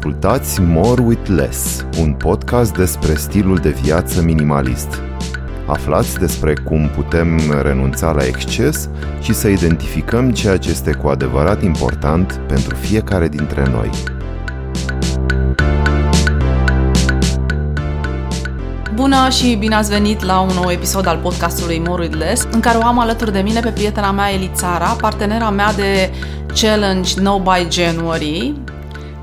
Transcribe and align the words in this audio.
Ascultați 0.00 0.60
More 0.60 1.02
with 1.02 1.28
Less, 1.28 1.84
un 1.98 2.12
podcast 2.12 2.76
despre 2.76 3.14
stilul 3.14 3.56
de 3.56 3.68
viață 3.68 4.22
minimalist. 4.22 5.02
Aflați 5.66 6.18
despre 6.18 6.54
cum 6.54 6.88
putem 6.88 7.60
renunța 7.62 8.12
la 8.12 8.24
exces 8.24 8.88
și 9.20 9.34
să 9.34 9.48
identificăm 9.48 10.30
ceea 10.30 10.56
ce 10.56 10.70
este 10.70 10.92
cu 10.92 11.08
adevărat 11.08 11.62
important 11.62 12.40
pentru 12.48 12.74
fiecare 12.74 13.28
dintre 13.28 13.68
noi. 13.70 13.90
Bună 18.94 19.28
și 19.28 19.56
bine 19.58 19.74
ați 19.74 19.90
venit 19.90 20.22
la 20.22 20.40
un 20.40 20.50
nou 20.54 20.70
episod 20.70 21.06
al 21.06 21.18
podcastului 21.18 21.82
More 21.86 22.02
with 22.02 22.16
Less, 22.16 22.46
în 22.50 22.60
care 22.60 22.78
o 22.78 22.84
am 22.84 22.98
alături 22.98 23.32
de 23.32 23.40
mine 23.40 23.60
pe 23.60 23.70
prietena 23.70 24.10
mea 24.10 24.32
Elițara, 24.32 24.86
partenera 24.86 25.50
mea 25.50 25.72
de 25.72 26.10
challenge 26.60 27.20
No 27.20 27.40
Buy 27.40 27.66
January. 27.70 28.54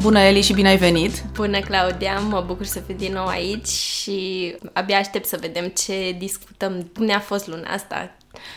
Bună 0.02 0.20
Eli 0.20 0.42
și 0.42 0.54
bine 0.54 0.68
ai 0.70 0.78
venit! 0.78 1.24
Bună 1.34 1.60
Claudia, 1.60 2.20
mă 2.30 2.44
bucur 2.48 2.66
să 2.66 2.80
fiu 2.86 2.96
din 2.98 3.14
nou 3.14 3.26
aici 3.26 3.68
și 3.68 4.56
abia 4.74 4.98
aștept 4.98 5.28
să 5.28 5.38
vedem 5.42 5.68
ce 5.68 6.16
discutăm. 6.18 6.90
Cum 6.96 7.06
ne-a 7.06 7.20
fost 7.20 7.48
luna 7.48 7.70
asta? 7.76 8.12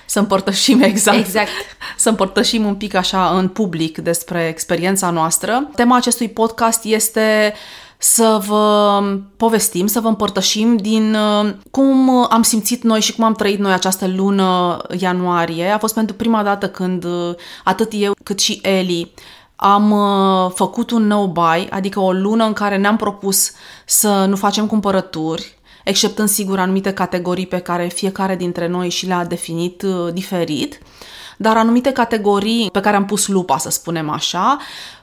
Să 0.07 0.19
împărtășim 0.19 0.83
exact. 0.91 1.19
Exact. 1.19 1.49
Să 1.97 2.09
împărtășim 2.09 2.65
un 2.65 2.75
pic 2.75 2.95
așa 2.95 3.39
în 3.39 3.49
public 3.49 3.99
despre 3.99 4.47
experiența 4.49 5.11
noastră. 5.11 5.71
Tema 5.75 5.97
acestui 5.97 6.29
podcast 6.29 6.85
este 6.85 7.55
să 7.99 8.41
vă 8.47 9.03
povestim, 9.37 9.87
să 9.87 10.01
vă 10.01 10.09
împărtășim 10.09 10.77
din 10.77 11.15
uh, 11.15 11.53
cum 11.71 12.11
am 12.31 12.43
simțit 12.43 12.83
noi 12.83 13.01
și 13.01 13.15
cum 13.15 13.25
am 13.25 13.35
trăit 13.35 13.59
noi 13.59 13.73
această 13.73 14.07
lună 14.17 14.79
ianuarie. 14.99 15.69
A 15.69 15.79
fost 15.79 15.95
pentru 15.95 16.15
prima 16.15 16.43
dată 16.43 16.69
când 16.69 17.05
uh, 17.05 17.35
atât 17.65 17.93
eu 17.95 18.13
cât 18.23 18.41
și 18.41 18.61
Eli 18.63 19.13
am 19.63 19.91
uh, 19.91 20.51
făcut 20.55 20.91
un 20.91 21.07
no-buy, 21.07 21.69
adică 21.71 22.01
o 22.01 22.13
lună 22.13 22.45
în 22.45 22.53
care 22.53 22.77
ne-am 22.77 22.97
propus 22.97 23.53
să 23.87 24.25
nu 24.29 24.37
facem 24.37 24.67
cumpărături, 24.67 25.59
exceptând 25.85 26.29
sigur 26.29 26.59
anumite 26.59 26.93
categorii 26.93 27.47
pe 27.47 27.59
care 27.59 27.87
fiecare 27.87 28.37
dintre 28.37 28.67
noi 28.67 28.89
și 28.89 29.07
le-a 29.07 29.25
definit 29.25 29.83
diferit 30.13 30.81
dar 31.43 31.57
anumite 31.57 31.93
categorii 31.93 32.69
pe 32.73 32.81
care 32.81 32.97
am 32.97 33.05
pus 33.05 33.27
lupa, 33.27 33.59
să 33.59 33.71
spunem 33.71 34.11
așa, 34.11 34.57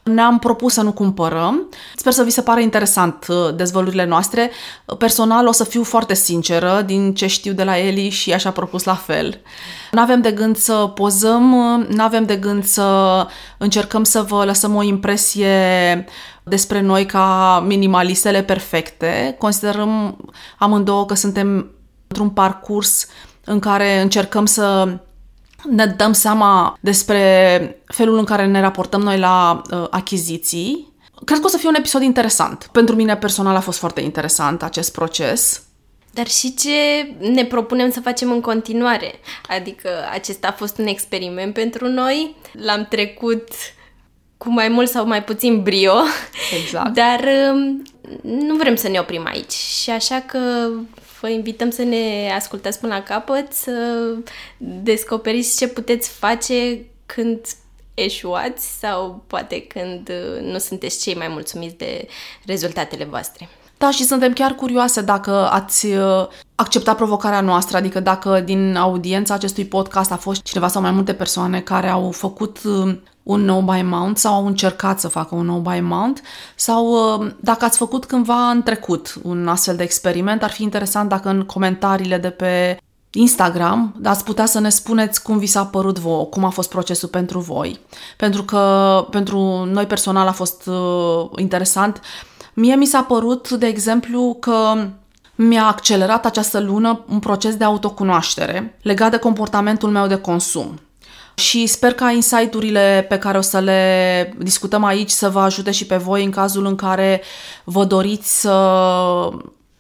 ne-am 0.04 0.40
propus 0.40 0.74
să 0.74 0.82
nu 0.82 0.92
cumpărăm. 0.92 1.70
Sper 1.96 2.12
să 2.12 2.24
vi 2.24 2.30
se 2.30 2.42
pare 2.42 2.62
interesant 2.62 3.26
uh, 3.28 3.56
dezvăluirile 3.56 4.06
noastre. 4.06 4.52
Personal 4.98 5.48
o 5.48 5.52
să 5.52 5.64
fiu 5.64 5.84
foarte 5.84 6.14
sinceră 6.14 6.82
din 6.86 7.14
ce 7.14 7.28
știu 7.28 7.54
de 7.54 7.64
la 7.64 7.78
Eli 7.78 8.10
și 8.10 8.34
așa 8.34 8.52
propus 8.52 8.84
la 8.84 8.96
fel. 8.96 9.42
Nu 9.92 10.02
avem 10.02 10.22
de 10.22 10.32
gând 10.32 10.58
să 10.58 10.74
pozăm, 10.74 11.44
nu 11.90 12.04
avem 12.04 12.26
de 12.26 12.36
gând 12.36 12.66
să 12.66 13.28
încercăm 13.58 14.04
să 14.04 14.22
vă 14.22 14.46
lăsăm 14.46 14.76
o 14.76 14.84
impresie 14.84 16.06
despre 16.44 16.82
noi 16.82 17.06
ca 17.06 17.64
minimalistele 17.68 18.44
perfecte. 18.44 19.36
Considerăm 19.40 20.18
amândouă 20.58 21.06
că 21.06 21.14
suntem 21.14 21.72
într-un 22.08 22.30
parcurs 22.30 23.08
în 23.44 23.60
care 23.60 24.02
încercăm 24.02 24.46
să 24.46 24.98
ne 25.70 25.86
dăm 25.86 26.14
seama 26.14 26.78
despre 26.80 27.82
felul 27.86 28.18
în 28.18 28.26
care 28.26 28.46
ne 28.46 28.62
raportăm 28.62 29.02
noi 29.02 29.20
la 29.20 29.62
uh, 29.72 29.88
achiziții. 29.90 30.94
Cred 31.26 31.40
că 31.40 31.46
o 31.46 31.50
să 31.50 31.58
fie 31.58 31.70
un 31.70 31.76
episod 31.76 32.02
interesant. 32.02 32.70
Pentru 32.72 32.96
mine 32.96 33.18
personal 33.18 33.56
a 33.56 33.60
fost 33.60 33.80
foarte 33.80 34.02
interesant 34.02 34.64
acest 34.64 34.92
proces. 34.92 35.62
Dar 36.14 36.28
și 36.28 36.54
ce 36.56 36.72
ne 37.20 37.46
propunem 37.46 37.92
să 37.92 38.02
facem 38.02 38.32
în 38.32 38.42
continuare? 38.42 39.14
Adică 39.50 39.90
acesta 40.12 40.48
a 40.48 40.52
fost 40.52 40.78
un 40.78 40.86
experiment 40.86 41.54
pentru 41.54 41.88
noi, 41.88 42.36
l-am 42.52 42.86
trecut 42.90 43.48
cu 44.38 44.50
mai 44.50 44.68
mult 44.68 44.90
sau 44.90 45.08
mai 45.08 45.24
puțin 45.24 45.64
brio, 45.64 45.94
exact. 46.62 46.94
dar 46.94 47.26
um, 47.52 47.84
nu 48.22 48.56
vrem 48.56 48.76
să 48.76 48.88
ne 48.88 49.00
oprim 49.00 49.26
aici 49.26 49.52
și 49.52 49.90
așa 49.90 50.24
că 50.26 50.40
vă 51.22 51.30
invităm 51.30 51.70
să 51.70 51.84
ne 51.84 52.32
ascultați 52.36 52.80
până 52.80 52.94
la 52.94 53.04
capăt, 53.04 53.54
să 53.54 53.72
descoperiți 54.58 55.58
ce 55.58 55.68
puteți 55.68 56.10
face 56.10 56.86
când 57.06 57.40
eșuați 57.94 58.78
sau 58.80 59.24
poate 59.28 59.62
când 59.62 60.10
uh, 60.10 60.42
nu 60.52 60.58
sunteți 60.58 61.02
cei 61.02 61.16
mai 61.16 61.28
mulțumiți 61.28 61.78
de 61.78 62.08
rezultatele 62.46 63.04
voastre. 63.04 63.50
Da, 63.78 63.92
și 63.92 64.04
suntem 64.04 64.34
chiar 64.34 64.56
curioase 64.56 65.02
dacă 65.02 65.50
ați 65.52 65.86
uh, 65.86 66.28
acceptat 66.56 66.96
provocarea 66.96 67.42
noastră, 67.42 67.78
adică 67.78 68.00
dacă 68.00 68.40
din 68.40 68.76
audiența 68.76 69.34
acestui 69.34 69.66
podcast 69.66 70.12
a 70.12 70.16
fost 70.16 70.42
cineva 70.42 70.68
sau 70.68 70.82
mai 70.82 70.92
multe 70.92 71.14
persoane 71.14 71.62
care 71.62 71.88
au 71.88 72.12
făcut 72.12 72.60
uh, 72.64 72.98
un 73.28 73.46
no 73.46 73.62
buy 73.62 73.82
mount 73.82 74.18
sau 74.18 74.34
au 74.34 74.46
încercat 74.46 75.00
să 75.00 75.08
facă 75.08 75.36
un 75.36 75.46
no 75.46 75.60
buy 75.60 75.80
mount 75.80 76.22
sau 76.56 76.86
uh, 76.88 77.32
dacă 77.40 77.66
ați 77.66 77.78
făcut 77.78 78.06
cândva 78.06 78.50
în 78.50 78.64
trecut 78.64 79.16
un 79.24 79.48
astfel 79.48 79.76
de 79.76 79.84
experiment, 79.84 80.44
ar 80.44 80.52
fi 80.52 80.64
interesant 80.64 81.10
dacă 81.10 81.30
în 81.30 81.42
comentariile 81.42 82.18
de 82.18 82.30
pe 82.30 82.78
Instagram 83.12 83.96
ați 84.04 84.24
putea 84.24 84.46
să 84.46 84.60
ne 84.60 84.70
spuneți 84.70 85.24
cum 85.24 85.38
vi 85.38 85.46
s-a 85.46 85.66
părut 85.66 86.00
vouă, 86.00 86.26
cum 86.26 86.44
a 86.44 86.50
fost 86.50 86.70
procesul 86.70 87.10
pentru 87.10 87.40
voi. 87.40 87.80
Pentru 88.18 88.44
că 88.44 89.06
pentru 89.10 89.40
noi 89.72 89.86
personal 89.86 90.28
a 90.28 90.32
fost 90.32 90.66
uh, 90.68 91.30
interesant. 91.38 92.02
Mie 92.54 92.76
mi 92.76 92.86
s-a 92.86 93.02
părut, 93.02 93.50
de 93.50 93.66
exemplu, 93.66 94.38
că 94.40 94.88
mi-a 95.36 95.66
accelerat 95.66 96.26
această 96.26 96.60
lună 96.60 97.00
un 97.10 97.20
proces 97.20 97.56
de 97.56 97.64
autocunoaștere 97.64 98.78
legat 98.82 99.12
de 99.12 99.18
comportamentul 99.18 99.90
meu 99.90 100.08
de 100.08 100.18
consum 100.18 100.80
și 101.38 101.66
sper 101.66 101.94
ca 101.94 102.12
insight-urile 102.12 103.06
pe 103.10 103.18
care 103.18 103.38
o 103.38 103.42
să 103.42 103.60
le 103.60 104.34
discutăm 104.38 104.84
aici 104.84 105.10
să 105.10 105.30
vă 105.30 105.40
ajute 105.40 105.72
și 105.72 105.86
pe 105.86 105.96
voi 105.96 106.24
în 106.24 106.32
cazul 106.32 106.66
în 106.66 106.76
care 106.76 107.22
vă 107.64 107.84
doriți 107.84 108.40
să 108.40 108.54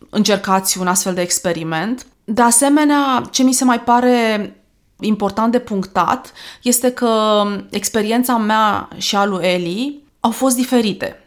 încercați 0.09 0.79
un 0.79 0.88
astfel 0.88 1.13
de 1.13 1.22
experiment. 1.22 2.06
De 2.23 2.41
asemenea, 2.41 3.22
ce 3.31 3.44
mi 3.44 3.53
se 3.53 3.63
mai 3.63 3.79
pare 3.79 4.56
important 5.00 5.51
de 5.51 5.59
punctat 5.59 6.31
este 6.62 6.91
că 6.91 7.44
experiența 7.69 8.38
mea 8.38 8.88
și 8.97 9.16
a 9.16 9.25
lui 9.25 9.46
Eli 9.46 10.01
au 10.19 10.31
fost 10.31 10.56
diferite. 10.56 11.23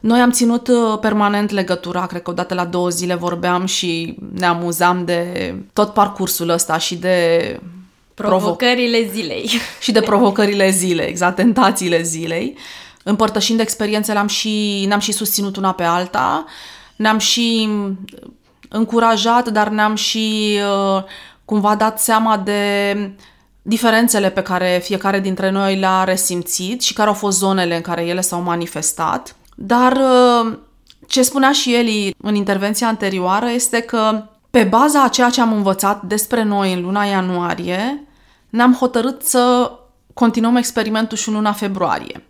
Noi 0.00 0.20
am 0.20 0.30
ținut 0.30 0.68
uh, 0.68 0.98
permanent 1.00 1.50
legătura, 1.50 2.06
cred 2.06 2.22
că 2.22 2.30
odată 2.30 2.54
la 2.54 2.64
două 2.64 2.88
zile 2.88 3.14
vorbeam 3.14 3.66
și 3.66 4.16
ne 4.32 4.46
amuzam 4.46 5.04
de 5.04 5.54
tot 5.72 5.92
parcursul 5.92 6.48
ăsta 6.48 6.78
și 6.78 6.96
de 6.96 7.60
Provocările 8.14 9.08
zilei. 9.12 9.50
și 9.84 9.92
de 9.92 10.00
provocările 10.00 10.70
zilei, 10.70 11.08
exact, 11.08 11.36
tentațiile 11.36 12.02
zilei. 12.02 12.56
Împărtășind 13.02 13.60
experiențele, 13.60 14.18
am 14.18 14.26
și, 14.26 14.84
ne-am 14.88 15.00
și 15.00 15.12
susținut 15.12 15.56
una 15.56 15.72
pe 15.72 15.82
alta, 15.82 16.44
ne-am 16.96 17.18
și 17.18 17.68
încurajat, 18.68 19.48
dar 19.48 19.68
ne-am 19.68 19.94
și 19.94 20.58
uh, 20.94 21.02
cumva 21.44 21.74
dat 21.74 22.00
seama 22.00 22.36
de 22.36 22.94
diferențele 23.62 24.30
pe 24.30 24.42
care 24.42 24.80
fiecare 24.82 25.20
dintre 25.20 25.50
noi 25.50 25.76
le-a 25.76 26.04
resimțit 26.04 26.82
și 26.82 26.92
care 26.92 27.08
au 27.08 27.14
fost 27.14 27.38
zonele 27.38 27.76
în 27.76 27.82
care 27.82 28.04
ele 28.04 28.20
s-au 28.20 28.42
manifestat. 28.42 29.36
Dar 29.54 29.92
uh, 29.92 30.58
ce 31.06 31.22
spunea 31.22 31.52
și 31.52 31.74
el 31.74 32.12
în 32.22 32.34
intervenția 32.34 32.86
anterioară 32.86 33.50
este 33.50 33.80
că 33.80 34.24
pe 34.50 34.62
baza 34.62 35.02
a 35.02 35.08
ceea 35.08 35.30
ce 35.30 35.40
am 35.40 35.52
învățat 35.52 36.02
despre 36.02 36.42
noi 36.42 36.72
în 36.72 36.82
luna 36.82 37.04
ianuarie, 37.04 38.04
ne-am 38.48 38.74
hotărât 38.74 39.22
să 39.22 39.72
continuăm 40.14 40.56
experimentul 40.56 41.16
și 41.16 41.28
în 41.28 41.34
luna 41.34 41.52
februarie. 41.52 42.24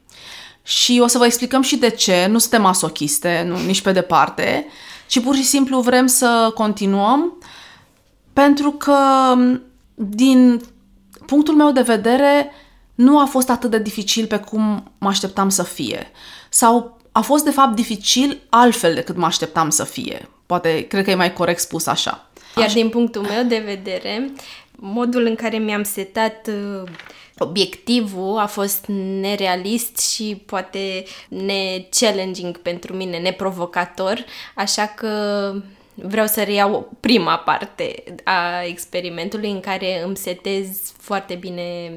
Și 0.62 1.00
o 1.02 1.06
să 1.06 1.18
vă 1.18 1.26
explicăm 1.26 1.62
și 1.62 1.76
de 1.76 1.90
ce. 1.90 2.26
Nu 2.30 2.38
suntem 2.38 2.62
masochiste, 2.62 3.44
nu, 3.48 3.58
nici 3.66 3.82
pe 3.82 3.92
departe, 3.92 4.66
ci 5.06 5.20
pur 5.20 5.34
și 5.34 5.44
simplu 5.44 5.80
vrem 5.80 6.06
să 6.06 6.52
continuăm 6.54 7.38
pentru 8.32 8.70
că, 8.70 8.96
din 9.94 10.60
punctul 11.26 11.54
meu 11.54 11.72
de 11.72 11.80
vedere, 11.80 12.50
nu 12.94 13.18
a 13.18 13.24
fost 13.24 13.50
atât 13.50 13.70
de 13.70 13.78
dificil 13.78 14.26
pe 14.26 14.38
cum 14.38 14.92
mă 14.98 15.08
așteptam 15.08 15.48
să 15.48 15.62
fie. 15.62 16.10
Sau 16.48 16.98
a 17.12 17.20
fost, 17.20 17.44
de 17.44 17.50
fapt, 17.50 17.74
dificil 17.74 18.40
altfel 18.48 18.94
decât 18.94 19.16
mă 19.16 19.26
așteptam 19.26 19.70
să 19.70 19.84
fie. 19.84 20.28
Poate, 20.50 20.86
cred 20.86 21.04
că 21.04 21.10
e 21.10 21.14
mai 21.14 21.32
corect 21.32 21.60
spus 21.60 21.86
așa. 21.86 22.30
Iar 22.56 22.66
așa. 22.66 22.74
din 22.74 22.88
punctul 22.88 23.22
meu 23.22 23.42
de 23.42 23.62
vedere, 23.64 24.32
modul 24.70 25.24
în 25.24 25.34
care 25.34 25.58
mi-am 25.58 25.82
setat 25.82 26.48
uh, 26.48 26.88
obiectivul 27.38 28.38
a 28.38 28.46
fost 28.46 28.84
nerealist 29.20 29.98
și 29.98 30.42
poate 30.46 31.04
ne-challenging 31.28 32.58
pentru 32.58 32.96
mine, 32.96 33.18
neprovocator, 33.18 34.24
așa 34.54 34.86
că 34.86 35.54
vreau 35.94 36.26
să 36.26 36.42
reiau 36.42 36.92
prima 37.00 37.36
parte 37.36 38.04
a 38.24 38.64
experimentului 38.64 39.50
în 39.50 39.60
care 39.60 40.02
îmi 40.04 40.16
setez 40.16 40.68
foarte 40.98 41.34
bine 41.34 41.92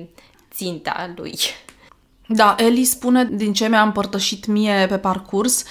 ținta 0.52 1.14
lui. 1.16 1.36
Da, 2.28 2.56
Eli 2.58 2.84
spune 2.84 3.30
din 3.32 3.54
ce 3.54 3.68
mi-a 3.68 3.82
împărtășit 3.82 4.46
mie 4.46 4.86
pe 4.90 4.98
parcurs, 4.98 5.64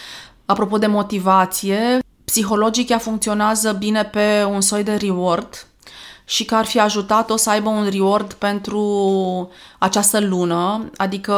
apropo 0.44 0.78
de 0.78 0.86
motivație, 0.86 1.98
psihologic 2.32 2.88
ea 2.88 2.98
funcționează 2.98 3.72
bine 3.72 4.04
pe 4.04 4.44
un 4.50 4.60
soi 4.60 4.82
de 4.82 4.94
reward, 4.94 5.66
și 6.24 6.44
că 6.44 6.54
ar 6.54 6.64
fi 6.64 6.80
ajutat-o 6.80 7.36
să 7.36 7.50
aibă 7.50 7.68
un 7.68 7.88
reward 7.90 8.32
pentru 8.32 9.50
această 9.78 10.20
lună, 10.20 10.90
adică 10.96 11.34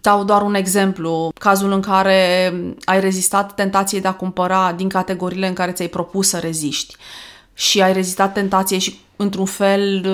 Sau 0.00 0.24
doar 0.24 0.42
un 0.42 0.54
exemplu, 0.54 1.32
cazul 1.38 1.72
în 1.72 1.80
care 1.80 2.52
ai 2.84 3.00
rezistat 3.00 3.54
tentației 3.54 4.00
de 4.00 4.08
a 4.08 4.14
cumpăra 4.14 4.72
din 4.72 4.88
categoriile 4.88 5.46
în 5.46 5.54
care 5.54 5.72
ți-ai 5.72 5.88
propus 5.88 6.28
să 6.28 6.38
reziști 6.38 6.96
și 7.54 7.82
ai 7.82 7.92
rezistat 7.92 8.32
tentației 8.32 8.78
și 8.78 9.00
într-un 9.16 9.44
fel 9.44 10.06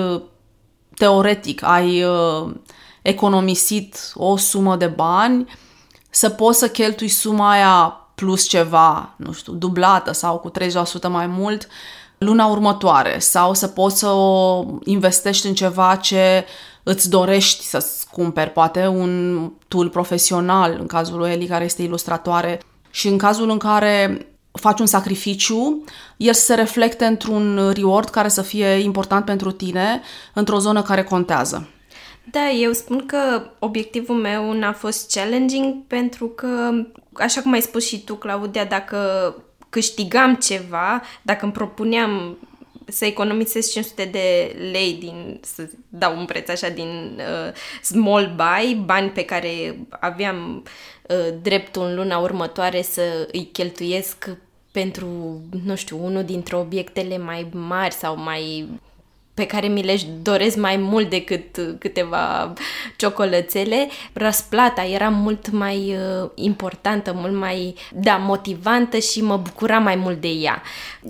teoretic 0.95 1.63
ai 1.63 2.03
uh, 2.03 2.53
economisit 3.01 4.11
o 4.13 4.37
sumă 4.37 4.75
de 4.75 4.87
bani, 4.87 5.45
să 6.09 6.29
poți 6.29 6.59
să 6.59 6.69
cheltui 6.69 7.07
suma 7.07 7.51
aia 7.51 8.02
plus 8.15 8.47
ceva, 8.47 9.13
nu 9.15 9.31
știu, 9.31 9.53
dublată 9.53 10.11
sau 10.11 10.37
cu 10.37 10.51
30% 10.51 11.09
mai 11.09 11.27
mult 11.27 11.67
luna 12.17 12.45
următoare 12.45 13.19
sau 13.19 13.53
să 13.53 13.67
poți 13.67 13.99
să 13.99 14.07
o 14.07 14.65
investești 14.83 15.47
în 15.47 15.53
ceva 15.53 15.95
ce 15.95 16.45
îți 16.83 17.09
dorești 17.09 17.65
să-ți 17.65 18.09
cumperi, 18.09 18.49
poate 18.49 18.87
un 18.87 19.51
tool 19.67 19.89
profesional, 19.89 20.77
în 20.79 20.85
cazul 20.85 21.17
lui 21.17 21.31
Eli, 21.31 21.45
care 21.45 21.63
este 21.63 21.81
ilustratoare, 21.81 22.61
și 22.89 23.07
în 23.07 23.17
cazul 23.17 23.49
în 23.49 23.57
care 23.57 24.27
faci 24.51 24.79
un 24.79 24.85
sacrificiu, 24.85 25.83
el 26.17 26.33
să 26.33 26.45
se 26.45 26.53
reflecte 26.53 27.05
într-un 27.05 27.71
reward 27.75 28.09
care 28.09 28.27
să 28.27 28.41
fie 28.41 28.67
important 28.67 29.25
pentru 29.25 29.51
tine, 29.51 30.01
într-o 30.33 30.59
zonă 30.59 30.81
care 30.81 31.03
contează. 31.03 31.67
Da, 32.31 32.49
eu 32.49 32.71
spun 32.71 33.05
că 33.05 33.51
obiectivul 33.59 34.15
meu 34.15 34.51
n-a 34.51 34.73
fost 34.73 35.11
challenging 35.11 35.75
pentru 35.87 36.27
că, 36.27 36.71
așa 37.15 37.41
cum 37.41 37.51
ai 37.51 37.61
spus 37.61 37.87
și 37.87 38.03
tu, 38.03 38.15
Claudia, 38.15 38.65
dacă 38.65 39.35
câștigam 39.69 40.35
ceva, 40.35 41.01
dacă 41.21 41.43
îmi 41.43 41.53
propuneam 41.53 42.37
să 42.87 43.05
economisesc 43.05 43.71
500 43.71 44.05
de 44.05 44.55
lei 44.71 44.93
din, 44.93 45.39
să 45.41 45.69
dau 45.89 46.17
un 46.17 46.25
preț 46.25 46.49
așa, 46.49 46.69
din 46.69 47.17
uh, 47.17 47.53
small 47.81 48.35
buy, 48.35 48.75
bani 48.85 49.09
pe 49.09 49.25
care 49.25 49.77
aveam 49.89 50.63
uh, 51.07 51.33
dreptul 51.41 51.83
în 51.83 51.95
luna 51.95 52.17
următoare 52.17 52.81
să 52.81 53.27
îi 53.31 53.49
cheltuiesc 53.51 54.29
pentru, 54.71 55.41
nu 55.63 55.75
știu, 55.75 56.05
unul 56.05 56.23
dintre 56.23 56.55
obiectele 56.55 57.17
mai 57.17 57.47
mari 57.51 57.93
sau 57.93 58.17
mai 58.17 58.67
pe 59.33 59.45
care 59.45 59.67
mi 59.67 59.83
le 59.83 59.95
doresc 60.21 60.57
mai 60.57 60.77
mult 60.77 61.09
decât 61.09 61.75
câteva 61.79 62.53
ciocolățele, 62.95 63.87
răsplata 64.13 64.83
era 64.83 65.09
mult 65.09 65.51
mai 65.51 65.77
uh, 65.77 66.29
importantă, 66.35 67.13
mult 67.15 67.35
mai, 67.35 67.75
da, 67.93 68.15
motivantă 68.15 68.97
și 68.97 69.23
mă 69.23 69.37
bucura 69.37 69.79
mai 69.79 69.95
mult 69.95 70.21
de 70.21 70.27
ea. 70.27 70.61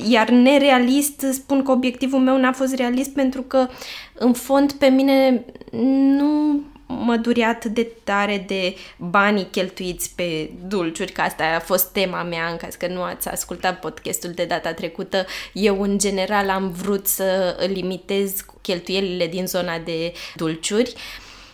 Iar 0.09 0.29
nerealist, 0.29 1.25
spun 1.31 1.63
că 1.63 1.71
obiectivul 1.71 2.19
meu 2.19 2.37
n-a 2.37 2.51
fost 2.51 2.75
realist 2.75 3.13
pentru 3.13 3.41
că, 3.41 3.67
în 4.13 4.33
fond, 4.33 4.71
pe 4.71 4.87
mine 4.87 5.45
nu 5.79 6.61
mă 6.85 7.15
durea 7.15 7.49
atât 7.49 7.73
de 7.73 7.91
tare 8.03 8.43
de 8.47 8.75
banii 8.97 9.47
cheltuiți 9.51 10.15
pe 10.15 10.51
dulciuri, 10.67 11.11
că 11.11 11.21
asta 11.21 11.43
a 11.55 11.59
fost 11.59 11.91
tema 11.91 12.23
mea, 12.23 12.47
în 12.47 12.57
caz 12.57 12.75
că 12.75 12.87
nu 12.87 13.01
ați 13.01 13.27
ascultat 13.27 13.79
podcastul 13.79 14.31
de 14.31 14.45
data 14.45 14.73
trecută. 14.73 15.25
Eu, 15.53 15.81
în 15.81 15.97
general, 15.97 16.49
am 16.49 16.69
vrut 16.69 17.07
să 17.07 17.55
limitez 17.73 18.45
cheltuielile 18.61 19.27
din 19.27 19.47
zona 19.47 19.77
de 19.77 20.13
dulciuri 20.35 20.93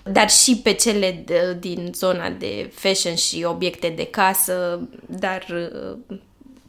dar 0.03 0.29
și 0.29 0.57
pe 0.63 0.73
cele 0.73 1.23
de, 1.25 1.57
din 1.59 1.91
zona 1.93 2.29
de 2.29 2.71
fashion 2.73 3.15
și 3.15 3.43
obiecte 3.43 3.93
de 3.95 4.05
casă, 4.05 4.87
dar 5.05 5.45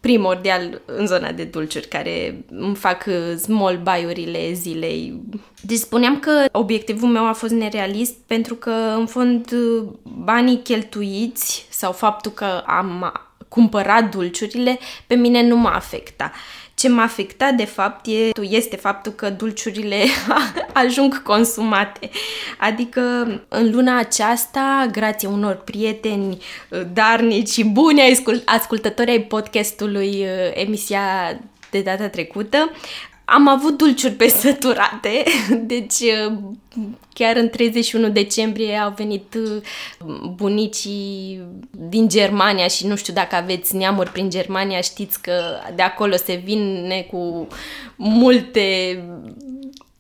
primordial 0.01 0.81
în 0.85 1.07
zona 1.07 1.33
de 1.33 1.45
dulciuri, 1.45 1.89
care 1.89 2.45
îmi 2.51 2.75
fac 2.75 3.05
uh, 3.07 3.37
small 3.37 3.81
buy-urile 3.83 4.53
zilei. 4.53 5.21
Deci 5.61 5.79
spuneam 5.79 6.19
că 6.19 6.45
obiectivul 6.53 7.09
meu 7.09 7.27
a 7.27 7.33
fost 7.33 7.53
nerealist 7.53 8.15
pentru 8.27 8.55
că, 8.55 8.71
în 8.97 9.07
fond, 9.07 9.53
uh, 9.53 9.89
banii 10.03 10.63
cheltuiți 10.63 11.67
sau 11.71 11.93
faptul 11.93 12.31
că 12.31 12.63
am 12.67 13.13
cumpărat 13.49 14.11
dulciurile, 14.11 14.79
pe 15.07 15.15
mine 15.15 15.47
nu 15.47 15.57
m-a 15.57 15.75
afectat. 15.75 16.33
Ce 16.81 16.89
m-a 16.89 17.03
afectat, 17.03 17.55
de 17.55 17.65
fapt, 17.65 18.07
este 18.41 18.77
faptul 18.77 19.13
că 19.13 19.31
dulciurile 19.31 20.05
ajung 20.85 21.23
consumate. 21.23 22.11
Adică, 22.59 23.01
în 23.49 23.71
luna 23.73 23.99
aceasta, 23.99 24.89
grație 24.93 25.29
unor 25.29 25.55
prieteni 25.55 26.39
uh, 26.69 26.81
darnici 26.93 27.49
și 27.49 27.65
buni 27.65 28.01
ascultători 28.45 29.11
ai 29.11 29.21
podcastului 29.21 30.09
uh, 30.09 30.51
emisia 30.55 31.39
de 31.71 31.81
data 31.81 32.09
trecută, 32.09 32.71
am 33.33 33.49
avut 33.49 33.77
dulciuri 33.77 34.15
pe 34.15 34.29
săturate, 34.29 35.25
deci 35.73 36.01
uh, 36.01 36.33
chiar 37.15 37.37
în 37.37 37.49
31 37.49 38.09
decembrie 38.09 38.77
au 38.77 38.95
venit 38.97 39.37
bunicii 40.35 41.41
din 41.71 42.09
Germania 42.09 42.67
și 42.67 42.87
nu 42.87 42.97
știu 42.97 43.13
dacă 43.13 43.37
aveți 43.37 43.77
neamuri 43.77 44.11
prin 44.11 44.31
Germania, 44.31 44.81
știți 44.81 45.23
că 45.23 45.33
de 45.75 45.83
acolo 45.83 46.17
se 46.17 46.43
vine 46.45 47.07
cu 47.11 47.49
multe 47.97 48.99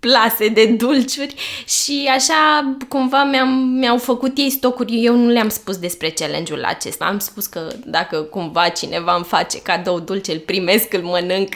plase 0.00 0.48
de 0.48 0.66
dulciuri 0.66 1.34
și 1.66 2.10
așa 2.14 2.74
cumva 2.88 3.24
mi-am, 3.24 3.48
mi-au 3.48 3.98
făcut 3.98 4.38
ei 4.38 4.50
stocuri. 4.50 5.04
Eu 5.04 5.16
nu 5.16 5.28
le-am 5.28 5.48
spus 5.48 5.76
despre 5.76 6.10
challenge-ul 6.10 6.64
acesta. 6.64 7.04
Am 7.04 7.18
spus 7.18 7.46
că 7.46 7.68
dacă 7.84 8.16
cumva 8.16 8.68
cineva 8.68 9.14
îmi 9.14 9.24
face 9.24 9.62
cadou 9.62 10.00
dulce, 10.00 10.32
îl 10.32 10.38
primesc, 10.38 10.92
îl 10.92 11.02
mănânc, 11.02 11.54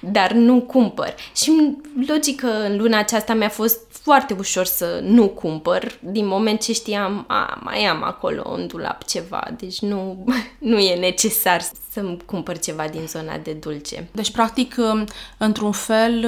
dar 0.00 0.32
nu 0.32 0.60
cumpăr. 0.60 1.14
Și 1.36 1.76
logic 2.06 2.40
că 2.40 2.46
în 2.46 2.76
luna 2.76 2.98
aceasta 2.98 3.34
mi-a 3.34 3.48
fost 3.48 3.80
foarte 4.02 4.34
ușor 4.38 4.64
să 4.64 5.00
nu 5.02 5.28
cumpăr, 5.28 5.98
din 6.00 6.26
moment 6.26 6.60
ce 6.60 6.72
știam, 6.72 7.24
a, 7.28 7.60
mai 7.64 7.84
am 7.84 8.02
acolo 8.02 8.52
în 8.56 8.66
dulap 8.66 9.04
ceva, 9.04 9.48
deci 9.58 9.80
nu, 9.80 10.24
nu 10.58 10.78
e 10.78 10.94
necesar 10.94 11.60
să-mi 11.92 12.16
cumpăr 12.24 12.58
ceva 12.58 12.84
din 12.88 13.06
zona 13.06 13.36
de 13.36 13.52
dulce. 13.52 14.08
Deci, 14.12 14.30
practic, 14.30 14.76
într-un 15.38 15.72
fel, 15.72 16.26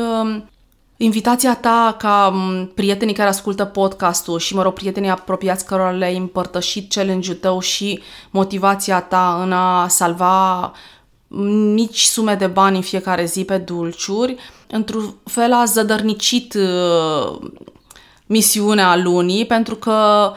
Invitația 1.02 1.56
ta 1.56 1.96
ca 1.98 2.32
prietenii 2.74 3.14
care 3.14 3.28
ascultă 3.28 3.64
podcastul 3.64 4.38
și, 4.38 4.54
mă 4.54 4.62
rog, 4.62 4.72
prietenii 4.72 5.10
apropiați 5.10 5.64
cărora 5.64 5.90
le-ai 5.90 6.16
împărtășit 6.16 6.92
challenge-ul 6.92 7.36
tău 7.36 7.60
și 7.60 8.02
motivația 8.30 9.00
ta 9.00 9.40
în 9.42 9.52
a 9.52 9.88
salva 9.88 10.72
mici 11.74 12.02
sume 12.02 12.34
de 12.34 12.46
bani 12.46 12.76
în 12.76 12.82
fiecare 12.82 13.24
zi 13.24 13.44
pe 13.44 13.58
dulciuri, 13.58 14.36
într-un 14.68 15.14
fel 15.24 15.52
a 15.52 15.64
zădărnicit 15.64 16.54
uh, 16.54 17.38
misiunea 18.26 18.96
lunii, 18.96 19.46
pentru 19.46 19.74
că 19.74 20.30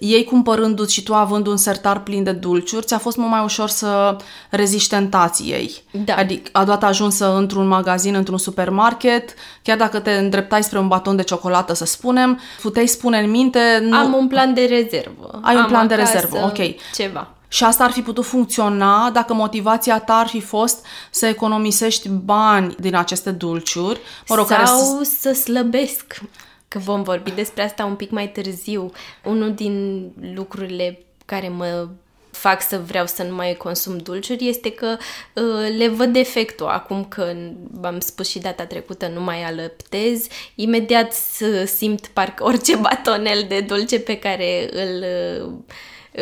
ei 0.00 0.24
cumpărându-ți 0.24 0.92
și 0.92 1.02
tu 1.02 1.14
având 1.14 1.46
un 1.46 1.56
sertar 1.56 2.02
plin 2.02 2.22
de 2.22 2.32
dulciuri, 2.32 2.86
ți-a 2.86 2.98
fost 2.98 3.16
mult 3.16 3.30
mai 3.30 3.44
ușor 3.44 3.68
să 3.68 4.16
reziști 4.50 4.88
tentației. 4.88 5.82
Da. 5.90 6.14
Adică, 6.14 6.60
odată 6.60 6.86
ajunsă 6.86 7.36
într-un 7.36 7.66
magazin, 7.66 8.14
într-un 8.14 8.38
supermarket, 8.38 9.34
chiar 9.62 9.76
dacă 9.76 10.00
te 10.00 10.10
îndreptai 10.10 10.62
spre 10.62 10.78
un 10.78 10.88
baton 10.88 11.16
de 11.16 11.22
ciocolată, 11.22 11.74
să 11.74 11.84
spunem, 11.84 12.40
puteai 12.62 12.86
spune 12.86 13.18
în 13.18 13.30
minte... 13.30 13.60
Nu... 13.82 13.96
Am 13.96 14.14
un 14.14 14.28
plan 14.28 14.54
de 14.54 14.64
rezervă. 14.64 15.40
Ai 15.42 15.54
Am 15.54 15.60
un 15.60 15.66
plan 15.68 15.86
de 15.86 15.94
rezervă, 15.94 16.36
ok. 16.44 16.58
Ceva. 16.94 17.28
Și 17.48 17.64
asta 17.64 17.84
ar 17.84 17.90
fi 17.90 18.00
putut 18.02 18.24
funcționa 18.24 19.10
dacă 19.10 19.34
motivația 19.34 19.98
ta 19.98 20.14
ar 20.14 20.26
fi 20.26 20.40
fost 20.40 20.86
să 21.10 21.26
economisești 21.26 22.08
bani 22.08 22.74
din 22.78 22.96
aceste 22.96 23.30
dulciuri. 23.30 24.00
Mă 24.28 24.34
rog, 24.34 24.46
Sau 24.46 24.56
care 24.56 24.68
să... 24.68 25.10
să 25.20 25.32
slăbesc 25.32 26.20
că 26.70 26.78
vom 26.78 27.02
vorbi 27.02 27.30
despre 27.30 27.62
asta 27.62 27.84
un 27.84 27.94
pic 27.94 28.10
mai 28.10 28.28
târziu. 28.28 28.90
Unul 29.24 29.54
din 29.54 30.06
lucrurile 30.34 30.98
care 31.24 31.48
mă 31.48 31.88
fac 32.30 32.62
să 32.62 32.78
vreau 32.78 33.06
să 33.06 33.22
nu 33.22 33.34
mai 33.34 33.54
consum 33.54 33.96
dulciuri 33.96 34.48
este 34.48 34.72
că 34.72 34.96
uh, 35.34 35.76
le 35.76 35.88
văd 35.88 36.12
defectul. 36.12 36.66
Acum 36.66 37.04
că 37.04 37.34
v-am 37.70 38.00
spus 38.00 38.28
și 38.28 38.38
data 38.38 38.64
trecută 38.64 39.08
nu 39.08 39.20
mai 39.20 39.42
alăptez, 39.42 40.26
imediat 40.54 41.12
simt 41.64 42.06
parcă 42.06 42.44
orice 42.44 42.76
batonel 42.86 43.44
de 43.48 43.60
dulce 43.60 44.00
pe 44.00 44.18
care 44.18 44.68
îl 44.72 45.04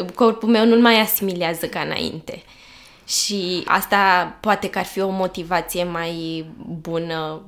uh, 0.02 0.11
corpul 0.14 0.49
meu 0.49 0.64
nu 0.64 0.81
mai 0.81 1.00
asimilează 1.00 1.67
ca 1.67 1.81
înainte. 1.81 2.43
Și 3.07 3.62
asta 3.67 4.37
poate 4.40 4.71
că 4.71 4.78
ar 4.78 4.85
fi 4.85 5.00
o 5.00 5.09
motivație 5.09 5.85
mai 5.85 6.45
bună 6.81 7.43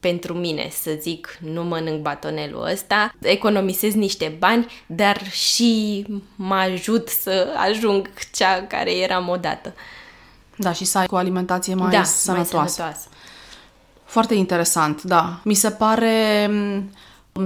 pentru 0.00 0.34
mine, 0.34 0.68
să 0.82 0.90
zic, 1.00 1.38
nu 1.40 1.64
mănânc 1.64 2.02
batonelul 2.02 2.68
ăsta, 2.72 3.14
economisez 3.20 3.94
niște 3.94 4.36
bani, 4.38 4.66
dar 4.86 5.30
și 5.30 6.04
mă 6.34 6.54
ajut 6.54 7.08
să 7.08 7.54
ajung 7.56 8.10
cea 8.32 8.62
care 8.62 8.96
eram 8.96 9.28
odată. 9.28 9.74
Da, 10.56 10.72
și 10.72 10.84
să 10.84 10.98
ai 10.98 11.06
o 11.10 11.16
alimentație 11.16 11.74
mai 11.74 11.90
da, 11.90 12.02
sănătoasă. 12.02 12.56
Mai 12.56 12.68
sănătoasă. 12.68 13.08
Foarte 14.04 14.34
interesant, 14.34 15.02
da. 15.02 15.40
Mi 15.44 15.54
se 15.54 15.70
pare 15.70 16.50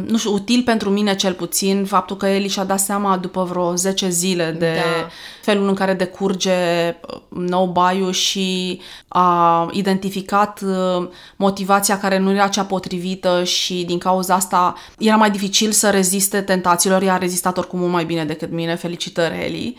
nu 0.07 0.19
știu, 0.19 0.33
util 0.33 0.63
pentru 0.63 0.91
mine 0.91 1.15
cel 1.15 1.33
puțin, 1.33 1.85
faptul 1.85 2.17
că 2.17 2.27
Eli 2.27 2.49
și-a 2.49 2.65
dat 2.65 2.81
seama 2.81 3.17
după 3.17 3.43
vreo 3.43 3.75
10 3.75 4.09
zile 4.09 4.57
de 4.59 4.75
da. 4.75 5.09
felul 5.43 5.69
în 5.69 5.75
care 5.75 5.95
decurge 5.95 6.53
uh, 6.89 7.21
nou 7.29 7.67
baiu 7.67 8.11
și 8.11 8.81
a 9.09 9.69
identificat 9.73 10.61
uh, 10.65 11.09
motivația 11.37 11.99
care 11.99 12.19
nu 12.19 12.33
era 12.33 12.49
cea 12.49 12.65
potrivită 12.65 13.45
și 13.45 13.85
din 13.85 13.99
cauza 13.99 14.35
asta 14.35 14.75
era 14.99 15.17
mai 15.17 15.31
dificil 15.31 15.71
să 15.71 15.91
reziste 15.91 16.41
tentațiilor, 16.41 17.03
i-a 17.03 17.17
rezistat 17.17 17.59
oricum 17.59 17.79
mult 17.79 17.93
mai 17.93 18.05
bine 18.05 18.25
decât 18.25 18.51
mine, 18.51 18.75
felicitări 18.75 19.45
Eli. 19.45 19.77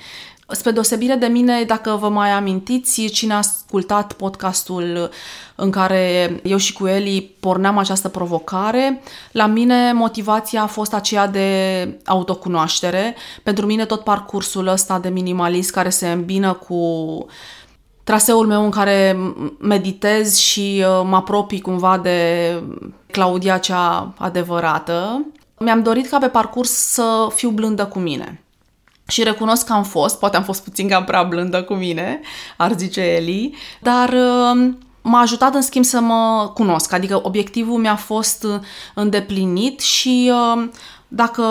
Spre 0.53 0.72
deosebire 0.72 1.15
de 1.15 1.25
mine, 1.25 1.63
dacă 1.63 1.98
vă 2.00 2.10
mai 2.10 2.29
amintiți, 2.29 3.05
cine 3.05 3.33
a 3.33 3.38
ascultat 3.38 4.13
podcastul 4.13 5.10
în 5.55 5.72
care 5.72 6.39
eu 6.43 6.57
și 6.57 6.74
cu 6.74 6.88
Eli 6.88 7.36
porneam 7.39 7.77
această 7.77 8.10
provocare, 8.10 9.01
la 9.31 9.45
mine 9.45 9.93
motivația 9.93 10.62
a 10.62 10.65
fost 10.67 10.93
aceea 10.93 11.27
de 11.27 12.00
autocunoaștere. 12.05 13.15
Pentru 13.43 13.65
mine 13.65 13.86
tot 13.86 14.03
parcursul 14.03 14.67
ăsta 14.67 15.00
de 15.00 15.10
minimalist 15.10 15.72
care 15.72 15.89
se 15.89 16.12
îmbină 16.12 16.53
cu 16.53 16.77
traseul 18.03 18.48
meu 18.48 18.63
în 18.63 18.72
care 18.72 19.17
meditez 19.60 20.38
și 20.38 20.83
uh, 20.88 21.01
mă 21.05 21.15
apropii 21.15 21.62
cumva 21.62 21.98
de 21.98 22.50
Claudia 23.12 23.57
cea 23.57 24.13
adevărată, 24.17 25.25
mi-am 25.57 25.81
dorit 25.83 26.07
ca 26.10 26.17
pe 26.17 26.27
parcurs 26.27 26.69
să 26.69 27.27
fiu 27.36 27.50
blândă 27.50 27.86
cu 27.86 28.00
mine. 28.00 28.43
Și 29.13 29.24
recunosc 29.24 29.65
că 29.65 29.74
am 29.74 29.84
fost, 29.84 30.20
poate 30.20 30.38
am 30.38 30.43
fost 30.43 30.63
puțin 30.63 30.88
cam 30.88 31.03
prea 31.03 31.24
blândă 31.24 31.63
cu 31.63 31.74
mine, 31.74 32.22
ar 32.58 32.74
zice 32.77 33.01
Eli, 33.01 33.55
dar 33.82 34.10
uh, 34.10 34.74
m-a 35.01 35.20
ajutat 35.20 35.53
în 35.53 35.62
schimb 35.62 35.86
să 35.86 36.00
mă 36.00 36.51
cunosc, 36.53 36.93
adică 36.93 37.20
obiectivul 37.24 37.79
mi-a 37.79 37.96
fost 37.96 38.48
îndeplinit 38.93 39.79
și 39.79 40.32
uh, 40.34 40.70
dacă 41.08 41.43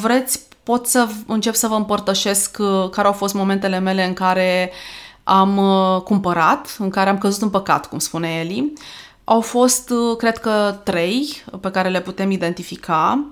vreți 0.00 0.40
pot 0.62 0.86
să 0.86 1.08
încep 1.26 1.54
să 1.54 1.66
vă 1.66 1.74
împărtășesc 1.74 2.56
uh, 2.60 2.88
care 2.90 3.06
au 3.06 3.12
fost 3.12 3.34
momentele 3.34 3.78
mele 3.78 4.06
în 4.06 4.12
care 4.12 4.72
am 5.24 5.60
cumpărat, 6.04 6.76
în 6.78 6.90
care 6.90 7.10
am 7.10 7.18
căzut 7.18 7.42
în 7.42 7.50
păcat, 7.50 7.88
cum 7.88 7.98
spune 7.98 8.28
Eli. 8.28 8.72
Au 9.24 9.40
fost, 9.40 9.92
cred 10.18 10.38
că, 10.38 10.80
trei 10.84 11.42
pe 11.60 11.70
care 11.70 11.88
le 11.88 12.00
putem 12.00 12.30
identifica. 12.30 13.24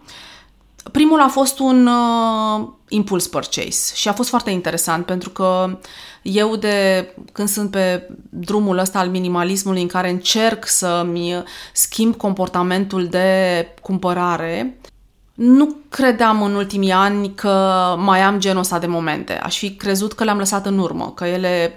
Primul 0.92 1.21
a 1.21 1.28
fost 1.28 1.59
un 1.59 1.87
uh, 1.87 2.68
impuls 2.88 3.26
purchase 3.26 3.95
și 3.95 4.09
a 4.09 4.12
fost 4.12 4.28
foarte 4.28 4.50
interesant 4.50 5.07
pentru 5.07 5.30
că 5.30 5.78
eu 6.23 6.57
de 6.57 7.09
când 7.33 7.49
sunt 7.49 7.71
pe 7.71 8.09
drumul 8.30 8.78
ăsta 8.78 8.99
al 8.99 9.09
minimalismului 9.09 9.83
în 9.83 9.88
care 9.88 10.11
încerc 10.11 10.66
să-mi 10.66 11.42
schimb 11.73 12.16
comportamentul 12.16 13.07
de 13.07 13.66
cumpărare, 13.83 14.78
nu 15.35 15.76
credeam 15.88 16.42
în 16.42 16.54
ultimii 16.54 16.92
ani 16.92 17.35
că 17.35 17.95
mai 17.99 18.21
am 18.21 18.38
genul 18.38 18.61
ăsta 18.61 18.78
de 18.78 18.87
momente. 18.87 19.33
Aș 19.33 19.59
fi 19.59 19.75
crezut 19.75 20.12
că 20.12 20.25
le-am 20.25 20.38
lăsat 20.38 20.66
în 20.66 20.78
urmă, 20.78 21.12
că 21.14 21.25
ele 21.25 21.76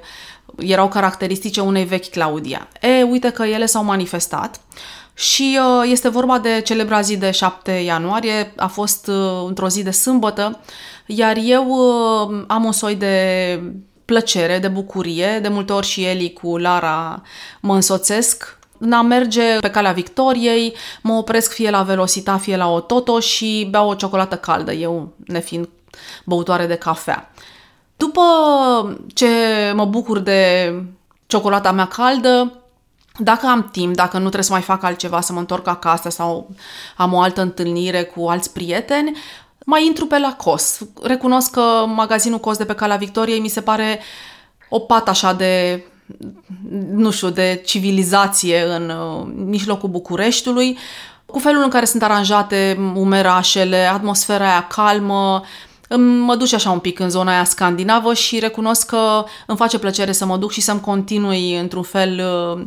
erau 0.57 0.87
caracteristice 0.87 1.61
unei 1.61 1.83
vechi 1.83 2.09
Claudia. 2.09 2.67
E, 2.81 3.03
uite 3.03 3.29
că 3.29 3.43
ele 3.43 3.65
s-au 3.65 3.83
manifestat 3.83 4.61
și 5.13 5.59
uh, 5.59 5.89
este 5.91 6.09
vorba 6.09 6.39
de 6.39 6.61
celebra 6.61 7.01
zi 7.01 7.17
de 7.17 7.31
7 7.31 7.71
ianuarie, 7.71 8.53
a 8.57 8.67
fost 8.67 9.07
uh, 9.07 9.43
într-o 9.47 9.67
zi 9.67 9.83
de 9.83 9.91
sâmbătă, 9.91 10.59
iar 11.05 11.37
eu 11.43 11.67
uh, 11.67 12.43
am 12.47 12.63
un 12.63 12.71
soi 12.71 12.95
de 12.95 13.59
plăcere, 14.05 14.59
de 14.59 14.67
bucurie, 14.67 15.39
de 15.41 15.47
multe 15.47 15.73
ori 15.73 15.87
și 15.87 16.05
Eli 16.05 16.33
cu 16.33 16.57
Lara 16.57 17.21
mă 17.59 17.75
însoțesc. 17.75 18.59
În 18.77 18.91
a 18.91 19.01
merge 19.01 19.57
pe 19.59 19.69
calea 19.69 19.91
Victoriei, 19.91 20.75
mă 21.01 21.13
opresc 21.13 21.53
fie 21.53 21.69
la 21.69 21.81
Velocita, 21.81 22.37
fie 22.37 22.57
la 22.57 22.69
Ototo 22.71 23.19
și 23.19 23.67
beau 23.69 23.89
o 23.89 23.93
ciocolată 23.93 24.35
caldă, 24.35 24.71
eu 24.71 25.13
nefiind 25.25 25.69
băutoare 26.25 26.65
de 26.65 26.75
cafea. 26.75 27.31
După 27.97 28.21
ce 29.13 29.27
mă 29.73 29.85
bucur 29.85 30.19
de 30.19 30.73
ciocolata 31.27 31.71
mea 31.71 31.87
caldă, 31.87 32.60
dacă 33.17 33.47
am 33.47 33.69
timp, 33.71 33.95
dacă 33.95 34.15
nu 34.15 34.23
trebuie 34.23 34.43
să 34.43 34.51
mai 34.51 34.61
fac 34.61 34.83
altceva, 34.83 35.21
să 35.21 35.33
mă 35.33 35.39
întorc 35.39 35.67
acasă 35.67 36.09
sau 36.09 36.49
am 36.97 37.13
o 37.13 37.19
altă 37.19 37.41
întâlnire 37.41 38.03
cu 38.03 38.27
alți 38.27 38.53
prieteni, 38.53 39.17
mai 39.65 39.85
intru 39.85 40.05
pe 40.05 40.19
la 40.19 40.33
COS. 40.33 40.79
Recunosc 41.03 41.51
că 41.51 41.85
magazinul 41.87 42.39
COS 42.39 42.57
de 42.57 42.65
pe 42.65 42.75
Calea 42.75 42.95
Victoriei 42.95 43.39
mi 43.39 43.47
se 43.47 43.61
pare 43.61 43.99
o 44.69 44.79
pată 44.79 45.09
așa 45.09 45.33
de 45.33 45.83
nu 46.91 47.11
știu, 47.11 47.29
de 47.29 47.61
civilizație 47.65 48.63
în 48.63 48.89
uh, 48.89 49.27
mijlocul 49.35 49.89
Bucureștiului, 49.89 50.77
cu 51.25 51.39
felul 51.39 51.63
în 51.63 51.69
care 51.69 51.85
sunt 51.85 52.03
aranjate 52.03 52.91
umerașele, 52.95 53.77
atmosfera 53.77 54.45
aia 54.45 54.67
calmă, 54.67 55.43
mă 55.97 56.35
duce 56.35 56.55
așa 56.55 56.71
un 56.71 56.79
pic 56.79 56.99
în 56.99 57.09
zona 57.09 57.31
aia 57.31 57.43
scandinavă 57.43 58.13
și 58.13 58.39
recunosc 58.39 58.85
că 58.85 59.23
îmi 59.45 59.57
face 59.57 59.79
plăcere 59.79 60.11
să 60.11 60.25
mă 60.25 60.37
duc 60.37 60.51
și 60.51 60.61
să-mi 60.61 60.79
continui 60.79 61.57
într-un 61.57 61.83
fel 61.83 62.21
uh, 62.55 62.65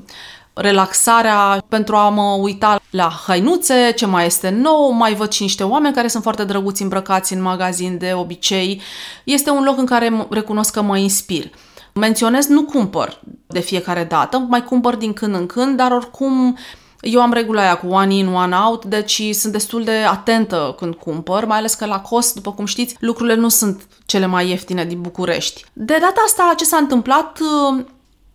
relaxarea 0.54 1.64
pentru 1.68 1.96
a 1.96 2.08
mă 2.08 2.36
uita 2.40 2.80
la 2.90 3.12
hainuțe, 3.26 3.92
ce 3.96 4.06
mai 4.06 4.26
este 4.26 4.48
nou, 4.48 4.90
mai 4.90 5.14
văd 5.14 5.32
și 5.32 5.42
niște 5.42 5.62
oameni 5.62 5.94
care 5.94 6.08
sunt 6.08 6.22
foarte 6.22 6.44
drăguți 6.44 6.82
îmbrăcați 6.82 7.32
în 7.32 7.42
magazin 7.42 7.98
de 7.98 8.12
obicei. 8.14 8.80
Este 9.24 9.50
un 9.50 9.62
loc 9.64 9.78
în 9.78 9.86
care 9.86 10.26
recunosc 10.30 10.72
că 10.72 10.82
mă 10.82 10.96
inspir. 10.96 11.50
Menționez, 11.92 12.46
nu 12.46 12.62
cumpăr 12.62 13.20
de 13.46 13.60
fiecare 13.60 14.04
dată, 14.04 14.46
mai 14.48 14.64
cumpăr 14.64 14.94
din 14.94 15.12
când 15.12 15.34
în 15.34 15.46
când, 15.46 15.76
dar 15.76 15.90
oricum 15.90 16.56
eu 17.04 17.20
am 17.20 17.32
regula 17.32 17.61
aia 17.61 17.76
cu 17.76 17.87
one 17.87 18.14
in, 18.14 18.28
one 18.28 18.56
out, 18.56 18.84
deci 18.84 19.23
sunt 19.32 19.52
destul 19.52 19.84
de 19.84 20.04
atentă 20.08 20.75
când 20.78 20.94
cumpăr, 20.94 21.44
mai 21.44 21.58
ales 21.58 21.75
că 21.75 21.87
la 21.87 22.00
cost, 22.00 22.34
după 22.34 22.52
cum 22.52 22.64
știți, 22.64 22.96
lucrurile 23.00 23.34
nu 23.34 23.49
sunt 23.49 23.87
cele 24.06 24.26
mai 24.26 24.49
ieftine 24.49 24.84
din 24.84 25.00
București. 25.00 25.64
De 25.73 25.99
data 26.00 26.23
asta, 26.25 26.54
ce 26.56 26.64
s-a 26.64 26.76
întâmplat 26.76 27.38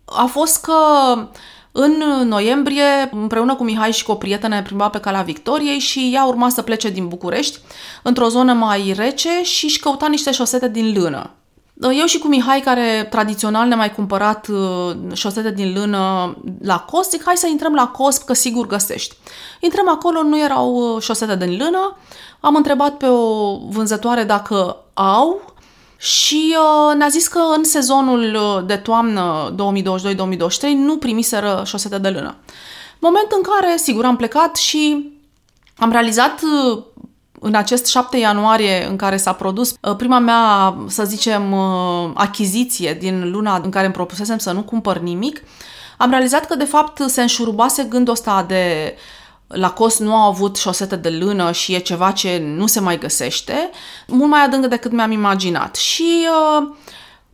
a 0.04 0.24
fost 0.24 0.60
că 0.60 0.74
în 1.72 2.02
noiembrie, 2.24 3.08
împreună 3.12 3.54
cu 3.54 3.64
Mihai 3.64 3.92
și 3.92 4.04
cu 4.04 4.10
o 4.12 4.14
prietenă, 4.14 4.54
ne 4.54 4.62
plimba 4.62 4.88
pe 4.88 5.00
calea 5.00 5.22
Victoriei 5.22 5.78
și 5.78 6.10
ea 6.14 6.24
urma 6.24 6.48
să 6.48 6.62
plece 6.62 6.88
din 6.88 7.08
București 7.08 7.58
într-o 8.02 8.28
zonă 8.28 8.52
mai 8.52 8.92
rece 8.96 9.42
și 9.42 9.64
își 9.64 9.78
căuta 9.78 10.08
niște 10.08 10.32
șosete 10.32 10.68
din 10.68 10.92
lână. 10.92 11.30
Eu 11.82 12.06
și 12.06 12.18
cu 12.18 12.28
Mihai, 12.28 12.60
care 12.60 13.06
tradițional 13.10 13.68
ne-a 13.68 13.76
mai 13.76 13.92
cumpărat 13.92 14.48
uh, 14.48 14.96
șosete 15.12 15.50
din 15.50 15.72
lână 15.72 16.34
la 16.62 16.78
Cos, 16.78 17.10
zic 17.10 17.22
hai 17.24 17.36
să 17.36 17.46
intrăm 17.46 17.74
la 17.74 17.86
Cos, 17.86 18.16
că 18.16 18.32
sigur 18.32 18.66
găsești. 18.66 19.16
Intrăm 19.60 19.88
acolo, 19.88 20.22
nu 20.22 20.40
erau 20.40 20.94
uh, 20.94 21.02
șosete 21.02 21.36
din 21.36 21.56
lână, 21.56 21.96
am 22.40 22.54
întrebat 22.54 22.96
pe 22.96 23.06
o 23.06 23.56
vânzătoare 23.68 24.24
dacă 24.24 24.76
au 24.94 25.54
și 25.96 26.56
uh, 26.56 26.96
ne-a 26.96 27.08
zis 27.08 27.28
că 27.28 27.40
în 27.56 27.64
sezonul 27.64 28.34
uh, 28.34 28.66
de 28.66 28.76
toamnă 28.76 29.54
2022-2023 29.54 29.56
nu 30.74 30.96
primiseră 30.96 31.62
șosete 31.66 31.98
de 31.98 32.08
lână. 32.08 32.36
Moment 32.98 33.26
în 33.30 33.42
care, 33.42 33.76
sigur, 33.76 34.04
am 34.04 34.16
plecat 34.16 34.56
și 34.56 35.12
am 35.76 35.90
realizat 35.90 36.40
uh, 36.42 36.82
în 37.40 37.54
acest 37.54 37.86
7 37.86 38.16
ianuarie 38.16 38.86
în 38.86 38.96
care 38.96 39.16
s-a 39.16 39.32
produs 39.32 39.74
uh, 39.80 39.96
prima 39.96 40.18
mea, 40.18 40.76
să 40.86 41.04
zicem, 41.04 41.52
uh, 41.52 42.10
achiziție 42.14 42.94
din 42.94 43.30
luna 43.30 43.60
în 43.64 43.70
care 43.70 43.84
îmi 43.84 43.94
propusesem 43.94 44.38
să 44.38 44.52
nu 44.52 44.62
cumpăr 44.62 44.98
nimic, 44.98 45.42
am 45.96 46.10
realizat 46.10 46.46
că 46.46 46.54
de 46.54 46.64
fapt 46.64 47.02
se 47.06 47.20
înșurubase 47.20 47.82
gândul 47.82 48.12
ăsta 48.12 48.44
de 48.48 48.94
la 49.46 49.70
cost 49.70 50.00
nu 50.00 50.14
au 50.14 50.28
avut 50.28 50.56
șosete 50.56 50.96
de 50.96 51.08
lână 51.08 51.52
și 51.52 51.74
e 51.74 51.78
ceva 51.78 52.10
ce 52.10 52.42
nu 52.56 52.66
se 52.66 52.80
mai 52.80 52.98
găsește, 52.98 53.70
mult 54.06 54.30
mai 54.30 54.44
adânc 54.44 54.66
decât 54.66 54.92
mi-am 54.92 55.10
imaginat. 55.10 55.76
Și 55.76 56.26
uh, 56.60 56.68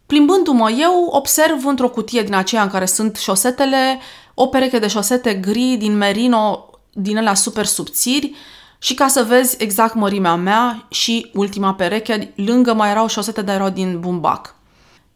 plimbându-mă 0.06 0.70
eu, 0.70 1.08
observ 1.10 1.66
într-o 1.66 1.88
cutie 1.88 2.22
din 2.22 2.34
aceea 2.34 2.62
în 2.62 2.68
care 2.68 2.86
sunt 2.86 3.16
șosetele, 3.16 3.98
o 4.34 4.46
pereche 4.46 4.78
de 4.78 4.88
șosete 4.88 5.34
gri 5.34 5.76
din 5.78 5.96
merino, 5.96 6.70
din 6.92 7.16
alea 7.16 7.34
super 7.34 7.64
subțiri, 7.64 8.34
și 8.78 8.94
ca 8.94 9.06
să 9.06 9.24
vezi 9.28 9.56
exact 9.58 9.94
mărimea 9.94 10.34
mea 10.34 10.86
și 10.88 11.30
ultima 11.34 11.74
pereche, 11.74 12.32
lângă 12.36 12.74
mai 12.74 12.90
erau 12.90 13.08
șosete, 13.08 13.42
dar 13.42 13.54
erau 13.54 13.68
din 13.68 14.00
bumbac. 14.00 14.54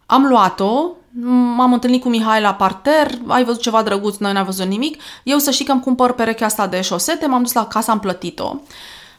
Am 0.06 0.26
luat-o, 0.26 0.90
m-am 1.56 1.72
întâlnit 1.72 2.02
cu 2.02 2.08
Mihai 2.08 2.40
la 2.40 2.54
parter, 2.54 3.10
ai 3.26 3.44
văzut 3.44 3.60
ceva 3.60 3.82
drăguț, 3.82 4.16
noi 4.16 4.32
n-am 4.32 4.44
văzut 4.44 4.66
nimic. 4.66 5.02
Eu 5.22 5.38
să 5.38 5.50
știi 5.50 5.64
că 5.64 5.72
îmi 5.72 5.80
cumpăr 5.80 6.12
perechea 6.12 6.46
asta 6.46 6.66
de 6.66 6.80
șosete, 6.80 7.26
m-am 7.26 7.42
dus 7.42 7.52
la 7.52 7.66
casă, 7.66 7.90
am 7.90 8.00
plătit-o. 8.00 8.54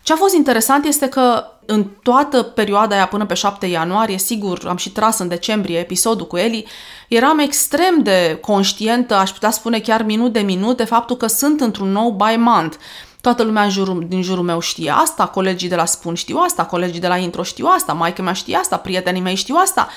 Ce 0.03 0.13
a 0.13 0.15
fost 0.15 0.35
interesant 0.35 0.85
este 0.85 1.07
că 1.07 1.45
în 1.65 1.85
toată 2.03 2.43
perioada 2.43 2.95
aia 2.95 3.05
până 3.05 3.25
pe 3.25 3.33
7 3.33 3.65
ianuarie, 3.65 4.17
sigur, 4.17 4.65
am 4.67 4.77
și 4.77 4.91
tras 4.91 5.19
în 5.19 5.27
decembrie 5.27 5.79
episodul 5.79 6.27
cu 6.27 6.37
Eli, 6.37 6.67
eram 7.07 7.39
extrem 7.39 8.03
de 8.03 8.37
conștientă, 8.41 9.15
aș 9.15 9.29
putea 9.29 9.51
spune 9.51 9.79
chiar 9.79 10.03
minut 10.03 10.33
de 10.33 10.39
minut, 10.39 10.77
de 10.77 10.83
faptul 10.83 11.15
că 11.15 11.27
sunt 11.27 11.61
într-un 11.61 11.91
nou 11.91 12.09
buy 12.11 12.35
month. 12.37 12.75
Toată 13.21 13.43
lumea 13.43 13.63
în 13.63 13.69
jurul, 13.69 14.05
din 14.07 14.21
jurul 14.21 14.43
meu 14.43 14.59
știe 14.59 14.91
asta, 14.91 15.27
colegii 15.27 15.69
de 15.69 15.75
la 15.75 15.85
Spun 15.85 16.13
știu 16.13 16.37
asta, 16.37 16.65
colegii 16.65 17.01
de 17.01 17.07
la 17.07 17.17
Intro 17.17 17.43
știu 17.43 17.67
asta, 17.75 17.93
maica 17.93 18.23
mea 18.23 18.33
știe 18.33 18.55
asta, 18.55 18.77
prietenii 18.77 19.21
mei 19.21 19.35
știu 19.35 19.55
asta. 19.55 19.87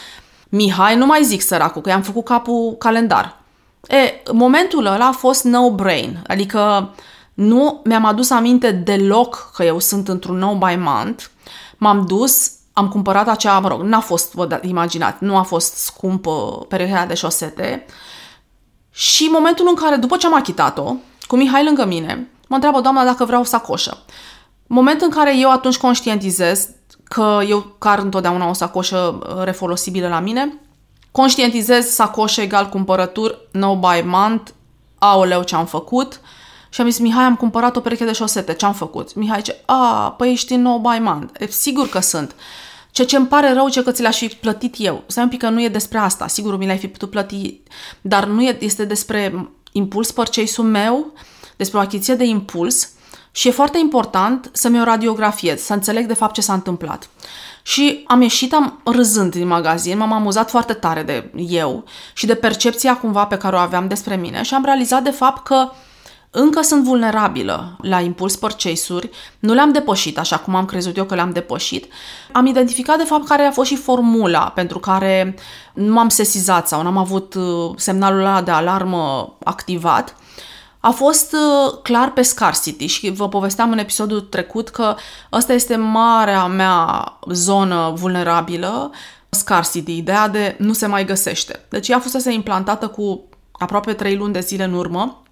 Mihai 0.49 0.97
nu 0.97 1.07
mai 1.07 1.25
zic 1.25 1.41
săracul, 1.41 1.83
că 1.83 1.89
i-am 1.89 2.03
făcut 2.03 2.25
capul 2.25 2.75
calendar. 2.79 3.37
E, 3.89 4.23
momentul 4.33 4.87
ăla 4.87 5.07
a 5.07 5.13
fost 5.13 5.45
no 5.45 5.71
brain, 5.71 6.25
adică 6.27 6.91
Nu 7.35 7.81
mi-am 7.85 8.05
adus 8.05 8.31
aminte 8.31 8.71
deloc 8.71 9.51
că 9.55 9.65
eu 9.65 9.79
sunt 9.79 10.09
într-un 10.09 10.37
nou 10.37 10.55
by 10.55 10.77
month. 10.79 11.25
M-am 11.77 12.07
dus, 12.07 12.51
am 12.73 12.89
cumpărat 12.89 13.29
acea, 13.29 13.59
mă 13.59 13.69
rog, 13.69 13.81
n-a 13.81 14.01
fost, 14.01 14.33
vă 14.33 14.47
da, 14.47 14.59
imaginați, 14.63 15.25
nu 15.25 15.37
a 15.37 15.43
fost 15.43 15.75
scumpă 15.75 16.67
perechea 16.69 17.07
de 17.07 17.15
șosete. 17.15 17.87
Și 18.91 19.25
momentul 19.33 19.67
în 19.69 19.75
care, 19.75 19.97
după 19.97 20.17
ce 20.17 20.27
am 20.27 20.35
achitat-o, 20.35 20.95
cu 21.27 21.37
Mihai 21.37 21.65
lângă 21.65 21.85
mine, 21.85 22.29
mă 22.49 22.55
întreabă 22.55 22.81
doamna 22.81 23.05
dacă 23.05 23.25
vreau 23.25 23.41
o 23.41 23.45
sacoșă. 23.45 24.05
Moment 24.67 25.01
în 25.01 25.11
care 25.11 25.39
eu 25.39 25.51
atunci 25.51 25.77
conștientizez 25.77 26.69
că 27.05 27.41
eu 27.49 27.75
car 27.79 27.99
întotdeauna 27.99 28.49
o 28.49 28.53
sacoșă 28.53 29.19
uh, 29.19 29.43
refolosibilă 29.43 30.09
la 30.09 30.21
mine, 30.21 30.61
conștientizez 31.11 31.87
sacoșă 31.87 32.41
egal 32.41 32.69
cumpărături, 32.69 33.39
no 33.53 33.77
by 33.77 34.03
month, 34.05 34.51
aoleu 34.99 35.43
ce 35.43 35.55
am 35.55 35.67
făcut, 35.67 36.21
și 36.75 36.81
am 36.81 36.89
zis, 36.89 36.99
Mihai, 36.99 37.25
am 37.25 37.37
cumpărat 37.37 37.77
o 37.77 37.81
pereche 37.81 38.05
de 38.05 38.13
șosete, 38.13 38.55
ce 38.55 38.65
am 38.65 38.73
făcut? 38.73 39.15
Mihai 39.15 39.39
zice, 39.39 39.57
a, 39.65 40.15
păi 40.19 40.33
ești 40.33 40.53
în 40.53 40.63
no 40.63 40.79
by 40.79 40.99
month. 41.01 41.35
E, 41.39 41.47
sigur 41.47 41.89
că 41.89 42.01
sunt. 42.01 42.35
Ce 42.91 43.05
ce 43.05 43.17
îmi 43.17 43.27
pare 43.27 43.53
rău 43.53 43.69
ce 43.69 43.83
că 43.83 43.93
ți 43.93 44.03
le-aș 44.03 44.19
fi 44.19 44.27
plătit 44.27 44.75
eu. 44.79 45.03
Stai 45.07 45.25
un 45.25 45.29
pic 45.29 45.39
că 45.39 45.49
nu 45.49 45.63
e 45.63 45.69
despre 45.69 45.99
asta. 45.99 46.27
Sigur, 46.27 46.57
mi 46.57 46.65
le-ai 46.65 46.79
fi 46.79 46.89
putut 46.89 47.11
plăti, 47.11 47.61
dar 48.01 48.25
nu 48.25 48.43
e, 48.43 48.57
este 48.61 48.85
despre 48.85 49.49
impuls 49.73 50.11
purchase-ul 50.11 50.67
meu, 50.67 51.13
despre 51.57 51.79
o 51.79 51.81
achiziție 51.81 52.15
de 52.15 52.25
impuls 52.25 52.89
și 53.33 53.49
e 53.49 53.51
foarte 53.51 53.79
important 53.79 54.51
să-mi 54.53 54.81
o 54.81 54.85
radiografiez, 54.85 55.61
să 55.61 55.73
înțeleg 55.73 56.07
de 56.07 56.15
fapt 56.15 56.35
ce 56.35 56.41
s-a 56.41 56.53
întâmplat. 56.53 57.09
Și 57.63 58.05
am 58.07 58.23
ieșit 58.23 58.53
am 58.53 58.81
râzând 58.85 59.31
din 59.31 59.47
magazin, 59.47 59.99
m-am 59.99 60.13
amuzat 60.13 60.51
foarte 60.51 60.73
tare 60.73 61.03
de 61.03 61.31
eu 61.49 61.85
și 62.15 62.27
de 62.27 62.35
percepția 62.35 62.97
cumva 62.97 63.27
pe 63.27 63.37
care 63.37 63.57
o 63.57 63.59
aveam 63.59 63.89
despre 63.89 64.17
mine 64.17 64.43
și 64.43 64.55
am 64.55 64.65
realizat 64.65 65.03
de 65.03 65.11
fapt 65.11 65.45
că 65.45 65.71
încă 66.31 66.63
sunt 66.63 66.85
vulnerabilă 66.85 67.77
la 67.83 68.01
impuls 68.01 68.37
purchase-uri, 68.37 69.11
nu 69.39 69.53
le-am 69.53 69.73
depășit 69.73 70.19
așa 70.19 70.39
cum 70.39 70.55
am 70.55 70.65
crezut 70.65 70.97
eu 70.97 71.05
că 71.05 71.15
le-am 71.15 71.31
depășit. 71.31 71.93
Am 72.33 72.47
identificat 72.47 72.99
de 72.99 73.05
fapt 73.05 73.27
care 73.27 73.43
a 73.43 73.51
fost 73.51 73.69
și 73.69 73.77
formula 73.77 74.53
pentru 74.55 74.79
care 74.79 75.35
nu 75.75 75.93
m-am 75.93 76.09
sesizat 76.09 76.69
sau 76.69 76.83
n-am 76.83 76.97
avut 76.97 77.35
uh, 77.35 77.71
semnalul 77.77 78.19
ăla 78.19 78.43
de 78.43 78.51
alarmă 78.51 79.37
activat 79.45 80.17
a 80.85 80.91
fost 80.91 81.33
uh, 81.33 81.79
clar 81.83 82.13
pe 82.13 82.23
scarcity 82.23 82.87
și 82.87 83.11
vă 83.11 83.29
povesteam 83.29 83.71
în 83.71 83.79
episodul 83.79 84.21
trecut 84.21 84.69
că 84.69 84.97
asta 85.31 85.53
este 85.53 85.77
marea 85.77 86.47
mea 86.47 87.13
zonă 87.29 87.93
vulnerabilă, 87.97 88.91
scarcity, 89.29 89.97
ideea 89.97 90.29
de 90.29 90.57
nu 90.59 90.73
se 90.73 90.87
mai 90.87 91.05
găsește. 91.05 91.65
Deci 91.69 91.89
ea 91.89 91.97
a 91.97 92.01
fost 92.01 92.27
implantată 92.27 92.89
cu 92.89 93.25
aproape 93.53 93.93
3 93.93 94.17
luni 94.17 94.33
de 94.33 94.41
zile 94.41 94.65
în 94.65 94.73
urmă. 94.73 95.23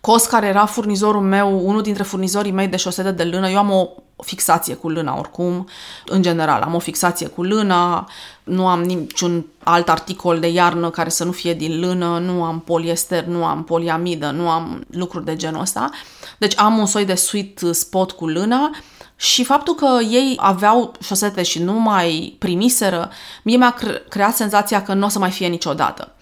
COS, 0.00 0.26
care 0.26 0.46
era 0.46 0.66
furnizorul 0.66 1.22
meu, 1.22 1.68
unul 1.68 1.82
dintre 1.82 2.02
furnizorii 2.02 2.52
mei 2.52 2.68
de 2.68 2.76
șosete 2.76 3.10
de 3.10 3.24
lână, 3.24 3.48
eu 3.48 3.58
am 3.58 3.70
o 3.70 3.88
fixație 4.22 4.74
cu 4.74 4.88
lâna 4.88 5.18
oricum, 5.18 5.68
în 6.06 6.22
general, 6.22 6.62
am 6.62 6.74
o 6.74 6.78
fixație 6.78 7.26
cu 7.26 7.42
lâna, 7.42 8.08
nu 8.44 8.66
am 8.66 8.82
niciun 8.82 9.46
alt 9.62 9.88
articol 9.88 10.38
de 10.38 10.48
iarnă 10.48 10.90
care 10.90 11.08
să 11.08 11.24
nu 11.24 11.32
fie 11.32 11.54
din 11.54 11.80
lână, 11.80 12.18
nu 12.18 12.44
am 12.44 12.60
poliester, 12.60 13.24
nu 13.24 13.44
am 13.44 13.64
poliamidă, 13.64 14.30
nu 14.30 14.48
am 14.48 14.84
lucruri 14.90 15.24
de 15.24 15.36
genul 15.36 15.60
ăsta. 15.60 15.90
Deci 16.38 16.58
am 16.58 16.78
un 16.78 16.86
soi 16.86 17.04
de 17.04 17.14
sweet 17.14 17.60
spot 17.70 18.10
cu 18.10 18.26
lână 18.26 18.70
și 19.16 19.44
faptul 19.44 19.74
că 19.74 19.98
ei 20.10 20.34
aveau 20.40 20.92
șosete 21.00 21.42
și 21.42 21.62
nu 21.62 21.72
mai 21.72 22.36
primiseră, 22.38 23.10
mie 23.42 23.56
mi-a 23.56 23.74
creat 24.08 24.36
senzația 24.36 24.82
că 24.82 24.94
nu 24.94 25.06
o 25.06 25.08
să 25.08 25.18
mai 25.18 25.30
fie 25.30 25.46
niciodată. 25.46 26.12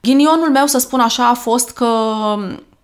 Ghinionul 0.00 0.50
meu, 0.50 0.66
să 0.66 0.78
spun 0.78 1.00
așa, 1.00 1.28
a 1.28 1.34
fost 1.34 1.70
că 1.70 1.88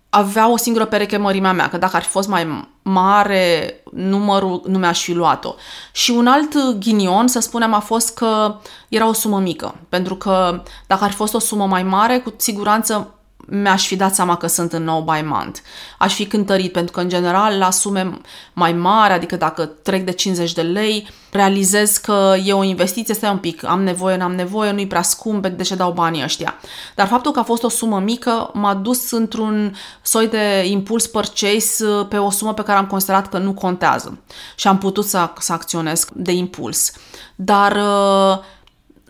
avea 0.09 0.51
o 0.51 0.57
singură 0.57 0.85
pereche 0.85 1.17
mărimea 1.17 1.51
mea, 1.51 1.69
că 1.69 1.77
dacă 1.77 1.95
ar 1.95 2.01
fi 2.01 2.09
fost 2.09 2.27
mai 2.27 2.67
mare 2.81 3.73
numărul, 3.91 4.61
nu 4.65 4.77
mi-aș 4.77 5.03
fi 5.03 5.13
luat-o. 5.13 5.55
Și 5.91 6.11
un 6.11 6.27
alt 6.27 6.79
ghinion, 6.79 7.27
să 7.27 7.39
spunem, 7.39 7.73
a 7.73 7.79
fost 7.79 8.13
că 8.13 8.55
era 8.89 9.07
o 9.07 9.13
sumă 9.13 9.39
mică, 9.39 9.75
pentru 9.89 10.15
că 10.15 10.63
dacă 10.87 11.03
ar 11.03 11.09
fi 11.09 11.15
fost 11.15 11.33
o 11.33 11.39
sumă 11.39 11.65
mai 11.65 11.83
mare, 11.83 12.19
cu 12.19 12.33
siguranță 12.37 13.13
mi-aș 13.49 13.87
fi 13.87 13.95
dat 13.95 14.15
seama 14.15 14.35
că 14.37 14.47
sunt 14.47 14.73
în 14.73 14.83
nou 14.83 15.01
by 15.01 15.25
month. 15.25 15.59
Aș 15.97 16.13
fi 16.13 16.25
cântărit, 16.25 16.71
pentru 16.71 16.91
că, 16.91 16.99
în 16.99 17.09
general, 17.09 17.57
la 17.57 17.71
sume 17.71 18.11
mai 18.53 18.73
mari, 18.73 19.13
adică 19.13 19.35
dacă 19.35 19.65
trec 19.65 20.05
de 20.05 20.11
50 20.11 20.53
de 20.53 20.61
lei, 20.61 21.07
realizez 21.31 21.97
că 21.97 22.35
e 22.45 22.53
o 22.53 22.63
investiție, 22.63 23.13
stai 23.13 23.31
un 23.31 23.37
pic, 23.37 23.65
am 23.65 23.83
nevoie, 23.83 24.17
n-am 24.17 24.35
nevoie, 24.35 24.71
nu-i 24.71 24.87
prea 24.87 25.01
scump, 25.01 25.47
de 25.47 25.63
ce 25.63 25.75
dau 25.75 25.91
banii 25.91 26.23
ăștia. 26.23 26.55
Dar 26.95 27.07
faptul 27.07 27.31
că 27.31 27.39
a 27.39 27.43
fost 27.43 27.63
o 27.63 27.69
sumă 27.69 27.99
mică 27.99 28.49
m-a 28.53 28.73
dus 28.73 29.11
într-un 29.11 29.75
soi 30.01 30.27
de 30.27 30.65
impuls 30.65 31.07
purchase 31.07 31.85
pe 32.09 32.17
o 32.17 32.29
sumă 32.29 32.53
pe 32.53 32.63
care 32.63 32.77
am 32.77 32.87
considerat 32.87 33.29
că 33.29 33.37
nu 33.37 33.53
contează 33.53 34.19
și 34.55 34.67
am 34.67 34.77
putut 34.77 35.05
să, 35.05 35.29
să 35.39 35.53
acționez 35.53 36.05
de 36.13 36.31
impuls. 36.31 36.91
Dar 37.35 37.71
uh, 37.71 38.39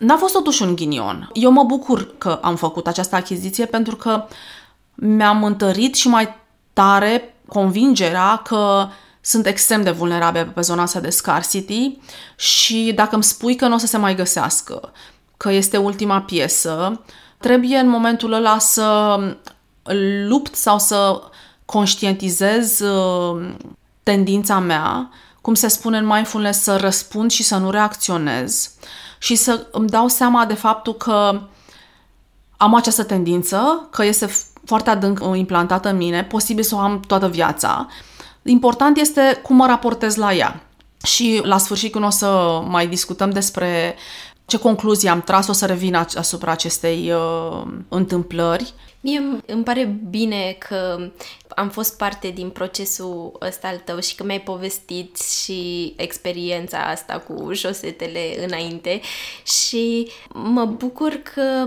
N-a 0.00 0.16
fost 0.16 0.32
totuși 0.32 0.62
un 0.62 0.74
ghinion. 0.74 1.30
Eu 1.32 1.50
mă 1.50 1.64
bucur 1.64 2.18
că 2.18 2.38
am 2.42 2.56
făcut 2.56 2.86
această 2.86 3.16
achiziție 3.16 3.66
pentru 3.66 3.96
că 3.96 4.26
mi-am 4.94 5.44
întărit 5.44 5.94
și 5.94 6.08
mai 6.08 6.34
tare 6.72 7.34
convingerea 7.46 8.36
că 8.36 8.88
sunt 9.20 9.46
extrem 9.46 9.82
de 9.82 9.90
vulnerabile 9.90 10.44
pe 10.44 10.60
zona 10.60 10.82
asta 10.82 11.00
de 11.00 11.10
scarcity 11.10 11.98
și 12.36 12.92
dacă 12.94 13.14
îmi 13.14 13.24
spui 13.24 13.56
că 13.56 13.66
nu 13.66 13.74
o 13.74 13.78
să 13.78 13.86
se 13.86 13.96
mai 13.96 14.14
găsească, 14.14 14.92
că 15.36 15.52
este 15.52 15.76
ultima 15.76 16.20
piesă, 16.20 17.00
trebuie 17.38 17.78
în 17.78 17.88
momentul 17.88 18.32
ăla 18.32 18.58
să 18.58 19.18
lupt 20.26 20.54
sau 20.54 20.78
să 20.78 21.22
conștientizez 21.64 22.80
uh, 22.80 23.54
tendința 24.02 24.58
mea, 24.58 25.10
cum 25.40 25.54
se 25.54 25.68
spune 25.68 25.98
în 25.98 26.06
mindfulness, 26.06 26.62
să 26.62 26.76
răspund 26.76 27.30
și 27.30 27.42
să 27.42 27.56
nu 27.56 27.70
reacționez 27.70 28.70
și 29.22 29.34
să 29.34 29.66
îmi 29.70 29.88
dau 29.88 30.08
seama 30.08 30.44
de 30.44 30.54
faptul 30.54 30.94
că 30.94 31.40
am 32.56 32.74
această 32.74 33.04
tendință, 33.04 33.88
că 33.90 34.04
este 34.04 34.30
foarte 34.64 34.90
adânc 34.90 35.20
implantată 35.34 35.88
în 35.88 35.96
mine, 35.96 36.24
posibil 36.24 36.64
să 36.64 36.74
o 36.74 36.78
am 36.78 37.00
toată 37.00 37.28
viața. 37.28 37.86
Important 38.42 38.96
este 38.96 39.40
cum 39.42 39.56
mă 39.56 39.66
raportez 39.66 40.14
la 40.14 40.34
ea. 40.34 40.62
Și 41.02 41.40
la 41.44 41.58
sfârșit, 41.58 41.92
când 41.92 42.04
o 42.04 42.10
să 42.10 42.60
mai 42.68 42.86
discutăm 42.86 43.30
despre 43.30 43.96
ce 44.44 44.58
concluzii 44.58 45.08
am 45.08 45.20
tras, 45.20 45.46
o 45.46 45.52
să 45.52 45.66
revin 45.66 45.94
asupra 45.94 46.50
acestei 46.50 47.12
uh, 47.12 47.62
întâmplări. 47.88 48.74
Mie 49.00 49.40
îmi 49.46 49.64
pare 49.64 49.98
bine 50.10 50.56
că 50.58 51.10
am 51.48 51.70
fost 51.70 51.96
parte 51.96 52.28
din 52.30 52.50
procesul 52.50 53.36
ăsta 53.40 53.68
al 53.68 53.76
tău 53.76 54.00
și 54.00 54.14
că 54.14 54.24
mi-ai 54.24 54.40
povestit 54.40 55.16
și 55.16 55.92
experiența 55.96 56.78
asta 56.78 57.18
cu 57.18 57.52
șosetele 57.52 58.44
înainte 58.44 59.00
și 59.64 60.08
mă 60.32 60.64
bucur 60.64 61.12
că 61.12 61.66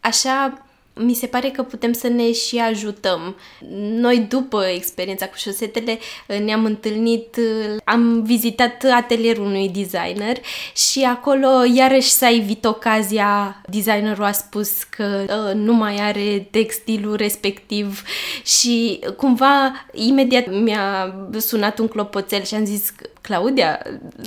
așa 0.00 0.65
mi 0.98 1.14
se 1.14 1.26
pare 1.26 1.48
că 1.50 1.62
putem 1.62 1.92
să 1.92 2.08
ne 2.08 2.32
și 2.32 2.58
ajutăm. 2.58 3.36
Noi, 3.78 4.18
după 4.18 4.64
experiența 4.64 5.26
cu 5.26 5.36
șosetele, 5.36 5.98
ne-am 6.44 6.64
întâlnit, 6.64 7.36
am 7.84 8.22
vizitat 8.22 8.84
atelierul 8.96 9.44
unui 9.44 9.68
designer 9.68 10.36
și 10.74 11.02
acolo 11.02 11.48
iarăși 11.74 12.10
s-a 12.10 12.30
evit 12.30 12.64
ocazia, 12.64 13.60
designerul 13.68 14.24
a 14.24 14.32
spus 14.32 14.82
că 14.82 15.24
uh, 15.28 15.54
nu 15.54 15.74
mai 15.74 15.96
are 15.96 16.48
textilul 16.50 17.16
respectiv 17.16 18.02
și 18.44 19.00
cumva 19.16 19.86
imediat 19.92 20.50
mi-a 20.50 21.14
sunat 21.38 21.78
un 21.78 21.88
clopoțel 21.88 22.42
și 22.42 22.54
am 22.54 22.64
zis 22.64 22.92
Claudia, 23.26 23.82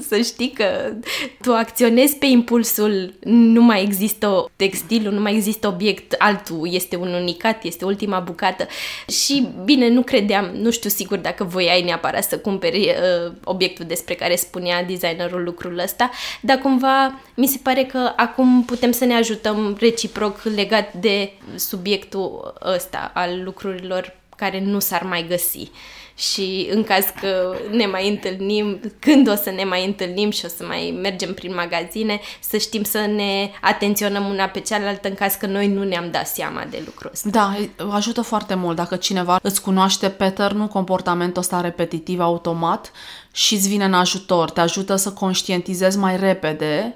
să 0.08 0.18
știi 0.22 0.50
că 0.50 0.94
tu 1.42 1.54
acționezi 1.54 2.16
pe 2.16 2.26
impulsul, 2.26 3.14
nu 3.24 3.62
mai 3.62 3.84
există 3.84 4.52
textilul, 4.56 5.14
nu 5.14 5.22
mai 5.22 5.36
există 5.36 5.68
obiect 5.68 6.16
altul, 6.18 6.68
este 6.72 6.96
un 6.96 7.14
unicat, 7.14 7.64
este 7.64 7.86
ultima 7.86 8.20
bucată. 8.20 8.68
Și 9.08 9.48
bine, 9.64 9.90
nu 9.90 10.02
credeam, 10.02 10.52
nu 10.54 10.72
știu 10.72 10.90
sigur 10.90 11.18
dacă 11.18 11.44
voiai 11.44 11.82
neapărat 11.82 12.24
să 12.24 12.38
cumperi 12.38 12.90
uh, 12.90 13.32
obiectul 13.44 13.86
despre 13.86 14.14
care 14.14 14.36
spunea 14.36 14.84
designerul 14.84 15.44
lucrul 15.44 15.78
ăsta, 15.78 16.10
dar 16.42 16.58
cumva 16.58 17.22
mi 17.36 17.48
se 17.48 17.60
pare 17.64 17.84
că 17.84 18.14
acum 18.16 18.64
putem 18.64 18.92
să 18.92 19.06
ne 19.06 19.16
ajutăm 19.16 19.78
reciproc 19.80 20.42
legat 20.56 20.94
de 20.94 21.32
subiectul 21.56 22.54
ăsta 22.76 23.12
al 23.14 23.42
lucrurilor 23.44 24.18
care 24.36 24.62
nu 24.62 24.80
s-ar 24.80 25.04
mai 25.04 25.26
găsi 25.28 25.72
și 26.20 26.70
în 26.72 26.84
caz 26.84 27.06
că 27.22 27.56
ne 27.72 27.86
mai 27.86 28.10
întâlnim, 28.10 28.80
când 29.00 29.30
o 29.30 29.36
să 29.36 29.50
ne 29.50 29.64
mai 29.64 29.86
întâlnim 29.86 30.30
și 30.30 30.46
o 30.46 30.48
să 30.48 30.64
mai 30.68 31.00
mergem 31.02 31.34
prin 31.34 31.54
magazine, 31.54 32.20
să 32.40 32.58
știm 32.58 32.84
să 32.84 32.98
ne 32.98 33.52
atenționăm 33.62 34.26
una 34.26 34.46
pe 34.46 34.60
cealaltă 34.60 35.08
în 35.08 35.14
caz 35.14 35.34
că 35.34 35.46
noi 35.46 35.68
nu 35.68 35.84
ne-am 35.84 36.12
dat 36.12 36.28
seama 36.28 36.66
de 36.70 36.82
lucrul 36.86 37.10
ăsta. 37.14 37.30
Da, 37.30 37.56
ajută 37.90 38.22
foarte 38.22 38.54
mult 38.54 38.76
dacă 38.76 38.96
cineva 38.96 39.40
îți 39.42 39.62
cunoaște 39.62 40.10
pattern-ul, 40.10 40.68
comportamentul 40.68 41.42
ăsta 41.42 41.62
repetitiv, 41.62 42.20
automat 42.20 42.92
și 43.32 43.54
îți 43.54 43.68
vine 43.68 43.86
în 43.86 43.94
ajutor, 43.94 44.50
te 44.50 44.62
ajută 44.62 44.96
să 44.96 45.12
conștientizezi 45.12 45.98
mai 45.98 46.18
repede 46.18 46.96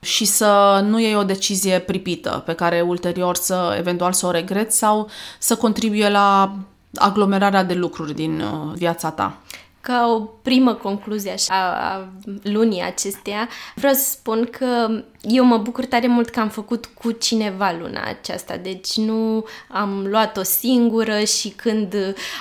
și 0.00 0.24
să 0.24 0.80
nu 0.84 1.00
iei 1.00 1.16
o 1.16 1.24
decizie 1.24 1.78
pripită 1.78 2.42
pe 2.46 2.52
care 2.52 2.80
ulterior 2.80 3.36
să 3.36 3.74
eventual 3.78 4.12
să 4.12 4.26
o 4.26 4.30
regreți 4.30 4.78
sau 4.78 5.08
să 5.38 5.56
contribuie 5.56 6.08
la 6.08 6.56
aglomerarea 6.94 7.64
de 7.64 7.74
lucruri 7.74 8.14
din 8.14 8.40
uh, 8.40 8.72
viața 8.74 9.10
ta. 9.10 9.38
Ca 9.80 10.06
o 10.06 10.18
primă 10.20 10.74
concluzie 10.74 11.30
așa, 11.30 11.54
a, 11.54 11.94
a 11.94 12.08
lunii 12.42 12.82
acesteia, 12.82 13.48
vreau 13.74 13.94
să 13.94 14.10
spun 14.10 14.48
că 14.50 15.02
eu 15.20 15.44
mă 15.44 15.56
bucur 15.56 15.84
tare 15.84 16.06
mult 16.06 16.28
că 16.28 16.40
am 16.40 16.48
făcut 16.48 16.86
cu 16.86 17.10
cineva 17.10 17.76
luna 17.80 18.04
aceasta, 18.04 18.56
deci 18.56 18.96
nu 18.96 19.44
am 19.68 20.06
luat-o 20.06 20.42
singură 20.42 21.24
și 21.24 21.48
când 21.48 21.94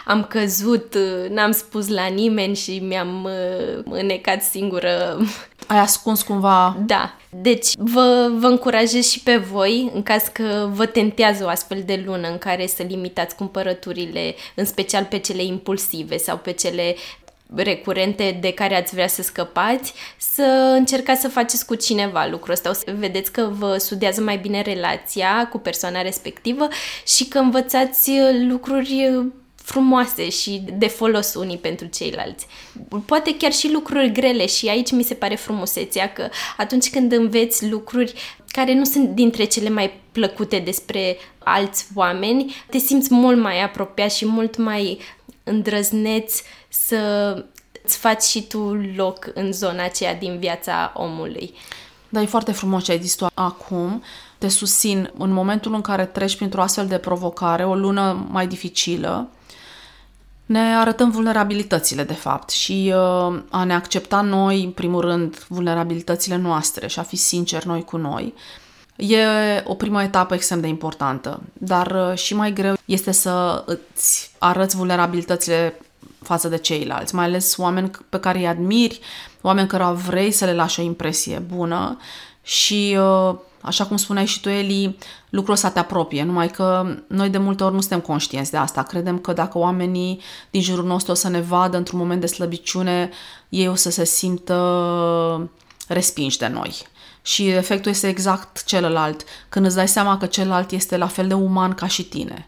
am 0.06 0.24
căzut 0.24 0.98
n-am 1.30 1.52
spus 1.52 1.88
la 1.88 2.06
nimeni 2.06 2.56
și 2.56 2.80
mi-am 2.80 3.24
uh, 3.24 3.84
înecat 3.84 4.44
singură. 4.44 5.18
Ai 5.67 5.80
ascuns 5.80 6.21
cumva? 6.21 6.77
Da. 6.86 7.13
Deci 7.30 7.67
vă, 7.77 8.32
vă 8.38 8.47
încurajez 8.47 9.08
și 9.10 9.19
pe 9.19 9.38
voi, 9.38 9.91
în 9.93 10.03
caz 10.03 10.23
că 10.23 10.69
vă 10.73 10.86
tentează 10.86 11.45
o 11.45 11.47
astfel 11.47 11.84
de 11.86 12.03
lună 12.06 12.27
în 12.27 12.38
care 12.38 12.67
să 12.67 12.84
limitați 12.84 13.36
cumpărăturile, 13.36 14.36
în 14.56 14.65
special 14.65 15.03
pe 15.03 15.17
cele 15.17 15.43
impulsive 15.43 16.17
sau 16.17 16.38
pe 16.38 16.51
cele 16.51 16.95
recurente 17.56 18.38
de 18.41 18.53
care 18.53 18.75
ați 18.75 18.93
vrea 18.93 19.08
să 19.08 19.21
scăpați, 19.21 19.93
să 20.17 20.73
încercați 20.77 21.21
să 21.21 21.27
faceți 21.27 21.65
cu 21.65 21.75
cineva 21.75 22.25
lucrul 22.25 22.53
ăsta. 22.53 22.69
O 22.69 22.73
să 22.73 22.93
vedeți 22.97 23.32
că 23.32 23.49
vă 23.51 23.77
sudează 23.77 24.21
mai 24.21 24.38
bine 24.38 24.62
relația 24.62 25.47
cu 25.51 25.58
persoana 25.58 26.01
respectivă 26.01 26.67
și 27.06 27.27
că 27.27 27.38
învățați 27.38 28.12
lucruri 28.47 29.10
frumoase 29.67 30.30
și 30.30 30.63
de 30.77 30.88
folos 30.88 31.34
unii 31.34 31.58
pentru 31.58 31.86
ceilalți. 31.86 32.47
Poate 33.06 33.36
chiar 33.38 33.51
și 33.51 33.71
lucruri 33.71 34.12
grele 34.12 34.45
și 34.45 34.67
aici 34.67 34.91
mi 34.91 35.03
se 35.03 35.13
pare 35.13 35.36
frumusețea 35.36 36.13
că 36.13 36.30
atunci 36.58 36.89
când 36.89 37.12
înveți 37.12 37.69
lucruri 37.69 38.13
care 38.47 38.73
nu 38.73 38.84
sunt 38.84 39.10
dintre 39.10 39.43
cele 39.43 39.69
mai 39.69 40.01
plăcute 40.12 40.60
despre 40.60 41.17
alți 41.38 41.88
oameni, 41.95 42.56
te 42.69 42.77
simți 42.77 43.13
mult 43.13 43.38
mai 43.38 43.63
apropiat 43.63 44.12
și 44.12 44.25
mult 44.25 44.58
mai 44.58 44.99
îndrăzneți 45.43 46.43
să 46.69 46.97
îți 47.84 47.97
faci 47.97 48.23
și 48.23 48.41
tu 48.41 48.73
loc 48.95 49.30
în 49.34 49.51
zona 49.51 49.84
aceea 49.84 50.15
din 50.15 50.39
viața 50.39 50.93
omului. 50.95 51.53
Da, 52.10 52.21
e 52.21 52.25
foarte 52.25 52.51
frumos 52.51 52.84
ce 52.84 52.91
ai 52.91 53.01
zis 53.01 53.15
tu 53.15 53.27
acum. 53.34 54.03
Te 54.38 54.47
susțin 54.47 55.12
în 55.17 55.32
momentul 55.32 55.73
în 55.73 55.82
care 55.82 56.06
treci 56.06 56.36
printr-o 56.36 56.62
astfel 56.62 56.88
de 56.88 56.97
provocare, 56.97 57.65
o 57.65 57.75
lună 57.75 58.27
mai 58.30 58.47
dificilă, 58.47 59.30
ne 60.48 60.76
arătăm 60.76 61.12
vulnerabilitățile, 61.12 62.04
de 62.04 62.14
fapt, 62.14 62.50
și 62.50 62.94
uh, 62.96 63.40
a 63.50 63.64
ne 63.64 63.74
accepta 63.74 64.22
noi, 64.22 64.64
în 64.64 64.72
primul 64.72 65.02
rând, 65.02 65.46
vulnerabilitățile 65.48 66.36
noastre 66.36 66.88
și 66.88 67.00
a 67.00 67.04
fi 67.04 67.16
sinceri 67.16 67.68
noi 67.68 67.84
cu 67.84 67.98
noi. 67.98 68.34
E 68.96 69.18
o 69.64 69.74
primă 69.74 70.04
etapă 70.04 70.34
extrem 70.34 70.62
de 70.62 70.68
importantă, 70.68 71.42
dar 71.54 72.10
uh, 72.10 72.18
și 72.18 72.36
mai 72.36 72.54
greu 72.54 72.76
este 72.86 73.12
să 73.12 73.64
îți 73.66 74.32
arăți 74.38 74.76
vulnerabilitățile 74.76 75.80
față 76.22 76.48
de 76.48 76.58
ceilalți, 76.58 77.16
mai 77.16 77.26
ales 77.26 77.58
oameni 77.58 77.92
pe 78.10 78.20
care 78.20 78.38
îi 78.38 78.48
admiri, 78.48 79.00
oameni 79.42 79.68
care 79.68 79.84
vrei 79.84 80.32
să 80.32 80.46
le 80.46 80.54
lași 80.54 80.80
o 80.80 80.84
impresie 80.84 81.40
bună 81.40 81.98
și, 82.44 82.98
uh, 83.00 83.36
așa 83.62 83.86
cum 83.86 83.98
spuneai 83.98 84.26
și 84.26 84.42
tu, 84.42 84.50
Eli, 84.50 84.98
lucrul 85.30 85.54
ăsta 85.54 85.70
te 85.70 85.80
apropie, 85.80 86.24
numai 86.24 86.50
că 86.50 86.96
noi 87.08 87.30
de 87.30 87.38
multe 87.38 87.63
ori 87.63 87.74
nu 87.74 87.80
suntem 87.80 88.00
conștienți 88.00 88.52
de 88.52 88.58
asta. 88.58 88.84
Credem 88.84 89.20
că 89.20 89.34
dacă 89.34 89.58
oamenii 89.58 90.22
din 90.50 90.62
jurul 90.62 90.86
nostru 90.86 91.12
o 91.12 91.16
să 91.16 91.30
ne 91.30 91.42
vadă 91.42 91.78
într-un 91.78 92.00
moment 92.00 92.22
de 92.22 92.28
slăbiciune, 92.28 93.10
ei 93.50 93.68
o 93.68 93.76
să 93.76 93.90
se 93.90 94.06
simtă 94.06 95.50
respinși 95.88 96.38
de 96.38 96.48
noi. 96.48 96.88
Și 97.22 97.48
efectul 97.48 97.92
este 97.92 98.08
exact 98.08 98.63
celălalt, 98.63 99.24
când 99.50 99.66
îți 99.66 99.76
dai 99.76 99.88
seama 99.88 100.18
că 100.18 100.26
celălalt 100.26 100.72
este 100.72 100.98
la 100.98 101.08
fel 101.08 101.28
de 101.28 101.34
uman 101.34 101.74
ca 101.74 101.88
și 101.88 102.04
tine 102.04 102.48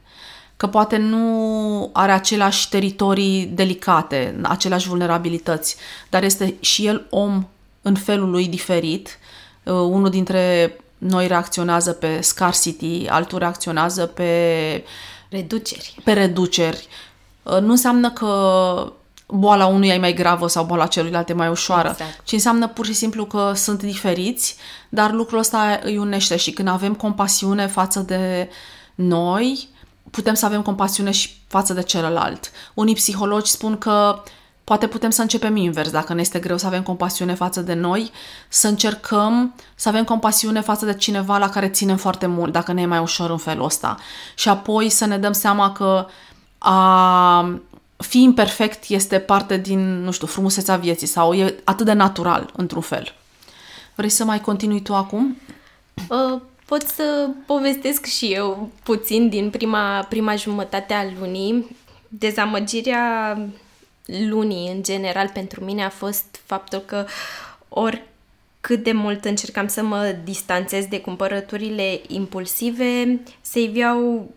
că 0.60 0.68
poate 0.68 0.98
nu 0.98 1.90
are 1.94 2.12
aceleași 2.12 2.70
teritorii 2.70 3.46
delicate, 3.46 4.40
aceleași 4.42 4.88
vulnerabilități, 4.88 5.76
dar 6.10 6.24
este 6.24 6.56
și 6.60 6.86
el 6.86 7.08
om 7.10 7.48
în 7.82 7.96
felul 7.96 8.30
lui 8.30 8.48
diferit. 8.48 9.20
Uh, 9.64 9.74
unul 9.74 10.10
dintre 10.10 10.76
noi 11.00 11.28
reacționează 11.28 11.92
pe 11.92 12.22
scarcity, 12.22 13.08
altul 13.08 13.38
reacționează 13.38 14.06
pe 14.06 14.84
reduceri. 15.30 15.96
Pe 16.04 16.14
reduceri. 16.14 16.88
Uh, 17.44 17.60
nu 17.60 17.72
înseamnă 17.72 18.12
că 18.12 18.94
boala 19.28 19.66
unuia 19.66 19.94
e 19.94 20.00
mai 20.00 20.14
gravă 20.14 20.48
sau 20.48 20.66
boala 20.66 20.88
celuilalt 20.88 21.30
e 21.30 21.34
mai 21.34 21.50
ușoară, 21.50 21.90
exact. 21.90 22.24
ci 22.24 22.32
înseamnă 22.32 22.68
pur 22.68 22.86
și 22.86 22.94
simplu 22.94 23.26
că 23.26 23.52
sunt 23.56 23.80
diferiți, 23.80 24.56
dar 24.90 25.12
lucrul 25.12 25.40
ăsta 25.40 25.80
îi 25.84 25.98
unește 25.98 26.36
și 26.36 26.52
când 26.52 26.68
avem 26.68 26.94
compasiune 26.94 27.68
față 27.68 28.00
de 28.00 28.50
noi, 28.96 29.70
putem 30.12 30.34
să 30.34 30.46
avem 30.46 30.62
compasiune 30.62 31.12
și 31.12 31.30
față 31.48 31.74
de 31.74 31.84
celălalt. 31.84 32.52
Unii 32.74 32.94
psihologi 32.94 33.52
spun 33.52 33.78
că 33.78 34.24
poate 34.70 34.88
putem 34.88 35.10
să 35.10 35.22
începem 35.22 35.56
invers, 35.56 35.92
dacă 35.92 36.14
ne 36.14 36.22
este 36.22 36.40
greu 36.40 36.58
să 36.58 36.66
avem 36.66 36.84
compasiune 36.84 37.34
față 37.34 37.62
de 37.62 37.74
noi, 37.74 38.12
să 38.48 38.68
încercăm 38.68 39.56
să 39.76 39.90
avem 39.90 40.04
compasiune 40.04 40.62
față 40.62 40.86
de 40.86 40.94
cineva 40.94 41.38
la 41.38 41.50
care 41.50 41.70
ținem 41.70 41.98
foarte 41.98 42.26
mult, 42.26 42.52
dacă 42.52 42.74
ne 42.74 42.82
e 42.82 42.86
mai 42.86 43.00
ușor 43.00 43.30
în 43.30 43.38
felul 43.38 43.66
ăsta. 43.66 43.98
Și 44.36 44.50
apoi 44.50 44.90
să 44.90 45.06
ne 45.06 45.18
dăm 45.18 45.32
seama 45.32 45.72
că 45.72 46.08
a 46.58 47.60
fi 47.98 48.22
imperfect 48.22 48.90
este 48.90 49.20
parte 49.20 49.58
din, 49.58 50.04
nu 50.04 50.12
știu, 50.12 50.28
frumusețea 50.28 50.76
vieții 50.76 51.08
sau 51.08 51.34
e 51.34 51.56
atât 51.64 51.86
de 51.86 51.94
natural, 51.94 52.50
într-un 52.56 52.82
fel. 52.82 53.16
Vrei 53.96 54.10
să 54.10 54.24
mai 54.24 54.42
continui 54.42 54.82
tu 54.82 54.96
acum? 54.96 55.38
Uh, 56.10 56.42
pot 56.66 56.82
să 56.82 57.30
povestesc 57.46 58.06
și 58.06 58.26
eu 58.26 58.70
puțin 58.84 59.30
din 59.30 59.50
prima, 59.50 60.06
prima 60.10 60.36
jumătate 60.36 60.94
a 60.94 61.04
lunii. 61.20 61.76
Dezamăgirea 62.08 63.38
lunii, 64.30 64.72
în 64.72 64.84
general, 64.84 65.30
pentru 65.34 65.64
mine 65.64 65.84
a 65.84 65.90
fost 65.90 66.42
faptul 66.46 66.80
că 66.80 67.06
ori 67.70 68.04
cât 68.62 68.84
de 68.84 68.92
mult 68.92 69.26
încercam 69.26 69.68
să 69.68 69.84
mă 69.84 70.16
distanțez 70.24 70.86
de 70.86 71.02
cumpărăturile 71.02 72.02
impulsive, 72.08 73.20
se 73.42 73.60
iveau 73.60 74.30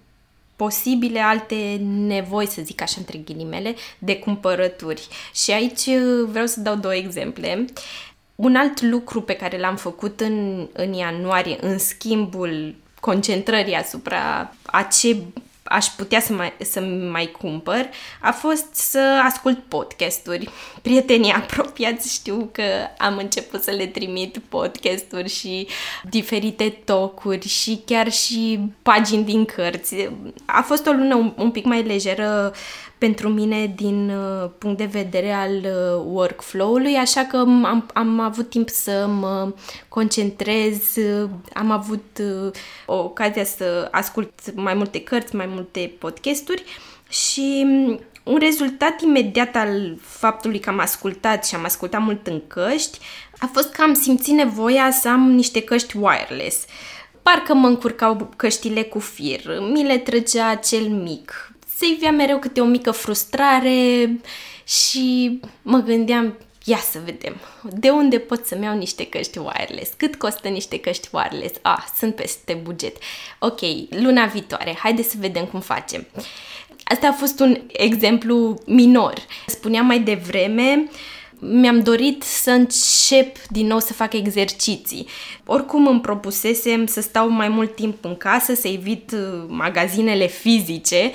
posibile 0.56 1.20
alte 1.20 1.80
nevoi, 1.84 2.46
să 2.46 2.62
zic 2.64 2.82
așa 2.82 2.94
între 2.98 3.18
ghilimele, 3.18 3.74
de 3.98 4.18
cumpărături. 4.18 5.08
Și 5.34 5.50
aici 5.50 5.88
vreau 6.26 6.46
să 6.46 6.60
dau 6.60 6.74
două 6.74 6.94
exemple. 6.94 7.64
Un 8.34 8.56
alt 8.56 8.80
lucru 8.80 9.22
pe 9.22 9.32
care 9.32 9.58
l-am 9.58 9.76
făcut 9.76 10.20
în, 10.20 10.68
în 10.72 10.92
ianuarie, 10.92 11.56
în 11.60 11.78
schimbul 11.78 12.74
concentrării 13.00 13.74
asupra 13.74 14.54
a 14.62 14.82
ce 14.82 15.16
aș 15.62 15.86
putea 15.86 16.20
să 16.20 16.32
mai, 16.32 16.52
să 16.60 16.80
mai 17.10 17.26
cumpăr 17.38 17.88
a 18.20 18.30
fost 18.30 18.74
să 18.74 19.20
ascult 19.24 19.58
podcasturi. 19.68 20.48
Prietenii 20.82 21.32
apropiați 21.32 22.12
știu 22.12 22.48
că 22.52 22.62
am 22.98 23.16
început 23.16 23.62
să 23.62 23.70
le 23.70 23.86
trimit 23.86 24.38
podcasturi 24.48 25.28
și 25.28 25.66
diferite 26.02 26.68
tocuri 26.84 27.48
și 27.48 27.82
chiar 27.86 28.10
și 28.12 28.60
pagini 28.82 29.24
din 29.24 29.44
cărți. 29.44 30.08
A 30.44 30.62
fost 30.62 30.86
o 30.86 30.90
lună 30.90 31.14
un, 31.14 31.32
un 31.36 31.50
pic 31.50 31.64
mai 31.64 31.82
lejeră 31.82 32.52
pentru 33.02 33.28
mine 33.28 33.72
din 33.76 34.10
uh, 34.10 34.50
punct 34.58 34.78
de 34.78 34.84
vedere 34.84 35.32
al 35.32 35.50
uh, 35.50 36.04
workflow-ului, 36.04 36.94
așa 36.94 37.24
că 37.24 37.36
am, 37.36 37.90
am 37.94 38.20
avut 38.20 38.50
timp 38.50 38.68
să 38.68 39.06
mă 39.06 39.52
concentrez, 39.88 40.96
uh, 40.96 41.28
am 41.54 41.70
avut 41.70 42.04
uh, 42.20 42.52
ocazia 42.86 43.44
să 43.44 43.88
ascult 43.90 44.54
mai 44.54 44.74
multe 44.74 45.00
cărți, 45.00 45.36
mai 45.36 45.46
multe 45.46 45.92
podcasturi 45.98 46.64
și 47.08 47.62
um, 47.64 48.00
un 48.24 48.38
rezultat 48.38 49.00
imediat 49.00 49.56
al 49.56 49.96
faptului 50.00 50.58
că 50.58 50.70
am 50.70 50.78
ascultat 50.78 51.46
și 51.46 51.54
am 51.54 51.64
ascultat 51.64 52.00
mult 52.00 52.26
în 52.26 52.42
căști 52.46 52.98
a 53.38 53.50
fost 53.52 53.72
că 53.72 53.82
am 53.82 53.94
simțit 53.94 54.34
nevoia 54.34 54.90
să 54.90 55.08
am 55.08 55.30
niște 55.30 55.62
căști 55.62 55.96
wireless. 55.96 56.64
Parcă 57.22 57.54
mă 57.54 57.66
încurcau 57.66 58.30
căștile 58.36 58.82
cu 58.82 58.98
fir, 58.98 59.40
mi 59.72 59.84
le 59.84 59.98
trăgea 59.98 60.54
cel 60.54 60.88
mic, 60.88 61.51
se 61.82 61.88
ivea 61.88 62.10
mereu 62.10 62.38
câte 62.38 62.60
o 62.60 62.64
mică 62.64 62.90
frustrare 62.90 64.10
și 64.64 65.40
mă 65.62 65.78
gândeam, 65.78 66.38
ia 66.64 66.76
să 66.76 67.00
vedem, 67.04 67.36
de 67.62 67.90
unde 67.90 68.18
pot 68.18 68.46
să-mi 68.46 68.64
iau 68.64 68.76
niște 68.76 69.06
căști 69.06 69.38
wireless? 69.38 69.92
Cât 69.96 70.16
costă 70.16 70.48
niște 70.48 70.78
căști 70.78 71.08
wireless? 71.12 71.58
Ah, 71.62 71.84
sunt 71.98 72.14
peste 72.14 72.60
buget. 72.62 72.96
Ok, 73.38 73.60
luna 73.90 74.26
viitoare, 74.26 74.76
haide 74.78 75.02
să 75.02 75.14
vedem 75.18 75.44
cum 75.44 75.60
facem. 75.60 76.06
Asta 76.84 77.08
a 77.08 77.12
fost 77.12 77.40
un 77.40 77.60
exemplu 77.66 78.58
minor. 78.66 79.14
Spuneam 79.46 79.86
mai 79.86 80.00
devreme, 80.00 80.88
mi-am 81.38 81.82
dorit 81.82 82.22
să 82.22 82.50
încep 82.50 83.36
din 83.48 83.66
nou 83.66 83.78
să 83.78 83.92
fac 83.92 84.12
exerciții. 84.12 85.06
Oricum 85.46 85.86
îmi 85.86 86.00
propusesem 86.00 86.86
să 86.86 87.00
stau 87.00 87.28
mai 87.28 87.48
mult 87.48 87.74
timp 87.74 88.04
în 88.04 88.16
casă, 88.16 88.54
să 88.54 88.68
evit 88.68 89.12
uh, 89.12 89.44
magazinele 89.48 90.26
fizice, 90.26 91.12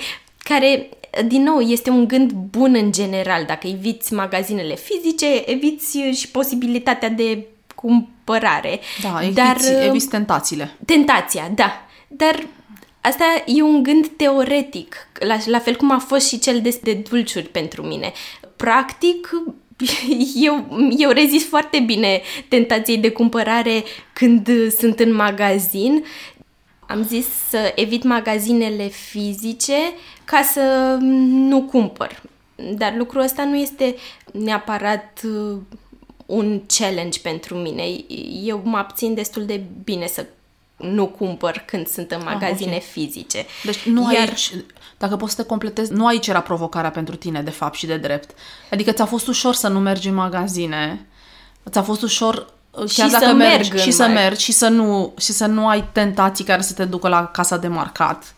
care 0.48 0.88
din 1.26 1.42
nou, 1.42 1.60
este 1.60 1.90
un 1.90 2.08
gând 2.08 2.32
bun 2.32 2.74
în 2.74 2.92
general. 2.92 3.44
Dacă 3.46 3.66
eviți 3.66 4.14
magazinele 4.14 4.74
fizice, 4.74 5.42
eviți 5.46 5.98
și 5.98 6.30
posibilitatea 6.30 7.08
de 7.08 7.46
cumpărare. 7.74 8.80
Da, 9.02 9.18
eviți, 9.22 9.34
Dar, 9.34 9.56
eviți 9.86 10.08
tentațiile. 10.08 10.76
Tentația, 10.84 11.50
da. 11.54 11.86
Dar 12.08 12.46
Asta 13.00 13.24
e 13.46 13.62
un 13.62 13.82
gând 13.82 14.06
teoretic, 14.16 14.96
la, 15.18 15.36
la 15.46 15.58
fel 15.58 15.76
cum 15.76 15.90
a 15.90 15.98
fost 15.98 16.28
și 16.28 16.38
cel 16.38 16.60
de, 16.60 16.78
de 16.82 16.92
dulciuri 16.92 17.46
pentru 17.48 17.82
mine. 17.82 18.12
Practic, 18.56 19.30
eu, 20.48 20.66
eu 20.98 21.10
rezist 21.10 21.48
foarte 21.48 21.78
bine 21.78 22.20
tentației 22.48 22.96
de 22.96 23.10
cumpărare 23.10 23.84
când 24.12 24.48
sunt 24.78 25.00
în 25.00 25.14
magazin. 25.14 26.04
Am 26.88 27.02
zis 27.02 27.26
să 27.48 27.72
evit 27.74 28.02
magazinele 28.02 28.86
fizice 28.86 29.76
ca 30.24 30.42
să 30.52 30.96
nu 31.00 31.62
cumpăr. 31.62 32.22
Dar 32.74 32.94
lucrul 32.96 33.20
ăsta 33.22 33.44
nu 33.44 33.56
este 33.56 33.96
neapărat 34.32 35.20
uh, 35.24 35.58
un 36.26 36.62
challenge 36.66 37.20
pentru 37.20 37.54
mine. 37.54 37.82
Eu 38.44 38.60
mă 38.64 38.76
abțin 38.76 39.14
destul 39.14 39.44
de 39.44 39.62
bine 39.84 40.06
să 40.06 40.26
nu 40.76 41.06
cumpăr 41.06 41.62
când 41.66 41.86
sunt 41.86 42.10
în 42.10 42.22
magazine 42.24 42.70
ah, 42.70 42.76
okay. 42.76 42.88
fizice. 42.90 43.46
Deci 43.64 43.82
nu 43.82 44.12
Iar... 44.12 44.28
aici, 44.28 44.52
dacă 44.98 45.16
poți 45.16 45.34
să 45.34 45.42
te 45.42 45.48
completezi, 45.48 45.92
nu 45.92 46.06
aici 46.06 46.26
era 46.26 46.40
provocarea 46.40 46.90
pentru 46.90 47.16
tine, 47.16 47.42
de 47.42 47.50
fapt, 47.50 47.74
și 47.74 47.86
de 47.86 47.96
drept. 47.96 48.34
Adică 48.70 48.92
ți-a 48.92 49.06
fost 49.06 49.26
ușor 49.26 49.54
să 49.54 49.68
nu 49.68 49.78
mergi 49.78 50.08
în 50.08 50.14
magazine, 50.14 51.06
ți-a 51.70 51.82
fost 51.82 52.02
ușor 52.02 52.34
uh, 52.34 52.57
chiar 52.78 53.06
și 53.06 53.12
dacă 53.12 53.24
să 53.24 53.32
mergi 53.32 53.70
merg 53.70 53.82
și 53.82 53.90
să 53.90 54.06
mergi 54.06 54.44
și 54.44 54.52
să 54.52 54.68
nu 54.68 55.14
și 55.18 55.32
să 55.32 55.46
nu 55.46 55.68
ai 55.68 55.88
tentații 55.92 56.44
care 56.44 56.62
să 56.62 56.72
te 56.72 56.84
ducă 56.84 57.08
la 57.08 57.26
casa 57.26 57.56
de 57.56 57.68
marcat. 57.68 58.34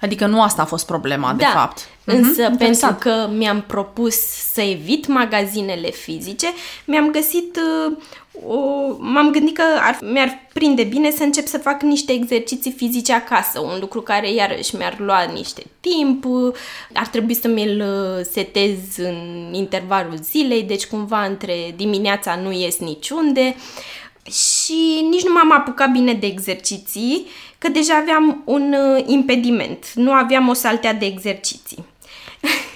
Adică 0.00 0.26
nu 0.26 0.42
asta 0.42 0.62
a 0.62 0.64
fost 0.64 0.86
problema, 0.86 1.28
da, 1.28 1.36
de 1.36 1.44
fapt. 1.44 1.88
Însă, 2.04 2.50
mm-hmm, 2.50 2.58
pentru 2.58 2.96
că 2.98 3.28
mi-am 3.32 3.60
propus 3.66 4.14
să 4.52 4.60
evit 4.60 5.06
magazinele 5.06 5.90
fizice, 5.90 6.46
mi-am 6.84 7.10
găsit 7.10 7.56
uh, 7.56 7.96
o, 8.42 8.56
m-am 8.98 9.30
gândit 9.30 9.54
că 9.54 9.62
ar, 9.80 9.98
mi-ar 10.02 10.46
prinde 10.52 10.82
bine 10.82 11.10
să 11.10 11.22
încep 11.22 11.46
să 11.46 11.58
fac 11.58 11.82
niște 11.82 12.12
exerciții 12.12 12.72
fizice 12.72 13.12
acasă, 13.12 13.60
un 13.60 13.76
lucru 13.80 14.00
care 14.00 14.32
iarăși 14.32 14.76
mi-ar 14.76 14.98
lua 14.98 15.22
niște 15.22 15.62
timp, 15.80 16.24
ar 16.92 17.06
trebui 17.06 17.34
să 17.34 17.48
mi-l 17.48 17.80
uh, 17.80 18.24
setez 18.32 18.78
în 18.96 19.50
intervalul 19.52 20.18
zilei, 20.22 20.62
deci 20.62 20.86
cumva 20.86 21.24
între 21.24 21.54
dimineața 21.76 22.34
nu 22.42 22.52
ies 22.52 22.78
niciunde. 22.78 23.56
Și 24.30 25.06
nici 25.10 25.24
nu 25.24 25.32
m-am 25.32 25.52
apucat 25.52 25.90
bine 25.90 26.12
de 26.12 26.26
exerciții, 26.26 27.26
că 27.58 27.68
deja 27.68 27.96
aveam 27.96 28.42
un 28.44 28.74
uh, 28.74 29.04
impediment, 29.06 29.92
nu 29.94 30.12
aveam 30.12 30.48
o 30.48 30.52
saltea 30.52 30.92
de 30.92 31.06
exerciții. 31.06 31.84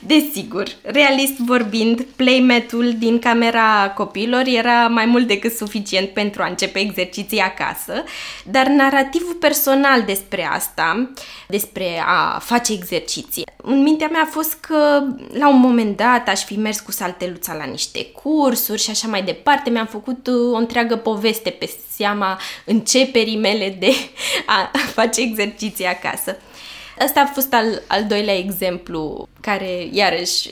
Desigur, 0.00 0.68
realist 0.82 1.36
vorbind, 1.36 2.06
playmat-ul 2.16 2.94
din 2.98 3.18
camera 3.18 3.92
copiilor 3.96 4.42
era 4.46 4.88
mai 4.88 5.06
mult 5.06 5.26
decât 5.26 5.52
suficient 5.52 6.08
pentru 6.08 6.42
a 6.42 6.46
începe 6.46 6.78
exerciții 6.78 7.38
acasă, 7.38 8.04
dar 8.44 8.66
narativul 8.66 9.34
personal 9.34 10.02
despre 10.02 10.48
asta, 10.52 11.10
despre 11.48 12.02
a 12.06 12.38
face 12.38 12.72
exerciții, 12.72 13.44
în 13.62 13.82
mintea 13.82 14.08
mea 14.08 14.22
a 14.22 14.30
fost 14.30 14.54
că 14.54 15.02
la 15.32 15.48
un 15.48 15.58
moment 15.58 15.96
dat 15.96 16.28
aș 16.28 16.44
fi 16.44 16.58
mers 16.58 16.80
cu 16.80 16.92
salteluța 16.92 17.54
la 17.54 17.64
niște 17.64 18.06
cursuri 18.06 18.82
și 18.82 18.90
așa 18.90 19.08
mai 19.08 19.22
departe. 19.22 19.70
Mi-am 19.70 19.86
făcut 19.86 20.26
o 20.52 20.56
întreagă 20.56 20.96
poveste 20.96 21.50
pe 21.50 21.70
seama 21.90 22.40
începerii 22.64 23.38
mele 23.38 23.76
de 23.78 23.90
a 24.46 24.70
face 25.00 25.20
exerciții 25.20 25.86
acasă. 25.86 26.36
Asta 27.04 27.20
a 27.20 27.26
fost 27.26 27.52
al, 27.52 27.82
al 27.86 28.04
doilea 28.04 28.36
exemplu 28.36 29.28
care, 29.40 29.88
iarăși, 29.92 30.48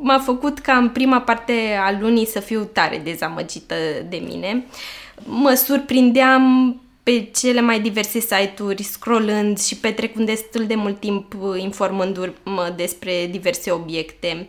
m-a 0.00 0.18
făcut 0.18 0.58
ca 0.58 0.76
în 0.76 0.88
prima 0.88 1.20
parte 1.20 1.78
a 1.80 1.98
lunii 2.00 2.26
să 2.26 2.40
fiu 2.40 2.64
tare 2.72 3.00
dezamăgită 3.04 3.74
de 4.08 4.22
mine. 4.26 4.66
Mă 5.24 5.54
surprindeam 5.54 6.74
pe 7.02 7.30
cele 7.34 7.60
mai 7.60 7.80
diverse 7.80 8.20
site-uri, 8.20 8.82
scrollând 8.82 9.60
și 9.60 9.76
petrecând 9.76 10.26
destul 10.26 10.66
de 10.66 10.74
mult 10.74 11.00
timp 11.00 11.34
informându-mă 11.56 12.72
despre 12.76 13.26
diverse 13.30 13.70
obiecte. 13.70 14.48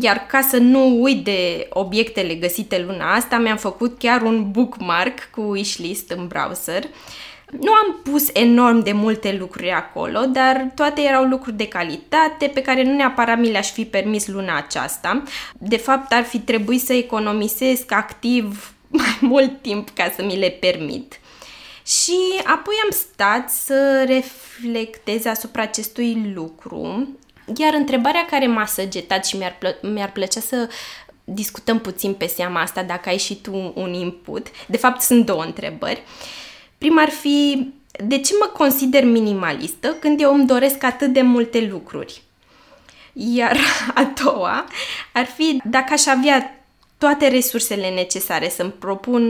Iar 0.00 0.26
ca 0.26 0.40
să 0.40 0.56
nu 0.56 1.02
uit 1.02 1.24
de 1.24 1.68
obiectele 1.70 2.34
găsite 2.34 2.84
luna 2.86 3.14
asta, 3.14 3.38
mi-am 3.38 3.56
făcut 3.56 3.98
chiar 3.98 4.22
un 4.22 4.50
bookmark 4.50 5.30
cu 5.30 5.40
wishlist 5.40 6.10
în 6.10 6.26
browser 6.26 6.84
nu 7.50 7.72
am 7.72 8.00
pus 8.02 8.28
enorm 8.32 8.82
de 8.82 8.92
multe 8.92 9.36
lucruri 9.38 9.70
acolo, 9.70 10.20
dar 10.20 10.70
toate 10.74 11.00
erau 11.00 11.24
lucruri 11.24 11.56
de 11.56 11.68
calitate 11.68 12.46
pe 12.54 12.62
care 12.62 12.82
nu 12.82 12.94
neapărat 12.94 13.38
mi 13.38 13.50
le-aș 13.50 13.70
fi 13.70 13.84
permis 13.84 14.26
luna 14.26 14.56
aceasta. 14.56 15.22
De 15.58 15.76
fapt, 15.76 16.12
ar 16.12 16.22
fi 16.22 16.38
trebuit 16.38 16.80
să 16.80 16.92
economisesc 16.92 17.92
activ 17.92 18.72
mai 18.88 19.18
mult 19.20 19.62
timp 19.62 19.90
ca 19.90 20.12
să 20.16 20.24
mi 20.24 20.38
le 20.38 20.50
permit. 20.50 21.20
Și 21.86 22.18
apoi 22.44 22.74
am 22.84 22.90
stat 22.90 23.50
să 23.50 24.04
reflectez 24.06 25.24
asupra 25.24 25.62
acestui 25.62 26.32
lucru, 26.34 27.08
iar 27.56 27.74
întrebarea 27.74 28.26
care 28.30 28.46
m-a 28.46 28.66
săgetat 28.66 29.26
și 29.26 29.36
mi-ar, 29.36 29.58
plă- 29.58 29.80
mi-ar 29.82 30.12
plăcea 30.12 30.40
să 30.40 30.68
discutăm 31.24 31.78
puțin 31.78 32.14
pe 32.14 32.26
seama 32.26 32.60
asta, 32.60 32.82
dacă 32.82 33.08
ai 33.08 33.18
și 33.18 33.34
tu 33.34 33.72
un 33.74 33.92
input. 33.92 34.46
De 34.66 34.76
fapt, 34.76 35.00
sunt 35.00 35.26
două 35.26 35.42
întrebări. 35.42 36.02
Uh, 36.06 36.47
Prima 36.78 37.02
ar 37.02 37.10
fi, 37.10 37.68
de 38.04 38.18
ce 38.18 38.32
mă 38.40 38.46
consider 38.46 39.04
minimalistă 39.04 39.96
când 40.00 40.20
eu 40.20 40.34
îmi 40.34 40.46
doresc 40.46 40.84
atât 40.84 41.12
de 41.12 41.20
multe 41.22 41.68
lucruri? 41.70 42.22
Iar 43.12 43.56
a 43.94 44.12
doua 44.24 44.64
ar 45.12 45.24
fi 45.24 45.60
dacă 45.64 45.92
aș 45.92 46.06
avea 46.06 46.64
toate 46.98 47.28
resursele 47.28 47.88
necesare 47.88 48.48
să-mi 48.48 48.74
propun 48.78 49.22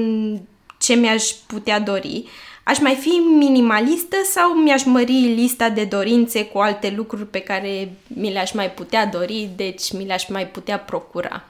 ce 0.79 0.95
mi-aș 0.95 1.25
putea 1.47 1.81
dori, 1.81 2.25
aș 2.65 2.79
mai 2.79 2.95
fi 2.95 3.09
minimalistă 3.39 4.17
sau 4.25 4.53
mi-aș 4.53 4.85
mări 4.85 5.13
lista 5.13 5.69
de 5.69 5.85
dorințe 5.85 6.45
cu 6.45 6.59
alte 6.59 6.93
lucruri 6.97 7.27
pe 7.27 7.41
care 7.41 7.93
mi 8.07 8.33
le-aș 8.33 8.53
mai 8.53 8.71
putea 8.71 9.07
dori, 9.07 9.49
deci 9.57 9.93
mi 9.93 10.07
le-aș 10.07 10.29
mai 10.29 10.47
putea 10.47 10.79
procura? 10.79 11.45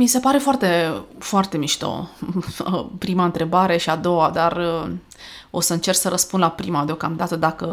Mi 0.00 0.06
se 0.06 0.18
pare 0.18 0.38
foarte, 0.38 1.02
foarte 1.18 1.56
mișto 1.56 2.08
prima 2.98 3.24
întrebare 3.24 3.76
și 3.76 3.90
a 3.90 3.96
doua, 3.96 4.30
dar 4.30 4.56
uh, 4.56 4.90
o 5.50 5.60
să 5.60 5.72
încerc 5.72 5.96
să 5.96 6.08
răspund 6.08 6.42
la 6.42 6.50
prima 6.50 6.84
deocamdată 6.84 7.36
dacă 7.36 7.66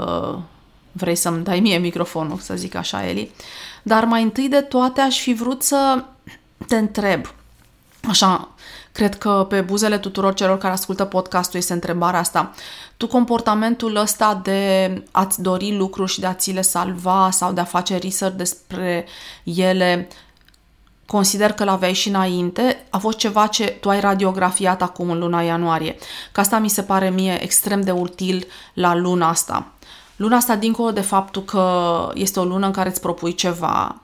vrei 0.91 1.15
să-mi 1.15 1.43
dai 1.43 1.59
mie 1.59 1.77
microfonul, 1.77 2.37
să 2.37 2.55
zic 2.55 2.75
așa, 2.75 3.07
Eli. 3.07 3.31
Dar 3.83 4.05
mai 4.05 4.23
întâi 4.23 4.47
de 4.47 4.61
toate 4.61 5.01
aș 5.01 5.19
fi 5.19 5.33
vrut 5.33 5.63
să 5.63 6.03
te 6.67 6.77
întreb, 6.77 7.33
așa, 8.07 8.49
cred 8.91 9.17
că 9.17 9.45
pe 9.49 9.61
buzele 9.61 9.97
tuturor 9.97 10.33
celor 10.33 10.57
care 10.57 10.73
ascultă 10.73 11.05
podcastul 11.05 11.59
este 11.59 11.73
întrebarea 11.73 12.19
asta. 12.19 12.51
Tu 12.97 13.07
comportamentul 13.07 13.95
ăsta 13.95 14.39
de 14.43 15.03
a-ți 15.11 15.41
dori 15.41 15.75
lucruri 15.75 16.11
și 16.11 16.19
de 16.19 16.25
a 16.25 16.33
ți 16.33 16.51
le 16.51 16.61
salva 16.61 17.29
sau 17.31 17.51
de 17.53 17.61
a 17.61 17.65
face 17.65 17.97
research 17.97 18.35
despre 18.35 19.05
ele, 19.43 20.07
consider 21.05 21.51
că 21.51 21.63
l-aveai 21.63 21.93
și 21.93 22.07
înainte, 22.07 22.85
a 22.89 22.97
fost 22.97 23.17
ceva 23.17 23.47
ce 23.47 23.65
tu 23.65 23.89
ai 23.89 23.99
radiografiat 23.99 24.81
acum 24.81 25.09
în 25.09 25.19
luna 25.19 25.41
ianuarie. 25.41 25.95
Că 26.31 26.39
asta 26.39 26.57
mi 26.57 26.69
se 26.69 26.81
pare 26.81 27.09
mie 27.09 27.43
extrem 27.43 27.81
de 27.81 27.91
util 27.91 28.47
la 28.73 28.95
luna 28.95 29.29
asta. 29.29 29.67
Luna 30.15 30.35
asta, 30.35 30.55
dincolo 30.55 30.91
de 30.91 31.01
faptul 31.01 31.43
că 31.43 32.11
este 32.13 32.39
o 32.39 32.43
lună 32.43 32.65
în 32.65 32.71
care 32.71 32.89
îți 32.89 33.01
propui 33.01 33.35
ceva, 33.35 34.01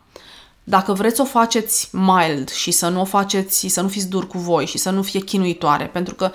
dacă 0.64 0.94
vreți 0.94 1.16
să 1.16 1.22
o 1.22 1.26
faceți 1.26 1.90
mild 1.92 2.50
și 2.50 2.72
să 2.72 2.88
nu 2.88 3.02
o 3.02 3.06
faceți, 3.06 3.68
să 3.68 3.82
nu 3.82 3.88
fiți 3.88 4.10
dur 4.10 4.28
cu 4.28 4.38
voi 4.38 4.66
și 4.66 4.78
să 4.78 4.90
nu 4.90 5.02
fie 5.02 5.20
chinuitoare, 5.20 5.86
pentru 5.86 6.16
că 6.16 6.32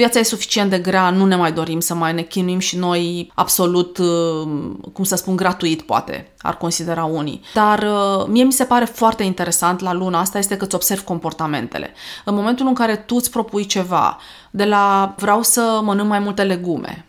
viața 0.00 0.18
e 0.18 0.22
suficient 0.22 0.70
de 0.70 0.78
grea, 0.78 1.10
nu 1.10 1.26
ne 1.26 1.36
mai 1.36 1.52
dorim 1.52 1.80
să 1.80 1.94
mai 1.94 2.12
ne 2.12 2.22
chinuim 2.22 2.58
și 2.58 2.76
noi 2.76 3.30
absolut, 3.34 3.98
uh, 3.98 4.48
cum 4.92 5.04
să 5.04 5.16
spun, 5.16 5.36
gratuit, 5.36 5.82
poate, 5.82 6.32
ar 6.38 6.56
considera 6.56 7.04
unii. 7.04 7.40
Dar 7.54 7.78
uh, 7.78 8.26
mie 8.26 8.44
mi 8.44 8.52
se 8.52 8.64
pare 8.64 8.84
foarte 8.84 9.22
interesant 9.22 9.80
la 9.80 9.92
luna 9.92 10.20
asta 10.20 10.38
este 10.38 10.56
că 10.56 10.64
îți 10.64 10.74
observi 10.74 11.04
comportamentele. 11.04 11.92
În 12.24 12.34
momentul 12.34 12.66
în 12.66 12.74
care 12.74 12.96
tu 12.96 13.14
îți 13.16 13.30
propui 13.30 13.66
ceva, 13.66 14.18
de 14.50 14.64
la 14.64 15.14
vreau 15.18 15.42
să 15.42 15.80
mănânc 15.82 16.08
mai 16.08 16.18
multe 16.18 16.42
legume, 16.42 17.06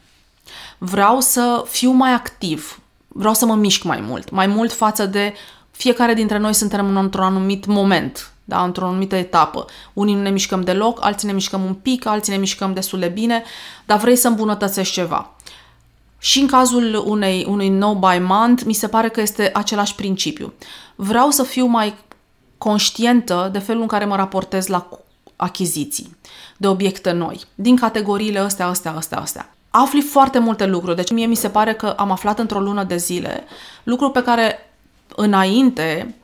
vreau 0.77 1.19
să 1.19 1.63
fiu 1.67 1.91
mai 1.91 2.13
activ, 2.13 2.79
vreau 3.07 3.33
să 3.33 3.45
mă 3.45 3.55
mișc 3.55 3.83
mai 3.83 3.99
mult, 4.01 4.29
mai 4.29 4.47
mult 4.47 4.73
față 4.73 5.05
de 5.05 5.33
fiecare 5.71 6.13
dintre 6.13 6.37
noi 6.37 6.53
suntem 6.53 6.97
într-un 6.97 7.23
anumit 7.23 7.65
moment 7.65 8.31
da, 8.55 8.63
într-o 8.63 8.85
anumită 8.85 9.15
etapă. 9.15 9.65
Unii 9.93 10.15
nu 10.15 10.21
ne 10.21 10.29
mișcăm 10.29 10.61
deloc, 10.61 11.05
alții 11.05 11.27
ne 11.27 11.33
mișcăm 11.33 11.63
un 11.63 11.73
pic, 11.73 12.05
alții 12.05 12.31
ne 12.31 12.37
mișcăm 12.37 12.73
destul 12.73 12.99
de 12.99 13.07
bine, 13.07 13.43
dar 13.85 13.97
vrei 13.97 14.15
să 14.15 14.27
îmbunătățești 14.27 14.93
ceva. 14.93 15.29
Și 16.17 16.39
în 16.39 16.47
cazul 16.47 17.03
unei, 17.05 17.45
unui 17.49 17.69
no 17.69 17.95
buy 17.95 18.19
month, 18.19 18.63
mi 18.63 18.73
se 18.73 18.87
pare 18.87 19.09
că 19.09 19.21
este 19.21 19.49
același 19.53 19.95
principiu. 19.95 20.53
Vreau 20.95 21.29
să 21.29 21.43
fiu 21.43 21.65
mai 21.65 21.95
conștientă 22.57 23.49
de 23.51 23.59
felul 23.59 23.81
în 23.81 23.87
care 23.87 24.05
mă 24.05 24.15
raportez 24.15 24.67
la 24.67 24.89
achiziții, 25.35 26.17
de 26.57 26.67
obiecte 26.67 27.11
noi, 27.11 27.39
din 27.55 27.75
categoriile 27.75 28.39
astea, 28.39 28.67
astea, 28.67 28.91
astea, 28.91 29.19
astea. 29.19 29.55
Afli 29.69 30.01
foarte 30.01 30.39
multe 30.39 30.65
lucruri, 30.65 30.95
deci 30.95 31.11
mie 31.11 31.25
mi 31.25 31.35
se 31.35 31.49
pare 31.49 31.73
că 31.73 31.87
am 31.87 32.11
aflat 32.11 32.39
într-o 32.39 32.59
lună 32.59 32.83
de 32.83 32.97
zile 32.97 33.43
lucruri 33.83 34.11
pe 34.11 34.23
care 34.23 34.71
înainte 35.15 36.15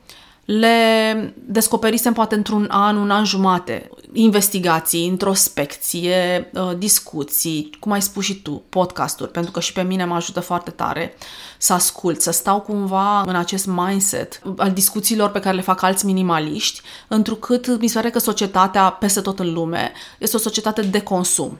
le 0.50 1.34
descoperisem 1.34 2.12
poate 2.12 2.34
într-un 2.34 2.66
an, 2.70 2.96
un 2.96 3.10
an 3.10 3.24
jumate. 3.24 3.90
Investigații, 4.12 5.04
introspecție, 5.04 6.50
uh, 6.52 6.70
discuții, 6.78 7.70
cum 7.80 7.92
ai 7.92 8.02
spus 8.02 8.24
și 8.24 8.34
tu, 8.34 8.62
podcasturi, 8.68 9.30
pentru 9.30 9.50
că 9.50 9.60
și 9.60 9.72
pe 9.72 9.82
mine 9.82 10.04
mă 10.04 10.14
ajută 10.14 10.40
foarte 10.40 10.70
tare 10.70 11.14
să 11.58 11.72
ascult, 11.72 12.20
să 12.20 12.30
stau 12.30 12.60
cumva 12.60 13.20
în 13.20 13.34
acest 13.34 13.66
mindset 13.66 14.40
al 14.56 14.70
discuțiilor 14.70 15.30
pe 15.30 15.40
care 15.40 15.56
le 15.56 15.62
fac 15.62 15.82
alți 15.82 16.06
minimaliști, 16.06 16.80
întrucât 17.08 17.80
mi 17.80 17.88
se 17.88 17.94
pare 17.94 18.10
că 18.10 18.18
societatea 18.18 18.90
peste 18.90 19.20
tot 19.20 19.38
în 19.38 19.52
lume 19.52 19.92
este 20.18 20.36
o 20.36 20.40
societate 20.40 20.82
de 20.82 21.00
consum. 21.00 21.58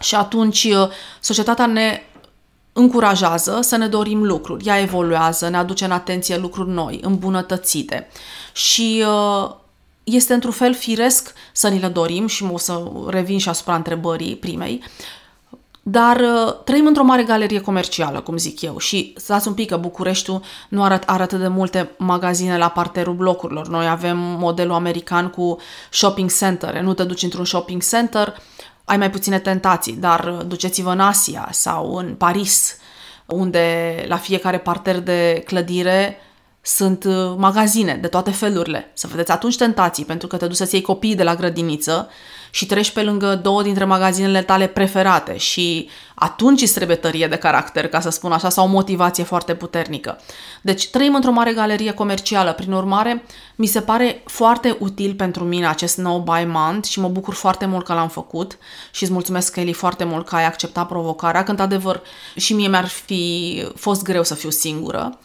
Și 0.00 0.14
atunci 0.14 0.64
uh, 0.64 0.88
societatea 1.20 1.66
ne 1.66 2.02
încurajează 2.72 3.58
să 3.62 3.76
ne 3.76 3.86
dorim 3.86 4.24
lucruri. 4.24 4.66
Ea 4.66 4.80
evoluează, 4.80 5.48
ne 5.48 5.56
aduce 5.56 5.84
în 5.84 5.90
atenție 5.90 6.36
lucruri 6.36 6.70
noi, 6.70 7.00
îmbunătățite. 7.02 8.08
Și 8.52 9.04
uh, 9.06 9.50
este 10.04 10.34
într-un 10.34 10.52
fel 10.52 10.74
firesc 10.74 11.32
să 11.52 11.68
ni 11.68 11.80
le 11.80 11.88
dorim 11.88 12.26
și 12.26 12.44
o 12.52 12.58
să 12.58 12.82
revin 13.06 13.38
și 13.38 13.48
asupra 13.48 13.74
întrebării 13.74 14.36
primei, 14.36 14.82
dar 15.82 16.16
uh, 16.16 16.54
trăim 16.64 16.86
într-o 16.86 17.04
mare 17.04 17.22
galerie 17.22 17.60
comercială, 17.60 18.20
cum 18.20 18.36
zic 18.36 18.60
eu, 18.60 18.78
și 18.78 19.14
stați 19.16 19.48
un 19.48 19.54
pic 19.54 19.68
că 19.68 19.76
Bucureștiul 19.76 20.42
nu 20.68 20.82
arată, 20.82 21.12
arată 21.12 21.36
de 21.36 21.48
multe 21.48 21.90
magazine 21.98 22.58
la 22.58 22.68
parterul 22.68 23.14
blocurilor. 23.14 23.68
Noi 23.68 23.88
avem 23.88 24.18
modelul 24.18 24.74
american 24.74 25.28
cu 25.28 25.56
shopping 25.90 26.30
center. 26.32 26.80
Nu 26.80 26.94
te 26.94 27.04
duci 27.04 27.22
într-un 27.22 27.44
shopping 27.44 27.82
center, 27.82 28.36
ai 28.90 28.96
mai 28.96 29.10
puține 29.10 29.38
tentații, 29.38 29.92
dar 29.92 30.30
duceți-vă 30.30 30.90
în 30.90 31.00
Asia 31.00 31.48
sau 31.50 31.94
în 31.94 32.14
Paris, 32.14 32.76
unde 33.26 33.94
la 34.08 34.16
fiecare 34.16 34.58
parter 34.58 35.00
de 35.00 35.42
clădire 35.46 36.16
sunt 36.62 37.04
uh, 37.04 37.34
magazine 37.36 37.94
de 37.94 38.08
toate 38.08 38.30
felurile. 38.30 38.90
Să 38.94 39.06
vedeți 39.06 39.30
atunci 39.30 39.56
tentații, 39.56 40.04
pentru 40.04 40.26
că 40.26 40.36
te 40.36 40.46
duci 40.46 40.56
să-ți 40.56 40.74
iei 40.74 40.82
copiii 40.82 41.14
de 41.14 41.22
la 41.22 41.34
grădiniță 41.34 42.08
și 42.50 42.66
treci 42.66 42.90
pe 42.90 43.02
lângă 43.02 43.34
două 43.34 43.62
dintre 43.62 43.84
magazinele 43.84 44.42
tale 44.42 44.66
preferate 44.66 45.36
și 45.36 45.88
atunci 46.14 46.62
îți 46.62 46.74
trebuie 46.74 46.96
tărie 46.96 47.26
de 47.26 47.36
caracter, 47.36 47.88
ca 47.88 48.00
să 48.00 48.10
spun 48.10 48.32
așa, 48.32 48.48
sau 48.48 48.64
o 48.64 48.68
motivație 48.68 49.24
foarte 49.24 49.54
puternică. 49.54 50.18
Deci 50.62 50.88
trăim 50.88 51.14
într-o 51.14 51.30
mare 51.30 51.52
galerie 51.52 51.92
comercială, 51.92 52.52
prin 52.52 52.72
urmare, 52.72 53.24
mi 53.56 53.66
se 53.66 53.80
pare 53.80 54.22
foarte 54.26 54.76
util 54.78 55.14
pentru 55.14 55.44
mine 55.44 55.66
acest 55.66 55.96
no 55.96 56.20
buy 56.22 56.44
month 56.44 56.88
și 56.88 57.00
mă 57.00 57.08
bucur 57.08 57.34
foarte 57.34 57.66
mult 57.66 57.84
că 57.84 57.92
l-am 57.92 58.08
făcut 58.08 58.58
și 58.90 59.02
îți 59.02 59.12
mulțumesc, 59.12 59.52
Kelly, 59.52 59.72
foarte 59.72 60.04
mult 60.04 60.28
că 60.28 60.36
ai 60.36 60.46
acceptat 60.46 60.86
provocarea, 60.86 61.44
când 61.44 61.60
adevăr 61.60 62.02
și 62.36 62.54
mie 62.54 62.68
mi-ar 62.68 62.86
fi 62.86 63.64
fost 63.74 64.02
greu 64.02 64.22
să 64.24 64.34
fiu 64.34 64.50
singură 64.50 65.18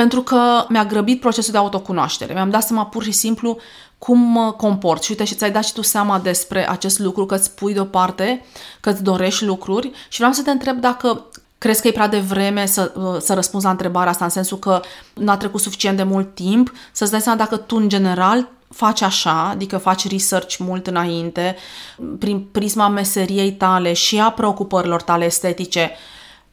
pentru 0.00 0.22
că 0.22 0.64
mi-a 0.68 0.84
grăbit 0.84 1.20
procesul 1.20 1.52
de 1.52 1.58
autocunoaștere. 1.58 2.32
Mi-am 2.32 2.50
dat 2.50 2.62
seama 2.62 2.86
pur 2.86 3.02
și 3.02 3.12
simplu 3.12 3.58
cum 3.98 4.18
mă 4.18 4.52
comport. 4.52 5.02
Și 5.02 5.10
uite, 5.10 5.24
și 5.24 5.34
ți-ai 5.34 5.50
dat 5.50 5.64
și 5.64 5.72
tu 5.72 5.82
seama 5.82 6.18
despre 6.18 6.70
acest 6.70 6.98
lucru, 6.98 7.26
că 7.26 7.34
îți 7.34 7.54
pui 7.54 7.74
deoparte, 7.74 8.44
că 8.80 8.90
îți 8.90 9.02
dorești 9.02 9.44
lucruri 9.44 9.90
și 10.08 10.16
vreau 10.16 10.32
să 10.32 10.42
te 10.42 10.50
întreb 10.50 10.76
dacă 10.76 11.26
crezi 11.58 11.80
că 11.80 11.88
e 11.88 11.92
prea 11.92 12.08
devreme 12.08 12.66
să, 12.66 12.92
să 13.20 13.34
răspunzi 13.34 13.64
la 13.64 13.70
întrebarea 13.70 14.10
asta, 14.10 14.24
în 14.24 14.30
sensul 14.30 14.58
că 14.58 14.80
nu 15.14 15.30
a 15.30 15.36
trecut 15.36 15.60
suficient 15.60 15.96
de 15.96 16.02
mult 16.02 16.34
timp, 16.34 16.72
să-ți 16.92 17.10
dai 17.10 17.20
seama 17.20 17.38
dacă 17.38 17.56
tu, 17.56 17.76
în 17.76 17.88
general, 17.88 18.48
faci 18.68 19.02
așa, 19.02 19.48
adică 19.48 19.78
faci 19.78 20.10
research 20.10 20.56
mult 20.56 20.86
înainte, 20.86 21.56
prin 22.18 22.40
prisma 22.40 22.88
meseriei 22.88 23.52
tale 23.52 23.92
și 23.92 24.20
a 24.20 24.30
preocupărilor 24.30 25.02
tale 25.02 25.24
estetice, 25.24 25.90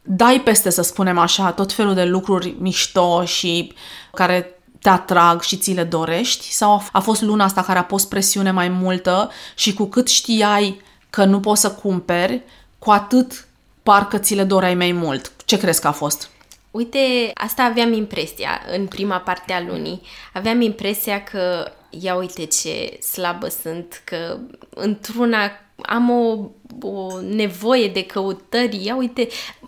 dai 0.09 0.41
peste, 0.41 0.69
să 0.69 0.81
spunem 0.81 1.17
așa, 1.17 1.51
tot 1.51 1.73
felul 1.73 1.93
de 1.93 2.03
lucruri 2.03 2.55
mișto 2.59 3.25
și 3.25 3.73
care 4.13 4.59
te 4.81 4.89
atrag 4.89 5.41
și 5.41 5.57
ți 5.57 5.71
le 5.71 5.83
dorești? 5.83 6.51
Sau 6.51 6.83
a 6.91 6.99
fost 6.99 7.21
luna 7.21 7.43
asta 7.43 7.61
care 7.61 7.79
a 7.79 7.83
pus 7.83 8.05
presiune 8.05 8.51
mai 8.51 8.69
multă 8.69 9.31
și 9.55 9.73
cu 9.73 9.85
cât 9.85 10.07
știai 10.07 10.81
că 11.09 11.25
nu 11.25 11.39
poți 11.39 11.61
să 11.61 11.71
cumperi, 11.71 12.41
cu 12.79 12.91
atât 12.91 13.47
parcă 13.83 14.17
ți 14.17 14.35
le 14.35 14.43
doreai 14.43 14.75
mai 14.75 14.91
mult? 14.91 15.31
Ce 15.45 15.57
crezi 15.57 15.81
că 15.81 15.87
a 15.87 15.91
fost? 15.91 16.29
Uite, 16.71 17.31
asta 17.33 17.63
aveam 17.63 17.93
impresia 17.93 18.61
în 18.71 18.85
prima 18.85 19.17
parte 19.17 19.53
a 19.53 19.61
lunii. 19.61 20.01
Aveam 20.33 20.61
impresia 20.61 21.23
că, 21.23 21.71
ia 21.89 22.15
uite 22.15 22.45
ce 22.45 22.99
slabă 23.01 23.47
sunt, 23.61 24.01
că 24.03 24.37
într-una 24.69 25.51
am 25.81 26.09
o, 26.09 26.49
o 26.87 27.21
nevoie 27.21 27.87
de 27.87 28.05
căutări, 28.05 28.85
ia 28.85 28.95
uite, 28.95 29.27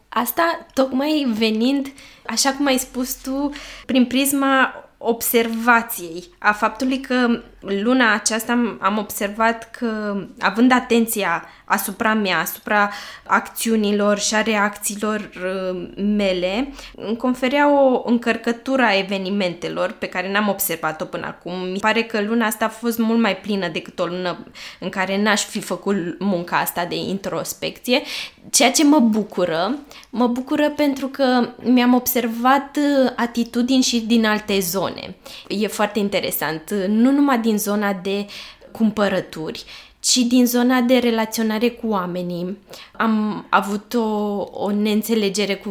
asta 0.10 0.66
tocmai 0.74 1.28
venind, 1.38 1.92
așa 2.26 2.54
cum 2.54 2.66
ai 2.66 2.78
spus 2.78 3.16
tu, 3.16 3.52
prin 3.86 4.06
prisma 4.06 4.74
observației, 4.98 6.24
a 6.38 6.52
faptului 6.52 7.00
că 7.00 7.42
luna 7.60 8.14
aceasta 8.14 8.78
am 8.80 8.98
observat 8.98 9.72
că, 9.72 10.22
având 10.40 10.72
atenția 10.72 11.46
asupra 11.66 12.14
mea, 12.14 12.40
asupra 12.40 12.92
acțiunilor 13.24 14.20
și 14.20 14.36
a 14.36 14.42
reacțiilor 14.42 15.20
uh, 15.20 15.88
mele, 15.96 16.74
îmi 16.96 17.18
conferea 17.18 17.72
o 17.84 18.02
încărcătură 18.06 18.82
a 18.82 18.98
evenimentelor 18.98 19.92
pe 19.92 20.06
care 20.06 20.32
n-am 20.32 20.48
observat-o 20.48 21.06
până 21.06 21.26
acum. 21.26 21.54
Mi 21.72 21.80
pare 21.80 22.04
că 22.04 22.22
luna 22.22 22.46
asta 22.46 22.66
a 22.66 22.70
fost 22.70 22.98
mult 22.98 23.20
mai 23.20 23.38
plină 23.38 23.68
decât 23.68 24.00
o 24.00 24.06
lună 24.06 24.48
în 24.80 24.90
care 24.90 25.22
n-aș 25.22 25.46
fi 25.46 25.62
făcut 25.62 26.20
munca 26.20 26.58
asta 26.58 26.86
de 26.86 26.96
introspecție, 26.96 28.02
ceea 28.50 28.72
ce 28.72 28.84
mă 28.84 29.00
bucură. 29.00 29.76
Mă 30.10 30.28
bucură 30.28 30.70
pentru 30.70 31.08
că 31.08 31.50
mi-am 31.64 31.94
observat 31.94 32.78
uh, 32.78 33.12
atitudini 33.16 33.84
și 33.84 34.00
din 34.00 34.26
alte 34.26 34.60
zone. 34.60 35.16
E 35.48 35.68
foarte 35.68 36.00
interesant. 36.00 36.74
Nu 36.88 37.12
numai 37.12 37.40
din 37.40 37.49
zona 37.58 37.94
de 37.94 38.26
cumpărături, 38.72 39.64
ci 40.00 40.16
din 40.18 40.46
zona 40.46 40.80
de 40.80 40.98
relaționare 40.98 41.70
cu 41.70 41.88
oamenii. 41.88 42.58
Am 42.92 43.46
avut 43.50 43.94
o, 43.94 44.38
o 44.52 44.72
neînțelegere 44.72 45.56
cu, 45.56 45.70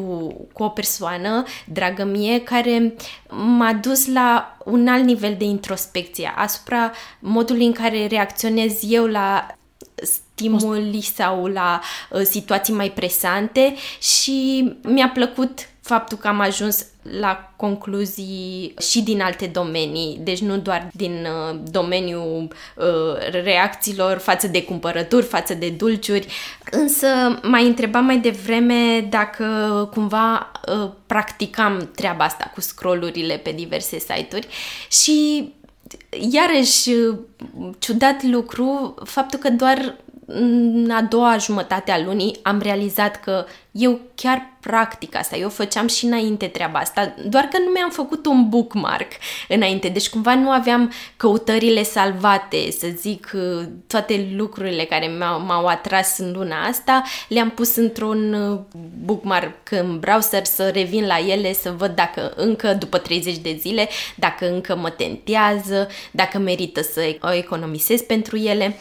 cu 0.52 0.62
o 0.62 0.68
persoană, 0.68 1.44
dragă 1.66 2.04
mie, 2.04 2.40
care 2.40 2.94
m-a 3.28 3.72
dus 3.72 4.06
la 4.06 4.56
un 4.64 4.88
alt 4.88 5.04
nivel 5.04 5.34
de 5.38 5.44
introspecție 5.44 6.32
asupra 6.36 6.92
modului 7.20 7.66
în 7.66 7.72
care 7.72 8.06
reacționez 8.06 8.78
eu 8.88 9.06
la 9.06 9.46
stimuli 10.02 11.00
sau 11.00 11.46
la 11.46 11.80
uh, 12.10 12.20
situații 12.22 12.74
mai 12.74 12.90
presante 12.90 13.74
și 14.00 14.68
mi-a 14.82 15.08
plăcut 15.08 15.68
faptul 15.80 16.18
că 16.18 16.28
am 16.28 16.40
ajuns 16.40 16.86
la 17.20 17.52
concluzii 17.56 18.74
și 18.80 19.02
din 19.02 19.20
alte 19.20 19.46
domenii, 19.46 20.18
deci 20.22 20.38
nu 20.38 20.58
doar 20.58 20.88
din 20.92 21.12
uh, 21.12 21.58
domeniul 21.70 22.48
uh, 22.76 22.84
reacțiilor 23.42 24.18
față 24.18 24.46
de 24.46 24.64
cumpărături, 24.64 25.26
față 25.26 25.54
de 25.54 25.68
dulciuri, 25.68 26.26
însă 26.70 27.06
mai 27.42 27.66
întrebam 27.66 28.04
mai 28.04 28.18
devreme 28.18 29.06
dacă 29.10 29.44
cumva 29.92 30.50
uh, 30.68 30.90
practicam 31.06 31.90
treaba 31.94 32.24
asta 32.24 32.50
cu 32.54 32.60
scrollurile 32.60 33.36
pe 33.36 33.50
diverse 33.50 33.98
site-uri 33.98 34.48
și 34.90 35.48
iarăși 36.30 36.90
ciudat 37.78 38.22
lucru, 38.22 38.94
faptul 39.04 39.38
că 39.38 39.50
doar 39.50 39.96
în 40.30 40.90
a 40.90 41.02
doua 41.02 41.36
jumătate 41.36 41.90
a 41.90 42.04
lunii 42.04 42.38
am 42.42 42.60
realizat 42.62 43.20
că 43.20 43.44
eu 43.70 44.00
chiar 44.14 44.52
practic 44.60 45.16
asta, 45.16 45.36
eu 45.36 45.48
făceam 45.48 45.86
și 45.86 46.04
înainte 46.04 46.46
treaba 46.46 46.78
asta, 46.78 47.14
doar 47.24 47.44
că 47.44 47.58
nu 47.58 47.70
mi-am 47.74 47.90
făcut 47.90 48.26
un 48.26 48.48
bookmark 48.48 49.12
înainte, 49.48 49.88
deci 49.88 50.08
cumva 50.08 50.34
nu 50.34 50.50
aveam 50.50 50.92
căutările 51.16 51.82
salvate, 51.82 52.70
să 52.70 52.86
zic, 52.96 53.30
toate 53.86 54.28
lucrurile 54.36 54.84
care 54.84 55.10
m-au, 55.18 55.40
m-au 55.40 55.66
atras 55.66 56.18
în 56.18 56.32
luna 56.32 56.64
asta, 56.64 57.02
le-am 57.28 57.50
pus 57.50 57.76
într-un 57.76 58.32
uh, 58.32 58.58
bookmark 59.04 59.70
în 59.70 59.98
browser 59.98 60.44
să 60.44 60.68
revin 60.68 61.06
la 61.06 61.18
ele, 61.18 61.52
să 61.52 61.74
văd 61.76 61.94
dacă 61.94 62.32
încă, 62.36 62.74
după 62.74 62.98
30 62.98 63.36
de 63.36 63.56
zile, 63.60 63.88
dacă 64.14 64.52
încă 64.52 64.76
mă 64.76 64.90
tentează, 64.90 65.88
dacă 66.10 66.38
merită 66.38 66.82
să 66.82 67.16
o 67.20 67.32
economisesc 67.32 68.04
pentru 68.04 68.36
ele. 68.36 68.76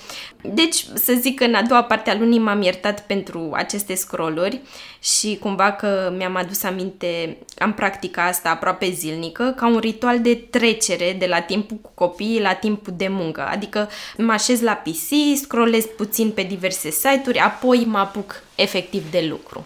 Deci, 0.54 0.86
să 0.94 1.14
zic 1.20 1.38
că 1.38 1.44
în 1.44 1.54
a 1.54 1.62
doua 1.62 1.84
parte 1.84 2.10
a 2.10 2.16
lunii 2.16 2.40
m-am 2.40 2.62
iertat 2.62 3.06
pentru 3.06 3.50
aceste 3.54 3.96
scrolluri 3.96 4.62
și 5.00 5.38
cumva 5.42 5.72
că 5.72 6.14
mi-am 6.18 6.36
adus 6.36 6.64
aminte, 6.64 7.38
am 7.58 7.74
practicat 7.74 8.30
asta 8.30 8.50
aproape 8.50 8.90
zilnică, 8.90 9.54
ca 9.58 9.68
un 9.68 9.78
ritual 9.78 10.20
de 10.20 10.36
trecere 10.50 11.16
de 11.20 11.26
la 11.26 11.40
timpul 11.40 11.78
cu 11.82 11.92
copiii 11.94 12.42
la 12.42 12.54
timpul 12.54 12.94
de 12.98 13.08
muncă. 13.08 13.48
Adică 13.52 13.90
mă 14.18 14.32
așez 14.32 14.62
la 14.62 14.74
PC, 14.74 15.38
scrollez 15.42 15.86
puțin 15.86 16.32
pe 16.32 16.44
diverse 16.44 16.90
site-uri, 16.90 17.40
apoi 17.40 17.84
mă 17.86 17.98
apuc 17.98 18.44
efectiv 18.56 19.12
de 19.12 19.26
lucru. 19.30 19.66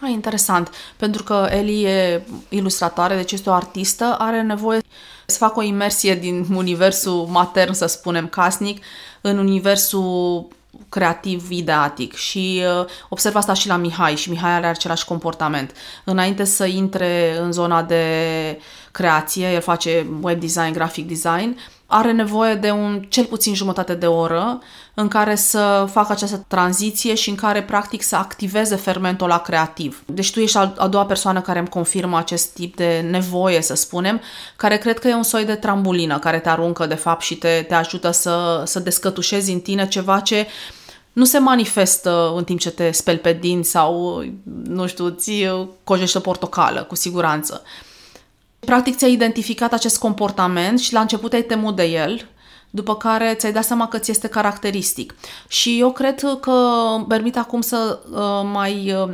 Ah, 0.00 0.10
interesant, 0.10 0.70
pentru 0.96 1.22
că 1.22 1.48
Eli 1.50 1.82
e 1.82 2.22
ilustratoare, 2.48 3.16
deci 3.16 3.32
este 3.32 3.50
o 3.50 3.52
artistă, 3.52 4.16
are 4.18 4.42
nevoie 4.42 4.80
să 5.26 5.36
facă 5.38 5.58
o 5.58 5.62
imersie 5.62 6.14
din 6.14 6.46
universul 6.54 7.26
matern, 7.30 7.72
să 7.72 7.86
spunem, 7.86 8.28
casnic, 8.28 8.84
în 9.20 9.38
universul 9.38 10.48
creativ 10.88 11.50
ideatic 11.50 12.14
și 12.14 12.62
uh, 12.80 12.86
observ 13.08 13.36
asta 13.36 13.52
și 13.52 13.68
la 13.68 13.76
Mihai 13.76 14.16
și 14.16 14.30
Mihai 14.30 14.50
are 14.50 14.66
același 14.66 15.04
comportament. 15.04 15.72
Înainte 16.04 16.44
să 16.44 16.64
intre 16.64 17.38
în 17.38 17.52
zona 17.52 17.82
de 17.82 18.04
creație, 18.96 19.52
el 19.52 19.60
face 19.60 20.06
web 20.22 20.40
design, 20.40 20.72
graphic 20.72 21.06
design, 21.06 21.58
are 21.86 22.12
nevoie 22.12 22.54
de 22.54 22.70
un 22.70 23.04
cel 23.08 23.24
puțin 23.24 23.54
jumătate 23.54 23.94
de 23.94 24.06
oră 24.06 24.62
în 24.94 25.08
care 25.08 25.34
să 25.34 25.88
facă 25.90 26.12
această 26.12 26.44
tranziție 26.48 27.14
și 27.14 27.28
în 27.28 27.34
care 27.34 27.62
practic 27.62 28.02
să 28.02 28.16
activeze 28.16 28.76
fermentul 28.76 29.28
la 29.28 29.38
creativ. 29.38 30.02
Deci 30.06 30.32
tu 30.32 30.40
ești 30.40 30.56
a 30.56 30.88
doua 30.90 31.06
persoană 31.06 31.40
care 31.40 31.58
îmi 31.58 31.68
confirmă 31.68 32.18
acest 32.18 32.54
tip 32.54 32.76
de 32.76 33.06
nevoie, 33.10 33.62
să 33.62 33.74
spunem, 33.74 34.20
care 34.56 34.76
cred 34.76 34.98
că 34.98 35.08
e 35.08 35.14
un 35.14 35.22
soi 35.22 35.44
de 35.44 35.54
trambulină 35.54 36.18
care 36.18 36.38
te 36.38 36.48
aruncă 36.48 36.86
de 36.86 36.94
fapt 36.94 37.22
și 37.22 37.36
te, 37.36 37.64
te 37.68 37.74
ajută 37.74 38.10
să, 38.10 38.62
să 38.66 38.78
descătușezi 38.78 39.52
în 39.52 39.60
tine 39.60 39.88
ceva 39.88 40.20
ce 40.20 40.46
nu 41.12 41.24
se 41.24 41.38
manifestă 41.38 42.32
în 42.36 42.44
timp 42.44 42.58
ce 42.58 42.70
te 42.70 42.90
speli 42.90 43.18
pe 43.18 43.32
dinți 43.32 43.70
sau, 43.70 44.24
nu 44.64 44.86
știu, 44.86 45.08
ți 45.08 45.48
cojești 45.84 46.16
o 46.16 46.20
portocală, 46.20 46.82
cu 46.82 46.94
siguranță. 46.94 47.62
Practic 48.66 48.96
ți-ai 48.96 49.12
identificat 49.12 49.72
acest 49.72 49.98
comportament 49.98 50.78
și 50.78 50.92
la 50.92 51.00
început 51.00 51.32
ai 51.32 51.42
temut 51.42 51.76
de 51.76 51.84
el, 51.84 52.28
după 52.70 52.96
care 52.96 53.34
ți-ai 53.34 53.52
dat 53.52 53.64
seama 53.64 53.88
că 53.88 53.98
ți 53.98 54.10
este 54.10 54.28
caracteristic. 54.28 55.14
Și 55.48 55.80
eu 55.80 55.92
cred 55.92 56.20
că 56.40 56.52
permit 57.08 57.36
acum 57.36 57.60
să 57.60 57.98
uh, 58.10 58.50
mai 58.52 58.92
uh, 58.92 59.12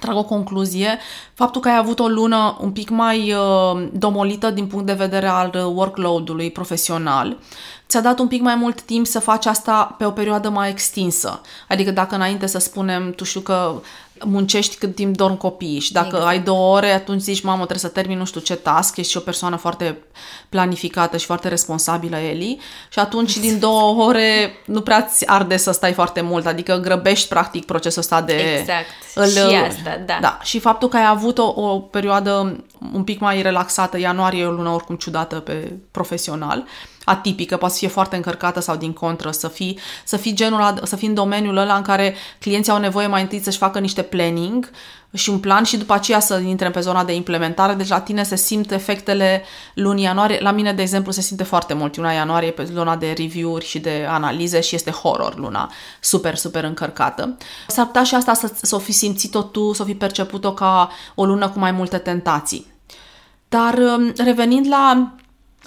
trag 0.00 0.16
o 0.16 0.24
concluzie, 0.24 0.98
faptul 1.34 1.60
că 1.60 1.68
ai 1.68 1.76
avut 1.76 1.98
o 1.98 2.08
lună 2.08 2.56
un 2.60 2.70
pic 2.70 2.88
mai 2.88 3.32
uh, 3.32 3.88
domolită 3.92 4.50
din 4.50 4.66
punct 4.66 4.86
de 4.86 4.92
vedere 4.92 5.26
al 5.26 5.72
workload-ului 5.74 6.50
profesional, 6.50 7.36
ți-a 7.88 8.00
dat 8.00 8.18
un 8.18 8.28
pic 8.28 8.42
mai 8.42 8.54
mult 8.54 8.80
timp 8.80 9.06
să 9.06 9.18
faci 9.18 9.46
asta 9.46 9.94
pe 9.98 10.04
o 10.04 10.10
perioadă 10.10 10.48
mai 10.48 10.70
extinsă. 10.70 11.40
Adică 11.68 11.90
dacă 11.90 12.14
înainte 12.14 12.46
să 12.46 12.58
spunem, 12.58 13.12
tu 13.12 13.24
știu 13.24 13.40
că 13.40 13.80
muncești 14.24 14.76
cât 14.76 14.94
timp 14.94 15.16
dorm 15.16 15.36
copiii 15.36 15.80
și 15.80 15.92
dacă 15.92 16.06
exact. 16.06 16.26
ai 16.26 16.40
două 16.40 16.76
ore, 16.76 16.90
atunci 16.90 17.20
zici, 17.20 17.40
mamă, 17.40 17.56
trebuie 17.56 17.78
să 17.78 17.88
termin 17.88 18.18
nu 18.18 18.24
știu 18.24 18.40
ce 18.40 18.54
task, 18.54 18.96
ești 18.96 19.10
și 19.10 19.16
o 19.16 19.20
persoană 19.20 19.56
foarte 19.56 19.98
planificată 20.48 21.16
și 21.16 21.26
foarte 21.26 21.48
responsabilă, 21.48 22.16
Eli, 22.16 22.58
și 22.88 22.98
atunci 22.98 23.36
din 23.36 23.58
două 23.58 24.04
ore 24.04 24.52
nu 24.64 24.80
prea 24.80 25.02
ți 25.02 25.26
arde 25.26 25.56
să 25.56 25.70
stai 25.70 25.92
foarte 25.92 26.20
mult, 26.20 26.46
adică 26.46 26.76
grăbești 26.76 27.28
practic 27.28 27.64
procesul 27.64 28.00
ăsta 28.00 28.20
de... 28.20 28.58
Exact, 28.58 28.86
îl, 29.14 29.28
și 29.28 29.38
asta, 29.38 30.02
da. 30.06 30.18
Da, 30.20 30.38
și 30.42 30.58
faptul 30.58 30.88
că 30.88 30.96
ai 30.96 31.06
avut 31.08 31.38
o, 31.38 31.52
o 31.56 31.78
perioadă 31.78 32.64
un 32.92 33.04
pic 33.04 33.20
mai 33.20 33.42
relaxată, 33.42 33.98
ianuarie 33.98 34.42
e 34.42 34.46
o 34.46 34.50
lună 34.50 34.68
oricum 34.68 34.96
ciudată 34.96 35.36
pe 35.36 35.72
profesional, 35.90 36.64
atipică, 37.08 37.56
poate 37.56 37.74
să 37.74 37.80
fie 37.80 37.88
foarte 37.88 38.16
încărcată 38.16 38.60
sau 38.60 38.76
din 38.76 38.92
contră, 38.92 39.30
să 39.30 39.48
fii, 39.48 39.78
să 40.04 40.16
fii 40.16 40.34
genul, 40.34 40.80
să 40.82 40.96
fii 40.96 41.08
în 41.08 41.14
domeniul 41.14 41.56
ăla 41.56 41.74
în 41.74 41.82
care 41.82 42.14
clienții 42.38 42.72
au 42.72 42.78
nevoie 42.78 43.06
mai 43.06 43.22
întâi 43.22 43.40
să-și 43.40 43.58
facă 43.58 43.78
niște 43.78 44.02
planning 44.02 44.70
și 45.12 45.30
un 45.30 45.38
plan 45.38 45.64
și 45.64 45.76
după 45.76 45.92
aceea 45.92 46.20
să 46.20 46.38
intre 46.38 46.70
pe 46.70 46.80
zona 46.80 47.04
de 47.04 47.14
implementare. 47.14 47.74
Deci 47.74 47.88
la 47.88 48.00
tine 48.00 48.22
se 48.22 48.36
simt 48.36 48.72
efectele 48.72 49.42
lunii 49.74 50.04
ianuarie. 50.04 50.38
La 50.40 50.50
mine, 50.50 50.72
de 50.72 50.82
exemplu, 50.82 51.12
se 51.12 51.20
simte 51.20 51.42
foarte 51.42 51.74
mult 51.74 51.96
luna 51.96 52.12
ianuarie 52.12 52.50
pe 52.50 52.64
zona 52.64 52.96
de 52.96 53.14
review-uri 53.16 53.64
și 53.64 53.78
de 53.78 54.06
analize 54.08 54.60
și 54.60 54.74
este 54.74 54.90
horror 54.90 55.36
luna. 55.36 55.72
Super, 56.00 56.36
super 56.36 56.64
încărcată. 56.64 57.36
S-ar 57.66 57.86
putea 57.86 58.02
și 58.02 58.14
asta 58.14 58.34
să, 58.34 58.52
să 58.62 58.74
o 58.74 58.78
fi 58.78 58.92
simțit-o 58.92 59.42
tu, 59.42 59.72
să 59.72 59.82
o 59.82 59.84
fi 59.84 59.94
perceput-o 59.94 60.52
ca 60.52 60.90
o 61.14 61.24
lună 61.24 61.48
cu 61.48 61.58
mai 61.58 61.70
multe 61.70 61.98
tentații. 61.98 62.66
Dar 63.48 63.74
um, 63.74 64.12
revenind 64.16 64.66
la 64.68 65.12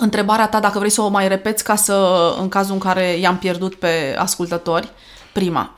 întrebarea 0.01 0.47
ta, 0.47 0.59
dacă 0.59 0.79
vrei 0.79 0.89
să 0.89 1.01
o 1.01 1.07
mai 1.07 1.27
repeți 1.27 1.63
ca 1.63 1.75
să, 1.75 2.35
în 2.39 2.49
cazul 2.49 2.73
în 2.73 2.79
care 2.79 3.17
i-am 3.17 3.37
pierdut 3.37 3.75
pe 3.75 4.15
ascultători, 4.17 4.91
prima. 5.33 5.75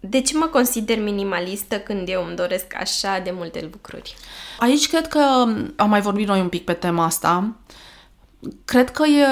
De 0.00 0.20
ce 0.20 0.36
mă 0.36 0.46
consider 0.46 1.02
minimalistă 1.02 1.78
când 1.78 2.08
eu 2.08 2.24
îmi 2.26 2.36
doresc 2.36 2.66
așa 2.80 3.20
de 3.24 3.30
multe 3.34 3.68
lucruri? 3.72 4.14
Aici 4.58 4.88
cred 4.88 5.08
că 5.08 5.20
am 5.76 5.88
mai 5.88 6.00
vorbit 6.00 6.26
noi 6.26 6.40
un 6.40 6.48
pic 6.48 6.64
pe 6.64 6.72
tema 6.72 7.04
asta. 7.04 7.56
Cred 8.64 8.90
că 8.90 9.06
e 9.06 9.24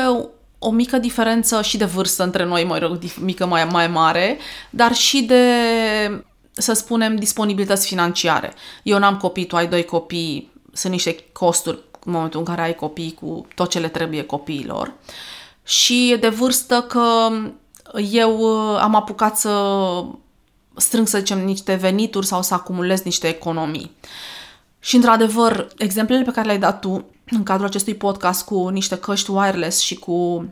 o 0.59 0.71
mică 0.71 0.99
diferență 0.99 1.63
și 1.63 1.77
de 1.77 1.85
vârstă 1.85 2.23
între 2.23 2.45
noi, 2.45 2.65
mai 2.65 2.79
rog, 2.79 2.99
mică 3.21 3.47
mai, 3.47 3.65
mai 3.65 3.87
mare, 3.87 4.39
dar 4.71 4.95
și 4.95 5.23
de, 5.23 5.45
să 6.53 6.73
spunem, 6.73 7.17
disponibilități 7.17 7.87
financiare. 7.87 8.53
Eu 8.83 8.99
n-am 8.99 9.17
copii, 9.17 9.47
tu 9.47 9.57
ai 9.57 9.67
doi 9.67 9.85
copii, 9.85 10.53
sunt 10.73 10.93
niște 10.93 11.17
costuri 11.33 11.79
în 12.05 12.13
momentul 12.13 12.39
în 12.39 12.47
care 12.47 12.63
ai 12.63 12.75
copii 12.75 13.15
cu 13.21 13.47
tot 13.55 13.71
ce 13.71 13.79
le 13.79 13.89
trebuie 13.89 14.23
copiilor. 14.23 14.93
Și 15.63 16.17
de 16.21 16.29
vârstă 16.29 16.83
că 16.83 17.29
eu 18.11 18.39
uh, 18.39 18.79
am 18.81 18.95
apucat 18.95 19.37
să 19.37 19.51
strâng, 20.77 21.07
să 21.07 21.19
zicem, 21.19 21.45
niște 21.45 21.75
venituri 21.75 22.27
sau 22.27 22.43
să 22.43 22.55
acumulez 22.55 23.03
niște 23.03 23.29
economii. 23.29 23.97
Și, 24.79 24.97
într-adevăr, 24.97 25.69
exemplele 25.77 26.23
pe 26.23 26.31
care 26.31 26.47
le-ai 26.47 26.59
dat 26.59 26.81
tu 26.81 27.05
în 27.31 27.43
cadrul 27.43 27.67
acestui 27.67 27.95
podcast 27.95 28.45
cu 28.45 28.69
niște 28.69 28.97
căști 28.97 29.31
wireless 29.31 29.81
și 29.81 29.95
cu 29.95 30.49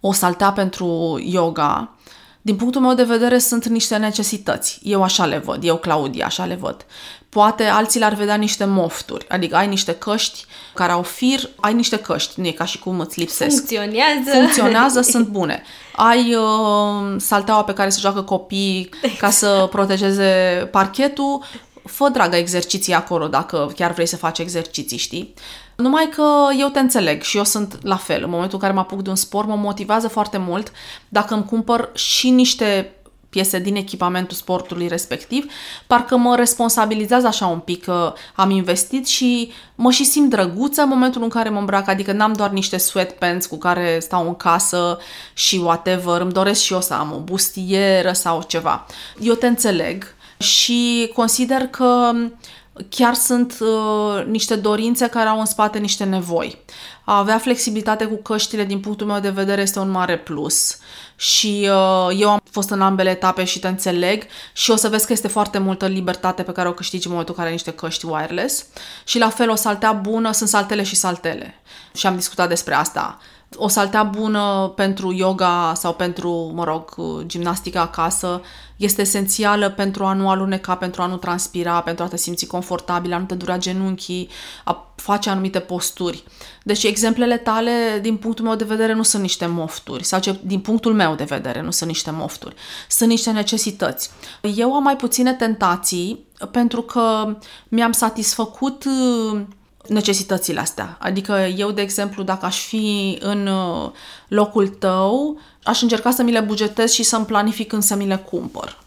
o 0.00 0.12
saltea 0.12 0.52
pentru 0.52 1.20
yoga, 1.24 1.96
din 2.42 2.56
punctul 2.56 2.80
meu 2.80 2.94
de 2.94 3.02
vedere, 3.02 3.38
sunt 3.38 3.66
niște 3.66 3.96
necesități. 3.96 4.80
Eu 4.82 5.02
așa 5.02 5.26
le 5.26 5.38
văd, 5.38 5.64
eu, 5.64 5.76
Claudia, 5.76 6.26
așa 6.26 6.44
le 6.44 6.54
văd. 6.54 6.86
Poate 7.32 7.64
alții 7.64 7.98
le-ar 7.98 8.14
vedea 8.14 8.34
niște 8.34 8.64
mofturi, 8.64 9.28
adică 9.28 9.56
ai 9.56 9.66
niște 9.66 9.94
căști 9.94 10.44
care 10.74 10.92
au 10.92 11.02
fir, 11.02 11.50
ai 11.60 11.74
niște 11.74 11.96
căști, 11.96 12.40
nu 12.40 12.46
e 12.46 12.50
ca 12.50 12.64
și 12.64 12.78
cum 12.78 13.00
îți 13.00 13.18
lipsesc. 13.18 13.56
Funcționează. 13.56 14.30
Funcționează, 14.32 15.00
sunt 15.12 15.26
bune. 15.26 15.62
Ai 15.96 16.34
uh, 16.34 17.14
salteaua 17.18 17.64
pe 17.64 17.72
care 17.72 17.88
se 17.88 18.00
joacă 18.00 18.22
copii 18.22 18.88
ca 19.18 19.30
să 19.30 19.68
protejeze 19.70 20.24
parchetul, 20.70 21.44
fă 21.84 22.08
dragă 22.08 22.36
exerciții 22.36 22.94
acolo 22.94 23.26
dacă 23.28 23.72
chiar 23.76 23.92
vrei 23.92 24.06
să 24.06 24.16
faci 24.16 24.38
exerciții, 24.38 24.98
știi? 24.98 25.34
Numai 25.76 26.08
că 26.14 26.24
eu 26.58 26.68
te 26.68 26.78
înțeleg 26.78 27.22
și 27.22 27.36
eu 27.36 27.44
sunt 27.44 27.78
la 27.82 27.96
fel. 27.96 28.22
În 28.22 28.30
momentul 28.30 28.54
în 28.54 28.60
care 28.60 28.72
mă 28.72 28.80
apuc 28.80 29.02
de 29.02 29.10
un 29.10 29.16
sport, 29.16 29.48
mă 29.48 29.56
motivează 29.56 30.08
foarte 30.08 30.38
mult 30.38 30.72
dacă 31.08 31.34
îmi 31.34 31.44
cumpăr 31.44 31.90
și 31.94 32.30
niște 32.30 32.94
piese 33.32 33.58
din 33.58 33.76
echipamentul 33.76 34.36
sportului 34.36 34.88
respectiv, 34.88 35.52
parcă 35.86 36.16
mă 36.16 36.36
responsabilizează 36.36 37.26
așa 37.26 37.46
un 37.46 37.58
pic 37.58 37.84
că 37.84 38.14
am 38.34 38.50
investit 38.50 39.06
și 39.06 39.52
mă 39.74 39.90
și 39.90 40.04
simt 40.04 40.30
drăguță 40.30 40.82
în 40.82 40.88
momentul 40.88 41.22
în 41.22 41.28
care 41.28 41.48
mă 41.48 41.58
îmbrac, 41.58 41.88
adică 41.88 42.12
n-am 42.12 42.32
doar 42.32 42.50
niște 42.50 42.76
sweatpants 42.76 43.46
cu 43.46 43.56
care 43.56 43.98
stau 44.00 44.26
în 44.26 44.34
casă 44.34 44.98
și 45.32 45.56
whatever, 45.56 46.20
îmi 46.20 46.32
doresc 46.32 46.60
și 46.62 46.72
eu 46.72 46.80
să 46.80 46.94
am 46.94 47.12
o 47.12 47.18
bustieră 47.18 48.12
sau 48.12 48.42
ceva. 48.46 48.86
Eu 49.20 49.34
te 49.34 49.46
înțeleg 49.46 50.14
și 50.36 51.10
consider 51.14 51.60
că 51.60 52.12
chiar 52.88 53.14
sunt 53.14 53.58
uh, 53.60 54.24
niște 54.26 54.56
dorințe 54.56 55.08
care 55.08 55.28
au 55.28 55.38
în 55.38 55.44
spate 55.44 55.78
niște 55.78 56.04
nevoi. 56.04 56.58
A 57.04 57.18
avea 57.18 57.38
flexibilitate 57.38 58.04
cu 58.04 58.16
căștile, 58.22 58.64
din 58.64 58.80
punctul 58.80 59.06
meu 59.06 59.20
de 59.20 59.30
vedere, 59.30 59.62
este 59.62 59.78
un 59.78 59.90
mare 59.90 60.18
plus. 60.18 60.78
Și 61.16 61.68
uh, 61.70 62.18
eu 62.18 62.30
am 62.30 62.40
fost 62.50 62.70
în 62.70 62.80
ambele 62.80 63.10
etape 63.10 63.44
și 63.44 63.58
te 63.58 63.68
înțeleg 63.68 64.22
și 64.52 64.70
o 64.70 64.76
să 64.76 64.88
vezi 64.88 65.06
că 65.06 65.12
este 65.12 65.28
foarte 65.28 65.58
multă 65.58 65.86
libertate 65.86 66.42
pe 66.42 66.52
care 66.52 66.68
o 66.68 66.72
câștigi 66.72 67.06
în 67.06 67.10
momentul 67.10 67.34
în 67.34 67.40
care 67.40 67.54
ai 67.54 67.62
niște 67.64 67.80
căști 67.80 68.06
wireless. 68.06 68.66
Și 69.04 69.18
la 69.18 69.28
fel, 69.28 69.50
o 69.50 69.54
saltea 69.54 69.92
bună, 69.92 70.32
sunt 70.32 70.48
saltele 70.48 70.82
și 70.82 70.94
saltele. 70.94 71.60
Și 71.94 72.06
am 72.06 72.16
discutat 72.16 72.48
despre 72.48 72.74
asta 72.74 73.18
o 73.56 73.68
saltea 73.68 74.02
bună 74.02 74.72
pentru 74.76 75.12
yoga 75.12 75.72
sau 75.76 75.94
pentru, 75.94 76.50
mă 76.54 76.64
rog, 76.64 76.94
gimnastică 77.26 77.78
acasă 77.78 78.40
este 78.76 79.00
esențială 79.00 79.70
pentru 79.70 80.04
a 80.04 80.12
nu 80.12 80.28
aluneca, 80.28 80.74
pentru 80.74 81.02
a 81.02 81.06
nu 81.06 81.16
transpira, 81.16 81.80
pentru 81.80 82.04
a 82.04 82.08
te 82.08 82.16
simți 82.16 82.46
confortabil, 82.46 83.12
a 83.12 83.18
nu 83.18 83.24
te 83.24 83.34
dura 83.34 83.58
genunchii, 83.58 84.28
a 84.64 84.92
face 84.96 85.30
anumite 85.30 85.58
posturi. 85.58 86.24
Deci 86.62 86.82
exemplele 86.82 87.36
tale, 87.36 87.98
din 88.02 88.16
punctul 88.16 88.44
meu 88.44 88.54
de 88.54 88.64
vedere, 88.64 88.92
nu 88.92 89.02
sunt 89.02 89.22
niște 89.22 89.46
mofturi, 89.46 90.04
sau 90.04 90.20
ce, 90.20 90.40
din 90.44 90.60
punctul 90.60 90.94
meu 90.94 91.14
de 91.14 91.24
vedere, 91.24 91.62
nu 91.62 91.70
sunt 91.70 91.88
niște 91.88 92.10
mofturi, 92.10 92.54
sunt 92.88 93.08
niște 93.08 93.30
necesități. 93.30 94.10
Eu 94.56 94.74
am 94.74 94.82
mai 94.82 94.96
puține 94.96 95.32
tentații 95.32 96.26
pentru 96.50 96.82
că 96.82 97.36
mi-am 97.68 97.92
satisfăcut 97.92 98.84
necesitățile 99.88 100.60
astea. 100.60 100.96
Adică 101.00 101.32
eu, 101.56 101.70
de 101.70 101.80
exemplu, 101.80 102.22
dacă 102.22 102.46
aș 102.46 102.60
fi 102.60 103.18
în 103.20 103.46
uh, 103.46 103.90
locul 104.28 104.68
tău, 104.68 105.40
aș 105.62 105.82
încerca 105.82 106.10
să 106.10 106.22
mi 106.22 106.32
le 106.32 106.40
bugetez 106.40 106.92
și 106.92 107.02
să-mi 107.02 107.24
planific 107.24 107.68
când 107.68 107.82
să 107.82 107.94
mi 107.94 108.06
le 108.06 108.16
cumpăr. 108.16 108.78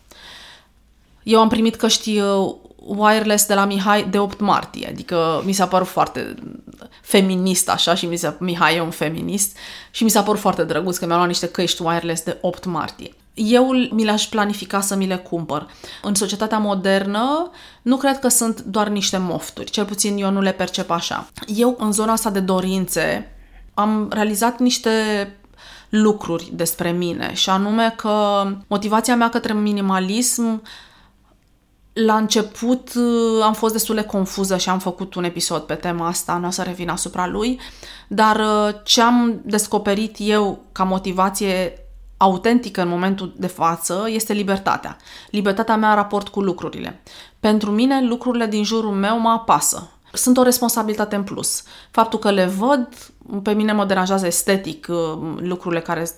Eu 1.24 1.39
am 1.39 1.50
primit 1.50 1.76
căști 1.76 2.20
uh, 2.20 2.56
wireless 2.76 3.46
de 3.46 3.54
la 3.54 3.66
Mihai 3.66 4.04
de 4.04 4.20
8 4.20 4.39
martie, 4.39 4.88
adică 4.88 5.41
mi 5.46 5.54
s-a 5.54 5.68
părut 5.68 5.88
foarte 5.88 6.36
feminist 7.02 7.70
așa 7.70 7.96
și 7.96 8.06
mi 8.06 8.18
s-a, 8.18 8.36
Mihai 8.39 8.76
e 8.76 8.82
un 8.82 8.89
feminist 8.89 9.58
și 9.91 10.04
mi 10.04 10.10
s-a 10.10 10.24
părut 10.24 10.39
foarte 10.39 10.64
drăguț 10.64 10.98
că 10.98 11.06
mi-a 11.06 11.16
luat 11.16 11.28
niște 11.28 11.48
căști 11.48 11.82
wireless 11.82 12.24
de 12.24 12.38
8 12.41 12.66
martie 12.66 13.14
eu 13.36 13.72
mi 13.92 14.04
le-aș 14.04 14.28
planifica 14.28 14.82
să 14.82 14.96
mi 14.96 15.08
le 15.08 15.18
cumpăr. 15.18 15.68
În 16.02 16.16
societatea 16.16 16.58
modernă 16.58 17.52
nu 17.82 17.98
cred 17.98 18.20
că 18.20 18.28
sunt 18.28 18.62
doar 18.62 18.88
niște 18.88 19.18
mofturi, 19.18 19.72
cel 19.72 19.86
puțin 19.86 20.18
eu 20.18 20.30
nu 20.30 20.42
le 20.42 20.52
percep 20.52 20.90
așa. 20.90 21.28
Eu, 21.48 21.76
în 21.80 21.92
zona 21.92 22.12
asta 22.12 22.30
de 22.30 22.40
dorințe, 22.40 23.32
am 23.74 24.10
realizat 24.14 24.60
niște 24.60 24.90
lucruri 25.90 26.52
despre 26.54 26.92
mine 26.92 27.34
și 27.34 27.50
anume 27.50 27.94
că 27.98 28.46
motivația 28.68 29.16
mea 29.16 29.30
către 29.30 29.54
minimalism 29.54 30.62
la 31.94 32.16
început 32.16 32.94
uh, 32.96 33.44
am 33.44 33.54
fost 33.54 33.74
destul 33.74 33.96
de 33.96 34.04
confuză 34.04 34.58
și 34.58 34.70
am 34.70 34.80
făcut 34.80 35.14
un 35.16 35.24
episod 35.24 35.62
pe 35.62 35.76
tema 35.76 36.08
asta, 36.08 36.38
nu 36.38 36.48
o 36.48 36.50
să 36.50 36.62
revin 36.62 36.90
asupra 36.90 37.28
lui, 37.28 37.60
dar 38.08 38.36
uh, 38.36 38.76
ce 38.84 39.02
am 39.02 39.42
descoperit 39.44 40.16
eu 40.20 40.66
ca 40.72 40.84
motivație 40.84 41.85
autentică 42.26 42.82
în 42.82 42.88
momentul 42.88 43.34
de 43.38 43.47
față 43.47 44.05
este 44.07 44.34
libertatea. 44.34 44.97
Libertatea 45.30 45.76
mea 45.76 45.89
în 45.89 45.95
raport 45.95 46.28
cu 46.28 46.41
lucrurile. 46.41 47.01
Pentru 47.39 47.71
mine, 47.71 48.05
lucrurile 48.05 48.45
din 48.45 48.63
jurul 48.63 48.91
meu 48.91 49.19
mă 49.19 49.30
apasă. 49.30 49.89
Sunt 50.13 50.38
o 50.38 50.43
responsabilitate 50.43 51.15
în 51.15 51.23
plus. 51.23 51.63
Faptul 51.91 52.19
că 52.19 52.32
le 52.32 52.45
văd, 52.45 52.88
pe 53.43 53.51
mine 53.51 53.71
mă 53.71 53.86
deranjează 53.86 54.26
estetic 54.26 54.88
uh, 54.89 54.95
lucrurile 55.38 55.82
care 55.82 56.09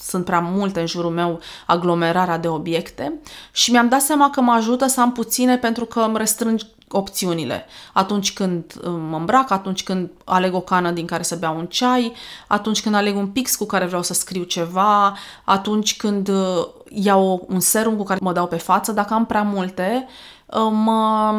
sunt 0.00 0.24
prea 0.24 0.40
multe 0.40 0.80
în 0.80 0.86
jurul 0.86 1.10
meu, 1.10 1.40
aglomerarea 1.66 2.38
de 2.38 2.48
obiecte 2.48 3.20
și 3.52 3.70
mi-am 3.70 3.88
dat 3.88 4.00
seama 4.00 4.30
că 4.30 4.40
mă 4.40 4.52
ajută 4.52 4.86
să 4.86 5.00
am 5.00 5.12
puține 5.12 5.58
pentru 5.58 5.84
că 5.84 6.00
îmi 6.00 6.18
restrâng 6.18 6.60
opțiunile. 6.96 7.66
Atunci 7.92 8.32
când 8.32 8.64
uh, 8.76 8.92
mă 9.08 9.16
îmbrac, 9.16 9.50
atunci 9.50 9.82
când 9.82 10.10
aleg 10.24 10.54
o 10.54 10.60
cană 10.60 10.90
din 10.90 11.06
care 11.06 11.22
să 11.22 11.36
beau 11.36 11.56
un 11.56 11.66
ceai, 11.66 12.12
atunci 12.46 12.82
când 12.82 12.94
aleg 12.94 13.16
un 13.16 13.26
pix 13.26 13.56
cu 13.56 13.64
care 13.64 13.86
vreau 13.86 14.02
să 14.02 14.14
scriu 14.14 14.42
ceva, 14.42 15.16
atunci 15.44 15.96
când 15.96 16.28
uh, 16.28 16.66
iau 16.88 17.46
un 17.48 17.60
serum 17.60 17.96
cu 17.96 18.02
care 18.02 18.18
mă 18.22 18.32
dau 18.32 18.46
pe 18.46 18.56
față, 18.56 18.92
dacă 18.92 19.14
am 19.14 19.26
prea 19.26 19.42
multe, 19.42 20.06
uh, 20.46 20.68
mă 20.70 21.34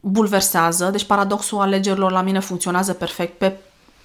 bulversează. 0.00 0.90
Deci 0.90 1.04
paradoxul 1.04 1.60
alegerilor 1.60 2.10
la 2.10 2.22
mine 2.22 2.38
funcționează 2.38 2.92
perfect 2.92 3.38
pe 3.38 3.56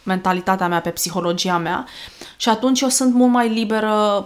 mentalitatea 0.03 0.67
mea, 0.67 0.81
pe 0.81 0.89
psihologia 0.89 1.57
mea 1.57 1.85
și 2.37 2.49
atunci 2.49 2.81
eu 2.81 2.89
sunt 2.89 3.13
mult 3.13 3.31
mai 3.31 3.49
liberă 3.49 4.25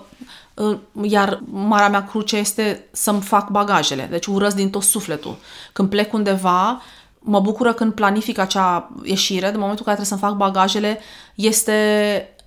iar 1.02 1.40
marea 1.52 1.90
mea 1.90 2.06
cruce 2.06 2.36
este 2.36 2.88
să-mi 2.92 3.22
fac 3.22 3.50
bagajele, 3.50 4.08
deci 4.10 4.26
urăsc 4.26 4.56
din 4.56 4.70
tot 4.70 4.84
sufletul. 4.84 5.38
Când 5.74 5.90
plec 5.90 6.14
undeva, 6.14 6.82
mă 7.20 7.40
bucură 7.40 7.74
când 7.74 7.94
planific 7.94 8.38
acea 8.38 8.92
ieșire, 9.04 9.52
de 9.52 9.58
momentul 9.58 9.86
în 9.88 9.94
care 9.94 9.96
trebuie 9.96 10.20
să-mi 10.20 10.32
fac 10.32 10.34
bagajele, 10.34 11.00
este 11.36 11.74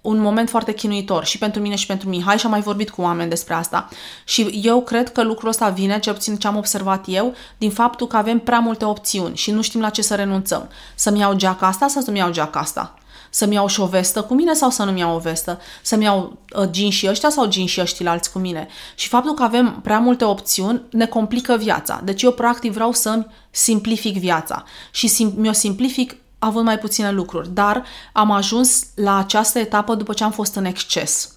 un 0.00 0.18
moment 0.18 0.48
foarte 0.48 0.72
chinuitor 0.72 1.24
și 1.24 1.38
pentru 1.38 1.60
mine 1.60 1.74
și 1.74 1.86
pentru 1.86 2.08
Mihai 2.08 2.38
și 2.38 2.44
am 2.44 2.50
mai 2.50 2.60
vorbit 2.60 2.90
cu 2.90 3.02
oameni 3.02 3.28
despre 3.28 3.54
asta. 3.54 3.88
Și 4.24 4.60
eu 4.62 4.82
cred 4.82 5.12
că 5.12 5.22
lucrul 5.22 5.48
ăsta 5.48 5.68
vine, 5.68 5.98
ce 5.98 6.12
puțin 6.12 6.36
ce 6.36 6.46
am 6.46 6.56
observat 6.56 7.04
eu, 7.08 7.34
din 7.58 7.70
faptul 7.70 8.06
că 8.06 8.16
avem 8.16 8.38
prea 8.38 8.58
multe 8.58 8.84
opțiuni 8.84 9.36
și 9.36 9.50
nu 9.50 9.62
știm 9.62 9.80
la 9.80 9.90
ce 9.90 10.02
să 10.02 10.14
renunțăm. 10.14 10.68
Să-mi 10.94 11.18
iau 11.18 11.34
geaca 11.34 11.66
asta 11.66 11.88
sau 11.88 12.02
să-mi 12.02 12.18
iau 12.18 12.30
geaca 12.30 12.60
asta? 12.60 12.94
Să-mi 13.34 13.54
iau 13.54 13.66
și 13.66 13.80
o 13.80 13.86
vestă 13.86 14.22
cu 14.22 14.34
mine 14.34 14.52
sau 14.52 14.70
să 14.70 14.84
nu-mi 14.84 14.98
iau 14.98 15.14
o 15.14 15.18
vestă? 15.18 15.60
Să-mi 15.82 16.04
iau 16.04 16.38
uh, 16.56 16.68
jean 16.72 16.90
și 16.90 17.08
ăștia 17.08 17.30
sau 17.30 17.52
jean 17.52 17.66
și 17.66 17.80
ăștia 17.80 18.10
alți 18.10 18.32
cu 18.32 18.38
mine? 18.38 18.68
Și 18.94 19.08
faptul 19.08 19.34
că 19.34 19.42
avem 19.42 19.80
prea 19.82 19.98
multe 19.98 20.24
opțiuni 20.24 20.82
ne 20.90 21.06
complică 21.06 21.56
viața. 21.56 22.00
Deci 22.04 22.22
eu 22.22 22.32
practic 22.32 22.72
vreau 22.72 22.92
să-mi 22.92 23.26
simplific 23.50 24.16
viața 24.16 24.64
și 24.90 25.08
sim- 25.08 25.34
mi-o 25.36 25.52
simplific 25.52 26.16
având 26.38 26.64
mai 26.64 26.78
puține 26.78 27.10
lucruri. 27.10 27.48
Dar 27.54 27.84
am 28.12 28.30
ajuns 28.30 28.86
la 28.94 29.18
această 29.18 29.58
etapă 29.58 29.94
după 29.94 30.12
ce 30.12 30.24
am 30.24 30.32
fost 30.32 30.54
în 30.54 30.64
exces. 30.64 31.34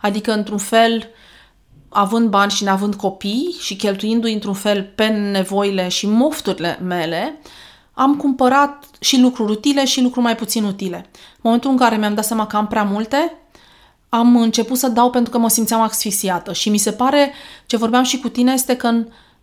Adică, 0.00 0.32
într-un 0.32 0.58
fel, 0.58 1.08
având 1.88 2.28
bani 2.28 2.50
și 2.50 2.64
neavând 2.64 2.94
copii 2.94 3.56
și 3.60 3.76
cheltuindu-i 3.76 4.32
într-un 4.32 4.54
fel 4.54 4.92
pe 4.94 5.06
nevoile 5.06 5.88
și 5.88 6.06
mofturile 6.06 6.78
mele, 6.82 7.40
am 7.98 8.16
cumpărat 8.16 8.84
și 9.00 9.20
lucruri 9.20 9.52
utile 9.52 9.84
și 9.84 10.02
lucruri 10.02 10.24
mai 10.24 10.36
puțin 10.36 10.64
utile. 10.64 10.96
În 11.12 11.40
momentul 11.42 11.70
în 11.70 11.76
care 11.76 11.96
mi-am 11.96 12.14
dat 12.14 12.24
seama 12.24 12.46
că 12.46 12.56
am 12.56 12.66
prea 12.66 12.82
multe, 12.82 13.32
am 14.08 14.36
început 14.36 14.78
să 14.78 14.88
dau 14.88 15.10
pentru 15.10 15.32
că 15.32 15.38
mă 15.38 15.48
simțeam 15.48 15.80
asfixiată 15.80 16.52
și 16.52 16.70
mi 16.70 16.78
se 16.78 16.92
pare, 16.92 17.32
ce 17.66 17.76
vorbeam 17.76 18.02
și 18.02 18.20
cu 18.20 18.28
tine, 18.28 18.52
este 18.52 18.76
că 18.76 18.90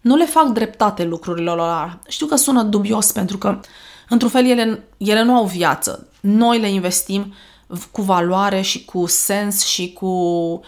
nu 0.02 0.16
le 0.16 0.26
fac 0.26 0.48
dreptate 0.48 1.04
lucrurile 1.04 1.52
lor. 1.52 2.00
Știu 2.08 2.26
că 2.26 2.36
sună 2.36 2.64
dubios 2.64 3.12
pentru 3.12 3.38
că, 3.38 3.60
într-un 4.10 4.30
fel, 4.30 4.46
ele, 4.46 4.84
ele 4.98 5.24
nu 5.24 5.36
au 5.36 5.46
viață. 5.46 6.08
Noi 6.20 6.60
le 6.60 6.70
investim 6.70 7.34
cu 7.92 8.02
valoare 8.02 8.62
și 8.62 8.86
cu 8.86 9.06
sens 9.06 9.66
și 9.66 9.94
cu 9.94 10.62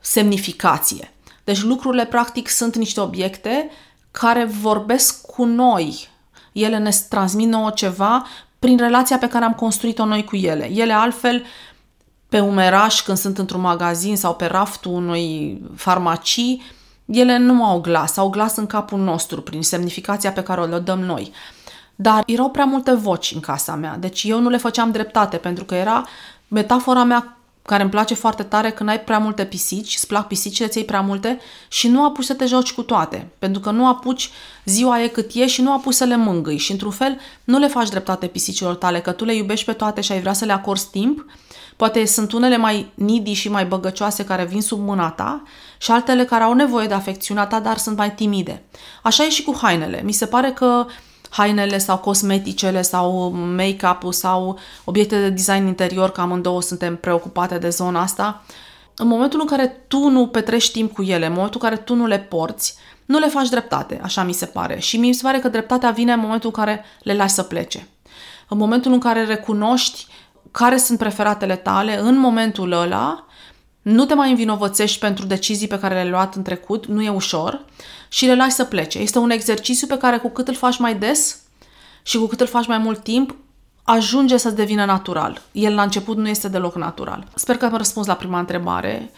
semnificație. 0.00 1.12
Deci 1.44 1.62
lucrurile, 1.62 2.06
practic, 2.06 2.48
sunt 2.48 2.76
niște 2.76 3.00
obiecte 3.00 3.70
care 4.10 4.44
vorbesc 4.44 5.26
cu 5.26 5.44
noi 5.44 6.12
ele 6.54 6.78
ne 6.78 6.90
transmit 7.08 7.48
nouă 7.48 7.70
ceva 7.70 8.26
prin 8.58 8.78
relația 8.78 9.18
pe 9.18 9.28
care 9.28 9.44
am 9.44 9.52
construit-o 9.52 10.04
noi 10.04 10.24
cu 10.24 10.36
ele. 10.36 10.70
Ele 10.70 10.92
altfel 10.92 11.44
pe 12.28 12.40
umeraș 12.40 13.00
când 13.00 13.18
sunt 13.18 13.38
într-un 13.38 13.60
magazin 13.60 14.16
sau 14.16 14.34
pe 14.34 14.46
raftul 14.46 14.92
unui 14.92 15.60
farmacii, 15.76 16.62
ele 17.04 17.36
nu 17.38 17.64
au 17.64 17.80
glas, 17.80 18.16
au 18.16 18.30
glas 18.30 18.56
în 18.56 18.66
capul 18.66 18.98
nostru 18.98 19.42
prin 19.42 19.62
semnificația 19.62 20.32
pe 20.32 20.42
care 20.42 20.60
o 20.60 20.64
le 20.64 20.78
dăm 20.78 21.00
noi. 21.00 21.32
Dar 21.94 22.22
erau 22.26 22.50
prea 22.50 22.64
multe 22.64 22.94
voci 22.94 23.32
în 23.34 23.40
casa 23.40 23.74
mea, 23.74 23.96
deci 23.96 24.22
eu 24.22 24.40
nu 24.40 24.48
le 24.48 24.56
făceam 24.56 24.90
dreptate 24.90 25.36
pentru 25.36 25.64
că 25.64 25.74
era 25.74 26.04
metafora 26.48 27.04
mea 27.04 27.36
care 27.66 27.82
îmi 27.82 27.90
place 27.90 28.14
foarte 28.14 28.42
tare 28.42 28.70
când 28.70 28.88
ai 28.88 29.00
prea 29.00 29.18
multe 29.18 29.44
pisici, 29.44 29.94
îți 29.94 30.06
plac 30.06 30.26
pisicile, 30.26 30.68
ți 30.68 30.80
prea 30.80 31.00
multe 31.00 31.38
și 31.68 31.88
nu 31.88 32.04
apuci 32.04 32.24
să 32.24 32.34
te 32.34 32.46
joci 32.46 32.72
cu 32.72 32.82
toate. 32.82 33.30
Pentru 33.38 33.60
că 33.60 33.70
nu 33.70 33.86
apuci 33.86 34.30
ziua 34.64 35.02
e 35.02 35.08
cât 35.08 35.30
e 35.34 35.46
și 35.46 35.62
nu 35.62 35.72
apuci 35.72 35.94
să 35.94 36.04
le 36.04 36.16
mângâi. 36.16 36.56
Și 36.56 36.72
într-un 36.72 36.90
fel 36.90 37.18
nu 37.44 37.58
le 37.58 37.66
faci 37.66 37.88
dreptate 37.88 38.26
pisicilor 38.26 38.74
tale, 38.74 39.00
că 39.00 39.12
tu 39.12 39.24
le 39.24 39.34
iubești 39.34 39.64
pe 39.64 39.72
toate 39.72 40.00
și 40.00 40.12
ai 40.12 40.20
vrea 40.20 40.32
să 40.32 40.44
le 40.44 40.52
acorzi 40.52 40.90
timp. 40.90 41.26
Poate 41.76 42.06
sunt 42.06 42.32
unele 42.32 42.56
mai 42.56 42.92
nidi 42.94 43.32
și 43.32 43.48
mai 43.48 43.64
băgăcioase 43.66 44.24
care 44.24 44.44
vin 44.44 44.62
sub 44.62 44.80
mâna 44.80 45.10
ta 45.10 45.42
și 45.78 45.90
altele 45.90 46.24
care 46.24 46.44
au 46.44 46.52
nevoie 46.52 46.86
de 46.86 46.94
afecțiunea 46.94 47.46
ta, 47.46 47.60
dar 47.60 47.76
sunt 47.76 47.96
mai 47.96 48.14
timide. 48.14 48.64
Așa 49.02 49.24
e 49.24 49.28
și 49.28 49.42
cu 49.42 49.58
hainele. 49.62 50.02
Mi 50.04 50.12
se 50.12 50.26
pare 50.26 50.52
că 50.52 50.86
hainele 51.36 51.78
sau 51.78 51.98
cosmeticele 51.98 52.82
sau 52.82 53.30
make-up-ul 53.30 54.12
sau 54.12 54.58
obiecte 54.84 55.20
de 55.20 55.28
design 55.28 55.66
interior, 55.66 56.10
că 56.10 56.20
amândouă 56.20 56.62
suntem 56.62 56.96
preocupate 56.96 57.58
de 57.58 57.68
zona 57.68 58.00
asta, 58.00 58.42
în 58.96 59.06
momentul 59.06 59.40
în 59.40 59.46
care 59.46 59.84
tu 59.88 60.08
nu 60.08 60.26
petrești 60.26 60.72
timp 60.72 60.92
cu 60.92 61.02
ele, 61.02 61.26
în 61.26 61.32
momentul 61.32 61.60
în 61.62 61.68
care 61.68 61.80
tu 61.80 61.94
nu 61.94 62.06
le 62.06 62.18
porți, 62.18 62.74
nu 63.04 63.18
le 63.18 63.26
faci 63.26 63.48
dreptate, 63.48 64.00
așa 64.02 64.22
mi 64.22 64.32
se 64.32 64.46
pare. 64.46 64.78
Și 64.78 64.96
mi 64.96 65.12
se 65.12 65.22
pare 65.22 65.38
că 65.38 65.48
dreptatea 65.48 65.90
vine 65.90 66.12
în 66.12 66.20
momentul 66.20 66.50
în 66.54 66.64
care 66.64 66.84
le 67.02 67.14
lași 67.14 67.34
să 67.34 67.42
plece. 67.42 67.88
În 68.48 68.58
momentul 68.58 68.92
în 68.92 68.98
care 68.98 69.24
recunoști 69.24 70.06
care 70.50 70.76
sunt 70.76 70.98
preferatele 70.98 71.56
tale, 71.56 72.00
în 72.00 72.18
momentul 72.18 72.72
ăla, 72.72 73.24
nu 73.84 74.04
te 74.04 74.14
mai 74.14 74.30
învinovățești 74.30 74.98
pentru 74.98 75.26
decizii 75.26 75.66
pe 75.66 75.78
care 75.78 75.94
le-ai 75.94 76.08
luat 76.08 76.34
în 76.34 76.42
trecut, 76.42 76.86
nu 76.86 77.02
e 77.02 77.08
ușor, 77.08 77.64
și 78.08 78.26
le 78.26 78.34
lași 78.34 78.54
să 78.54 78.64
plece. 78.64 78.98
Este 78.98 79.18
un 79.18 79.30
exercițiu 79.30 79.86
pe 79.86 79.98
care 79.98 80.18
cu 80.18 80.28
cât 80.28 80.48
îl 80.48 80.54
faci 80.54 80.78
mai 80.78 80.94
des 80.94 81.42
și 82.02 82.18
cu 82.18 82.26
cât 82.26 82.40
îl 82.40 82.46
faci 82.46 82.66
mai 82.66 82.78
mult 82.78 83.02
timp, 83.02 83.36
ajunge 83.82 84.36
să 84.36 84.50
devină 84.50 84.84
natural. 84.84 85.42
El 85.52 85.74
la 85.74 85.82
început 85.82 86.16
nu 86.16 86.28
este 86.28 86.48
deloc 86.48 86.74
natural. 86.74 87.28
Sper 87.34 87.56
că 87.56 87.64
am 87.64 87.76
răspuns 87.76 88.06
la 88.06 88.14
prima 88.14 88.38
întrebare. 88.38 89.10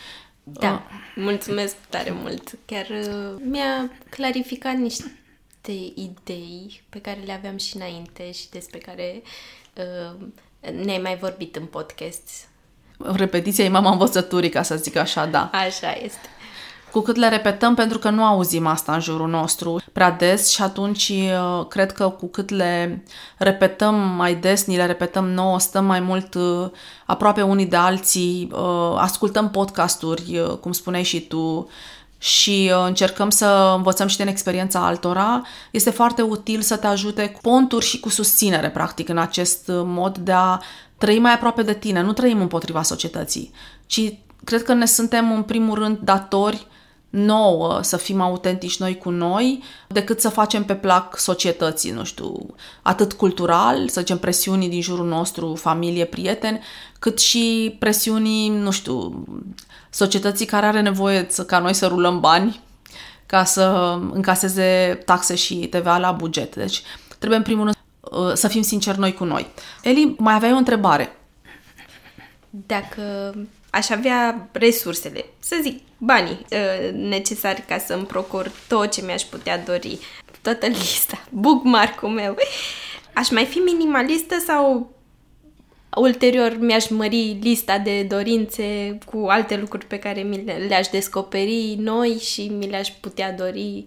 Da, 0.43 0.73
uh. 0.73 0.81
mulțumesc 1.15 1.75
tare 1.89 2.11
mult. 2.23 2.59
Chiar 2.65 2.87
uh, 2.91 3.41
mi-a 3.45 3.91
clarificat 4.11 4.75
niște 4.75 5.13
idei 5.95 6.83
pe 6.89 7.01
care 7.01 7.21
le 7.25 7.33
aveam 7.33 7.57
și 7.57 7.77
înainte 7.77 8.33
și 8.33 8.51
despre 8.51 8.79
care 8.79 9.23
uh, 9.75 10.27
ne-ai 10.85 10.99
mai 10.99 11.17
vorbit 11.17 11.57
în 11.57 11.65
podcast. 11.65 12.49
Repetiția 12.97 13.65
e 13.65 13.69
mama 13.69 13.91
învățăturii, 13.91 14.51
ca 14.51 14.63
să 14.63 14.77
zic 14.77 14.97
așa, 14.97 15.27
da. 15.27 15.51
Așa 15.53 15.93
este 16.03 16.29
cu 16.97 17.03
cât 17.03 17.17
le 17.17 17.29
repetăm 17.29 17.75
pentru 17.75 17.99
că 17.99 18.11
nu 18.11 18.25
auzim 18.25 18.67
asta 18.67 18.93
în 18.93 19.01
jurul 19.01 19.29
nostru 19.29 19.81
prea 19.93 20.11
des 20.11 20.51
și 20.51 20.63
atunci 20.63 21.09
uh, 21.09 21.67
cred 21.69 21.93
că 21.93 22.09
cu 22.09 22.27
cât 22.27 22.51
le 22.51 23.05
repetăm 23.37 23.95
mai 23.95 24.35
des, 24.35 24.65
ni 24.65 24.77
le 24.77 24.87
repetăm 24.87 25.29
nouă, 25.29 25.59
stăm 25.59 25.85
mai 25.85 26.01
mult 26.01 26.35
uh, 26.35 26.69
aproape 27.07 27.43
unii 27.43 27.67
de 27.67 27.77
alții, 27.77 28.51
uh, 28.53 28.95
ascultăm 28.97 29.51
podcasturi, 29.51 30.43
cum 30.61 30.73
spuneai 30.73 31.03
și 31.03 31.21
tu, 31.21 31.69
și 32.19 32.73
încercăm 32.87 33.31
să 33.31 33.73
învățăm 33.77 34.07
și 34.07 34.17
din 34.17 34.27
experiența 34.27 34.87
altora, 34.87 35.43
este 35.71 35.91
foarte 35.91 36.23
util 36.23 36.61
să 36.61 36.77
te 36.77 36.87
ajute 36.87 37.29
cu 37.29 37.41
ponturi 37.41 37.85
și 37.85 38.01
cu 38.01 38.09
susținere, 38.09 38.71
practic, 38.71 39.09
în 39.09 39.19
acest 39.19 39.63
mod 39.69 40.19
de 40.19 40.33
a 40.33 40.59
trăi 40.99 41.19
mai 41.19 41.33
aproape 41.33 41.63
de 41.63 41.75
tine. 41.75 42.03
Nu 42.03 42.13
trăim 42.13 42.41
împotriva 42.41 42.83
societății, 42.83 43.53
ci 43.87 44.13
cred 44.45 44.63
că 44.63 44.73
ne 44.73 44.87
suntem 44.87 45.33
în 45.33 45.43
primul 45.43 45.79
rând 45.79 45.99
datori 45.99 46.67
nouă 47.11 47.83
să 47.83 47.97
fim 47.97 48.21
autentici 48.21 48.79
noi 48.79 48.99
cu 48.99 49.11
noi, 49.11 49.63
decât 49.89 50.21
să 50.21 50.29
facem 50.29 50.65
pe 50.65 50.75
plac 50.75 51.19
societății, 51.19 51.91
nu 51.91 52.05
știu, 52.05 52.55
atât 52.83 53.13
cultural, 53.13 53.89
să 53.89 54.01
zicem 54.01 54.19
presiunii 54.19 54.69
din 54.69 54.81
jurul 54.81 55.07
nostru, 55.07 55.55
familie, 55.55 56.05
prieteni, 56.05 56.61
cât 56.99 57.19
și 57.19 57.77
presiunii, 57.79 58.49
nu 58.49 58.71
știu, 58.71 59.25
societății 59.91 60.47
care 60.47 60.67
are 60.67 60.81
nevoie 60.81 61.27
să, 61.29 61.45
ca 61.45 61.59
noi 61.59 61.75
să 61.75 61.87
rulăm 61.87 62.21
bani 62.21 62.61
ca 63.27 63.45
să 63.45 63.99
încaseze 64.13 64.99
taxe 65.05 65.35
și 65.35 65.55
TVA 65.55 65.99
la 65.99 66.13
buget. 66.13 66.57
Deci 66.57 66.83
trebuie 67.19 67.39
în 67.39 67.45
primul 67.45 67.63
rând 67.65 67.76
uh, 67.76 67.76
să 68.35 68.49
fim 68.49 68.63
sinceri 68.63 68.99
noi 68.99 69.13
cu 69.15 69.25
noi. 69.25 69.47
Eli, 69.83 70.15
mai 70.19 70.35
aveai 70.35 70.53
o 70.53 70.57
întrebare. 70.57 71.17
Dacă 72.51 73.35
aș 73.71 73.91
avea 73.91 74.49
resursele, 74.53 75.25
să 75.39 75.59
zic, 75.63 75.83
banii 75.99 76.47
uh, 76.51 76.93
necesari 76.93 77.65
ca 77.69 77.79
să-mi 77.79 78.07
procur 78.07 78.53
tot 78.69 78.93
ce 78.93 79.05
mi-aș 79.05 79.23
putea 79.23 79.59
dori, 79.59 79.99
toată 80.43 80.67
lista, 80.67 81.25
bookmark-ul 81.43 82.09
meu, 82.09 82.37
aș 83.13 83.31
mai 83.31 83.45
fi 83.45 83.59
minimalistă 83.59 84.35
sau 84.47 84.91
ulterior 85.97 86.57
mi-aș 86.61 86.89
mări 86.89 87.39
lista 87.43 87.79
de 87.79 88.03
dorințe 88.03 88.99
cu 89.05 89.27
alte 89.29 89.57
lucruri 89.57 89.87
pe 89.87 89.99
care 89.99 90.21
mi 90.21 90.45
le-aș 90.69 90.87
descoperi 90.87 91.77
noi 91.79 92.19
și 92.19 92.49
mi 92.49 92.69
le-aș 92.69 92.89
putea 93.01 93.33
dori? 93.33 93.87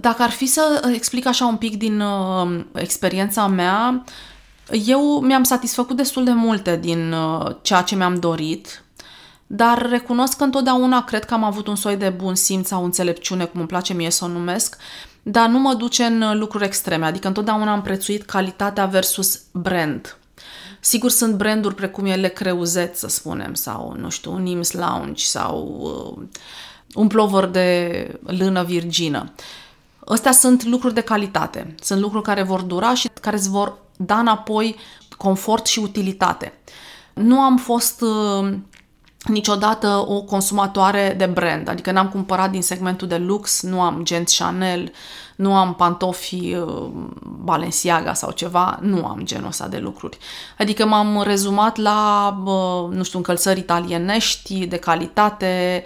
Dacă 0.00 0.22
ar 0.22 0.30
fi 0.30 0.46
să 0.46 0.90
explic 0.94 1.26
așa 1.26 1.46
un 1.46 1.56
pic 1.56 1.76
din 1.76 2.00
uh, 2.00 2.64
experiența 2.74 3.46
mea, 3.46 4.04
eu 4.86 5.20
mi-am 5.20 5.42
satisfăcut 5.42 5.96
destul 5.96 6.24
de 6.24 6.32
multe 6.32 6.76
din 6.76 7.12
uh, 7.12 7.56
ceea 7.62 7.82
ce 7.82 7.94
mi-am 7.96 8.14
dorit, 8.14 8.84
dar 9.46 9.88
recunosc 9.88 10.36
că 10.36 10.44
întotdeauna 10.44 11.04
cred 11.04 11.24
că 11.24 11.34
am 11.34 11.44
avut 11.44 11.66
un 11.66 11.76
soi 11.76 11.96
de 11.96 12.08
bun 12.08 12.34
simț 12.34 12.66
sau 12.66 12.84
înțelepciune, 12.84 13.44
cum 13.44 13.60
îmi 13.60 13.68
place 13.68 13.92
mie 13.92 14.10
să 14.10 14.24
o 14.24 14.28
numesc, 14.28 14.76
dar 15.22 15.48
nu 15.48 15.58
mă 15.58 15.74
duce 15.74 16.04
în 16.04 16.38
lucruri 16.38 16.64
extreme, 16.64 17.06
adică 17.06 17.26
întotdeauna 17.26 17.72
am 17.72 17.82
prețuit 17.82 18.24
calitatea 18.24 18.86
versus 18.86 19.40
brand. 19.52 20.16
Sigur, 20.80 21.10
sunt 21.10 21.34
branduri 21.34 21.74
precum 21.74 22.04
e 22.04 22.14
Le 22.14 22.28
Creuset, 22.28 22.96
să 22.96 23.08
spunem, 23.08 23.54
sau, 23.54 23.94
nu 23.98 24.10
știu, 24.10 24.32
un 24.32 24.42
Nims 24.42 24.72
Lounge 24.72 25.24
sau 25.24 25.78
uh, 25.80 26.22
un 26.94 27.06
plover 27.06 27.44
de 27.44 28.20
lână 28.22 28.62
virgină. 28.62 29.32
Astea 30.08 30.32
sunt 30.32 30.64
lucruri 30.64 30.94
de 30.94 31.00
calitate. 31.00 31.74
Sunt 31.80 32.00
lucruri 32.00 32.24
care 32.24 32.42
vor 32.42 32.60
dura 32.60 32.94
și 32.94 33.10
care 33.20 33.36
îți 33.36 33.50
vor 33.50 33.78
da 33.96 34.18
înapoi 34.18 34.76
confort 35.16 35.66
și 35.66 35.78
utilitate. 35.78 36.52
Nu 37.14 37.40
am 37.40 37.56
fost 37.56 38.00
uh, 38.00 38.52
niciodată 39.24 40.04
o 40.08 40.22
consumatoare 40.22 41.14
de 41.18 41.26
brand, 41.26 41.68
adică 41.68 41.90
n-am 41.90 42.08
cumpărat 42.08 42.50
din 42.50 42.62
segmentul 42.62 43.08
de 43.08 43.16
lux, 43.16 43.62
nu 43.62 43.80
am 43.80 44.00
genți 44.04 44.36
Chanel, 44.38 44.92
nu 45.36 45.54
am 45.54 45.74
pantofi 45.74 46.54
uh, 46.54 46.88
Balenciaga 47.22 48.14
sau 48.14 48.30
ceva, 48.30 48.78
nu 48.82 49.06
am 49.06 49.20
genul 49.22 49.46
ăsta 49.46 49.68
de 49.68 49.78
lucruri. 49.78 50.18
Adică 50.58 50.86
m-am 50.86 51.22
rezumat 51.22 51.76
la, 51.76 52.28
uh, 52.44 52.96
nu 52.96 53.02
știu, 53.02 53.18
încălțări 53.18 53.58
italienești 53.58 54.66
de 54.66 54.76
calitate, 54.76 55.84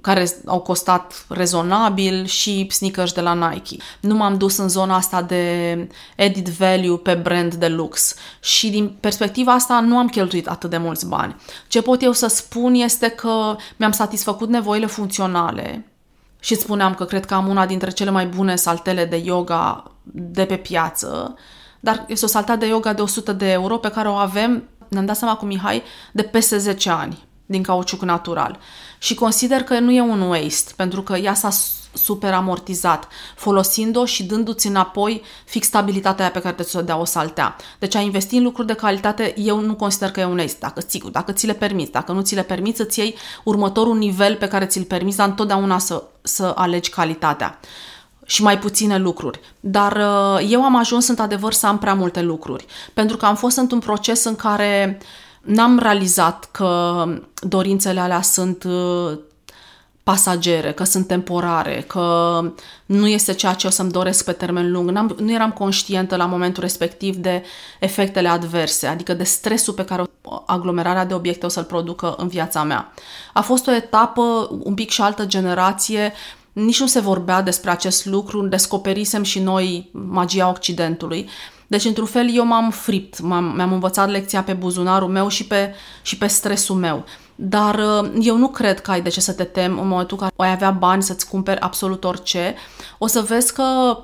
care 0.00 0.28
au 0.46 0.60
costat 0.60 1.24
rezonabil 1.28 2.24
și 2.26 2.66
sneakers 2.70 3.12
de 3.12 3.20
la 3.20 3.34
Nike. 3.34 3.76
Nu 4.00 4.14
m-am 4.14 4.36
dus 4.36 4.56
în 4.56 4.68
zona 4.68 4.96
asta 4.96 5.22
de 5.22 5.88
edit 6.16 6.48
value 6.48 6.96
pe 6.96 7.14
brand 7.14 7.54
de 7.54 7.68
lux 7.68 8.14
și 8.40 8.70
din 8.70 8.96
perspectiva 9.00 9.52
asta 9.52 9.80
nu 9.80 9.96
am 9.96 10.08
cheltuit 10.08 10.48
atât 10.48 10.70
de 10.70 10.76
mulți 10.76 11.08
bani. 11.08 11.36
Ce 11.68 11.82
pot 11.82 12.02
eu 12.02 12.12
să 12.12 12.26
spun 12.26 12.74
este 12.74 13.08
că 13.08 13.56
mi-am 13.76 13.92
satisfăcut 13.92 14.48
nevoile 14.48 14.86
funcționale 14.86 15.86
și 16.40 16.52
îți 16.52 16.62
spuneam 16.62 16.94
că 16.94 17.04
cred 17.04 17.24
că 17.24 17.34
am 17.34 17.48
una 17.48 17.66
dintre 17.66 17.90
cele 17.90 18.10
mai 18.10 18.26
bune 18.26 18.56
saltele 18.56 19.04
de 19.04 19.16
yoga 19.16 19.90
de 20.12 20.44
pe 20.44 20.56
piață, 20.56 21.34
dar 21.80 22.04
este 22.08 22.24
o 22.24 22.28
saltea 22.28 22.56
de 22.56 22.66
yoga 22.66 22.92
de 22.92 23.02
100 23.02 23.32
de 23.32 23.50
euro 23.50 23.76
pe 23.76 23.90
care 23.90 24.08
o 24.08 24.14
avem, 24.14 24.68
ne-am 24.88 25.06
dat 25.06 25.16
seama 25.16 25.36
cu 25.36 25.44
Mihai, 25.44 25.82
de 26.12 26.22
peste 26.22 26.58
10 26.58 26.90
ani 26.90 27.27
din 27.48 27.62
cauciuc 27.62 28.02
natural. 28.02 28.58
Și 28.98 29.14
consider 29.14 29.62
că 29.62 29.78
nu 29.78 29.92
e 29.92 30.00
un 30.00 30.20
waste, 30.20 30.72
pentru 30.76 31.02
că 31.02 31.16
ea 31.16 31.34
s-a 31.34 31.50
super 31.92 32.32
amortizat, 32.32 33.08
folosind-o 33.36 34.04
și 34.04 34.24
dându-ți 34.24 34.66
înapoi 34.66 35.22
fix 35.44 35.66
stabilitatea 35.66 36.24
aia 36.24 36.32
pe 36.32 36.40
care 36.40 36.54
te-ți 36.54 36.76
o 36.76 36.80
dea 36.80 36.98
o 36.98 37.04
saltea. 37.04 37.56
Deci 37.78 37.94
a 37.94 38.00
investi 38.00 38.36
în 38.36 38.42
lucruri 38.42 38.66
de 38.66 38.72
calitate, 38.72 39.34
eu 39.36 39.60
nu 39.60 39.74
consider 39.74 40.10
că 40.10 40.20
e 40.20 40.24
un 40.24 40.38
waste. 40.38 40.56
Dacă, 40.60 40.82
sigur, 40.86 41.10
dacă 41.10 41.32
ți 41.32 41.46
le 41.46 41.52
permiți, 41.52 41.92
dacă 41.92 42.12
nu 42.12 42.20
ți 42.20 42.34
le 42.34 42.42
permiți, 42.42 42.80
îți 42.80 42.98
iei 42.98 43.14
următorul 43.44 43.96
nivel 43.96 44.36
pe 44.36 44.48
care 44.48 44.66
ți-l 44.66 44.84
permiți, 44.84 45.16
dar 45.16 45.28
întotdeauna 45.28 45.78
să, 45.78 46.02
să 46.22 46.52
alegi 46.56 46.90
calitatea 46.90 47.58
și 48.24 48.42
mai 48.42 48.58
puține 48.58 48.98
lucruri. 48.98 49.40
Dar 49.60 49.92
uh, 49.92 50.46
eu 50.50 50.64
am 50.64 50.76
ajuns 50.76 51.08
într-adevăr 51.08 51.52
să 51.52 51.66
am 51.66 51.78
prea 51.78 51.94
multe 51.94 52.22
lucruri, 52.22 52.66
pentru 52.94 53.16
că 53.16 53.26
am 53.26 53.36
fost 53.36 53.56
într-un 53.56 53.78
proces 53.78 54.24
în 54.24 54.36
care 54.36 54.98
uh, 55.00 55.06
n-am 55.48 55.78
realizat 55.78 56.48
că 56.50 57.04
dorințele 57.40 58.00
alea 58.00 58.22
sunt 58.22 58.64
uh, 58.64 59.18
pasagere, 60.02 60.72
că 60.72 60.84
sunt 60.84 61.06
temporare, 61.06 61.84
că 61.86 62.40
nu 62.86 63.06
este 63.06 63.32
ceea 63.32 63.54
ce 63.54 63.66
o 63.66 63.70
să-mi 63.70 63.90
doresc 63.90 64.24
pe 64.24 64.32
termen 64.32 64.70
lung. 64.72 64.90
N-am, 64.90 65.16
nu 65.18 65.32
eram 65.32 65.50
conștientă 65.50 66.16
la 66.16 66.26
momentul 66.26 66.62
respectiv 66.62 67.16
de 67.16 67.42
efectele 67.80 68.28
adverse, 68.28 68.86
adică 68.86 69.14
de 69.14 69.24
stresul 69.24 69.74
pe 69.74 69.84
care 69.84 70.02
aglomerarea 70.46 71.04
de 71.04 71.14
obiecte 71.14 71.46
o 71.46 71.48
să-l 71.48 71.64
producă 71.64 72.14
în 72.16 72.28
viața 72.28 72.62
mea. 72.62 72.92
A 73.32 73.40
fost 73.40 73.66
o 73.66 73.74
etapă, 73.74 74.48
un 74.62 74.74
pic 74.74 74.90
și 74.90 75.00
altă 75.00 75.26
generație, 75.26 76.12
nici 76.52 76.80
nu 76.80 76.86
se 76.86 77.00
vorbea 77.00 77.42
despre 77.42 77.70
acest 77.70 78.06
lucru, 78.06 78.46
descoperisem 78.46 79.22
și 79.22 79.38
noi 79.38 79.90
magia 79.92 80.48
Occidentului, 80.48 81.28
deci, 81.68 81.84
într-un 81.84 82.06
fel, 82.06 82.34
eu 82.34 82.44
m-am 82.44 82.70
fript, 82.70 83.20
m-am, 83.20 83.44
mi-am 83.44 83.72
învățat 83.72 84.10
lecția 84.10 84.42
pe 84.42 84.52
buzunarul 84.52 85.08
meu 85.08 85.28
și 85.28 85.46
pe, 85.46 85.74
și 86.02 86.18
pe 86.18 86.26
stresul 86.26 86.76
meu. 86.76 87.04
Dar 87.34 87.74
uh, 87.74 88.10
eu 88.20 88.36
nu 88.36 88.48
cred 88.48 88.80
că 88.80 88.90
ai 88.90 89.00
de 89.00 89.08
ce 89.08 89.20
să 89.20 89.32
te 89.32 89.44
tem 89.44 89.78
în 89.78 89.88
momentul 89.88 90.18
în 90.20 90.28
care 90.28 90.48
ai 90.48 90.54
avea 90.54 90.70
bani 90.70 91.02
să-ți 91.02 91.28
cumperi 91.28 91.60
absolut 91.60 92.04
orice. 92.04 92.54
O 92.98 93.06
să 93.06 93.20
vezi 93.20 93.52
că 93.52 93.98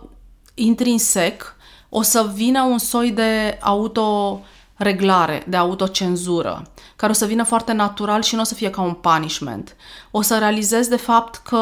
intrinsec 0.54 1.56
o 1.88 2.02
să 2.02 2.30
vină 2.34 2.62
un 2.62 2.78
soi 2.78 3.10
de 3.10 3.58
auto 3.60 4.40
reglare, 4.76 5.44
de 5.46 5.56
autocenzură, 5.56 6.72
care 6.96 7.12
o 7.12 7.14
să 7.14 7.26
vină 7.26 7.44
foarte 7.44 7.72
natural 7.72 8.22
și 8.22 8.34
nu 8.34 8.40
o 8.40 8.44
să 8.44 8.54
fie 8.54 8.70
ca 8.70 8.82
un 8.82 8.92
punishment. 8.92 9.76
O 10.10 10.22
să 10.22 10.38
realizezi 10.38 10.88
de 10.88 10.96
fapt 10.96 11.36
că 11.36 11.60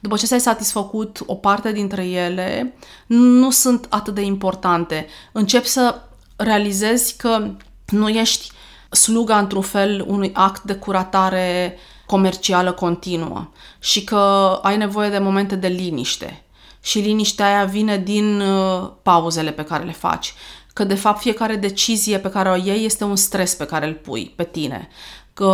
după 0.00 0.16
ce 0.16 0.26
ți-ai 0.26 0.40
satisfăcut 0.40 1.22
o 1.26 1.34
parte 1.34 1.72
dintre 1.72 2.06
ele, 2.06 2.74
nu 3.06 3.50
sunt 3.50 3.86
atât 3.88 4.14
de 4.14 4.20
importante. 4.22 5.06
Începi 5.32 5.66
să 5.66 6.00
realizezi 6.36 7.16
că 7.16 7.50
nu 7.86 8.08
ești 8.08 8.50
sluga 8.90 9.38
într-un 9.38 9.62
fel 9.62 10.04
unui 10.06 10.30
act 10.34 10.62
de 10.62 10.74
curatare 10.74 11.78
comercială 12.06 12.72
continuă 12.72 13.50
și 13.78 14.04
că 14.04 14.58
ai 14.62 14.76
nevoie 14.76 15.10
de 15.10 15.18
momente 15.18 15.56
de 15.56 15.68
liniște. 15.68 16.44
Și 16.82 16.98
liniștea 16.98 17.46
aia 17.46 17.64
vine 17.64 17.98
din 17.98 18.40
uh, 18.40 18.90
pauzele 19.02 19.50
pe 19.50 19.64
care 19.64 19.84
le 19.84 19.92
faci 19.92 20.34
că 20.80 20.86
de 20.86 20.94
fapt 20.94 21.20
fiecare 21.20 21.56
decizie 21.56 22.18
pe 22.18 22.30
care 22.30 22.50
o 22.50 22.54
iei 22.54 22.84
este 22.84 23.04
un 23.04 23.16
stres 23.16 23.54
pe 23.54 23.64
care 23.64 23.86
îl 23.86 23.94
pui 23.94 24.32
pe 24.36 24.44
tine. 24.44 24.88
Că 25.34 25.46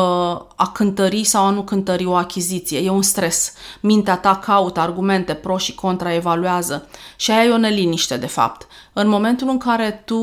a 0.57 0.73
cântări 0.73 1.25
sau 1.25 1.45
a 1.45 1.51
nu 1.51 1.63
cântări 1.63 2.05
o 2.05 2.15
achiziție 2.15 2.79
e 2.79 2.91
un 2.91 3.03
stres. 3.03 3.53
Mintea 3.81 4.17
ta 4.17 4.37
caută 4.37 4.81
argumente 4.81 5.35
pro 5.35 5.59
și 5.59 5.75
contra, 5.75 6.15
evaluează 6.15 6.89
și 7.17 7.31
aia 7.31 7.45
e 7.45 7.53
o 7.53 7.57
neliniște 7.57 8.17
de 8.17 8.27
fapt. 8.27 8.67
În 8.93 9.09
momentul 9.09 9.49
în 9.49 9.59
care 9.59 10.03
tu 10.05 10.23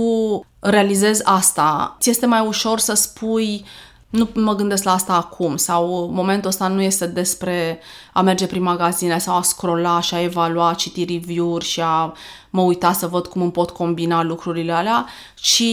realizezi 0.60 1.22
asta, 1.26 1.98
ți 2.00 2.10
este 2.10 2.26
mai 2.26 2.46
ușor 2.48 2.80
să 2.80 2.94
spui 2.94 3.66
nu 4.14 4.30
mă 4.34 4.56
gândesc 4.56 4.84
la 4.84 4.92
asta 4.92 5.14
acum 5.14 5.58
sau 5.58 6.10
momentul 6.12 6.50
ăsta 6.50 6.68
nu 6.68 6.82
este 6.82 7.06
despre 7.06 7.80
a 8.14 8.22
merge 8.22 8.48
prin 8.48 8.62
magazine 8.62 9.18
sau 9.18 9.36
a 9.36 9.42
scrolla 9.42 10.02
și 10.02 10.14
a 10.14 10.22
evalua, 10.22 10.68
a 10.70 10.74
citi 10.74 11.06
review-uri 11.06 11.66
și 11.66 11.82
a 11.82 12.14
mă 12.50 12.62
uita 12.62 12.92
să 12.92 13.08
văd 13.08 13.28
cum 13.28 13.42
îmi 13.42 13.52
pot 13.52 13.70
combina 13.70 14.24
lucrurile 14.24 14.72
alea, 14.72 15.06
ci 15.36 15.64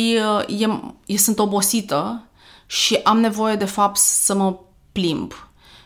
uh, 0.46 0.60
e, 0.60 0.80
e, 1.06 1.16
sunt 1.16 1.38
obosită 1.38 2.22
și 2.66 2.94
am 3.02 3.20
nevoie 3.20 3.54
de 3.54 3.64
fapt 3.64 3.96
să 3.96 4.34
mă 4.34 4.58
plimb 4.92 5.32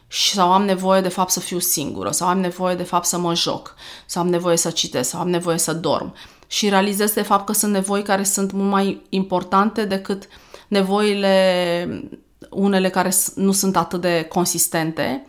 sau 0.09 0.53
am 0.53 0.65
nevoie 0.65 1.01
de 1.01 1.09
fapt 1.09 1.31
să 1.31 1.41
fiu 1.41 1.59
singură 1.59 2.11
sau 2.11 2.29
am 2.29 2.41
nevoie 2.41 2.75
de 2.75 2.83
fapt 2.83 3.07
să 3.07 3.19
mă 3.19 3.35
joc 3.35 3.75
sau 4.07 4.23
am 4.23 4.29
nevoie 4.29 4.57
să 4.57 4.71
citesc 4.71 5.11
sau 5.11 5.21
am 5.21 5.29
nevoie 5.31 5.59
să 5.59 5.73
dorm. 5.73 6.15
Și 6.47 6.69
realizez 6.69 7.13
de 7.13 7.23
fapt 7.23 7.47
că 7.47 7.53
sunt 7.53 7.73
nevoi 7.73 8.03
care 8.03 8.23
sunt 8.23 8.53
mult 8.53 8.71
mai 8.71 9.03
importante 9.09 9.85
decât 9.85 10.29
nevoile 10.69 12.09
unele 12.55 12.89
care 12.89 13.13
nu 13.35 13.53
sunt 13.53 13.77
atât 13.77 14.01
de 14.01 14.27
consistente, 14.29 15.27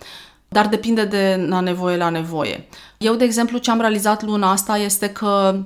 dar 0.48 0.68
depinde 0.68 1.06
de 1.06 1.46
la 1.50 1.60
nevoie 1.60 1.98
la 1.98 2.10
nevoie. 2.10 2.68
Eu, 2.98 3.14
de 3.16 3.24
exemplu, 3.24 3.58
ce 3.58 3.72
am 3.72 3.80
realizat 3.80 4.24
luna 4.24 4.52
asta 4.52 4.78
este 4.78 5.10
că 5.10 5.60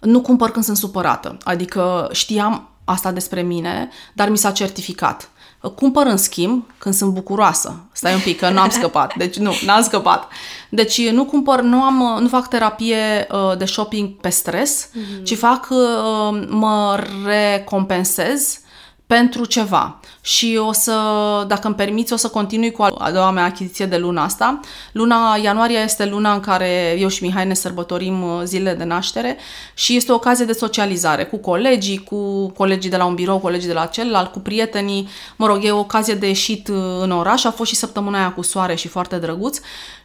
nu 0.00 0.20
cumpăr 0.20 0.50
când 0.50 0.64
sunt 0.64 0.76
supărată. 0.76 1.36
Adică 1.44 2.08
știam 2.12 2.68
asta 2.84 3.12
despre 3.12 3.42
mine, 3.42 3.88
dar 4.12 4.28
mi 4.28 4.38
s-a 4.38 4.50
certificat. 4.50 5.30
Cumpăr 5.74 6.06
în 6.06 6.16
schimb 6.16 6.64
când 6.78 6.94
sunt 6.94 7.12
bucuroasă. 7.12 7.84
Stai 7.92 8.14
un 8.14 8.20
pic, 8.20 8.38
că 8.38 8.50
n-am 8.50 8.68
scăpat. 8.68 9.16
Deci 9.16 9.36
nu, 9.36 9.52
n-am 9.64 9.82
scăpat. 9.82 10.28
Deci 10.68 11.10
nu 11.10 11.24
cumpăr, 11.24 11.60
nu, 11.60 11.82
am, 11.82 12.18
nu 12.20 12.28
fac 12.28 12.48
terapie 12.48 13.26
uh, 13.30 13.56
de 13.56 13.64
shopping 13.64 14.08
pe 14.08 14.28
stres, 14.28 14.88
mm-hmm. 14.88 15.22
ci 15.24 15.36
fac, 15.36 15.68
uh, 15.70 16.46
mă 16.48 16.98
recompensez 17.24 18.60
pentru 19.06 19.44
ceva. 19.44 20.00
Și 20.20 20.58
o 20.60 20.72
să, 20.72 20.94
dacă 21.48 21.66
îmi 21.66 21.76
permiți, 21.76 22.12
o 22.12 22.16
să 22.16 22.28
continui 22.28 22.70
cu 22.70 22.82
a 22.82 23.10
doua 23.12 23.30
mea 23.30 23.44
achiziție 23.44 23.86
de 23.86 23.96
luna 23.96 24.24
asta. 24.24 24.60
Luna 24.92 25.38
ianuarie 25.42 25.78
este 25.78 26.06
luna 26.06 26.32
în 26.32 26.40
care 26.40 26.96
eu 26.98 27.08
și 27.08 27.22
Mihai 27.22 27.46
ne 27.46 27.54
sărbătorim 27.54 28.22
uh, 28.22 28.40
zilele 28.44 28.76
de 28.76 28.84
naștere 28.84 29.36
și 29.74 29.96
este 29.96 30.12
o 30.12 30.14
ocazie 30.14 30.44
de 30.44 30.52
socializare 30.52 31.24
cu 31.24 31.36
colegii, 31.36 31.98
cu 31.98 32.50
colegii 32.50 32.90
de 32.90 32.96
la 32.96 33.04
un 33.04 33.14
birou, 33.14 33.38
colegii 33.38 33.68
de 33.68 33.74
la 33.74 33.86
celălalt, 33.86 34.32
cu 34.32 34.38
prietenii. 34.38 35.08
Mă 35.36 35.46
rog, 35.46 35.64
e 35.64 35.70
o 35.70 35.78
ocazie 35.78 36.14
de 36.14 36.26
ieșit 36.26 36.68
uh, 36.68 36.76
în 37.00 37.10
oraș. 37.10 37.44
A 37.44 37.50
fost 37.50 37.70
și 37.70 37.76
săptămâna 37.76 38.18
aia 38.18 38.32
cu 38.32 38.42
soare 38.42 38.74
și 38.74 38.88
foarte 38.88 39.16
drăguț. 39.16 39.58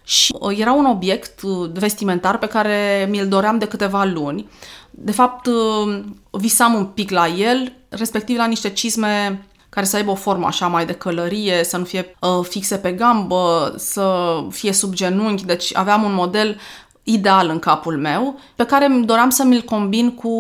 Și 0.04 0.36
uh, 0.40 0.58
era 0.60 0.72
un 0.72 0.86
obiect 0.86 1.42
vestimentar 1.74 2.38
pe 2.38 2.48
care 2.48 3.08
mi-l 3.10 3.28
doream 3.28 3.58
de 3.58 3.68
câteva 3.68 4.04
luni. 4.04 4.50
De 4.90 5.12
fapt, 5.12 5.50
visam 6.32 6.74
un 6.74 6.86
pic 6.86 7.10
la 7.10 7.28
el, 7.28 7.74
respectiv 7.90 8.38
la 8.38 8.46
niște 8.46 8.70
cizme 8.70 9.46
care 9.72 9.86
să 9.86 9.96
aibă 9.96 10.12
o 10.12 10.16
formă 10.16 10.46
așa 10.46 10.68
mai 10.68 10.86
de 10.86 10.94
călărie, 10.94 11.64
să 11.64 11.78
nu 11.78 11.84
fie 11.84 12.16
uh, 12.20 12.46
fixe 12.50 12.78
pe 12.78 12.92
gambă, 12.92 13.74
să 13.78 14.38
fie 14.50 14.74
sub 14.74 14.94
genunchi, 14.94 15.46
deci 15.46 15.76
aveam 15.76 16.04
un 16.04 16.14
model 16.14 16.60
ideal 17.04 17.50
în 17.50 17.60
capul 17.60 17.98
meu, 17.98 18.40
pe 18.56 18.66
care 18.66 18.88
doream 19.06 19.30
să 19.30 19.44
mi-l 19.44 19.62
combin 19.62 20.16
cu 20.16 20.32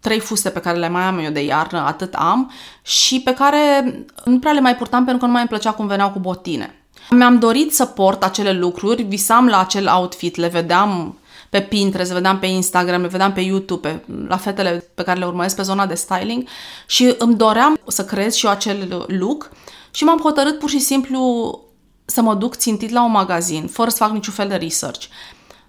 trei 0.00 0.20
fuste 0.20 0.50
pe 0.50 0.60
care 0.60 0.78
le 0.78 0.88
mai 0.88 1.02
am 1.02 1.18
eu 1.18 1.30
de 1.30 1.44
iarnă, 1.44 1.78
atât 1.78 2.14
am, 2.14 2.50
și 2.82 3.20
pe 3.20 3.34
care 3.34 3.94
nu 4.24 4.38
prea 4.38 4.52
le 4.52 4.60
mai 4.60 4.76
purtam 4.76 5.04
pentru 5.04 5.20
că 5.20 5.26
nu 5.26 5.32
mai 5.32 5.40
îmi 5.40 5.50
plăcea 5.50 5.72
cum 5.72 5.86
veneau 5.86 6.10
cu 6.10 6.18
botine. 6.18 6.79
Mi-am 7.10 7.38
dorit 7.38 7.74
să 7.74 7.84
port 7.84 8.22
acele 8.22 8.52
lucruri, 8.52 9.02
visam 9.02 9.46
la 9.46 9.60
acel 9.60 9.88
outfit, 9.96 10.36
le 10.36 10.48
vedeam 10.48 11.18
pe 11.50 11.60
Pinterest, 11.60 12.08
le 12.08 12.16
vedeam 12.16 12.38
pe 12.38 12.46
Instagram, 12.46 13.00
le 13.00 13.06
vedeam 13.06 13.32
pe 13.32 13.40
YouTube, 13.40 13.88
pe, 13.88 14.12
la 14.28 14.36
fetele 14.36 14.90
pe 14.94 15.02
care 15.02 15.18
le 15.18 15.26
urmăresc 15.26 15.56
pe 15.56 15.62
zona 15.62 15.86
de 15.86 15.94
styling 15.94 16.48
și 16.86 17.14
îmi 17.18 17.34
doream 17.34 17.78
să 17.86 18.04
creez 18.04 18.34
și 18.34 18.46
eu 18.46 18.52
acel 18.52 19.06
look 19.08 19.50
și 19.90 20.04
m-am 20.04 20.18
hotărât 20.18 20.58
pur 20.58 20.68
și 20.70 20.80
simplu 20.80 21.60
să 22.04 22.22
mă 22.22 22.34
duc 22.34 22.56
țintit 22.56 22.90
la 22.90 23.04
un 23.04 23.10
magazin, 23.10 23.66
fără 23.66 23.90
să 23.90 23.96
fac 23.96 24.10
niciun 24.10 24.32
fel 24.32 24.48
de 24.48 24.54
research 24.54 25.06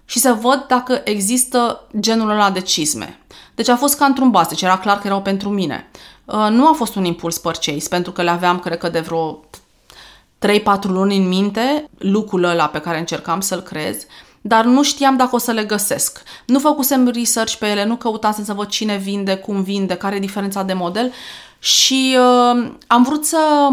și 0.04 0.18
să 0.18 0.32
văd 0.40 0.64
dacă 0.68 1.00
există 1.04 1.88
genul 2.00 2.30
ăla 2.30 2.50
de 2.50 2.60
cizme. 2.60 3.18
Deci 3.54 3.68
a 3.68 3.76
fost 3.76 3.96
ca 3.96 4.04
într-un 4.04 4.30
bas, 4.30 4.48
deci 4.48 4.62
era 4.62 4.78
clar 4.78 4.98
că 4.98 5.06
erau 5.06 5.22
pentru 5.22 5.48
mine. 5.48 5.90
Uh, 6.24 6.46
nu 6.50 6.66
a 6.68 6.72
fost 6.72 6.94
un 6.94 7.04
impuls 7.04 7.38
purchase, 7.38 7.88
pentru 7.88 8.12
că 8.12 8.22
le 8.22 8.30
aveam, 8.30 8.58
cred 8.58 8.78
că, 8.78 8.88
de 8.88 9.00
vreo 9.00 9.44
3-4 10.48 10.82
luni 10.82 11.16
în 11.16 11.28
minte, 11.28 11.88
lucrul 11.98 12.44
ăla 12.44 12.66
pe 12.66 12.80
care 12.80 12.98
încercam 12.98 13.40
să-l 13.40 13.60
creez 13.60 14.06
dar 14.44 14.64
nu 14.64 14.82
știam 14.82 15.16
dacă 15.16 15.34
o 15.34 15.38
să 15.38 15.50
le 15.50 15.64
găsesc. 15.64 16.22
Nu 16.46 16.58
făcusem 16.58 17.08
research 17.08 17.54
pe 17.54 17.66
ele, 17.66 17.84
nu 17.84 17.96
căutasem 17.96 18.44
să 18.44 18.52
văd 18.52 18.68
cine 18.68 18.96
vinde, 18.96 19.36
cum 19.36 19.62
vinde, 19.62 19.94
care 19.94 20.16
e 20.16 20.18
diferența 20.18 20.62
de 20.62 20.72
model 20.72 21.12
și 21.58 22.16
uh, 22.18 22.70
am 22.86 23.02
vrut 23.02 23.24
să, 23.24 23.68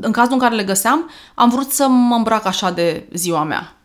în 0.00 0.12
cazul 0.12 0.32
în 0.32 0.38
care 0.38 0.54
le 0.54 0.64
găseam, 0.64 1.10
am 1.34 1.48
vrut 1.48 1.70
să 1.70 1.88
mă 1.88 2.14
îmbrac 2.14 2.46
așa 2.46 2.70
de 2.70 3.08
ziua 3.12 3.42
mea. 3.42 3.76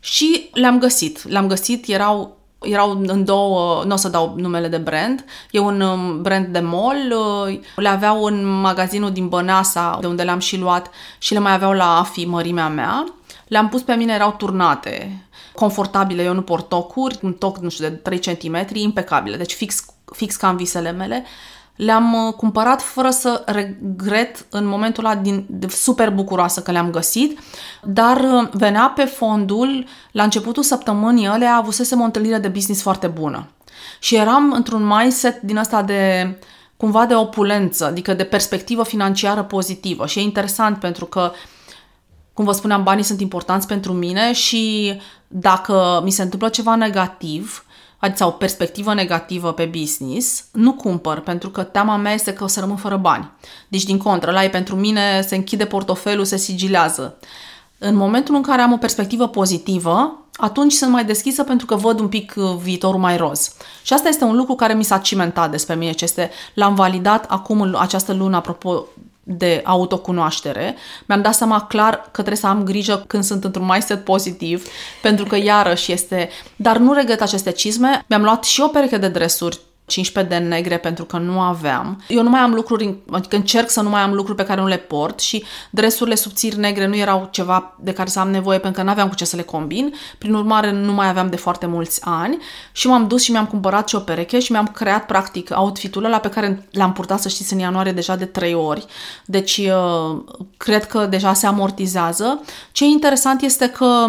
Și 0.00 0.50
le-am 0.52 0.78
găsit. 0.78 1.28
Le-am 1.28 1.46
găsit, 1.46 1.88
erau 1.88 2.36
erau 2.64 3.02
în 3.06 3.24
două, 3.24 3.84
nu 3.84 3.92
o 3.92 3.96
să 3.96 4.08
dau 4.08 4.34
numele 4.36 4.68
de 4.68 4.76
brand, 4.76 5.24
e 5.50 5.58
un 5.58 5.80
um, 5.80 6.22
brand 6.22 6.46
de 6.46 6.60
mall, 6.60 7.14
uh, 7.46 7.58
le 7.76 7.88
aveau 7.88 8.24
în 8.24 8.60
magazinul 8.60 9.12
din 9.12 9.28
Băneasa, 9.28 9.98
de 10.00 10.06
unde 10.06 10.22
le-am 10.22 10.38
și 10.38 10.58
luat, 10.58 10.90
și 11.18 11.32
le 11.32 11.38
mai 11.38 11.52
aveau 11.52 11.72
la 11.72 11.98
AFI 11.98 12.24
mărimea 12.24 12.68
mea. 12.68 13.14
Le-am 13.48 13.68
pus 13.68 13.82
pe 13.82 13.94
mine, 13.94 14.12
erau 14.12 14.34
turnate 14.38 15.24
confortabile, 15.54 16.22
eu 16.22 16.34
nu 16.34 16.42
port 16.42 16.68
tocuri, 16.68 17.18
un 17.22 17.32
toc, 17.32 17.58
nu 17.58 17.68
știu, 17.68 17.88
de 17.88 17.94
3 17.94 18.18
cm, 18.18 18.66
impecabile, 18.72 19.36
deci 19.36 19.52
fix, 19.52 19.84
fix 20.12 20.36
ca 20.36 20.48
în 20.48 20.56
visele 20.56 20.90
mele. 20.90 21.24
Le-am 21.76 22.26
uh, 22.26 22.32
cumpărat 22.34 22.82
fără 22.82 23.10
să 23.10 23.42
regret 23.46 24.46
în 24.50 24.66
momentul 24.66 25.04
ăla 25.04 25.16
din, 25.16 25.44
de 25.48 25.68
super 25.68 26.10
bucuroasă 26.10 26.60
că 26.60 26.70
le-am 26.70 26.90
găsit, 26.90 27.38
dar 27.82 28.16
uh, 28.16 28.48
venea 28.52 28.92
pe 28.96 29.04
fondul, 29.04 29.86
la 30.12 30.22
începutul 30.22 30.62
săptămânii 30.62 31.26
alea 31.26 31.56
avusesem 31.56 32.00
o 32.00 32.04
întâlnire 32.04 32.38
de 32.38 32.48
business 32.48 32.82
foarte 32.82 33.06
bună. 33.06 33.48
Și 33.98 34.16
eram 34.16 34.52
într-un 34.52 34.86
mindset 34.86 35.40
din 35.40 35.58
asta 35.58 35.82
de 35.82 36.34
cumva 36.76 37.06
de 37.06 37.14
opulență, 37.14 37.86
adică 37.86 38.14
de 38.14 38.24
perspectivă 38.24 38.84
financiară 38.84 39.42
pozitivă. 39.42 40.06
Și 40.06 40.18
e 40.18 40.22
interesant 40.22 40.78
pentru 40.78 41.04
că 41.04 41.30
uh, 41.32 41.38
cum 42.34 42.44
vă 42.44 42.52
spuneam, 42.52 42.82
banii 42.82 43.04
sunt 43.04 43.20
importanți 43.20 43.66
pentru 43.66 43.92
mine 43.92 44.32
și 44.32 44.94
dacă 45.28 46.00
mi 46.04 46.10
se 46.10 46.22
întâmplă 46.22 46.48
ceva 46.48 46.74
negativ, 46.74 47.64
adică 48.04 48.26
o 48.26 48.30
perspectivă 48.30 48.94
negativă 48.94 49.52
pe 49.52 49.64
business, 49.78 50.44
nu 50.52 50.72
cumpăr, 50.72 51.20
pentru 51.20 51.50
că 51.50 51.62
teama 51.62 51.96
mea 51.96 52.12
este 52.12 52.32
că 52.32 52.44
o 52.44 52.46
să 52.46 52.60
rămân 52.60 52.76
fără 52.76 52.96
bani. 52.96 53.30
Deci, 53.68 53.84
din 53.84 53.98
contră, 53.98 54.30
la 54.30 54.44
e 54.44 54.48
pentru 54.48 54.76
mine, 54.76 55.20
se 55.26 55.34
închide 55.34 55.64
portofelul, 55.64 56.24
se 56.24 56.36
sigilează. 56.36 57.16
În 57.78 57.94
momentul 57.94 58.34
în 58.34 58.42
care 58.42 58.62
am 58.62 58.72
o 58.72 58.76
perspectivă 58.76 59.28
pozitivă, 59.28 60.18
atunci 60.36 60.72
sunt 60.72 60.90
mai 60.90 61.04
deschisă 61.04 61.42
pentru 61.42 61.66
că 61.66 61.74
văd 61.74 62.00
un 62.00 62.08
pic 62.08 62.34
uh, 62.36 62.56
viitorul 62.62 63.00
mai 63.00 63.16
roz. 63.16 63.52
Și 63.82 63.92
asta 63.92 64.08
este 64.08 64.24
un 64.24 64.36
lucru 64.36 64.54
care 64.54 64.74
mi 64.74 64.84
s-a 64.84 64.98
cimentat 64.98 65.50
despre 65.50 65.74
mine, 65.74 65.92
ce 65.92 66.04
este, 66.04 66.30
l-am 66.54 66.74
validat 66.74 67.24
acum 67.28 67.60
în 67.60 67.76
această 67.78 68.12
lună, 68.12 68.36
apropo 68.36 68.84
de 69.24 69.60
autocunoaștere, 69.64 70.74
mi-am 71.06 71.22
dat 71.22 71.34
seama 71.34 71.66
clar 71.66 71.94
că 71.94 72.10
trebuie 72.10 72.36
să 72.36 72.46
am 72.46 72.64
grijă 72.64 73.04
când 73.06 73.24
sunt 73.24 73.44
într-un 73.44 73.66
mindset 73.66 74.04
pozitiv, 74.04 74.66
pentru 75.02 75.24
că 75.24 75.36
iarăși 75.36 75.92
este... 75.92 76.28
Dar 76.56 76.76
nu 76.76 76.92
regret 76.92 77.20
aceste 77.20 77.50
cizme. 77.50 78.04
Mi-am 78.08 78.22
luat 78.22 78.44
și 78.44 78.60
o 78.60 78.66
pereche 78.68 78.96
de 78.96 79.08
dresuri 79.08 79.58
15 79.86 80.34
de 80.34 80.44
negre 80.44 80.78
pentru 80.78 81.04
că 81.04 81.18
nu 81.18 81.40
aveam. 81.40 82.02
Eu 82.08 82.22
nu 82.22 82.30
mai 82.30 82.40
am 82.40 82.54
lucruri, 82.54 82.94
adică 83.10 83.36
încerc 83.36 83.70
să 83.70 83.80
nu 83.80 83.88
mai 83.88 84.00
am 84.00 84.12
lucruri 84.12 84.36
pe 84.36 84.44
care 84.44 84.60
nu 84.60 84.66
le 84.66 84.76
port 84.76 85.20
și 85.20 85.44
dresurile 85.70 86.14
subțiri 86.14 86.58
negre 86.58 86.86
nu 86.86 86.96
erau 86.96 87.28
ceva 87.30 87.74
de 87.80 87.92
care 87.92 88.08
să 88.08 88.20
am 88.20 88.30
nevoie 88.30 88.58
pentru 88.58 88.80
că 88.80 88.86
nu 88.86 88.92
aveam 88.92 89.08
cu 89.08 89.14
ce 89.14 89.24
să 89.24 89.36
le 89.36 89.42
combin. 89.42 89.94
Prin 90.18 90.34
urmare, 90.34 90.72
nu 90.72 90.92
mai 90.92 91.08
aveam 91.08 91.30
de 91.30 91.36
foarte 91.36 91.66
mulți 91.66 92.00
ani 92.04 92.38
și 92.72 92.86
m-am 92.86 93.08
dus 93.08 93.22
și 93.22 93.30
mi-am 93.30 93.46
cumpărat 93.46 93.88
și 93.88 93.94
o 93.94 93.98
pereche 93.98 94.38
și 94.38 94.52
mi-am 94.52 94.66
creat 94.66 95.06
practic 95.06 95.50
outfitul 95.54 96.04
ăla 96.04 96.18
pe 96.18 96.28
care 96.28 96.68
l-am 96.70 96.92
purtat, 96.92 97.20
să 97.20 97.28
știți, 97.28 97.52
în 97.52 97.58
ianuarie 97.58 97.92
deja 97.92 98.16
de 98.16 98.24
3 98.24 98.54
ori. 98.54 98.86
Deci, 99.24 99.56
uh, 99.56 100.22
cred 100.56 100.86
că 100.86 101.06
deja 101.06 101.32
se 101.32 101.46
amortizează. 101.46 102.40
Ce 102.72 102.84
e 102.84 102.88
interesant 102.88 103.42
este 103.42 103.68
că 103.68 104.06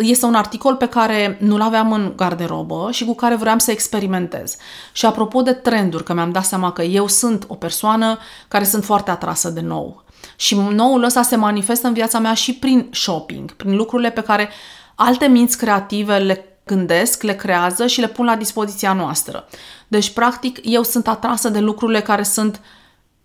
este 0.00 0.26
un 0.26 0.34
articol 0.34 0.76
pe 0.76 0.86
care 0.86 1.36
nu-l 1.40 1.60
aveam 1.60 1.92
în 1.92 2.12
garderobă 2.16 2.88
și 2.90 3.04
cu 3.04 3.14
care 3.14 3.34
vreau 3.34 3.58
să 3.58 3.70
experimentez. 3.70 4.56
Și 4.92 5.06
apropo 5.06 5.42
de 5.42 5.52
trenduri, 5.52 6.04
că 6.04 6.14
mi-am 6.14 6.30
dat 6.30 6.44
seama 6.44 6.72
că 6.72 6.82
eu 6.82 7.06
sunt 7.06 7.44
o 7.46 7.54
persoană 7.54 8.18
care 8.48 8.64
sunt 8.64 8.84
foarte 8.84 9.10
atrasă 9.10 9.50
de 9.50 9.60
nou. 9.60 10.04
Și 10.36 10.56
noul 10.70 11.02
ăsta 11.02 11.22
se 11.22 11.36
manifestă 11.36 11.86
în 11.86 11.92
viața 11.92 12.18
mea 12.18 12.34
și 12.34 12.54
prin 12.54 12.88
shopping, 12.92 13.52
prin 13.52 13.76
lucrurile 13.76 14.10
pe 14.10 14.22
care 14.22 14.48
alte 14.94 15.26
minți 15.26 15.58
creative 15.58 16.18
le 16.18 16.44
gândesc, 16.64 17.22
le 17.22 17.34
creează 17.34 17.86
și 17.86 18.00
le 18.00 18.08
pun 18.08 18.24
la 18.24 18.36
dispoziția 18.36 18.92
noastră. 18.92 19.48
Deci, 19.88 20.10
practic, 20.10 20.58
eu 20.62 20.82
sunt 20.82 21.08
atrasă 21.08 21.48
de 21.48 21.58
lucrurile 21.58 22.00
care 22.00 22.22
sunt 22.22 22.54
uh, 22.54 22.79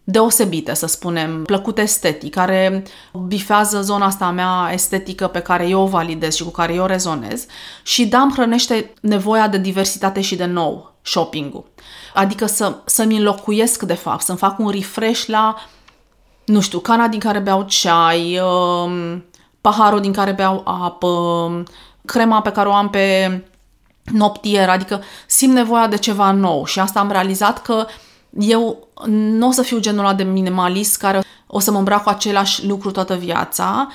deosebite, 0.08 0.74
să 0.74 0.86
spunem, 0.86 1.44
plăcute 1.44 1.82
estetic, 1.82 2.34
care 2.34 2.84
bifează 3.28 3.82
zona 3.82 4.06
asta 4.06 4.30
mea 4.30 4.70
estetică 4.72 5.28
pe 5.28 5.40
care 5.40 5.68
eu 5.68 5.82
o 5.82 5.88
validez 5.88 6.36
și 6.36 6.44
cu 6.44 6.50
care 6.50 6.74
eu 6.74 6.86
rezonez 6.86 7.46
și 7.84 8.06
da, 8.06 8.20
îmi 8.20 8.32
hrănește 8.32 8.94
nevoia 9.02 9.48
de 9.48 9.58
diversitate 9.58 10.22
și 10.22 10.36
de 10.36 10.46
nou 10.46 10.94
shopping-ul. 11.02 11.66
Adică 12.14 12.46
să, 12.46 12.76
să-mi 12.86 13.18
înlocuiesc, 13.18 13.84
de 13.84 13.94
fapt, 13.94 14.22
să-mi 14.22 14.38
fac 14.38 14.60
un 14.60 14.70
refresh 14.70 15.26
la, 15.26 15.56
nu 16.46 16.62
știu, 16.62 16.80
cana 16.80 17.08
din 17.08 17.20
care 17.20 17.40
beau 17.40 17.64
ceai, 17.64 18.40
um, 18.40 19.24
paharul 19.62 20.00
din 20.00 20.14
care 20.14 20.32
beau 20.32 20.62
apă, 20.66 21.64
crema 22.06 22.42
pe 22.42 22.52
care 22.52 22.68
o 22.68 22.74
am 22.74 22.90
pe 22.90 23.44
noptier, 24.04 24.70
adică 24.70 25.04
simt 25.28 25.54
nevoia 25.54 25.88
de 25.88 25.98
ceva 25.98 26.32
nou 26.32 26.66
și 26.66 26.80
asta 26.80 27.00
am 27.00 27.12
realizat 27.12 27.62
că 27.62 27.86
eu 28.40 28.88
nu 29.08 29.48
o 29.48 29.52
să 29.52 29.62
fiu 29.62 29.80
genul 29.80 30.00
ăla 30.00 30.14
de 30.14 30.24
minimalist 30.24 30.98
care 30.98 31.24
o 31.48 31.60
să 31.60 31.72
mă 31.72 31.78
îmbrac 31.78 32.04
cu 32.04 32.10
același 32.10 32.68
lucru 32.68 32.92
toată 32.92 33.16
viața, 33.16 33.88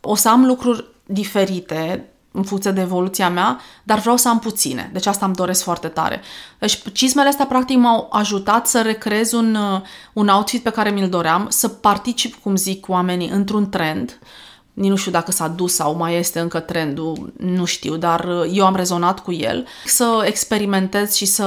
o 0.00 0.14
să 0.14 0.28
am 0.28 0.44
lucruri 0.44 0.84
diferite 1.06 2.08
în 2.32 2.42
funcție 2.42 2.70
de 2.70 2.80
evoluția 2.80 3.28
mea, 3.28 3.60
dar 3.82 3.98
vreau 3.98 4.16
să 4.16 4.28
am 4.28 4.38
puține. 4.38 4.90
Deci 4.92 5.06
asta 5.06 5.26
îmi 5.26 5.34
doresc 5.34 5.62
foarte 5.62 5.88
tare. 5.88 6.20
Deci 6.58 6.82
cizmele 6.92 7.28
astea 7.28 7.46
practic 7.46 7.76
m-au 7.76 8.08
ajutat 8.12 8.66
să 8.66 8.82
recreez 8.82 9.32
un, 9.32 9.56
un 10.12 10.28
outfit 10.28 10.62
pe 10.62 10.70
care 10.70 10.90
mi-l 10.90 11.08
doream, 11.08 11.46
să 11.48 11.68
particip, 11.68 12.34
cum 12.34 12.56
zic 12.56 12.88
oamenii, 12.88 13.28
într-un 13.28 13.68
trend 13.68 14.18
nu 14.86 14.96
știu 14.96 15.10
dacă 15.10 15.32
s-a 15.32 15.48
dus 15.48 15.74
sau 15.74 15.94
mai 15.96 16.14
este 16.14 16.40
încă 16.40 16.60
trendul, 16.60 17.32
nu 17.36 17.64
știu, 17.64 17.96
dar 17.96 18.24
uh, 18.24 18.50
eu 18.52 18.66
am 18.66 18.76
rezonat 18.76 19.20
cu 19.20 19.32
el. 19.32 19.66
Să 19.84 20.24
experimentez 20.24 21.14
și 21.14 21.26
să 21.26 21.44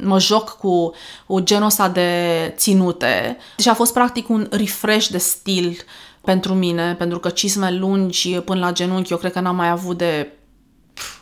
mă 0.00 0.18
joc 0.18 0.50
cu, 0.50 0.92
cu 1.26 1.40
genul 1.40 1.66
ăsta 1.66 1.88
de 1.88 2.52
ținute. 2.56 3.36
Deci 3.56 3.66
a 3.66 3.74
fost 3.74 3.92
practic 3.92 4.28
un 4.28 4.46
refresh 4.50 5.08
de 5.08 5.18
stil 5.18 5.76
pentru 6.20 6.54
mine, 6.54 6.94
pentru 6.94 7.18
că 7.18 7.28
cisme 7.28 7.70
lungi 7.70 8.38
până 8.38 8.60
la 8.60 8.72
genunchi 8.72 9.12
eu 9.12 9.18
cred 9.18 9.32
că 9.32 9.40
n-am 9.40 9.56
mai 9.56 9.68
avut 9.68 9.98
de 9.98 10.32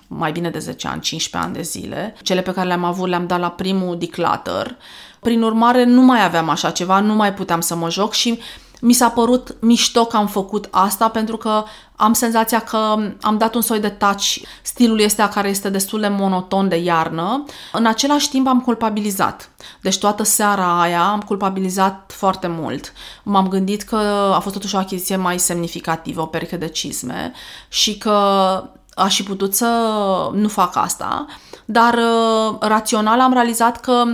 mai 0.07 0.33
bine 0.33 0.51
de 0.51 0.59
10 0.59 0.89
ani, 0.89 1.01
15 1.01 1.49
ani 1.49 1.57
de 1.57 1.63
zile. 1.63 2.15
Cele 2.23 2.41
pe 2.41 2.53
care 2.53 2.67
le-am 2.67 2.85
avut 2.85 3.09
le-am 3.09 3.27
dat 3.27 3.41
la 3.41 3.51
primul 3.51 3.99
declutter. 3.99 4.77
Prin 5.21 5.43
urmare, 5.43 5.85
nu 5.85 6.03
mai 6.03 6.25
aveam 6.25 6.49
așa 6.49 6.71
ceva, 6.71 7.01
nu 7.01 7.15
mai 7.15 7.35
puteam 7.35 7.61
să 7.61 7.75
mă 7.75 7.91
joc 7.91 8.13
și 8.13 8.39
mi 8.81 8.93
s-a 8.93 9.09
părut 9.09 9.57
mișto 9.61 10.05
că 10.05 10.17
am 10.17 10.27
făcut 10.27 10.69
asta 10.71 11.09
pentru 11.09 11.37
că 11.37 11.65
am 11.97 12.13
senzația 12.13 12.61
că 12.61 12.97
am 13.21 13.39
dat 13.39 13.55
un 13.55 13.61
soi 13.61 13.81
de 13.81 13.89
touch. 13.89 14.37
Stilul 14.63 15.01
este 15.01 15.29
care 15.35 15.49
este 15.49 15.69
destul 15.69 16.01
de 16.01 16.09
monoton 16.09 16.69
de 16.69 16.77
iarnă. 16.77 17.45
În 17.73 17.87
același 17.87 18.29
timp 18.31 18.47
am 18.47 18.61
culpabilizat. 18.61 19.51
Deci 19.81 19.99
toată 19.99 20.23
seara 20.23 20.81
aia 20.81 21.03
am 21.03 21.21
culpabilizat 21.21 22.13
foarte 22.17 22.47
mult. 22.47 22.93
M-am 23.23 23.49
gândit 23.49 23.83
că 23.83 23.97
a 24.35 24.39
fost 24.39 24.55
totuși 24.55 24.75
o 24.75 24.79
achiziție 24.79 25.17
mai 25.17 25.39
semnificativă, 25.39 26.21
o 26.21 26.27
pereche 26.27 26.57
de 26.57 26.69
cizme 26.69 27.33
și 27.69 27.99
că 27.99 28.19
aș 28.95 29.17
fi 29.17 29.23
putut 29.23 29.55
să 29.55 29.67
nu 30.33 30.49
fac 30.49 30.77
asta, 30.77 31.27
dar 31.65 31.95
uh, 31.95 32.57
rațional 32.61 33.21
am 33.21 33.33
realizat 33.33 33.81
că 33.81 34.05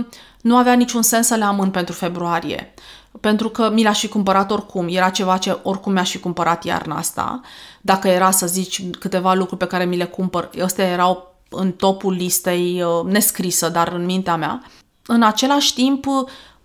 nu 0.41 0.57
avea 0.57 0.73
niciun 0.73 1.01
sens 1.01 1.27
să 1.27 1.35
le 1.35 1.43
amân 1.43 1.71
pentru 1.71 1.93
februarie 1.93 2.73
pentru 3.21 3.49
că 3.49 3.69
mi 3.69 3.83
l-aș 3.83 3.99
fi 3.99 4.07
cumpărat 4.07 4.51
oricum. 4.51 4.87
Era 4.89 5.09
ceva 5.09 5.37
ce 5.37 5.59
oricum 5.63 5.91
mi-aș 5.91 6.11
fi 6.11 6.19
cumpărat 6.19 6.63
iarna 6.63 6.97
asta. 6.97 7.41
Dacă 7.81 8.07
era 8.07 8.31
să 8.31 8.47
zici 8.47 8.83
câteva 8.99 9.33
lucruri 9.33 9.59
pe 9.59 9.67
care 9.67 9.85
mi 9.85 9.97
le 9.97 10.05
cumpăr, 10.05 10.49
astea 10.63 10.85
erau 10.85 11.35
în 11.49 11.71
topul 11.71 12.13
listei 12.13 12.81
uh, 12.81 13.11
nescrisă, 13.11 13.69
dar 13.69 13.87
în 13.87 14.05
mintea 14.05 14.35
mea. 14.35 14.63
În 15.05 15.23
același 15.23 15.73
timp, 15.73 16.05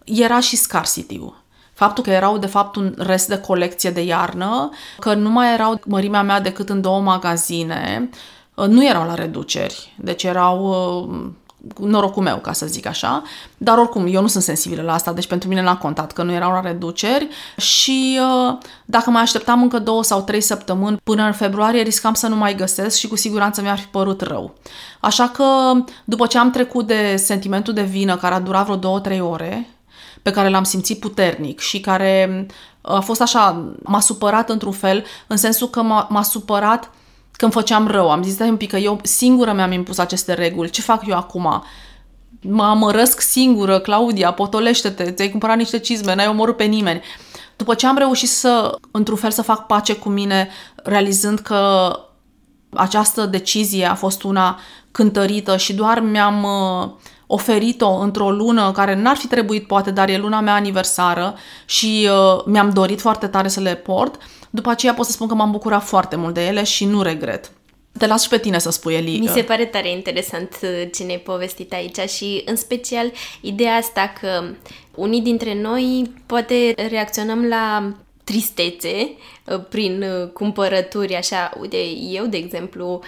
era 0.04 0.40
și 0.40 0.56
scarcity-ul. 0.56 1.40
Faptul 1.72 2.04
că 2.04 2.10
erau, 2.10 2.38
de 2.38 2.46
fapt, 2.46 2.76
un 2.76 2.94
rest 2.98 3.28
de 3.28 3.38
colecție 3.38 3.90
de 3.90 4.02
iarnă, 4.02 4.70
că 4.98 5.14
nu 5.14 5.30
mai 5.30 5.52
erau 5.52 5.80
mărimea 5.84 6.22
mea 6.22 6.40
decât 6.40 6.68
în 6.68 6.80
două 6.80 7.00
magazine, 7.00 8.08
uh, 8.54 8.66
nu 8.66 8.86
erau 8.86 9.06
la 9.06 9.14
reduceri. 9.14 9.94
Deci 9.98 10.22
erau 10.22 10.68
uh, 10.68 11.30
norocul 11.78 12.22
meu, 12.22 12.36
ca 12.36 12.52
să 12.52 12.66
zic 12.66 12.86
așa, 12.86 13.22
dar 13.56 13.78
oricum, 13.78 14.06
eu 14.08 14.20
nu 14.20 14.26
sunt 14.26 14.42
sensibilă 14.42 14.82
la 14.82 14.92
asta, 14.92 15.12
deci 15.12 15.26
pentru 15.26 15.48
mine 15.48 15.62
n-a 15.62 15.76
contat 15.76 16.12
că 16.12 16.22
nu 16.22 16.32
erau 16.32 16.52
la 16.52 16.60
reduceri 16.60 17.28
și 17.56 18.20
uh, 18.20 18.58
dacă 18.84 19.10
mai 19.10 19.22
așteptam 19.22 19.62
încă 19.62 19.78
două 19.78 20.02
sau 20.02 20.22
trei 20.22 20.40
săptămâni 20.40 21.00
până 21.04 21.22
în 21.22 21.32
februarie, 21.32 21.82
riscam 21.82 22.14
să 22.14 22.26
nu 22.26 22.36
mai 22.36 22.54
găsesc 22.54 22.98
și 22.98 23.08
cu 23.08 23.16
siguranță 23.16 23.62
mi-ar 23.62 23.78
fi 23.78 23.86
părut 23.86 24.20
rău. 24.20 24.54
Așa 25.00 25.28
că, 25.28 25.44
după 26.04 26.26
ce 26.26 26.38
am 26.38 26.50
trecut 26.50 26.86
de 26.86 27.16
sentimentul 27.16 27.74
de 27.74 27.82
vină, 27.82 28.16
care 28.16 28.34
a 28.34 28.40
durat 28.40 28.64
vreo 28.64 28.76
două-trei 28.76 29.20
ore, 29.20 29.68
pe 30.22 30.30
care 30.30 30.48
l-am 30.48 30.64
simțit 30.64 31.00
puternic 31.00 31.60
și 31.60 31.80
care 31.80 32.46
uh, 32.80 32.96
a 32.96 33.00
fost 33.00 33.20
așa, 33.20 33.64
m-a 33.82 34.00
supărat 34.00 34.50
într-un 34.50 34.72
fel, 34.72 35.04
în 35.26 35.36
sensul 35.36 35.68
că 35.68 35.82
m-a, 35.82 36.06
m-a 36.10 36.22
supărat 36.22 36.90
când 37.32 37.52
făceam 37.52 37.86
rău. 37.86 38.10
Am 38.10 38.22
zis, 38.22 38.32
stai 38.32 38.48
un 38.48 38.56
pic, 38.56 38.70
că 38.70 38.76
eu 38.76 39.00
singură 39.02 39.52
mi-am 39.52 39.72
impus 39.72 39.98
aceste 39.98 40.34
reguli. 40.34 40.70
Ce 40.70 40.80
fac 40.80 41.06
eu 41.06 41.16
acum? 41.16 41.62
Mă 42.40 42.64
amărăsc 42.64 43.20
singură, 43.20 43.78
Claudia, 43.78 44.32
potolește-te, 44.32 45.10
ți-ai 45.10 45.30
cumpărat 45.30 45.56
niște 45.56 45.78
cizme, 45.78 46.14
n-ai 46.14 46.28
omorât 46.28 46.56
pe 46.56 46.64
nimeni. 46.64 47.02
După 47.56 47.74
ce 47.74 47.86
am 47.86 47.96
reușit 47.96 48.28
să, 48.28 48.78
într-un 48.90 49.16
fel, 49.16 49.30
să 49.30 49.42
fac 49.42 49.66
pace 49.66 49.94
cu 49.94 50.08
mine, 50.08 50.48
realizând 50.74 51.38
că 51.38 51.92
această 52.72 53.26
decizie 53.26 53.86
a 53.86 53.94
fost 53.94 54.22
una 54.22 54.58
cântărită 54.90 55.56
și 55.56 55.74
doar 55.74 56.00
mi-am 56.00 56.42
uh, 56.42 56.90
oferit-o 57.26 57.90
într-o 57.90 58.30
lună 58.30 58.72
care 58.72 58.94
n-ar 58.94 59.16
fi 59.16 59.26
trebuit 59.26 59.66
poate, 59.66 59.90
dar 59.90 60.08
e 60.08 60.16
luna 60.16 60.40
mea 60.40 60.54
aniversară 60.54 61.34
și 61.64 62.08
uh, 62.10 62.44
mi-am 62.46 62.70
dorit 62.70 63.00
foarte 63.00 63.26
tare 63.26 63.48
să 63.48 63.60
le 63.60 63.74
port, 63.74 64.18
după 64.54 64.70
aceea 64.70 64.94
pot 64.94 65.06
să 65.06 65.12
spun 65.12 65.26
că 65.26 65.34
m-am 65.34 65.50
bucurat 65.50 65.82
foarte 65.82 66.16
mult 66.16 66.34
de 66.34 66.46
ele 66.46 66.62
și 66.64 66.84
nu 66.84 67.02
regret. 67.02 67.50
Te 67.98 68.06
las 68.06 68.22
și 68.22 68.28
pe 68.28 68.38
tine 68.38 68.58
să 68.58 68.70
spui, 68.70 68.94
Eli. 68.94 69.18
Mi 69.18 69.28
se 69.28 69.42
pare 69.42 69.64
tare 69.64 69.90
interesant 69.90 70.58
uh, 70.62 70.88
ce 70.94 71.04
ne-ai 71.04 71.18
povestit 71.18 71.72
aici 71.72 71.98
și, 71.98 72.42
în 72.44 72.56
special, 72.56 73.12
ideea 73.40 73.74
asta 73.74 74.12
că 74.20 74.44
unii 74.94 75.20
dintre 75.20 75.60
noi 75.60 76.12
poate 76.26 76.74
reacționăm 76.88 77.44
la 77.44 77.92
tristețe 78.24 79.10
uh, 79.44 79.60
prin 79.68 80.02
uh, 80.02 80.28
cumpărături, 80.28 81.16
așa, 81.16 81.52
uite, 81.60 81.76
eu, 82.10 82.26
de 82.26 82.36
exemplu, 82.36 83.00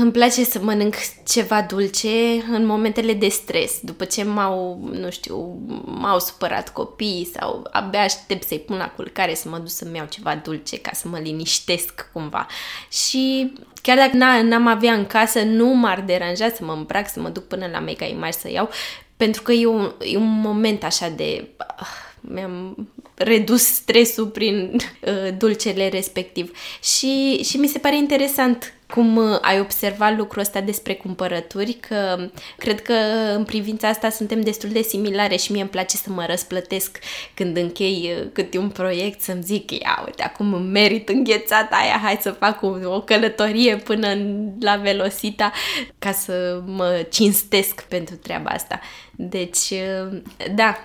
îmi 0.00 0.12
place 0.12 0.44
să 0.44 0.58
mănânc 0.62 0.94
ceva 1.26 1.62
dulce 1.62 2.44
în 2.50 2.66
momentele 2.66 3.12
de 3.12 3.28
stres, 3.28 3.78
după 3.82 4.04
ce 4.04 4.24
m-au, 4.24 4.88
nu 4.92 5.10
știu, 5.10 5.58
m-au 5.84 6.18
supărat 6.18 6.72
copiii 6.72 7.30
sau 7.34 7.68
abia 7.70 8.02
aștept 8.02 8.46
să-i 8.46 8.58
pun 8.58 8.76
la 8.76 8.88
culcare 8.88 9.34
să 9.34 9.48
mă 9.48 9.58
duc 9.58 9.68
să-mi 9.68 9.96
iau 9.96 10.06
ceva 10.06 10.34
dulce 10.34 10.78
ca 10.78 10.90
să 10.94 11.08
mă 11.08 11.18
liniștesc 11.18 12.10
cumva. 12.12 12.46
Și 12.90 13.52
chiar 13.82 13.96
dacă 13.96 14.42
n-am 14.42 14.66
avea 14.66 14.92
în 14.92 15.06
casă, 15.06 15.42
nu 15.42 15.66
m-ar 15.66 16.00
deranja 16.00 16.48
să 16.48 16.64
mă 16.64 16.72
îmbrac, 16.72 17.08
să 17.08 17.20
mă 17.20 17.28
duc 17.28 17.44
până 17.44 17.66
la 17.72 17.80
Mega 17.80 18.04
Image 18.04 18.38
să 18.38 18.50
iau, 18.50 18.68
pentru 19.16 19.42
că 19.42 19.52
e 19.52 19.66
un, 19.66 19.94
e 20.00 20.16
un 20.16 20.40
moment 20.40 20.84
așa 20.84 21.08
de... 21.08 21.48
Uh, 21.80 21.86
mi-am 22.20 22.88
redus 23.14 23.62
stresul 23.62 24.26
prin 24.26 24.76
uh, 24.76 25.36
dulcele 25.38 25.88
respectiv. 25.88 26.58
Și, 26.82 27.42
și 27.44 27.56
mi 27.56 27.66
se 27.66 27.78
pare 27.78 27.96
interesant 27.96 28.74
cum 28.94 29.16
uh, 29.16 29.38
ai 29.40 29.60
observat 29.60 30.16
lucrul 30.16 30.40
ăsta 30.40 30.60
despre 30.60 30.94
cumpărături, 30.94 31.72
că 31.72 32.28
cred 32.58 32.82
că 32.82 32.92
în 33.34 33.44
privința 33.44 33.88
asta 33.88 34.10
suntem 34.10 34.40
destul 34.40 34.68
de 34.68 34.82
similare 34.82 35.36
și 35.36 35.52
mie 35.52 35.60
îmi 35.60 35.70
place 35.70 35.96
să 35.96 36.10
mă 36.10 36.24
răsplătesc 36.28 36.98
când 37.34 37.56
închei 37.56 38.14
uh, 38.18 38.26
câte 38.32 38.58
un 38.58 38.68
proiect, 38.68 39.20
să-mi 39.20 39.42
zic, 39.42 39.70
ia 39.70 40.02
uite, 40.06 40.22
acum 40.22 40.54
îmi 40.54 40.70
merit 40.70 41.08
înghețata 41.08 41.76
aia, 41.76 42.00
hai 42.02 42.18
să 42.22 42.30
fac 42.30 42.62
o, 42.62 42.76
o 42.84 43.00
călătorie 43.00 43.76
până 43.76 44.08
la 44.60 44.76
Velocita 44.76 45.52
ca 45.98 46.12
să 46.12 46.62
mă 46.66 47.06
cinstesc 47.10 47.82
pentru 47.82 48.16
treaba 48.16 48.50
asta. 48.50 48.80
Deci, 49.10 49.70
uh, 49.70 50.20
da, 50.54 50.82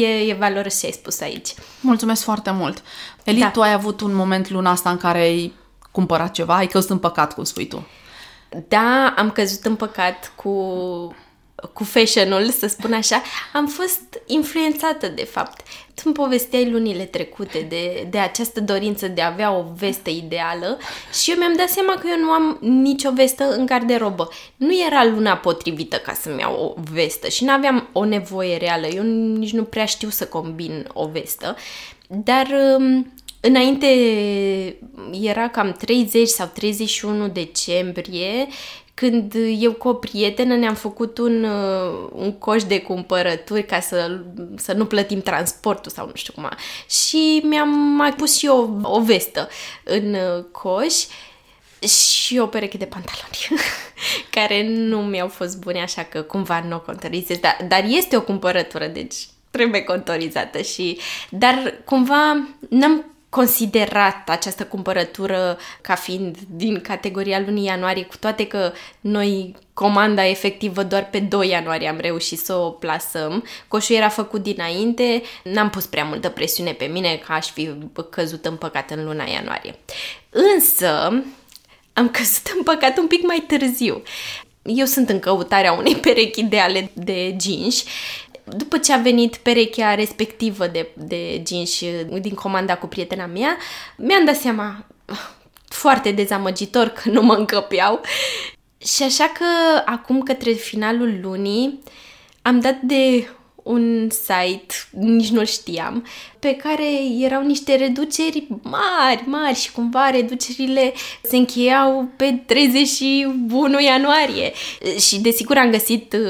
e, 0.00 0.06
e 0.06 0.36
valoros 0.38 0.80
ce 0.80 0.86
ai 0.86 0.92
spus 0.92 1.20
aici. 1.20 1.54
Mulțumesc 1.80 2.22
foarte 2.22 2.50
mult! 2.50 2.82
Eli, 3.24 3.40
da. 3.40 3.50
tu 3.50 3.60
ai 3.60 3.72
avut 3.72 4.00
un 4.00 4.14
moment 4.14 4.50
luna 4.50 4.70
asta 4.70 4.90
în 4.90 4.96
care 4.96 5.18
ai 5.18 5.52
cumpărat 5.94 6.30
ceva? 6.30 6.56
Ai 6.56 6.66
căzut 6.66 6.90
în 6.90 6.98
păcat, 6.98 7.34
cum 7.34 7.44
spui 7.44 7.66
tu. 7.66 7.86
Da, 8.68 9.14
am 9.16 9.30
căzut 9.30 9.64
în 9.64 9.76
păcat 9.76 10.32
cu, 10.34 10.50
cu 11.72 11.84
fashion-ul, 11.84 12.50
să 12.50 12.66
spun 12.66 12.92
așa. 12.92 13.22
Am 13.52 13.66
fost 13.66 14.02
influențată, 14.26 15.08
de 15.08 15.24
fapt. 15.24 15.60
Tu 15.94 16.02
îmi 16.04 16.14
povesteai 16.14 16.70
lunile 16.70 17.04
trecute 17.04 17.66
de, 17.68 18.06
de 18.10 18.18
această 18.18 18.60
dorință 18.60 19.08
de 19.08 19.22
a 19.22 19.26
avea 19.26 19.52
o 19.52 19.64
vestă 19.78 20.10
ideală 20.10 20.78
și 21.22 21.30
eu 21.30 21.36
mi-am 21.36 21.56
dat 21.56 21.68
seama 21.68 21.94
că 21.94 22.06
eu 22.10 22.18
nu 22.18 22.30
am 22.30 22.58
nicio 22.60 23.10
vestă 23.12 23.44
în 23.44 23.66
garderobă. 23.66 24.28
Nu 24.56 24.84
era 24.86 25.04
luna 25.04 25.36
potrivită 25.36 25.96
ca 25.96 26.12
să-mi 26.12 26.40
iau 26.40 26.74
o 26.76 26.80
vestă 26.92 27.28
și 27.28 27.44
nu 27.44 27.52
aveam 27.52 27.88
o 27.92 28.04
nevoie 28.04 28.56
reală. 28.56 28.86
Eu 28.86 29.02
nici 29.02 29.52
nu 29.52 29.64
prea 29.64 29.84
știu 29.84 30.08
să 30.08 30.26
combin 30.26 30.88
o 30.92 31.08
vestă. 31.08 31.56
Dar 32.08 32.46
um, 32.78 33.13
Înainte 33.46 33.86
era 35.20 35.48
cam 35.48 35.72
30 35.72 36.28
sau 36.28 36.50
31 36.54 37.28
decembrie, 37.28 38.46
când 38.94 39.34
eu 39.58 39.72
cu 39.72 39.88
o 39.88 39.94
prietenă 39.94 40.56
ne-am 40.56 40.74
făcut 40.74 41.18
un, 41.18 41.44
uh, 41.44 42.08
un 42.12 42.32
coș 42.32 42.62
de 42.62 42.80
cumpărături 42.80 43.66
ca 43.66 43.80
să, 43.80 44.20
să 44.56 44.72
nu 44.72 44.86
plătim 44.86 45.20
transportul 45.20 45.92
sau 45.92 46.06
nu 46.06 46.12
știu 46.14 46.32
cum. 46.32 46.48
Și 46.88 47.40
mi-am 47.44 47.68
mai 47.78 48.12
pus 48.12 48.38
și 48.38 48.46
eu 48.46 48.80
o, 48.82 48.96
o 48.96 49.02
vestă 49.02 49.48
în 49.84 50.14
uh, 50.14 50.44
coș 50.50 50.94
și 51.88 52.38
o 52.38 52.46
pereche 52.46 52.76
de 52.76 52.84
pantaloni 52.84 53.62
care 54.36 54.68
nu 54.68 54.98
mi-au 54.98 55.28
fost 55.28 55.58
bune, 55.58 55.82
așa 55.82 56.02
că 56.02 56.22
cumva 56.22 56.64
nu 56.68 56.76
o 56.76 56.80
contorizez, 56.80 57.38
dar, 57.38 57.56
dar 57.68 57.84
este 57.88 58.16
o 58.16 58.22
cumpărătură, 58.22 58.86
deci 58.86 59.14
trebuie 59.50 59.82
contorizată 59.82 60.60
și... 60.60 60.98
Dar 61.30 61.74
cumva 61.84 62.48
n-am 62.68 63.13
considerat 63.34 64.28
această 64.28 64.64
cumpărătură 64.64 65.58
ca 65.80 65.94
fiind 65.94 66.36
din 66.50 66.80
categoria 66.80 67.42
lunii 67.46 67.64
ianuarie, 67.64 68.04
cu 68.04 68.16
toate 68.16 68.46
că 68.46 68.72
noi 69.00 69.56
comanda 69.72 70.26
efectivă 70.26 70.82
doar 70.82 71.08
pe 71.10 71.18
2 71.18 71.48
ianuarie 71.48 71.88
am 71.88 71.98
reușit 72.00 72.38
să 72.38 72.54
o 72.54 72.70
plasăm. 72.70 73.44
Coșul 73.68 73.96
era 73.96 74.08
făcut 74.08 74.42
dinainte, 74.42 75.22
n-am 75.44 75.70
pus 75.70 75.86
prea 75.86 76.04
multă 76.04 76.28
presiune 76.28 76.72
pe 76.72 76.84
mine 76.84 77.22
că 77.26 77.32
aș 77.32 77.46
fi 77.46 77.70
căzut 78.10 78.44
în 78.44 78.56
păcat 78.56 78.90
în 78.90 79.04
luna 79.04 79.24
ianuarie. 79.24 79.74
Însă, 80.30 81.22
am 81.92 82.08
căzut 82.08 82.46
în 82.56 82.62
păcat 82.62 82.98
un 82.98 83.06
pic 83.06 83.22
mai 83.22 83.44
târziu. 83.46 84.02
Eu 84.62 84.84
sunt 84.84 85.08
în 85.08 85.18
căutarea 85.18 85.72
unei 85.72 85.96
perechi 85.96 86.40
ideale 86.40 86.90
de 86.92 87.36
jeans 87.40 87.84
după 88.44 88.78
ce 88.78 88.92
a 88.92 88.96
venit 88.96 89.36
perechea 89.36 89.94
respectivă 89.94 90.66
de, 90.66 90.88
de 90.94 91.42
jeans 91.46 91.80
din 92.20 92.34
comanda 92.34 92.76
cu 92.76 92.86
prietena 92.86 93.26
mea, 93.26 93.56
mi-am 93.96 94.24
dat 94.24 94.36
seama 94.36 94.86
foarte 95.68 96.10
dezamăgitor 96.10 96.88
că 96.88 97.10
nu 97.10 97.22
mă 97.22 97.34
încăpeau. 97.34 98.00
Și 98.78 99.02
așa 99.02 99.32
că 99.38 99.44
acum 99.84 100.22
către 100.22 100.52
finalul 100.52 101.18
lunii 101.22 101.82
am 102.42 102.60
dat 102.60 102.80
de 102.80 103.28
un 103.64 104.08
site, 104.10 104.74
nici 104.90 105.28
nu 105.28 105.44
știam, 105.44 106.06
pe 106.38 106.56
care 106.56 106.86
erau 107.18 107.42
niște 107.42 107.74
reduceri 107.74 108.46
mari, 108.62 109.24
mari 109.26 109.56
și 109.56 109.72
cumva 109.72 110.10
reducerile 110.10 110.92
se 111.22 111.36
încheiau 111.36 112.08
pe 112.16 112.42
31 112.46 113.80
ianuarie. 113.80 114.52
Și 114.98 115.20
desigur 115.20 115.56
am 115.56 115.70
găsit 115.70 116.12
uh, 116.12 116.20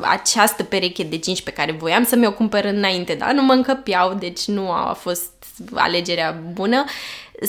această 0.00 0.62
pereche 0.62 1.02
de 1.02 1.20
jeans 1.24 1.40
pe 1.40 1.50
care 1.50 1.72
voiam 1.72 2.04
să 2.04 2.16
mi-o 2.16 2.32
cumpăr 2.32 2.64
înainte, 2.64 3.14
dar 3.14 3.32
nu 3.32 3.42
mă 3.42 3.52
încăpeau, 3.52 4.14
deci 4.14 4.44
nu 4.44 4.70
a 4.70 4.96
fost 5.00 5.30
alegerea 5.74 6.42
bună. 6.52 6.84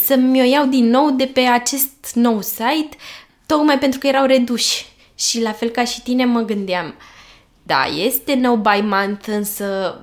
Să 0.03 0.15
mi-o 0.15 0.43
iau 0.43 0.65
din 0.65 0.89
nou 0.89 1.09
de 1.09 1.25
pe 1.25 1.39
acest 1.39 2.11
nou 2.13 2.41
site, 2.41 2.97
tocmai 3.45 3.79
pentru 3.79 3.99
că 3.99 4.07
erau 4.07 4.25
reduși. 4.25 4.85
Și 5.15 5.41
la 5.41 5.51
fel 5.51 5.69
ca 5.69 5.83
și 5.83 6.01
tine 6.01 6.25
mă 6.25 6.41
gândeam, 6.41 6.95
da, 7.63 7.85
este 7.85 8.35
no 8.35 8.57
buy 8.57 8.81
month, 8.81 9.27
însă 9.27 9.99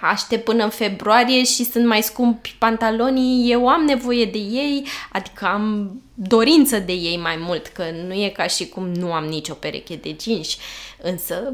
aștept 0.00 0.44
până 0.44 0.64
în 0.64 0.70
februarie 0.70 1.44
și 1.44 1.64
sunt 1.64 1.86
mai 1.86 2.02
scumpi 2.02 2.56
pantalonii, 2.58 3.50
eu 3.50 3.68
am 3.68 3.84
nevoie 3.84 4.24
de 4.24 4.38
ei, 4.38 4.86
adică 5.12 5.46
am 5.46 6.00
dorință 6.14 6.78
de 6.78 6.92
ei 6.92 7.16
mai 7.16 7.36
mult, 7.38 7.66
că 7.66 7.84
nu 8.06 8.12
e 8.12 8.28
ca 8.28 8.46
și 8.46 8.68
cum 8.68 8.88
nu 8.88 9.12
am 9.12 9.24
nicio 9.24 9.54
pereche 9.54 9.96
de 9.96 10.16
jeans, 10.20 10.56
însă 11.02 11.52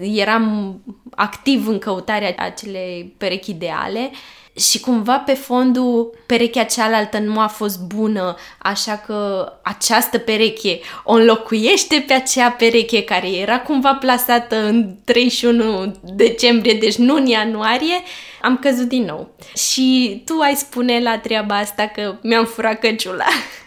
eram 0.00 0.80
activ 1.10 1.68
în 1.68 1.78
căutarea 1.78 2.34
acelei 2.38 3.14
perechi 3.18 3.50
ideale 3.50 4.10
și 4.56 4.80
cumva 4.80 5.18
pe 5.18 5.32
fondul 5.32 6.18
perechea 6.26 6.64
cealaltă 6.64 7.18
nu 7.18 7.40
a 7.40 7.46
fost 7.46 7.80
bună, 7.80 8.36
așa 8.58 8.96
că 9.06 9.52
această 9.62 10.18
pereche 10.18 10.80
o 11.04 11.12
înlocuiește 11.12 12.04
pe 12.06 12.12
acea 12.12 12.50
pereche 12.50 13.02
care 13.02 13.28
era 13.28 13.60
cumva 13.60 13.94
plasată 13.94 14.64
în 14.64 14.94
31 15.04 15.94
decembrie, 16.02 16.74
deci 16.74 16.96
nu 16.96 17.14
în 17.14 17.26
ianuarie, 17.26 18.02
am 18.42 18.56
căzut 18.56 18.88
din 18.88 19.04
nou. 19.04 19.34
Și 19.56 20.22
tu 20.24 20.38
ai 20.40 20.54
spune 20.54 21.00
la 21.00 21.18
treaba 21.18 21.56
asta 21.56 21.86
că 21.86 22.14
mi-am 22.22 22.44
furat 22.44 22.78
căciula. 22.78 23.24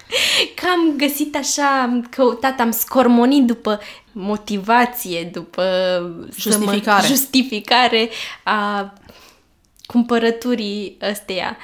că 0.55 0.65
am 0.67 0.93
găsit 0.97 1.35
așa, 1.35 1.81
am 1.81 2.07
căutat, 2.09 2.59
am 2.59 2.71
scormonit 2.71 3.43
după 3.43 3.79
motivație, 4.11 5.29
după 5.33 5.63
justificare, 6.37 7.01
mă, 7.01 7.07
justificare 7.07 8.09
a 8.43 8.93
cumpărăturii 9.85 10.97
ăsteia. 11.09 11.57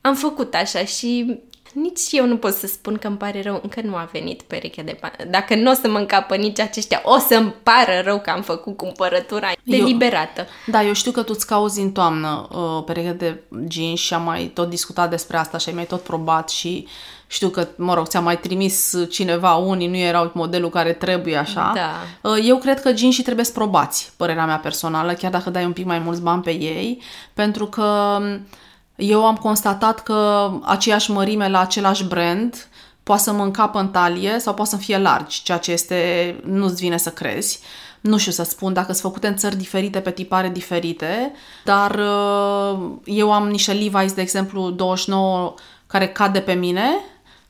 Am 0.00 0.14
făcut 0.14 0.54
așa 0.54 0.84
și 0.84 1.40
nici 1.74 2.00
eu 2.10 2.26
nu 2.26 2.36
pot 2.36 2.52
să 2.52 2.66
spun 2.66 2.96
că 2.96 3.06
îmi 3.06 3.16
pare 3.16 3.42
rău, 3.42 3.60
încă 3.62 3.80
nu 3.84 3.94
a 3.96 4.08
venit 4.12 4.42
perechea 4.42 4.82
de 4.82 4.98
bani. 5.00 5.30
Dacă 5.30 5.54
nu 5.54 5.70
o 5.70 5.74
să 5.74 5.88
mă 5.88 5.98
încapă 5.98 6.36
nici 6.36 6.60
aceștia, 6.60 7.02
o 7.04 7.18
să-mi 7.18 7.54
pară 7.62 8.00
rău 8.04 8.20
că 8.20 8.30
am 8.30 8.42
făcut 8.42 8.76
cumpărătura 8.76 9.52
deliberată. 9.62 10.40
Eu, 10.40 10.72
da, 10.72 10.82
eu 10.82 10.92
știu 10.92 11.10
că 11.10 11.22
tu 11.22 11.32
îți 11.34 11.46
cauzi 11.46 11.80
în 11.80 11.92
toamnă 11.92 12.48
uh, 12.50 12.84
pereche 12.86 13.12
de 13.12 13.40
jeans 13.68 13.98
și 13.98 14.14
am 14.14 14.22
mai 14.22 14.50
tot 14.54 14.68
discutat 14.68 15.10
despre 15.10 15.36
asta 15.36 15.58
și 15.58 15.68
ai 15.68 15.74
mai 15.74 15.86
tot 15.86 16.00
probat 16.00 16.48
și 16.48 16.86
știu 17.26 17.48
că, 17.48 17.68
mă 17.76 17.94
rog, 17.94 18.06
ți-a 18.06 18.20
mai 18.20 18.38
trimis 18.38 18.94
cineva, 19.10 19.54
unii 19.54 19.88
nu 19.88 19.96
erau 19.96 20.30
modelul 20.34 20.70
care 20.70 20.92
trebuie 20.92 21.36
așa. 21.36 21.72
Da. 21.74 22.30
Uh, 22.30 22.38
eu 22.44 22.56
cred 22.56 22.80
că 22.80 22.96
jeansii 22.96 23.22
trebuie 23.22 23.46
probați, 23.54 24.12
părerea 24.16 24.46
mea 24.46 24.58
personală, 24.58 25.12
chiar 25.12 25.30
dacă 25.30 25.50
dai 25.50 25.64
un 25.64 25.72
pic 25.72 25.84
mai 25.84 25.98
mulți 25.98 26.22
bani 26.22 26.42
pe 26.42 26.50
ei, 26.50 27.02
pentru 27.34 27.66
că 27.66 28.16
um, 28.20 28.46
eu 28.96 29.26
am 29.26 29.36
constatat 29.36 30.02
că 30.02 30.50
aceeași 30.62 31.10
mărime 31.10 31.48
la 31.48 31.60
același 31.60 32.04
brand 32.04 32.68
poate 33.02 33.22
să 33.22 33.32
mă 33.32 33.42
încapă 33.42 33.78
în 33.78 33.88
talie 33.88 34.38
sau 34.38 34.54
poate 34.54 34.70
să 34.70 34.76
fie 34.76 34.98
largi, 34.98 35.42
ceea 35.42 35.58
ce 35.58 35.72
este, 35.72 36.40
nu-ți 36.44 36.82
vine 36.82 36.96
să 36.96 37.10
crezi. 37.10 37.60
Nu 38.00 38.16
știu 38.16 38.32
să 38.32 38.42
spun 38.42 38.72
dacă 38.72 38.92
sunt 38.92 39.02
făcute 39.12 39.26
în 39.26 39.36
țări 39.36 39.56
diferite, 39.56 40.00
pe 40.00 40.10
tipare 40.10 40.48
diferite, 40.48 41.32
dar 41.64 41.90
uh, 41.94 42.90
eu 43.04 43.32
am 43.32 43.48
niște 43.48 43.78
Levi's, 43.78 44.14
de 44.14 44.20
exemplu, 44.20 44.70
29 44.70 45.54
care 45.86 46.08
cade 46.08 46.40
pe 46.40 46.52
mine, 46.52 46.84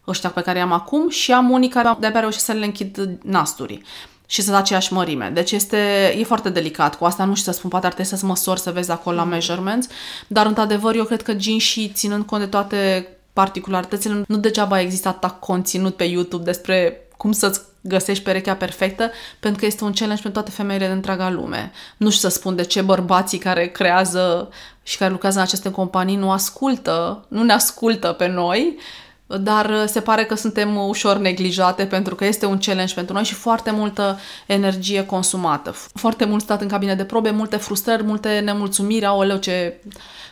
ăștia 0.06 0.30
pe 0.30 0.40
care 0.40 0.58
i-am 0.58 0.72
acum, 0.72 1.08
și 1.08 1.32
am 1.32 1.50
unii 1.50 1.68
care 1.68 1.96
de-abia 2.00 2.20
reușesc 2.20 2.44
să 2.44 2.52
le 2.52 2.64
închid 2.64 3.18
nasturii 3.22 3.82
și 4.26 4.42
să 4.42 4.54
aceeași 4.54 4.92
mărime. 4.92 5.30
Deci 5.34 5.52
este, 5.52 5.76
e 6.18 6.24
foarte 6.24 6.48
delicat. 6.48 6.94
Cu 6.98 7.04
asta 7.04 7.24
nu 7.24 7.34
știu 7.34 7.52
să 7.52 7.58
spun, 7.58 7.70
poate 7.70 7.86
ar 7.86 7.92
trebui 7.92 8.18
să 8.18 8.26
măsori, 8.26 8.60
să 8.60 8.70
vezi 8.70 8.90
acolo 8.90 9.16
la 9.16 9.24
measurements, 9.24 9.86
dar 10.26 10.46
într-adevăr 10.46 10.94
eu 10.94 11.04
cred 11.04 11.22
că 11.22 11.34
jeans 11.38 11.62
și 11.62 11.88
ținând 11.88 12.24
cont 12.24 12.42
de 12.42 12.48
toate 12.48 13.08
particularitățile, 13.32 14.24
nu 14.26 14.36
degeaba 14.36 14.80
există 14.80 15.08
atât 15.08 15.30
conținut 15.30 15.96
pe 15.96 16.04
YouTube 16.04 16.44
despre 16.44 17.08
cum 17.16 17.32
să-ți 17.32 17.60
găsești 17.80 18.24
perechea 18.24 18.54
perfectă, 18.54 19.10
pentru 19.40 19.60
că 19.60 19.66
este 19.66 19.84
un 19.84 19.92
challenge 19.92 20.22
pentru 20.22 20.40
toate 20.40 20.56
femeile 20.56 20.84
din 20.84 20.94
întreaga 20.94 21.30
lume. 21.30 21.72
Nu 21.96 22.10
știu 22.10 22.28
să 22.28 22.34
spun 22.34 22.56
de 22.56 22.62
ce 22.62 22.80
bărbații 22.80 23.38
care 23.38 23.66
creează 23.66 24.48
și 24.82 24.96
care 24.96 25.10
lucrează 25.10 25.38
în 25.38 25.44
aceste 25.44 25.70
companii 25.70 26.16
nu 26.16 26.30
ascultă, 26.30 27.24
nu 27.28 27.42
ne 27.42 27.52
ascultă 27.52 28.08
pe 28.08 28.26
noi, 28.26 28.78
dar 29.40 29.70
uh, 29.70 29.84
se 29.86 30.00
pare 30.00 30.24
că 30.24 30.34
suntem 30.34 30.76
ușor 30.76 31.16
neglijate 31.16 31.86
pentru 31.86 32.14
că 32.14 32.24
este 32.24 32.46
un 32.46 32.58
challenge 32.58 32.94
pentru 32.94 33.14
noi 33.14 33.24
și 33.24 33.34
foarte 33.34 33.70
multă 33.70 34.18
energie 34.46 35.06
consumată. 35.06 35.74
Foarte 35.94 36.24
mult 36.24 36.42
stat 36.42 36.60
în 36.60 36.68
cabine 36.68 36.94
de 36.94 37.04
probe, 37.04 37.30
multe 37.30 37.56
frustrări, 37.56 38.02
multe 38.02 38.38
nemulțumiri, 38.38 39.04
aoleu 39.04 39.36
ce 39.36 39.80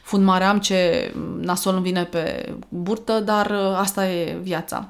fund 0.02 0.24
mare 0.24 0.44
am, 0.44 0.58
ce 0.58 1.12
nasol 1.40 1.74
îmi 1.74 1.82
vine 1.82 2.04
pe 2.04 2.54
burtă, 2.68 3.20
dar 3.20 3.50
uh, 3.50 3.76
asta 3.78 4.08
e 4.08 4.38
viața. 4.42 4.88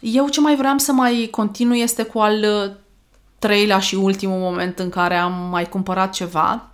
Eu 0.00 0.28
ce 0.28 0.40
mai 0.40 0.56
vreau 0.56 0.78
să 0.78 0.92
mai 0.92 1.28
continui 1.30 1.80
este 1.80 2.02
cu 2.02 2.18
al 2.18 2.44
uh, 2.44 2.70
treilea 3.38 3.78
și 3.78 3.94
ultimul 3.94 4.38
moment 4.38 4.78
în 4.78 4.88
care 4.88 5.14
am 5.14 5.48
mai 5.50 5.68
cumpărat 5.68 6.12
ceva. 6.12 6.70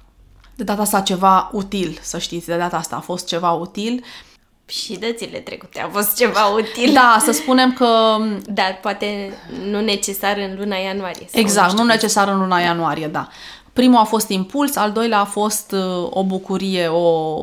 De 0.55 0.65
data 0.65 0.83
asta 0.83 1.01
ceva 1.01 1.51
util, 1.53 1.99
să 2.03 2.19
știți, 2.19 2.47
de 2.47 2.57
data 2.57 2.77
asta 2.77 2.97
a 2.97 3.01
fost 3.01 3.27
ceva 3.27 3.51
util. 3.51 3.93
Uh, 3.93 4.32
și 4.73 4.97
de 4.97 5.15
zile 5.19 5.39
trecute 5.39 5.81
a 5.81 5.89
fost 5.89 6.17
ceva 6.17 6.47
util. 6.47 6.93
Da, 6.93 7.17
să 7.21 7.33
spunem 7.33 7.73
că... 7.73 8.17
Dar 8.47 8.79
poate 8.83 9.33
nu 9.71 9.81
necesar 9.81 10.37
în 10.37 10.57
luna 10.59 10.77
ianuarie. 10.77 11.27
Exact, 11.33 11.73
nu, 11.73 11.79
nu 11.79 11.85
necesar 11.85 12.29
în 12.29 12.39
luna 12.39 12.59
ianuarie, 12.59 13.07
da. 13.07 13.29
Primul 13.73 13.99
a 13.99 14.05
fost 14.05 14.29
impuls, 14.29 14.77
al 14.77 14.93
doilea 14.93 15.19
a 15.21 15.25
fost 15.25 15.73
uh, 15.73 16.07
o 16.11 16.25
bucurie, 16.25 16.87
o 16.87 17.39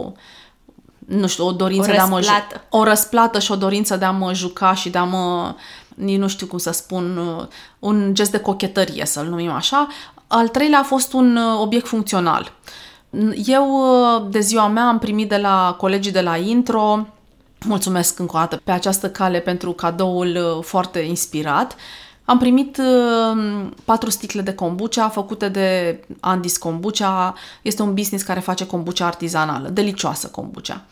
nu 0.99 1.27
știu, 1.27 1.45
o 1.45 1.51
dorință 1.51 1.89
o 1.89 1.93
de 1.93 1.99
a 1.99 2.05
mă 2.05 2.21
juca. 2.21 2.47
O 2.69 2.83
răsplată 2.83 3.39
și 3.39 3.51
o 3.51 3.55
dorință 3.55 3.95
de 3.95 4.05
a 4.05 4.11
mă 4.11 4.33
juca 4.33 4.73
și 4.73 4.89
de 4.89 4.97
a 4.97 5.03
mă 5.03 5.55
nici 5.95 6.19
nu 6.19 6.27
știu 6.27 6.47
cum 6.47 6.57
să 6.57 6.71
spun, 6.71 7.17
uh, 7.17 7.45
un 7.79 8.13
gest 8.13 8.31
de 8.31 8.39
cochetărie, 8.39 9.05
să-l 9.05 9.25
numim 9.25 9.51
așa. 9.51 9.87
Al 10.27 10.47
treilea 10.47 10.79
a 10.79 10.83
fost 10.83 11.13
un 11.13 11.35
uh, 11.35 11.59
obiect 11.59 11.87
funcțional. 11.87 12.51
Eu, 13.45 13.83
de 14.29 14.39
ziua 14.39 14.67
mea, 14.67 14.87
am 14.87 14.99
primit 14.99 15.29
de 15.29 15.37
la 15.37 15.75
colegii 15.77 16.11
de 16.11 16.21
la 16.21 16.37
Intro 16.37 17.07
Mulțumesc 17.65 18.19
încă 18.19 18.35
o 18.35 18.39
dată 18.39 18.61
pe 18.63 18.71
această 18.71 19.09
cale 19.09 19.39
pentru 19.39 19.71
cadoul 19.71 20.35
uh, 20.35 20.63
foarte 20.63 20.99
inspirat. 20.99 21.75
Am 22.25 22.37
primit 22.37 22.77
uh, 22.77 23.67
patru 23.85 24.09
sticle 24.09 24.41
de 24.41 24.53
kombucha 24.53 25.09
făcute 25.09 25.49
de 25.49 25.99
Andis 26.19 26.57
Kombucha. 26.57 27.33
Este 27.61 27.81
un 27.81 27.93
business 27.93 28.23
care 28.23 28.39
face 28.39 28.65
kombucha 28.65 29.05
artizanală, 29.05 29.69
delicioasă 29.69 30.27
kombucha. 30.27 30.85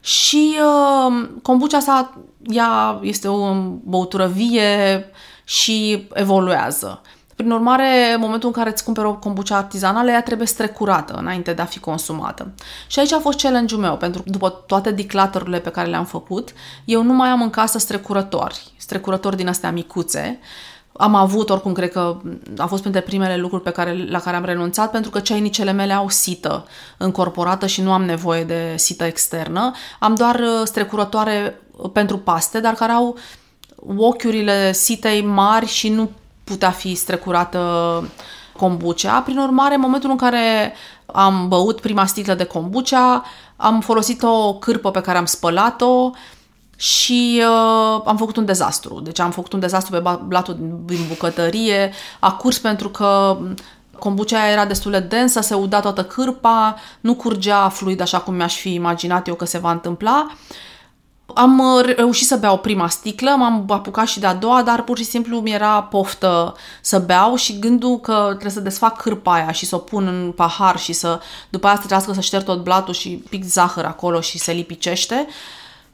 Și 0.00 0.56
uh, 0.58 1.28
kombucha 1.42 1.80
sa, 1.80 2.18
ea 2.42 2.98
este 3.02 3.28
o 3.28 3.54
băutură 3.84 4.26
vie 4.26 5.04
și 5.44 6.08
evoluează. 6.12 7.00
Prin 7.36 7.50
urmare, 7.50 8.12
în 8.14 8.20
momentul 8.20 8.48
în 8.48 8.54
care 8.54 8.70
îți 8.70 8.84
cumperi 8.84 9.06
o 9.06 9.14
kombucha 9.14 9.56
artizanală, 9.56 10.10
ea 10.10 10.22
trebuie 10.22 10.46
strecurată 10.46 11.12
înainte 11.12 11.52
de 11.52 11.62
a 11.62 11.64
fi 11.64 11.78
consumată. 11.78 12.52
Și 12.86 12.98
aici 12.98 13.12
a 13.12 13.18
fost 13.18 13.40
challenge-ul 13.40 13.80
meu, 13.80 13.96
pentru 13.96 14.22
că 14.22 14.30
după 14.30 14.50
toate 14.66 14.90
declutter 14.90 15.60
pe 15.60 15.70
care 15.70 15.88
le-am 15.88 16.04
făcut, 16.04 16.52
eu 16.84 17.02
nu 17.02 17.12
mai 17.12 17.28
am 17.28 17.42
în 17.42 17.50
casă 17.50 17.78
strecurători, 17.78 18.72
strecurători 18.76 19.36
din 19.36 19.48
astea 19.48 19.72
micuțe, 19.72 20.38
am 20.96 21.14
avut, 21.14 21.50
oricum, 21.50 21.72
cred 21.72 21.92
că 21.92 22.16
a 22.56 22.66
fost 22.66 22.80
printre 22.80 23.00
primele 23.00 23.36
lucruri 23.36 23.62
pe 23.62 23.70
care, 23.70 24.04
la 24.08 24.20
care 24.20 24.36
am 24.36 24.44
renunțat, 24.44 24.90
pentru 24.90 25.10
că 25.10 25.20
ceainicele 25.20 25.72
mele 25.72 25.92
au 25.92 26.08
sită 26.08 26.66
încorporată 26.96 27.66
și 27.66 27.82
nu 27.82 27.92
am 27.92 28.04
nevoie 28.04 28.44
de 28.44 28.74
sită 28.76 29.04
externă. 29.04 29.72
Am 29.98 30.14
doar 30.14 30.34
uh, 30.34 30.62
strecurătoare 30.64 31.60
pentru 31.92 32.18
paste, 32.18 32.60
dar 32.60 32.74
care 32.74 32.92
au 32.92 33.16
ochiurile 33.96 34.72
sitei 34.72 35.22
mari 35.22 35.66
și 35.66 35.88
nu 35.88 36.10
putea 36.44 36.70
fi 36.70 36.94
strecurată 36.94 37.60
kombucha. 38.56 39.20
Prin 39.20 39.38
urmare, 39.38 39.74
în 39.74 39.80
momentul 39.80 40.10
în 40.10 40.16
care 40.16 40.74
am 41.06 41.48
băut 41.48 41.80
prima 41.80 42.06
sticlă 42.06 42.34
de 42.34 42.44
kombucha, 42.44 43.24
am 43.56 43.80
folosit 43.80 44.22
o 44.22 44.54
cârpă 44.54 44.90
pe 44.90 45.00
care 45.00 45.18
am 45.18 45.24
spălat-o 45.24 46.10
și 46.76 47.42
uh, 47.42 48.02
am 48.04 48.16
făcut 48.16 48.36
un 48.36 48.44
dezastru. 48.44 49.00
Deci 49.00 49.20
am 49.20 49.30
făcut 49.30 49.52
un 49.52 49.60
dezastru 49.60 49.92
pe 49.92 50.18
blatul 50.26 50.56
din 50.86 51.04
bucătărie, 51.08 51.92
a 52.20 52.32
curs 52.32 52.58
pentru 52.58 52.88
că 52.88 53.38
kombucha 53.98 54.50
era 54.50 54.64
destul 54.64 54.90
de 54.90 55.00
densă, 55.00 55.40
se 55.40 55.54
uda 55.54 55.80
toată 55.80 56.04
cârpa, 56.04 56.76
nu 57.00 57.14
curgea 57.14 57.68
fluid 57.68 58.00
așa 58.00 58.18
cum 58.18 58.34
mi-aș 58.34 58.56
fi 58.56 58.74
imaginat 58.74 59.28
eu 59.28 59.34
că 59.34 59.44
se 59.44 59.58
va 59.58 59.70
întâmpla 59.70 60.26
Am 61.26 61.58
uh, 61.58 61.94
reușit 61.96 62.26
să 62.26 62.36
beau 62.36 62.58
prima 62.58 62.88
sticlă, 62.88 63.30
m-am 63.30 63.64
apucat 63.68 64.06
și 64.06 64.20
de-a 64.20 64.34
doua, 64.34 64.62
dar 64.62 64.82
pur 64.82 64.98
și 64.98 65.04
simplu 65.04 65.40
mi 65.40 65.52
era 65.52 65.82
poftă 65.82 66.54
să 66.80 66.98
beau 66.98 67.36
și 67.36 67.58
gândul 67.58 68.00
că 68.00 68.24
trebuie 68.28 68.50
să 68.50 68.60
desfac 68.60 69.02
cârpa 69.02 69.32
aia 69.32 69.52
și 69.52 69.66
să 69.66 69.74
o 69.74 69.78
pun 69.78 70.06
în 70.06 70.32
pahar 70.32 70.78
și 70.78 70.92
să 70.92 71.20
după 71.48 71.66
aia 71.66 71.76
să 71.80 71.86
trească 71.86 72.12
să 72.12 72.20
șterg 72.20 72.44
tot 72.44 72.62
blatul 72.62 72.94
și 72.94 73.24
pic 73.28 73.44
zahăr 73.44 73.84
acolo 73.84 74.20
și 74.20 74.38
se 74.38 74.52
lipicește, 74.52 75.26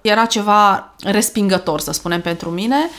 era 0.01 0.25
ceva 0.25 0.93
respingător, 1.03 1.81
să 1.81 1.93
spunem, 1.93 2.21
pentru 2.21 2.51
mine. 2.51 2.91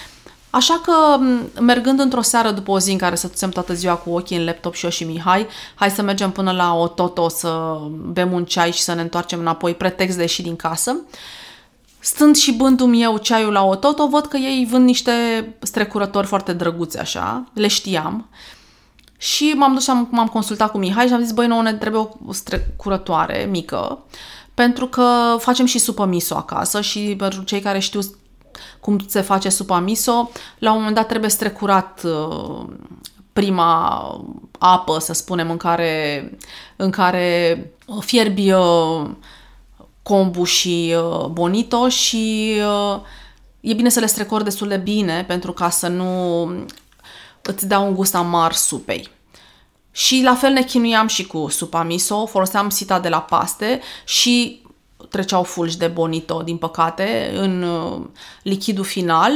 Așa 0.49 0.81
că, 0.83 1.17
mergând 1.61 1.99
într-o 1.99 2.21
seară 2.21 2.51
după 2.51 2.71
o 2.71 2.79
zi 2.79 2.91
în 2.91 2.97
care 2.97 3.15
stătusem 3.15 3.49
toată 3.49 3.73
ziua 3.73 3.93
cu 3.93 4.09
ochii 4.09 4.37
în 4.37 4.45
laptop 4.45 4.73
și 4.73 4.83
eu 4.83 4.91
și 4.91 5.03
Mihai, 5.03 5.47
hai 5.75 5.89
să 5.89 6.01
mergem 6.01 6.31
până 6.31 6.51
la 6.51 6.73
o 6.73 6.87
toto 6.87 7.29
să 7.29 7.79
bem 7.89 8.31
un 8.31 8.45
ceai 8.45 8.71
și 8.71 8.81
să 8.81 8.93
ne 8.93 9.01
întoarcem 9.01 9.39
înapoi, 9.39 9.75
pretext 9.75 10.15
de 10.15 10.21
ieși 10.21 10.41
din 10.41 10.55
casă. 10.55 10.95
Stând 12.03 12.35
și 12.35 12.53
bându-mi 12.53 13.03
eu 13.03 13.17
ceaiul 13.17 13.51
la 13.51 13.63
o 13.63 13.75
toto, 13.75 14.07
văd 14.07 14.25
că 14.25 14.37
ei 14.37 14.67
vând 14.69 14.85
niște 14.85 15.11
strecurători 15.59 16.27
foarte 16.27 16.53
drăguți 16.53 16.99
așa, 16.99 17.43
le 17.53 17.67
știam. 17.67 18.29
Și 19.17 19.53
m-am 19.55 19.73
dus 19.73 19.83
și 19.83 19.89
am, 19.89 20.07
m-am 20.11 20.27
consultat 20.27 20.71
cu 20.71 20.77
Mihai 20.77 21.07
și 21.07 21.13
am 21.13 21.21
zis, 21.21 21.31
băi, 21.31 21.47
nouă 21.47 21.61
ne 21.61 21.73
trebuie 21.73 22.09
o 22.25 22.33
strecurătoare 22.33 23.47
mică, 23.49 24.05
pentru 24.53 24.87
că 24.87 25.35
facem 25.39 25.65
și 25.65 25.79
supă 25.79 26.05
miso 26.05 26.35
acasă 26.35 26.81
și 26.81 27.15
pentru 27.17 27.41
cei 27.41 27.59
care 27.59 27.79
știu 27.79 27.99
cum 28.79 28.97
se 29.07 29.21
face 29.21 29.49
supa 29.49 29.79
miso, 29.79 30.29
la 30.59 30.71
un 30.71 30.77
moment 30.77 30.95
dat 30.95 31.07
trebuie 31.07 31.29
strecurat 31.29 32.01
uh, 32.03 32.65
prima 33.33 34.25
apă, 34.59 34.99
să 34.99 35.13
spunem, 35.13 35.51
în 35.51 35.57
care, 35.57 36.37
în 36.75 36.89
care 36.89 37.71
fierbi 37.99 38.51
uh, 38.51 39.09
kombu 40.11 40.43
și 40.43 40.95
uh, 40.97 41.25
bonito 41.25 41.89
și 41.89 42.53
e 43.59 43.73
bine 43.73 43.89
să 43.89 43.99
le 43.99 44.05
strecori 44.05 44.43
destul 44.43 44.67
de 44.67 44.77
bine 44.77 45.23
pentru 45.27 45.51
ca 45.51 45.69
să 45.69 45.87
nu 45.87 46.45
îți 47.41 47.67
dea 47.67 47.79
un 47.79 47.93
gust 47.93 48.15
amar 48.15 48.53
supei. 48.53 49.09
Și 49.91 50.21
la 50.23 50.35
fel 50.35 50.51
ne 50.51 50.63
chinuiam 50.63 51.07
și 51.07 51.27
cu 51.27 51.47
supa 51.49 51.83
miso, 51.83 52.25
foloseam 52.25 52.69
sita 52.69 52.99
de 52.99 53.09
la 53.09 53.21
paste 53.21 53.81
și 54.05 54.61
treceau 55.09 55.43
fulgi 55.43 55.77
de 55.77 55.87
bonito, 55.87 56.41
din 56.41 56.57
păcate, 56.57 57.31
în 57.35 57.63
uh, 57.63 58.01
lichidul 58.43 58.83
final, 58.83 59.31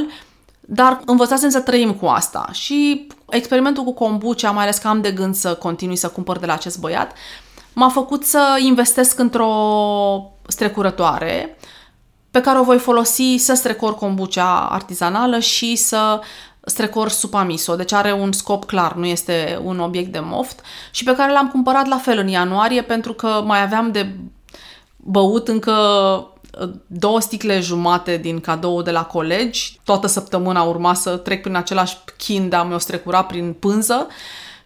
dar 0.60 1.02
învățasem 1.06 1.50
să 1.50 1.60
trăim 1.60 1.94
cu 1.94 2.06
asta 2.06 2.50
și 2.52 3.08
experimentul 3.30 3.84
cu 3.84 3.94
kombucha, 3.94 4.52
mai 4.52 4.64
ales 4.64 4.78
că 4.78 4.88
am 4.88 5.02
de 5.02 5.12
gând 5.12 5.36
să 5.36 5.54
continui 5.54 5.96
să 5.96 6.08
cumpăr 6.10 6.38
de 6.38 6.46
la 6.46 6.54
acest 6.54 6.80
băiat, 6.80 7.14
m-a 7.74 7.90
făcut 7.90 8.24
să 8.24 8.60
investesc 8.62 9.20
într-o 9.20 10.35
strecurătoare 10.48 11.58
pe 12.32 12.42
care 12.42 12.60
o 12.60 12.64
voi 12.64 12.78
folosi 12.78 13.36
să 13.38 13.54
strecor 13.54 13.96
kombucha 13.96 14.68
artizanală 14.72 15.40
și 15.40 15.76
să 15.76 16.22
strecor 16.66 17.10
supa 17.10 17.44
miso, 17.44 17.76
deci 17.76 17.92
are 17.92 18.12
un 18.12 18.32
scop 18.32 18.66
clar, 18.66 18.94
nu 18.94 19.06
este 19.06 19.60
un 19.64 19.80
obiect 19.80 20.12
de 20.12 20.20
moft 20.20 20.60
și 20.92 21.04
pe 21.04 21.16
care 21.16 21.32
l-am 21.32 21.50
cumpărat 21.50 21.88
la 21.88 21.98
fel 21.98 22.18
în 22.18 22.28
ianuarie 22.28 22.82
pentru 22.82 23.14
că 23.14 23.42
mai 23.46 23.62
aveam 23.62 23.92
de 23.92 24.16
băut 24.98 25.48
încă 25.48 25.72
uh, 26.62 26.70
două 26.88 27.22
sticle 27.22 27.60
jumate 27.60 28.18
din 28.18 28.40
cadou 28.40 28.82
de 28.82 28.92
la 28.92 29.04
colegi. 29.04 29.80
Toată 29.84 30.08
săptămâna 30.08 30.62
urma 30.62 30.94
să 30.94 31.18
trec 31.18 31.42
prin 31.42 31.56
același 31.56 31.98
chin 32.18 32.50
de 32.50 32.56
a 32.56 32.64
mi-o 32.64 32.78
strecura 32.78 33.24
prin 33.24 33.54
pânză 33.54 34.08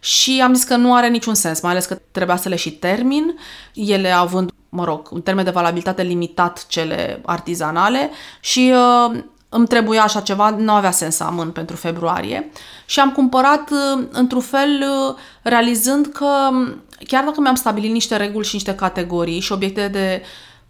și 0.00 0.40
am 0.44 0.54
zis 0.54 0.64
că 0.64 0.76
nu 0.76 0.94
are 0.94 1.08
niciun 1.08 1.34
sens, 1.34 1.60
mai 1.60 1.70
ales 1.70 1.86
că 1.86 1.98
trebuia 2.10 2.36
să 2.36 2.48
le 2.48 2.56
și 2.56 2.70
termin, 2.70 3.38
ele 3.74 4.10
având, 4.10 4.50
mă 4.70 4.84
rog, 4.84 5.08
un 5.10 5.20
termen 5.20 5.44
de 5.44 5.50
valabilitate 5.50 6.02
limitat 6.02 6.66
cele 6.66 7.20
artizanale 7.24 8.10
și 8.40 8.72
uh, 8.74 9.18
îmi 9.48 9.66
trebuia 9.66 10.02
așa 10.02 10.20
ceva, 10.20 10.50
nu 10.50 10.72
avea 10.72 10.90
sens 10.90 11.16
să 11.16 11.24
amân 11.24 11.50
pentru 11.50 11.76
februarie. 11.76 12.50
Și 12.86 13.00
am 13.00 13.12
cumpărat 13.12 13.70
uh, 13.70 14.04
într-un 14.10 14.40
fel 14.40 14.84
uh, 15.08 15.14
realizând 15.42 16.06
că 16.06 16.26
um, 16.50 16.82
chiar 17.06 17.24
dacă 17.24 17.40
mi-am 17.40 17.54
stabilit 17.54 17.92
niște 17.92 18.16
reguli 18.16 18.46
și 18.46 18.54
niște 18.54 18.74
categorii 18.74 19.40
și 19.40 19.52
obiecte 19.52 19.88
de 19.88 20.22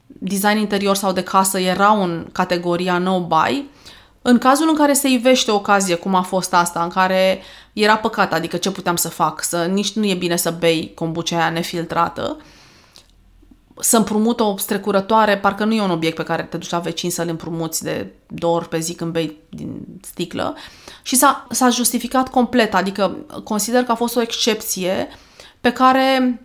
design 0.06 0.58
interior 0.58 0.96
sau 0.96 1.12
de 1.12 1.22
casă 1.22 1.58
erau 1.58 2.02
în 2.02 2.26
categoria 2.32 2.98
no 2.98 3.20
buy, 3.20 3.68
în 4.22 4.38
cazul 4.38 4.68
în 4.68 4.76
care 4.76 4.92
se 4.92 5.08
ivește 5.08 5.50
o 5.50 5.54
ocazie, 5.54 5.94
cum 5.94 6.14
a 6.14 6.22
fost 6.22 6.54
asta, 6.54 6.82
în 6.82 6.88
care 6.88 7.42
era 7.72 7.96
păcat, 7.96 8.32
adică 8.32 8.56
ce 8.56 8.70
puteam 8.70 8.96
să 8.96 9.08
fac, 9.08 9.42
să 9.42 9.64
nici 9.64 9.92
nu 9.92 10.04
e 10.06 10.14
bine 10.14 10.36
să 10.36 10.54
bei 10.58 10.92
kombucha 10.94 11.36
aia 11.36 11.50
nefiltrată, 11.50 12.36
să 13.80 13.96
împrumut 13.96 14.40
o 14.40 14.56
strecurătoare, 14.56 15.38
parcă 15.38 15.64
nu 15.64 15.74
e 15.74 15.82
un 15.82 15.90
obiect 15.90 16.16
pe 16.16 16.22
care 16.22 16.42
te 16.42 16.56
duci 16.56 16.70
la 16.70 16.78
vecin 16.78 17.10
să-l 17.10 17.28
împrumuți 17.28 17.82
de 17.82 18.12
două 18.26 18.56
ori 18.56 18.68
pe 18.68 18.78
zi 18.78 18.94
când 18.94 19.12
bei 19.12 19.40
din 19.48 19.80
sticlă. 20.02 20.56
Și 21.02 21.16
s-a, 21.16 21.46
s-a 21.50 21.68
justificat 21.68 22.28
complet, 22.28 22.74
adică 22.74 23.16
consider 23.44 23.84
că 23.84 23.92
a 23.92 23.94
fost 23.94 24.16
o 24.16 24.20
excepție 24.20 25.08
pe 25.60 25.72
care 25.72 26.40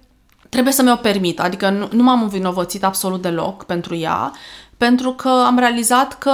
trebuie 0.49 0.73
să 0.73 0.81
mi-o 0.81 0.95
permit, 0.95 1.39
adică 1.39 1.69
nu, 1.69 1.88
nu 1.91 2.03
m-am 2.03 2.21
învinovățit 2.21 2.83
absolut 2.83 3.21
deloc 3.21 3.63
pentru 3.63 3.95
ea, 3.95 4.31
pentru 4.77 5.11
că 5.11 5.29
am 5.29 5.57
realizat 5.57 6.17
că 6.17 6.33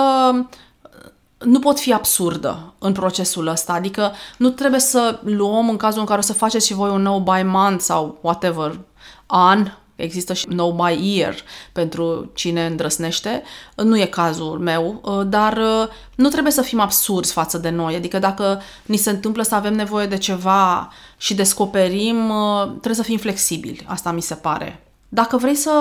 nu 1.38 1.60
pot 1.60 1.80
fi 1.80 1.94
absurdă 1.94 2.74
în 2.80 2.94
procesul 2.94 3.48
ăsta, 3.48 3.74
adică 3.74 4.12
nu 4.38 4.50
trebuie 4.50 4.80
să 4.80 5.20
luăm 5.24 5.70
în 5.70 5.78
cazul 5.78 6.00
în 6.00 6.06
care 6.06 6.20
o 6.20 6.24
să 6.24 6.34
faceți 6.34 6.66
și 6.66 6.74
voi 6.74 6.90
un 6.90 7.02
no 7.02 7.20
buy 7.20 7.44
month 7.44 7.84
sau 7.84 8.18
whatever 8.22 8.80
an 9.26 9.72
Există 10.02 10.34
și 10.34 10.46
No 10.50 10.72
My 10.72 11.20
Ear 11.20 11.36
pentru 11.72 12.32
cine 12.34 12.66
îndrăsnește. 12.66 13.44
Nu 13.76 14.00
e 14.00 14.06
cazul 14.06 14.60
meu, 14.60 15.02
uh, 15.04 15.28
dar 15.28 15.58
uh, 15.58 15.88
nu 16.16 16.30
trebuie 16.30 16.52
să 16.52 16.62
fim 16.62 16.80
absurzi 16.80 17.32
față 17.34 17.58
de 17.58 17.70
noi. 17.70 17.96
Adică 17.96 18.20
dacă 18.20 18.62
ni 18.86 18.98
se 18.98 19.10
întâmplă 19.10 19.44
să 19.44 19.56
avem 19.56 19.74
nevoie 19.74 20.06
de 20.06 20.18
ceva 20.18 20.92
și 21.18 21.34
descoperim, 21.34 22.30
uh, 22.30 22.68
trebuie 22.68 22.96
să 22.96 23.04
fim 23.04 23.18
flexibili. 23.18 23.86
Asta 23.88 24.12
mi 24.12 24.22
se 24.22 24.36
pare. 24.36 24.84
Dacă 25.10 25.38
vrei 25.38 25.56
să 25.56 25.72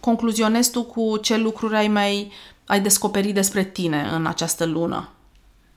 concluzionezi 0.00 0.70
tu 0.70 0.82
cu 0.82 1.16
ce 1.16 1.36
lucruri 1.36 1.76
ai 1.76 1.88
mai 1.88 2.32
ai 2.68 2.80
descoperit 2.80 3.34
despre 3.34 3.64
tine 3.64 4.08
în 4.12 4.26
această 4.26 4.64
lună? 4.64 5.08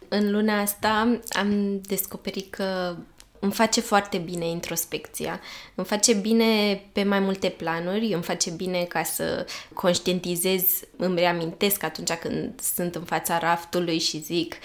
În 0.07 0.31
luna 0.31 0.61
asta 0.61 1.19
am 1.29 1.81
descoperit 1.81 2.53
că 2.53 2.95
îmi 3.41 3.51
face 3.51 3.81
foarte 3.81 4.17
bine 4.17 4.47
introspecția. 4.47 5.39
Îmi 5.75 5.85
face 5.85 6.13
bine 6.13 6.81
pe 6.91 7.03
mai 7.03 7.19
multe 7.19 7.49
planuri, 7.49 8.13
îmi 8.13 8.23
face 8.23 8.49
bine 8.49 8.83
ca 8.83 9.03
să 9.03 9.45
conștientizez, 9.73 10.63
îmi 10.97 11.19
reamintesc 11.19 11.83
atunci 11.83 12.11
când 12.11 12.61
sunt 12.75 12.95
în 12.95 13.03
fața 13.03 13.37
raftului 13.37 13.99
și 13.99 14.19
zic 14.19 14.55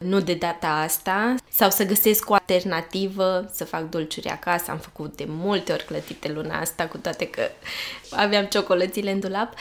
nu 0.00 0.20
de 0.20 0.34
data 0.34 0.68
asta, 0.68 1.34
sau 1.50 1.70
să 1.70 1.84
găsesc 1.86 2.30
o 2.30 2.34
alternativă, 2.34 3.50
să 3.52 3.64
fac 3.64 3.88
dolciuri 3.88 4.28
acasă. 4.28 4.70
Am 4.70 4.78
făcut 4.78 5.16
de 5.16 5.24
multe 5.28 5.72
ori 5.72 5.84
clătite 5.84 6.32
luna 6.32 6.60
asta, 6.60 6.86
cu 6.86 6.98
toate 6.98 7.26
că 7.26 7.42
aveam 8.10 8.44
ciocolățile 8.44 9.10
în 9.10 9.20
dulap. 9.20 9.54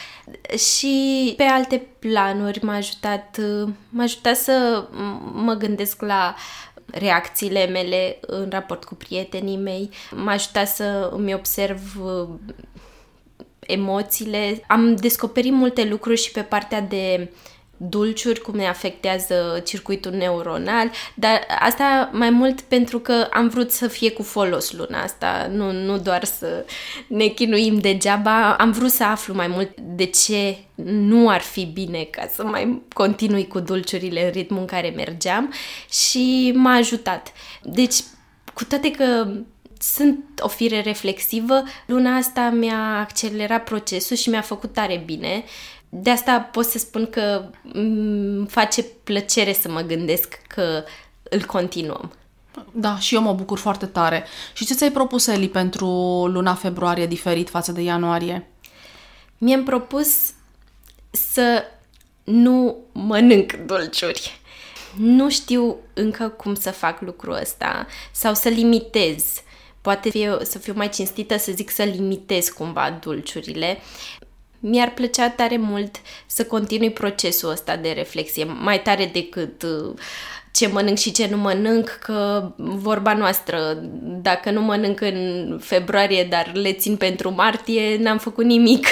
Și 0.57 1.33
pe 1.37 1.43
alte 1.43 1.87
planuri 1.99 2.65
m-a 2.65 2.75
ajutat, 2.75 3.39
m-a 3.89 4.03
ajutat 4.03 4.35
să 4.35 4.87
mă 5.33 5.53
gândesc 5.53 6.01
la 6.01 6.35
reacțiile 6.91 7.65
mele 7.65 8.17
în 8.21 8.47
raport 8.49 8.83
cu 8.83 8.95
prietenii 8.95 9.57
mei, 9.57 9.89
m-a 10.11 10.31
ajutat 10.31 10.67
să 10.67 11.09
îmi 11.13 11.33
observ 11.33 11.81
uh, 12.03 12.27
emoțiile. 13.59 14.63
Am 14.67 14.95
descoperit 14.95 15.53
multe 15.53 15.85
lucruri 15.85 16.21
și 16.21 16.31
pe 16.31 16.41
partea 16.41 16.81
de 16.81 17.31
dulciuri, 17.81 18.39
cum 18.39 18.55
ne 18.55 18.67
afectează 18.67 19.61
circuitul 19.65 20.11
neuronal, 20.11 20.91
dar 21.13 21.41
asta 21.59 22.09
mai 22.13 22.29
mult 22.29 22.61
pentru 22.61 22.99
că 22.99 23.27
am 23.31 23.47
vrut 23.47 23.71
să 23.71 23.87
fie 23.87 24.11
cu 24.11 24.23
folos 24.23 24.71
luna 24.71 25.01
asta, 25.01 25.49
nu, 25.51 25.71
nu 25.71 25.97
doar 25.97 26.23
să 26.23 26.65
ne 27.07 27.27
chinuim 27.27 27.79
degeaba, 27.79 28.55
am 28.55 28.71
vrut 28.71 28.91
să 28.91 29.03
aflu 29.03 29.33
mai 29.33 29.47
mult 29.47 29.79
de 29.79 30.05
ce 30.05 30.57
nu 30.83 31.29
ar 31.29 31.41
fi 31.41 31.65
bine 31.65 32.03
ca 32.03 32.29
să 32.33 32.43
mai 32.43 32.81
continui 32.93 33.47
cu 33.47 33.59
dulciurile 33.59 34.25
în 34.25 34.31
ritmul 34.31 34.59
în 34.59 34.65
care 34.65 34.93
mergeam 34.95 35.53
și 35.89 36.51
m-a 36.55 36.73
ajutat. 36.73 37.33
Deci, 37.63 37.95
cu 38.53 38.65
toate 38.65 38.91
că 38.91 39.27
sunt 39.81 40.23
o 40.39 40.47
fire 40.47 40.81
reflexivă, 40.81 41.63
luna 41.85 42.15
asta 42.15 42.49
mi-a 42.49 42.99
accelerat 42.99 43.63
procesul 43.63 44.15
și 44.15 44.29
mi-a 44.29 44.41
făcut 44.41 44.73
tare 44.73 45.01
bine 45.05 45.43
de 45.89 46.09
asta 46.09 46.39
pot 46.39 46.65
să 46.65 46.77
spun 46.77 47.09
că 47.09 47.49
îmi 47.73 48.47
face 48.47 48.83
plăcere 48.83 49.53
să 49.53 49.69
mă 49.69 49.81
gândesc 49.81 50.41
că 50.47 50.83
îl 51.23 51.45
continuăm. 51.45 52.13
Da, 52.71 52.99
și 52.99 53.15
eu 53.15 53.21
mă 53.21 53.33
bucur 53.33 53.57
foarte 53.57 53.85
tare. 53.85 54.25
Și 54.53 54.65
ce 54.65 54.73
ți-ai 54.73 54.91
propus, 54.91 55.27
Eli, 55.27 55.49
pentru 55.49 55.87
luna 56.27 56.53
februarie 56.53 57.05
diferit 57.05 57.49
față 57.49 57.71
de 57.71 57.81
ianuarie? 57.81 58.47
Mi-am 59.37 59.63
propus 59.63 60.33
să 61.09 61.63
nu 62.23 62.77
mănânc 62.91 63.53
dulciuri. 63.53 64.41
Nu 64.97 65.29
știu 65.29 65.75
încă 65.93 66.27
cum 66.27 66.55
să 66.55 66.71
fac 66.71 67.01
lucrul 67.01 67.39
ăsta 67.41 67.87
sau 68.11 68.33
să 68.33 68.49
limitez. 68.49 69.23
Poate 69.81 70.09
fie, 70.09 70.37
să 70.41 70.57
fiu 70.57 70.73
mai 70.75 70.89
cinstită 70.89 71.37
să 71.37 71.51
zic 71.51 71.69
să 71.69 71.83
limitez 71.83 72.49
cumva 72.49 72.99
dulciurile 73.01 73.77
mi-ar 74.59 74.91
plăcea 74.93 75.29
tare 75.29 75.57
mult 75.57 75.95
să 76.25 76.45
continui 76.45 76.91
procesul 76.91 77.49
ăsta 77.49 77.75
de 77.75 77.89
reflexie, 77.89 78.43
mai 78.43 78.81
tare 78.81 79.09
decât 79.13 79.63
uh, 79.63 79.93
ce 80.51 80.67
mănânc 80.67 80.97
și 80.97 81.11
ce 81.11 81.27
nu 81.27 81.37
mănânc, 81.37 81.89
că 81.89 82.51
vorba 82.57 83.13
noastră, 83.13 83.83
dacă 84.21 84.51
nu 84.51 84.61
mănânc 84.61 85.01
în 85.01 85.57
februarie, 85.61 86.23
dar 86.23 86.51
le 86.53 86.73
țin 86.73 86.95
pentru 86.95 87.33
martie, 87.33 87.97
n-am 87.97 88.17
făcut 88.17 88.45
nimic. 88.45 88.85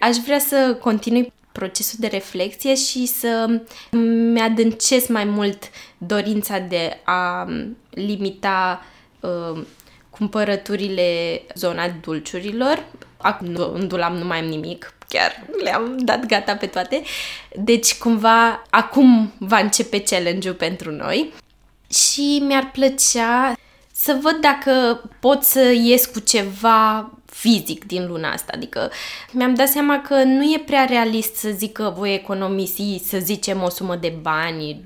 Aș 0.00 0.16
vrea 0.16 0.38
să 0.38 0.76
continui 0.80 1.32
procesul 1.52 1.98
de 2.00 2.06
reflexie 2.06 2.74
și 2.74 3.06
să 3.06 3.60
mi-adâncesc 4.32 5.08
mai 5.08 5.24
mult 5.24 5.70
dorința 5.98 6.58
de 6.58 7.00
a 7.04 7.48
limita 7.90 8.86
uh, 9.20 9.62
cumpărăturile 10.10 11.42
zona 11.54 11.88
dulciurilor. 12.02 12.84
Acum 13.20 13.46
nu, 13.46 13.72
în 13.74 13.88
dulam 13.88 14.16
nu 14.16 14.24
mai 14.24 14.38
am 14.38 14.44
nimic, 14.44 14.94
chiar 15.08 15.46
le-am 15.62 15.96
dat 15.98 16.26
gata 16.26 16.56
pe 16.56 16.66
toate. 16.66 17.02
Deci 17.56 17.94
cumva 17.94 18.62
acum 18.70 19.32
va 19.38 19.58
începe 19.58 20.02
challenge-ul 20.02 20.54
pentru 20.54 20.90
noi 20.90 21.32
și 21.90 22.42
mi-ar 22.46 22.70
plăcea 22.72 23.52
să 23.92 24.18
văd 24.22 24.36
dacă 24.40 25.02
pot 25.20 25.42
să 25.42 25.60
ies 25.60 26.06
cu 26.06 26.20
ceva 26.20 27.10
fizic 27.24 27.84
din 27.84 28.06
luna 28.06 28.32
asta. 28.32 28.52
Adică 28.54 28.90
mi-am 29.32 29.54
dat 29.54 29.68
seama 29.68 30.00
că 30.00 30.22
nu 30.22 30.42
e 30.42 30.62
prea 30.66 30.84
realist 30.84 31.34
să 31.34 31.50
zic 31.50 31.72
că 31.72 31.92
voi 31.96 32.14
economisi, 32.14 33.02
să 33.04 33.18
zicem, 33.18 33.62
o 33.62 33.68
sumă 33.68 33.96
de 33.96 34.18
bani 34.20 34.82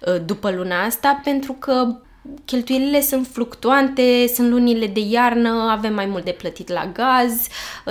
uh, 0.00 0.16
după 0.24 0.50
luna 0.50 0.84
asta, 0.84 1.20
pentru 1.24 1.52
că 1.52 1.96
cheltuielile 2.44 3.00
sunt 3.00 3.26
fluctuante, 3.26 4.26
sunt 4.34 4.50
lunile 4.50 4.86
de 4.86 5.00
iarnă, 5.00 5.68
avem 5.70 5.94
mai 5.94 6.06
mult 6.06 6.24
de 6.24 6.30
plătit 6.30 6.68
la 6.68 6.86
gaz, 6.92 7.46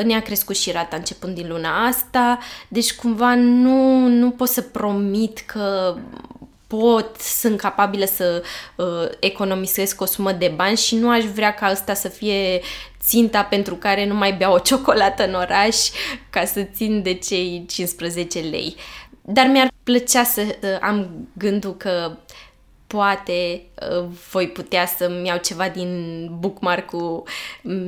ne-a 0.06 0.22
crescut 0.22 0.56
și 0.56 0.72
rata 0.72 0.96
începând 0.96 1.36
din 1.36 1.48
luna 1.48 1.86
asta, 1.86 2.40
deci 2.68 2.94
cumva 2.94 3.36
nu, 3.36 4.08
nu 4.08 4.30
pot 4.30 4.48
să 4.48 4.62
promit 4.62 5.40
că 5.40 5.96
pot, 6.70 7.16
sunt 7.20 7.60
capabilă 7.60 8.06
să 8.06 8.44
uh, 8.76 9.10
economisesc 9.20 10.02
o 10.02 10.06
sumă 10.06 10.32
de 10.32 10.54
bani 10.56 10.78
și 10.78 10.96
nu 10.96 11.10
aș 11.10 11.24
vrea 11.24 11.54
ca 11.54 11.66
asta 11.66 11.94
să 11.94 12.08
fie 12.08 12.62
ținta 13.02 13.44
pentru 13.44 13.76
care 13.76 14.06
nu 14.06 14.16
mai 14.16 14.34
beau 14.34 14.54
o 14.54 14.60
ciocolată 14.60 15.28
în 15.28 15.34
oraș 15.34 15.78
ca 16.30 16.46
să 16.46 16.62
țin 16.62 17.02
de 17.02 17.14
cei 17.14 17.66
15 17.68 18.40
lei. 18.40 18.76
Dar 19.22 19.48
mi-ar 19.48 19.72
plăcea 19.84 20.24
să 20.24 20.42
uh, 20.42 20.70
am 20.82 21.28
gândul 21.34 21.76
că 21.78 22.18
poate 22.98 23.62
uh, 24.00 24.06
voi 24.32 24.48
putea 24.48 24.86
să-mi 24.98 25.28
iau 25.28 25.38
ceva 25.38 25.70
din 25.70 26.28
bookmark-ul 26.40 27.24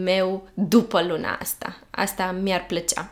meu 0.03 0.47
după 0.53 1.01
luna 1.01 1.37
asta. 1.41 1.77
Asta 1.89 2.35
mi-ar 2.41 2.65
plăcea. 2.65 3.11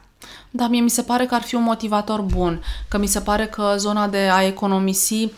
Da, 0.50 0.68
mie 0.68 0.82
mi 0.82 0.90
se 0.90 1.02
pare 1.02 1.26
că 1.26 1.36
ar 1.36 1.42
fi 1.42 1.56
un 1.56 1.64
motivator 1.64 2.22
bun, 2.22 2.64
că 2.88 2.98
mi 2.98 3.08
se 3.08 3.20
pare 3.20 3.46
că 3.46 3.74
zona 3.78 4.08
de 4.08 4.30
a 4.32 4.44
economisi 4.44 5.32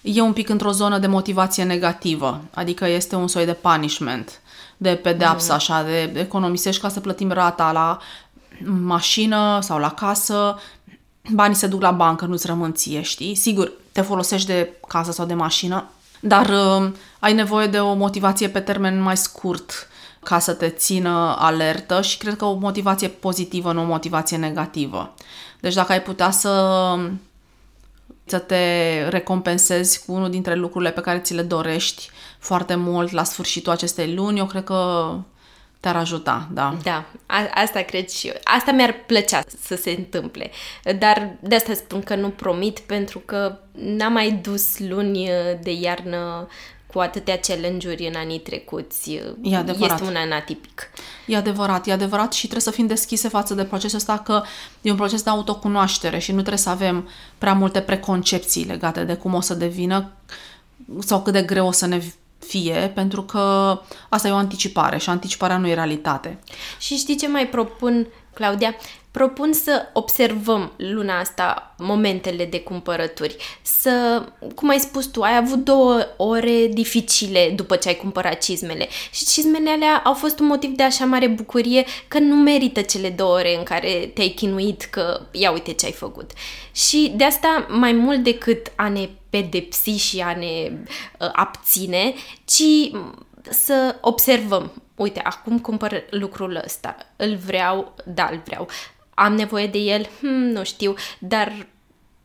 e 0.00 0.20
un 0.20 0.32
pic 0.32 0.48
într-o 0.48 0.70
zonă 0.70 0.98
de 0.98 1.06
motivație 1.06 1.64
negativă, 1.64 2.40
adică 2.54 2.88
este 2.88 3.16
un 3.16 3.28
soi 3.28 3.44
de 3.44 3.52
punishment, 3.52 4.40
de 4.76 4.94
pedeapsă, 4.94 5.50
mm. 5.50 5.56
așa, 5.56 5.82
de 5.82 6.12
economisești 6.20 6.80
ca 6.80 6.88
să 6.88 7.00
plătim 7.00 7.30
rata 7.30 7.72
la 7.72 7.98
mașină 8.64 9.58
sau 9.60 9.78
la 9.78 9.90
casă, 9.90 10.58
banii 11.32 11.56
se 11.56 11.66
duc 11.66 11.80
la 11.80 11.90
bancă, 11.90 12.24
nu-ți 12.24 12.46
rămân 12.46 12.72
ție, 12.72 13.02
știi? 13.02 13.34
Sigur, 13.34 13.72
te 13.92 14.00
folosești 14.00 14.46
de 14.46 14.72
casă 14.88 15.12
sau 15.12 15.26
de 15.26 15.34
mașină, 15.34 15.90
dar 16.20 16.48
uh, 16.48 16.92
ai 17.18 17.32
nevoie 17.32 17.66
de 17.66 17.80
o 17.80 17.94
motivație 17.94 18.48
pe 18.48 18.60
termen 18.60 19.00
mai 19.00 19.16
scurt 19.16 19.88
ca 20.22 20.38
să 20.38 20.52
te 20.52 20.68
țină 20.68 21.36
alertă 21.38 22.00
și 22.00 22.16
cred 22.16 22.36
că 22.36 22.44
o 22.44 22.54
motivație 22.54 23.08
pozitivă, 23.08 23.72
nu 23.72 23.80
o 23.80 23.84
motivație 23.84 24.36
negativă. 24.36 25.14
Deci 25.60 25.74
dacă 25.74 25.92
ai 25.92 26.02
putea 26.02 26.30
să 26.30 26.50
să 28.24 28.38
te 28.38 29.08
recompensezi 29.08 30.04
cu 30.04 30.12
unul 30.12 30.30
dintre 30.30 30.54
lucrurile 30.54 30.90
pe 30.90 31.00
care 31.00 31.18
ți 31.18 31.34
le 31.34 31.42
dorești 31.42 32.10
foarte 32.38 32.74
mult 32.74 33.10
la 33.10 33.24
sfârșitul 33.24 33.72
acestei 33.72 34.14
luni, 34.14 34.38
eu 34.38 34.46
cred 34.46 34.64
că 34.64 35.12
te-ar 35.82 35.96
ajuta, 35.96 36.48
da. 36.52 36.76
Da, 36.82 37.04
a- 37.26 37.50
asta 37.54 37.80
cred 37.80 38.08
și 38.08 38.26
eu. 38.26 38.34
Asta 38.44 38.72
mi-ar 38.72 38.94
plăcea 39.06 39.42
să 39.62 39.76
se 39.76 39.90
întâmple. 39.90 40.50
Dar 40.98 41.36
de 41.40 41.54
asta 41.54 41.74
spun 41.74 42.02
că 42.02 42.14
nu 42.14 42.28
promit, 42.28 42.78
pentru 42.78 43.18
că 43.18 43.58
n-am 43.72 44.12
mai 44.12 44.32
dus 44.42 44.78
luni 44.78 45.28
de 45.62 45.72
iarnă 45.72 46.48
cu 46.92 46.98
atâtea 46.98 47.38
challenge-uri 47.38 48.06
în 48.06 48.14
anii 48.16 48.38
trecuți. 48.38 49.20
E 49.42 49.56
adevărat. 49.56 50.00
Este 50.00 50.10
un 50.10 50.16
an 50.16 50.32
atipic. 50.32 50.90
E 51.26 51.36
adevărat, 51.36 51.86
e 51.86 51.92
adevărat 51.92 52.32
și 52.32 52.40
trebuie 52.40 52.60
să 52.62 52.70
fim 52.70 52.86
deschise 52.86 53.28
față 53.28 53.54
de 53.54 53.64
procesul 53.64 53.98
ăsta 53.98 54.18
că 54.18 54.42
e 54.82 54.90
un 54.90 54.96
proces 54.96 55.22
de 55.22 55.30
autocunoaștere 55.30 56.18
și 56.18 56.30
nu 56.30 56.38
trebuie 56.38 56.58
să 56.58 56.70
avem 56.70 57.08
prea 57.38 57.52
multe 57.54 57.80
preconcepții 57.80 58.64
legate 58.64 59.04
de 59.04 59.14
cum 59.14 59.34
o 59.34 59.40
să 59.40 59.54
devină 59.54 60.12
sau 60.98 61.22
cât 61.22 61.32
de 61.32 61.42
greu 61.42 61.66
o 61.66 61.72
să 61.72 61.86
ne 61.86 62.02
fie, 62.46 62.92
pentru 62.94 63.22
că 63.22 63.78
asta 64.08 64.28
e 64.28 64.32
o 64.32 64.36
anticipare 64.36 64.98
și 64.98 65.08
anticiparea 65.08 65.58
nu 65.58 65.68
e 65.68 65.74
realitate. 65.74 66.38
Și 66.78 66.96
știi 66.96 67.16
ce 67.16 67.28
mai 67.28 67.48
propun, 67.48 68.06
Claudia? 68.34 68.74
propun 69.12 69.52
să 69.52 69.86
observăm 69.92 70.72
luna 70.76 71.18
asta 71.18 71.74
momentele 71.78 72.44
de 72.44 72.60
cumpărături. 72.60 73.36
Să, 73.62 74.24
cum 74.54 74.68
ai 74.68 74.78
spus 74.78 75.06
tu, 75.06 75.22
ai 75.22 75.36
avut 75.36 75.64
două 75.64 76.06
ore 76.16 76.66
dificile 76.66 77.52
după 77.56 77.76
ce 77.76 77.88
ai 77.88 77.94
cumpărat 77.94 78.38
cizmele 78.38 78.88
și 79.10 79.24
cizmele 79.24 79.70
alea 79.70 80.02
au 80.04 80.14
fost 80.14 80.38
un 80.38 80.46
motiv 80.46 80.70
de 80.70 80.82
așa 80.82 81.04
mare 81.04 81.26
bucurie 81.26 81.84
că 82.08 82.18
nu 82.18 82.34
merită 82.34 82.80
cele 82.80 83.08
două 83.08 83.34
ore 83.34 83.56
în 83.56 83.62
care 83.62 84.10
te-ai 84.14 84.28
chinuit 84.28 84.82
că 84.82 85.20
ia 85.30 85.50
uite 85.52 85.72
ce 85.72 85.86
ai 85.86 85.92
făcut. 85.92 86.30
Și 86.72 87.12
de 87.16 87.24
asta 87.24 87.66
mai 87.68 87.92
mult 87.92 88.22
decât 88.22 88.72
a 88.76 88.88
ne 88.88 89.08
pedepsi 89.30 89.90
și 89.90 90.20
a 90.20 90.36
ne 90.36 90.70
uh, 90.70 91.28
abține, 91.32 92.14
ci 92.44 92.90
să 93.50 93.96
observăm. 94.00 94.72
Uite, 95.02 95.20
acum 95.24 95.58
cumpăr 95.58 96.04
lucrul 96.10 96.60
ăsta, 96.64 96.96
îl 97.16 97.34
vreau, 97.34 97.94
da, 98.04 98.28
îl 98.32 98.40
vreau 98.44 98.68
am 99.14 99.34
nevoie 99.34 99.66
de 99.66 99.78
el? 99.78 100.08
Hmm, 100.20 100.44
nu 100.44 100.64
știu, 100.64 100.94
dar 101.18 101.66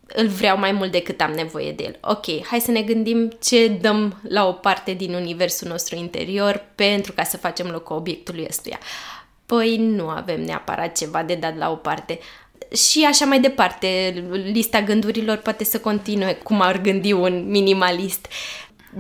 îl 0.08 0.28
vreau 0.28 0.58
mai 0.58 0.72
mult 0.72 0.92
decât 0.92 1.22
am 1.22 1.32
nevoie 1.32 1.72
de 1.72 1.84
el. 1.84 1.98
Ok, 2.02 2.46
hai 2.46 2.60
să 2.60 2.72
ne 2.72 2.82
gândim 2.82 3.38
ce 3.44 3.68
dăm 3.68 4.22
la 4.30 4.48
o 4.48 4.52
parte 4.52 4.94
din 4.94 5.14
universul 5.14 5.68
nostru 5.68 5.96
interior 5.96 6.66
pentru 6.76 7.12
ca 7.12 7.24
să 7.24 7.38
facem 7.38 7.68
loc 7.68 7.90
obiectului 7.90 8.46
ăstuia. 8.50 8.80
Păi 9.46 9.78
nu 9.78 10.08
avem 10.08 10.42
neapărat 10.42 10.98
ceva 10.98 11.24
de 11.24 11.36
dat 11.36 11.58
la 11.58 11.72
o 11.72 11.76
parte. 11.76 12.20
Și 12.74 13.06
așa 13.06 13.26
mai 13.26 13.40
departe, 13.40 14.14
lista 14.32 14.82
gândurilor 14.82 15.38
poate 15.38 15.64
să 15.64 15.80
continue 15.80 16.34
cum 16.34 16.62
ar 16.62 16.82
gândi 16.82 17.12
un 17.12 17.50
minimalist. 17.50 18.28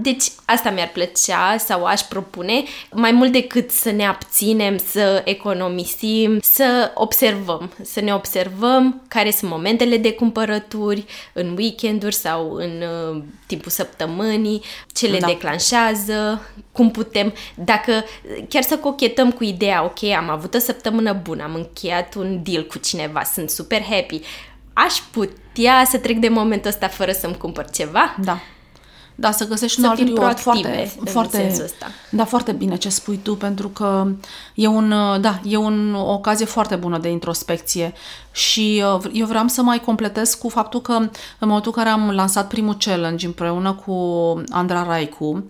Deci 0.01 0.23
asta 0.45 0.69
mi-ar 0.69 0.89
plăcea 0.93 1.57
sau 1.57 1.85
aș 1.85 2.01
propune, 2.01 2.63
mai 2.91 3.11
mult 3.11 3.31
decât 3.31 3.71
să 3.71 3.91
ne 3.91 4.05
abținem, 4.05 4.77
să 4.77 5.21
economisim, 5.25 6.39
să 6.41 6.91
observăm, 6.93 7.71
să 7.83 8.01
ne 8.01 8.13
observăm 8.13 9.01
care 9.07 9.31
sunt 9.31 9.51
momentele 9.51 9.97
de 9.97 10.13
cumpărături 10.13 11.05
în 11.33 11.55
weekenduri 11.57 12.15
sau 12.15 12.53
în 12.53 12.71
uh, 12.81 13.23
timpul 13.45 13.71
săptămânii, 13.71 14.61
ce 14.93 15.07
le 15.07 15.19
da. 15.19 15.27
declanșează, 15.27 16.41
cum 16.71 16.91
putem, 16.91 17.33
dacă 17.55 18.03
chiar 18.49 18.63
să 18.63 18.77
cochetăm 18.77 19.31
cu 19.31 19.43
ideea, 19.43 19.83
ok, 19.83 20.03
am 20.03 20.29
avut 20.29 20.53
o 20.53 20.59
săptămână 20.59 21.13
bună, 21.13 21.43
am 21.43 21.53
încheiat 21.55 22.15
un 22.15 22.43
deal 22.43 22.65
cu 22.65 22.77
cineva, 22.77 23.23
sunt 23.23 23.49
super 23.49 23.81
happy, 23.81 24.19
aș 24.73 24.93
putea 25.11 25.83
să 25.89 25.97
trec 25.97 26.17
de 26.17 26.29
momentul 26.29 26.69
ăsta 26.69 26.87
fără 26.87 27.11
să-mi 27.11 27.37
cumpăr 27.37 27.69
ceva? 27.69 28.15
Da. 28.23 28.39
Da, 29.19 29.31
să 29.31 29.47
găsești 29.47 29.79
să 29.79 29.85
un 29.85 29.91
alt 29.91 29.99
reward 29.99 30.39
foarte, 30.39 30.91
foarte, 31.05 31.65
da, 32.09 32.25
foarte 32.25 32.51
bine 32.51 32.75
ce 32.75 32.89
spui 32.89 33.19
tu, 33.23 33.35
pentru 33.35 33.69
că 33.69 34.07
e, 34.53 34.67
un, 34.67 34.93
da, 35.21 35.39
e 35.43 35.57
un, 35.57 35.93
o 35.93 36.13
ocazie 36.13 36.45
foarte 36.45 36.75
bună 36.75 36.97
de 36.97 37.09
introspecție. 37.09 37.93
Și 38.31 38.83
uh, 38.95 39.03
eu 39.13 39.25
vreau 39.25 39.47
să 39.47 39.61
mai 39.61 39.79
completez 39.79 40.33
cu 40.33 40.49
faptul 40.49 40.81
că 40.81 40.91
în 40.93 41.09
momentul 41.39 41.73
în 41.75 41.83
care 41.83 41.93
am 41.95 42.09
lansat 42.09 42.47
primul 42.47 42.75
challenge 42.79 43.25
împreună 43.25 43.73
cu 43.73 43.93
Andra 44.49 44.83
Raicu, 44.83 45.45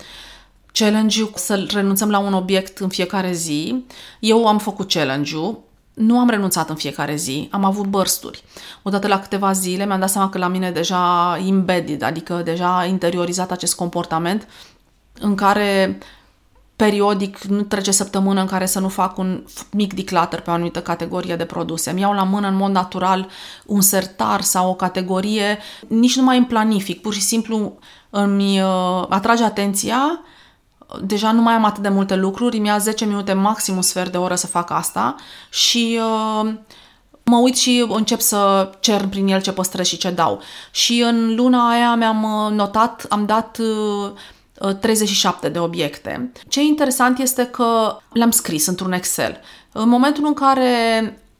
challenge-ul 0.72 1.31
să 1.35 1.65
renunțăm 1.73 2.10
la 2.10 2.19
un 2.19 2.34
obiect 2.34 2.77
în 2.77 2.89
fiecare 2.89 3.31
zi, 3.31 3.85
eu 4.19 4.48
am 4.48 4.57
făcut 4.57 4.91
challenge-ul, 4.91 5.60
nu 5.98 6.19
am 6.19 6.30
renunțat 6.30 6.69
în 6.69 6.76
fiecare 6.76 7.15
zi, 7.15 7.48
am 7.52 7.64
avut 7.64 7.86
bărsturi. 7.86 8.44
Odată 8.84 9.07
la 9.07 9.19
câteva 9.19 9.52
zile 9.52 9.86
mi-am 9.86 9.99
dat 9.99 10.10
seama 10.10 10.30
că 10.30 10.38
la 10.38 10.48
mine 10.48 10.72
deja 10.72 11.38
embedded, 11.48 12.02
adică 12.02 12.41
deja 12.44 12.86
interiorizat 12.86 13.52
acest 13.52 13.76
comportament 13.76 14.48
în 15.19 15.36
care 15.36 15.98
periodic 16.76 17.44
nu 17.44 17.61
trece 17.61 17.91
săptămână 17.91 18.41
în 18.41 18.48
care 18.48 18.65
să 18.65 18.80
nu 18.80 18.88
fac 18.90 19.18
un 19.18 19.44
mic 19.72 19.94
declutter 19.94 20.41
pe 20.41 20.49
o 20.49 20.53
anumită 20.53 20.82
categorie 20.82 21.36
de 21.36 21.45
produse. 21.45 21.91
Mi 21.91 22.02
iau 22.02 22.14
la 22.14 22.24
mână 22.24 22.48
în 22.48 22.56
mod 22.56 22.72
natural 22.72 23.28
un 23.65 23.82
sertar 23.82 24.41
sau 24.41 24.69
o 24.69 24.76
categorie, 24.76 25.57
nici 25.88 26.15
nu 26.15 26.24
mai 26.24 26.38
îmi 26.38 26.45
planific, 26.45 27.02
pur 27.02 27.14
și 27.14 27.22
simplu 27.22 27.80
îmi 28.10 28.61
uh, 28.61 29.06
atrage 29.10 29.44
atenția 29.44 30.19
deja 31.01 31.31
nu 31.31 31.41
mai 31.41 31.53
am 31.53 31.64
atât 31.64 31.84
de 31.84 31.89
multe 31.89 32.15
lucruri, 32.15 32.59
mi-a 32.59 32.77
10 32.77 33.05
minute 33.05 33.34
maxim 33.34 33.76
un 33.76 33.81
sfert 33.81 34.11
de 34.11 34.18
oră 34.18 34.35
să 34.35 34.47
fac 34.47 34.72
asta 34.72 35.15
și 35.49 35.99
uh, 36.01 36.53
mă 37.23 37.38
uit 37.38 37.55
și 37.55 37.85
încep 37.89 38.19
să 38.19 38.72
cer 38.80 39.07
prin 39.07 39.27
el 39.27 39.41
ce 39.41 39.51
păstrez 39.51 39.85
și 39.85 39.97
ce 39.97 40.09
dau. 40.09 40.41
Și 40.72 41.01
în 41.01 41.35
luna 41.35 41.69
aia 41.69 41.95
mi-am 41.95 42.23
uh, 42.23 42.51
notat, 42.51 43.05
am 43.09 43.26
dat 43.26 43.59
37 44.80 45.49
de 45.49 45.59
obiecte. 45.59 46.31
Ce 46.47 46.59
e 46.59 46.64
interesant 46.64 47.19
este 47.19 47.45
că 47.45 47.97
le-am 48.14 48.31
scris 48.31 48.65
într-un 48.65 48.91
Excel. 48.91 49.39
În 49.72 49.89
momentul 49.89 50.26
în 50.26 50.34
care 50.34 50.72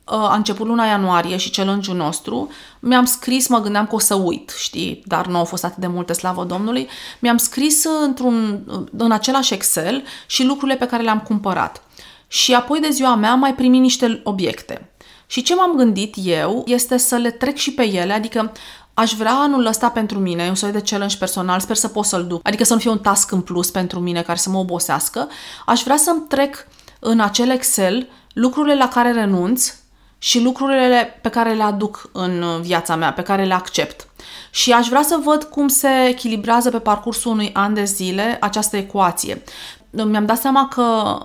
a 0.10 0.36
început 0.36 0.68
luna 0.68 0.86
ianuarie 0.86 1.38
și 1.38 1.50
challenge-ul 1.50 1.98
nostru, 1.98 2.50
mi-am 2.80 3.06
scris, 3.06 3.48
mă 3.48 3.60
gândeam 3.60 3.88
că 3.88 3.96
o 3.96 4.00
să 4.00 4.16
uit, 4.16 4.54
știi, 4.58 5.04
dar 5.06 5.28
nu 5.28 5.38
au 5.38 5.44
fost 5.44 5.64
atât 5.64 5.78
de 5.78 5.88
multe, 5.88 6.14
slavă 6.14 6.44
Domnului, 6.44 6.88
mi-am 7.20 7.38
scris 7.38 7.84
într-un, 8.04 8.64
în 8.98 9.12
același 9.12 9.54
Excel 9.54 10.04
și 10.26 10.46
lucrurile 10.46 10.78
pe 10.78 10.86
care 10.86 11.04
le-am 11.04 11.20
cumpărat. 11.20 11.82
Și 12.28 12.54
apoi 12.54 12.80
de 12.80 12.90
ziua 12.90 13.16
mea 13.16 13.32
am 13.32 13.40
mai 13.40 13.56
primit 13.56 13.82
niște 13.82 14.22
obiecte. 14.24 14.92
Și 15.28 15.42
ce 15.42 15.56
m-am 15.56 15.76
gândit 15.76 16.16
eu 16.24 16.64
este 16.66 16.98
să 16.98 17.16
le 17.16 17.32
trec 17.32 17.56
și 17.56 17.74
pe 17.74 17.84
ele, 17.84 18.14
adică 18.14 18.52
aș 18.94 19.14
vrea 19.14 19.34
anul 19.34 19.66
ăsta 19.66 19.90
pentru 19.90 20.20
mine, 20.20 20.48
un 20.48 20.56
soi 20.56 20.72
de 20.72 20.82
challenge 20.82 21.18
personal, 21.18 21.60
sper 21.60 21.76
să 21.76 21.88
pot 21.88 22.06
să-l 22.06 22.26
duc, 22.28 22.40
adică 22.44 22.64
să 22.64 22.74
nu 22.74 22.80
fie 22.80 22.90
un 22.90 23.00
task 23.00 23.32
în 23.32 23.42
plus 23.42 23.72
pentru 23.72 24.00
mine 24.00 24.22
care 24.22 24.38
să 24.38 24.50
mă 24.50 24.58
obosească, 24.58 25.28
aș 25.66 25.84
vrea 25.84 25.98
să-mi 25.98 26.26
trec 26.28 26.68
în 27.00 27.20
acel 27.20 27.50
Excel 27.50 28.08
lucrurile 28.34 28.76
la 28.76 28.88
care 28.88 29.12
renunț 29.12 29.74
și 30.18 30.44
lucrurile 30.44 31.20
pe 31.22 31.30
care 31.30 31.54
le 31.54 31.64
aduc 31.64 32.10
în 32.14 32.62
viața 32.62 32.96
mea, 32.96 33.14
pe 33.14 33.22
care 33.22 33.44
le 33.44 33.54
accept. 33.54 34.08
Și 34.50 34.72
aș 34.72 34.88
vrea 34.88 35.02
să 35.02 35.20
văd 35.24 35.44
cum 35.44 35.68
se 35.68 35.90
echilibrează 36.08 36.70
pe 36.70 36.80
parcursul 36.80 37.32
unui 37.32 37.50
an 37.54 37.74
de 37.74 37.84
zile 37.84 38.38
această 38.42 38.78
ecuație. 38.78 39.44
Mi-am 39.90 40.26
dat 40.26 40.38
seama 40.38 40.68
că 40.68 41.18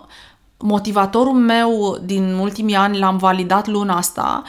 motivatorul 0.58 1.32
meu 1.32 1.98
din 2.04 2.34
ultimii 2.34 2.74
ani 2.74 2.98
l-am 2.98 3.16
validat 3.16 3.66
luna 3.66 3.96
asta, 3.96 4.42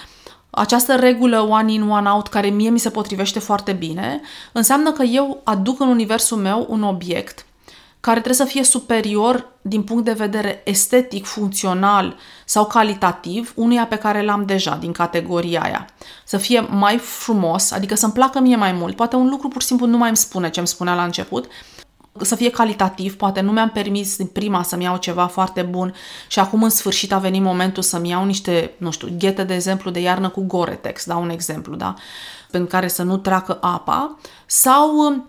această 0.49 0.95
regulă 0.95 1.39
one 1.39 1.71
in, 1.71 1.89
one 1.89 2.09
out, 2.09 2.27
care 2.27 2.47
mie 2.47 2.69
mi 2.69 2.79
se 2.79 2.89
potrivește 2.89 3.39
foarte 3.39 3.71
bine, 3.71 4.21
înseamnă 4.51 4.91
că 4.91 5.03
eu 5.03 5.41
aduc 5.43 5.79
în 5.79 5.87
universul 5.87 6.37
meu 6.37 6.65
un 6.69 6.83
obiect 6.83 7.45
care 8.03 8.19
trebuie 8.19 8.47
să 8.47 8.53
fie 8.53 8.63
superior 8.63 9.51
din 9.61 9.83
punct 9.83 10.05
de 10.05 10.11
vedere 10.11 10.61
estetic, 10.65 11.25
funcțional 11.25 12.15
sau 12.45 12.65
calitativ 12.65 13.53
unuia 13.55 13.85
pe 13.85 13.95
care 13.95 14.23
l-am 14.23 14.45
deja 14.45 14.75
din 14.75 14.91
categoria 14.91 15.61
aia. 15.61 15.87
Să 16.25 16.37
fie 16.37 16.59
mai 16.59 16.97
frumos, 16.97 17.71
adică 17.71 17.95
să-mi 17.95 18.13
placă 18.13 18.39
mie 18.39 18.55
mai 18.55 18.71
mult. 18.71 18.95
Poate 18.95 19.15
un 19.15 19.29
lucru 19.29 19.47
pur 19.47 19.61
și 19.61 19.67
simplu 19.67 19.85
nu 19.85 19.97
mai 19.97 20.07
îmi 20.07 20.17
spune 20.17 20.49
ce 20.49 20.59
îmi 20.59 20.67
spunea 20.67 20.95
la 20.95 21.03
început, 21.03 21.47
să 22.21 22.35
fie 22.35 22.49
calitativ, 22.49 23.15
poate 23.15 23.41
nu 23.41 23.51
mi-am 23.51 23.69
permis 23.69 24.17
din 24.17 24.27
prima 24.27 24.63
să-mi 24.63 24.83
iau 24.83 24.97
ceva 24.97 25.25
foarte 25.25 25.61
bun 25.61 25.93
și 26.27 26.39
acum 26.39 26.63
în 26.63 26.69
sfârșit 26.69 27.11
a 27.11 27.17
venit 27.17 27.41
momentul 27.41 27.83
să-mi 27.83 28.09
iau 28.09 28.25
niște, 28.25 28.73
nu 28.77 28.91
știu, 28.91 29.07
ghete 29.17 29.43
de 29.43 29.53
exemplu 29.53 29.91
de 29.91 29.99
iarnă 29.99 30.29
cu 30.29 30.41
Gore-Tex, 30.41 31.05
da, 31.05 31.15
un 31.15 31.29
exemplu, 31.29 31.75
da, 31.75 31.93
pentru 32.51 32.69
care 32.69 32.87
să 32.87 33.03
nu 33.03 33.17
treacă 33.17 33.57
apa, 33.61 34.17
sau 34.45 35.23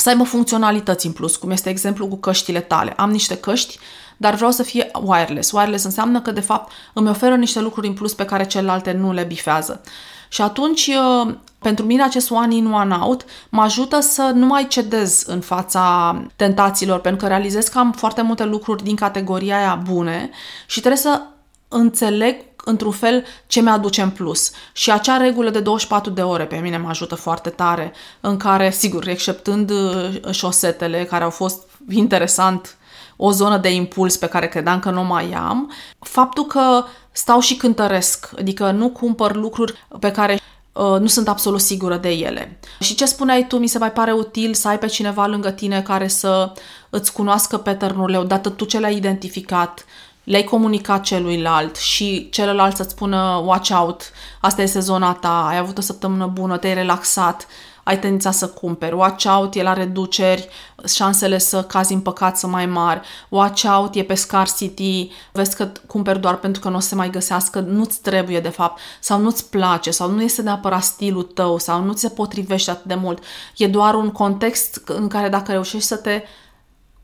să 0.00 0.08
aibă 0.08 0.22
funcționalități 0.22 1.06
în 1.06 1.12
plus, 1.12 1.36
cum 1.36 1.50
este 1.50 1.68
exemplu 1.68 2.06
cu 2.06 2.16
căștile 2.16 2.60
tale. 2.60 2.92
Am 2.96 3.10
niște 3.10 3.36
căști, 3.36 3.78
dar 4.16 4.34
vreau 4.34 4.50
să 4.50 4.62
fie 4.62 4.90
wireless. 5.02 5.50
Wireless 5.52 5.84
înseamnă 5.84 6.20
că, 6.20 6.30
de 6.30 6.40
fapt, 6.40 6.72
îmi 6.92 7.08
oferă 7.08 7.34
niște 7.34 7.60
lucruri 7.60 7.86
în 7.86 7.94
plus 7.94 8.14
pe 8.14 8.24
care 8.24 8.46
celelalte 8.46 8.92
nu 8.92 9.12
le 9.12 9.22
bifează. 9.22 9.80
Și 10.28 10.42
atunci, 10.42 10.86
uh, 10.86 11.34
pentru 11.58 11.84
mine, 11.84 12.02
acest 12.02 12.30
one 12.30 12.54
in, 12.54 12.72
one 12.72 12.96
out 13.00 13.24
mă 13.48 13.62
ajută 13.62 14.00
să 14.00 14.32
nu 14.34 14.46
mai 14.46 14.66
cedez 14.66 15.22
în 15.26 15.40
fața 15.40 16.16
tentațiilor, 16.36 17.00
pentru 17.00 17.20
că 17.20 17.28
realizez 17.28 17.68
că 17.68 17.78
am 17.78 17.92
foarte 17.92 18.22
multe 18.22 18.44
lucruri 18.44 18.82
din 18.82 18.96
categoria 18.96 19.56
aia 19.56 19.82
bune 19.90 20.30
și 20.66 20.78
trebuie 20.78 21.00
să 21.00 21.22
înțeleg 21.68 22.36
într-un 22.64 22.92
fel 22.92 23.24
ce 23.46 23.60
mi-aduce 23.60 24.02
în 24.02 24.10
plus. 24.10 24.50
Și 24.72 24.90
acea 24.90 25.16
regulă 25.16 25.50
de 25.50 25.60
24 25.60 26.10
de 26.10 26.22
ore 26.22 26.44
pe 26.44 26.56
mine 26.56 26.76
mă 26.78 26.88
ajută 26.88 27.14
foarte 27.14 27.50
tare, 27.50 27.92
în 28.20 28.36
care, 28.36 28.70
sigur, 28.70 29.08
exceptând 29.08 29.70
uh, 29.70 30.30
șosetele, 30.30 31.04
care 31.04 31.24
au 31.24 31.30
fost 31.30 31.62
interesant 31.88 32.74
o 33.16 33.30
zonă 33.32 33.56
de 33.58 33.74
impuls 33.74 34.16
pe 34.16 34.26
care 34.26 34.48
credeam 34.48 34.78
că 34.78 34.90
nu 34.90 35.04
mai 35.04 35.32
am, 35.32 35.72
faptul 35.98 36.44
că 36.44 36.84
stau 37.12 37.40
și 37.40 37.56
cântăresc, 37.56 38.30
adică 38.38 38.70
nu 38.70 38.90
cumpăr 38.90 39.34
lucruri 39.34 39.86
pe 40.00 40.10
care 40.10 40.40
uh, 40.72 41.00
nu 41.00 41.06
sunt 41.06 41.28
absolut 41.28 41.60
sigură 41.60 41.96
de 41.96 42.08
ele. 42.08 42.58
Și 42.78 42.94
ce 42.94 43.04
spuneai 43.04 43.46
tu, 43.46 43.58
mi 43.58 43.66
se 43.66 43.78
mai 43.78 43.92
pare 43.92 44.12
util 44.12 44.54
să 44.54 44.68
ai 44.68 44.78
pe 44.78 44.86
cineva 44.86 45.26
lângă 45.26 45.50
tine 45.50 45.82
care 45.82 46.08
să 46.08 46.52
îți 46.90 47.12
cunoască 47.12 47.56
pattern-urile, 47.56 48.18
odată 48.18 48.48
tu 48.48 48.64
ce 48.64 48.78
le-ai 48.78 48.96
identificat, 48.96 49.84
le-ai 50.30 50.44
comunicat 50.44 51.02
celuilalt 51.02 51.76
și 51.76 52.28
celălalt 52.30 52.76
să-ți 52.76 52.90
spună 52.90 53.42
watch 53.44 53.70
out, 53.70 54.12
asta 54.40 54.62
este 54.62 54.80
zona 54.80 55.12
ta, 55.12 55.46
ai 55.46 55.56
avut 55.56 55.78
o 55.78 55.80
săptămână 55.80 56.26
bună, 56.26 56.56
te-ai 56.56 56.74
relaxat, 56.74 57.46
ai 57.82 57.98
tendința 57.98 58.30
să 58.30 58.48
cumperi. 58.48 58.94
Watch 58.94 59.24
out, 59.24 59.54
e 59.54 59.62
la 59.62 59.72
reduceri, 59.72 60.48
șansele 60.86 61.38
să 61.38 61.62
cazi 61.62 61.92
în 61.92 62.00
păcat 62.00 62.38
sunt 62.38 62.52
mai 62.52 62.66
mari. 62.66 63.00
Watch 63.28 63.64
out, 63.64 63.94
e 63.94 64.02
pe 64.02 64.14
scarcity, 64.14 65.10
vezi 65.32 65.56
că 65.56 65.68
cumperi 65.86 66.20
doar 66.20 66.36
pentru 66.36 66.60
că 66.60 66.68
nu 66.68 66.76
o 66.76 66.80
să 66.80 66.88
se 66.88 66.94
mai 66.94 67.10
găsească, 67.10 67.60
nu-ți 67.60 68.00
trebuie 68.00 68.40
de 68.40 68.48
fapt, 68.48 68.80
sau 69.00 69.20
nu-ți 69.20 69.50
place, 69.50 69.90
sau 69.90 70.10
nu 70.10 70.22
este 70.22 70.42
neapărat 70.42 70.82
stilul 70.82 71.22
tău, 71.22 71.58
sau 71.58 71.82
nu 71.82 71.92
ți 71.92 72.00
se 72.00 72.08
potrivește 72.08 72.70
atât 72.70 72.84
de 72.84 72.94
mult. 72.94 73.22
E 73.56 73.66
doar 73.66 73.94
un 73.94 74.10
context 74.10 74.82
în 74.86 75.08
care 75.08 75.28
dacă 75.28 75.52
reușești 75.52 75.86
să 75.86 75.96
te 75.96 76.22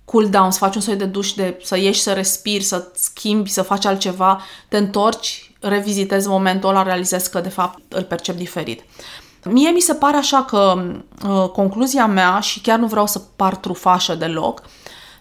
cool 0.06 0.28
down, 0.28 0.50
să 0.50 0.58
faci 0.58 0.74
un 0.74 0.80
soi 0.80 0.96
de 0.96 1.04
duș, 1.04 1.32
de, 1.32 1.60
să 1.62 1.78
ieși, 1.78 2.00
să 2.00 2.12
respiri, 2.12 2.62
să 2.62 2.92
schimbi, 2.94 3.50
să 3.50 3.62
faci 3.62 3.84
altceva, 3.84 4.40
te 4.68 4.76
întorci, 4.76 5.52
revizitezi 5.60 6.28
momentul 6.28 6.68
ăla, 6.68 6.82
realizezi 6.82 7.30
că 7.30 7.40
de 7.40 7.48
fapt 7.48 7.78
îl 7.88 8.02
percep 8.02 8.36
diferit. 8.36 8.84
Mie 9.44 9.70
mi 9.70 9.80
se 9.80 9.94
pare 9.94 10.16
așa 10.16 10.44
că 10.44 10.82
uh, 11.28 11.48
concluzia 11.48 12.06
mea, 12.06 12.40
și 12.40 12.60
chiar 12.60 12.78
nu 12.78 12.86
vreau 12.86 13.06
să 13.06 13.18
par 13.36 13.56
trufașă 13.56 14.14
deloc, 14.14 14.62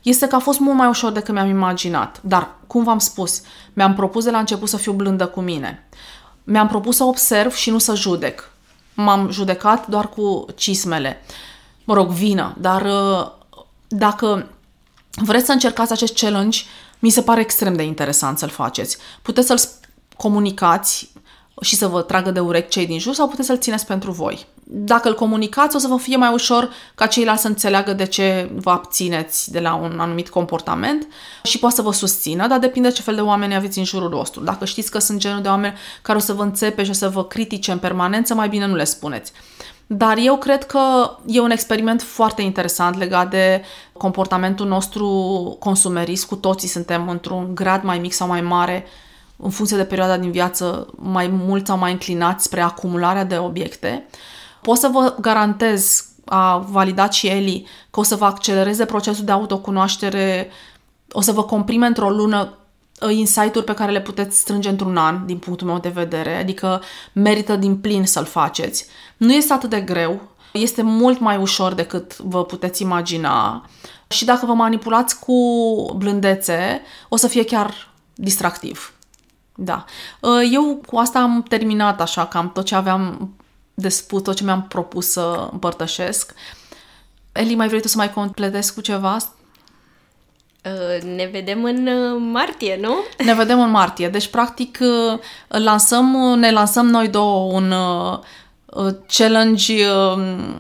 este 0.02 0.28
că 0.28 0.36
a 0.36 0.40
fost 0.40 0.60
mult 0.60 0.78
mai 0.78 0.88
ușor 0.88 1.12
decât 1.12 1.34
mi-am 1.34 1.50
imaginat. 1.50 2.20
Dar, 2.24 2.56
cum 2.68 2.84
v-am 2.84 3.00
spus, 3.00 3.42
mi-am 3.74 3.94
propus 3.94 4.24
de 4.24 4.32
la 4.32 4.38
început 4.40 4.70
să 4.70 4.78
fiu 4.78 4.92
blândă 4.92 5.28
cu 5.28 5.42
mine. 5.42 5.88
Mi-am 6.44 6.68
propus 6.68 6.96
să 6.96 7.04
observ 7.04 7.54
și 7.54 7.70
nu 7.70 7.78
să 7.78 7.96
judec. 7.96 8.52
M-am 8.94 9.30
judecat 9.32 9.88
doar 9.88 10.10
cu 10.10 10.46
cismele. 10.56 11.22
Mă 11.84 11.94
rog, 11.94 12.10
vină, 12.10 12.56
dar 12.60 12.82
uh, 12.82 13.32
dacă 13.88 14.50
vreți 15.16 15.46
să 15.46 15.52
încercați 15.52 15.92
acest 15.92 16.18
challenge, 16.18 16.60
mi 17.00 17.10
se 17.10 17.22
pare 17.22 17.42
extrem 17.42 17.76
de 17.76 17.84
interesant 17.84 18.38
să-l 18.38 18.50
faceți. 18.50 18.98
Puteți 19.22 19.48
să-l 19.48 19.60
comunicați 20.18 21.10
și 21.62 21.76
să 21.76 21.88
vă 21.88 22.02
tragă 22.02 22.32
de 22.32 22.40
urechi 22.40 22.70
cei 22.70 22.86
din 22.86 23.00
jur 23.00 23.14
sau 23.14 23.28
puteți 23.28 23.48
să-l 23.48 23.60
țineți 23.60 23.86
pentru 23.86 24.12
voi. 24.12 24.46
Dacă 24.68 25.08
îl 25.08 25.16
comunicați, 25.16 25.76
o 25.76 25.80
să 25.80 25.88
vă 25.88 25.98
fie 25.98 26.16
mai 26.16 26.34
ușor 26.34 26.74
ca 26.96 27.06
ceilalți 27.06 27.42
să 27.42 27.48
înțeleagă 27.48 27.94
de 27.94 28.06
ce 28.06 28.50
vă 28.56 28.70
abțineți 28.70 29.52
de 29.52 29.60
la 29.60 29.76
un 29.76 30.00
anumit 30.00 30.30
comportament 30.30 31.08
și 31.44 31.60
poate 31.60 31.76
să 31.76 31.82
vă 31.82 31.92
susțină, 31.92 32.48
dar 32.48 32.60
depinde 32.60 32.92
ce 32.92 33.02
fel 33.02 33.16
de 33.16 33.22
oameni 33.22 33.56
aveți 33.56 33.78
în 33.78 33.84
jurul 33.84 34.10
vostru. 34.10 34.44
Dacă 34.44 34.66
știți 34.66 34.92
că 34.92 35.00
sunt 35.00 35.20
genul 35.20 35.42
de 35.42 35.48
oameni 35.48 35.78
care 36.02 36.18
o 36.18 36.22
să 36.22 36.34
vă 36.34 36.44
înțepe 36.44 36.84
și 36.84 36.90
o 36.90 36.94
să 36.94 37.10
vă 37.10 37.24
critique 37.24 37.74
în 37.74 37.80
permanență, 37.80 38.34
mai 38.34 38.50
bine 38.50 38.66
nu 38.66 38.76
le 38.76 38.84
spuneți. 38.84 39.32
Dar 39.88 40.18
eu 40.18 40.38
cred 40.38 40.64
că 40.64 40.80
e 41.26 41.40
un 41.40 41.52
experiment 41.52 42.02
foarte 42.02 42.42
interesant 42.42 42.98
legat 42.98 43.30
de 43.30 43.64
comportamentul 43.94 44.68
nostru 44.68 45.08
consumerist. 45.60 46.28
Cu 46.28 46.36
toții 46.36 46.68
suntem 46.68 47.10
într-un 47.10 47.56
grad 47.56 47.84
mai 47.84 48.00
mic 48.00 48.14
sau 48.14 48.28
mai 48.28 48.42
mare 48.42 48.86
în 49.38 49.50
funcție 49.50 49.78
de 49.78 49.86
perioada 49.86 50.18
din 50.18 50.32
viață, 50.32 50.88
mai 50.96 51.28
mult 51.28 51.68
sau 51.68 51.78
mai 51.78 51.92
înclinați 51.92 52.44
spre 52.44 52.62
acumularea 52.62 53.24
de 53.24 53.38
obiecte. 53.38 54.08
Pot 54.62 54.78
să 54.78 54.90
vă 54.92 55.16
garantez, 55.22 56.06
a 56.26 56.58
validat 56.58 57.14
și 57.14 57.28
Eli, 57.28 57.68
că 57.90 58.00
o 58.00 58.04
să 58.04 58.16
vă 58.16 58.26
accelereze 58.26 58.86
procesul 58.86 59.26
de 59.26 59.32
autocunoaștere, 59.32 60.50
o 61.12 61.22
să 61.22 61.32
vă 61.32 61.44
comprime 61.44 61.86
într-o 61.86 62.10
lună 62.10 62.42
uh, 62.42 62.65
insight-uri 63.10 63.66
pe 63.66 63.74
care 63.74 63.92
le 63.92 64.02
puteți 64.02 64.40
strânge 64.40 64.70
într-un 64.70 64.98
an, 64.98 65.26
din 65.26 65.38
punctul 65.38 65.68
meu 65.68 65.80
de 65.80 65.90
vedere, 65.90 66.36
adică 66.36 66.82
merită 67.14 67.56
din 67.56 67.78
plin 67.78 68.06
să-l 68.06 68.26
faceți. 68.26 68.86
Nu 69.18 69.34
este 69.34 69.54
atât 69.54 69.70
de 69.70 69.82
greu, 69.82 70.22
este 70.54 70.82
mult 70.82 71.20
mai 71.20 71.38
ușor 71.38 71.74
decât 71.74 72.18
vă 72.18 72.46
puteți 72.46 72.82
imagina 72.82 73.66
și 74.08 74.26
dacă 74.26 74.46
vă 74.46 74.54
manipulați 74.54 75.20
cu 75.20 75.34
blândețe, 75.98 76.82
o 77.10 77.16
să 77.16 77.28
fie 77.28 77.46
chiar 77.46 77.94
distractiv. 78.14 78.94
Da. 79.56 79.86
Uh, 80.20 80.50
eu 80.52 80.82
cu 80.86 80.98
asta 80.98 81.20
am 81.20 81.44
terminat 81.44 82.02
așa 82.02 82.26
cam 82.26 82.52
tot 82.52 82.66
ce 82.66 82.76
aveam 82.76 83.34
de 83.74 83.90
spus, 83.90 84.22
tot 84.22 84.36
ce 84.36 84.44
mi-am 84.44 84.64
propus 84.64 85.08
să 85.08 85.50
împărtășesc. 85.52 86.34
Eli, 87.32 87.56
mai 87.56 87.68
vrei 87.68 87.82
tu 87.82 87.88
să 87.88 87.98
mai 87.98 88.14
completezi 88.14 88.74
cu 88.74 88.82
ceva? 88.82 89.18
Uh, 90.66 91.04
ne 91.16 91.30
vedem 91.32 91.64
în 91.64 91.88
uh, 91.88 92.22
martie, 92.32 92.78
nu? 92.82 92.96
Ne 93.26 93.34
vedem 93.34 93.62
în 93.62 93.70
martie. 93.70 94.10
Deci, 94.10 94.28
practic, 94.28 94.78
lansăm, 95.48 96.36
ne 96.40 96.52
lansăm 96.52 96.88
noi 96.88 97.08
două 97.08 97.54
un 97.54 97.74
challenge, 99.08 99.88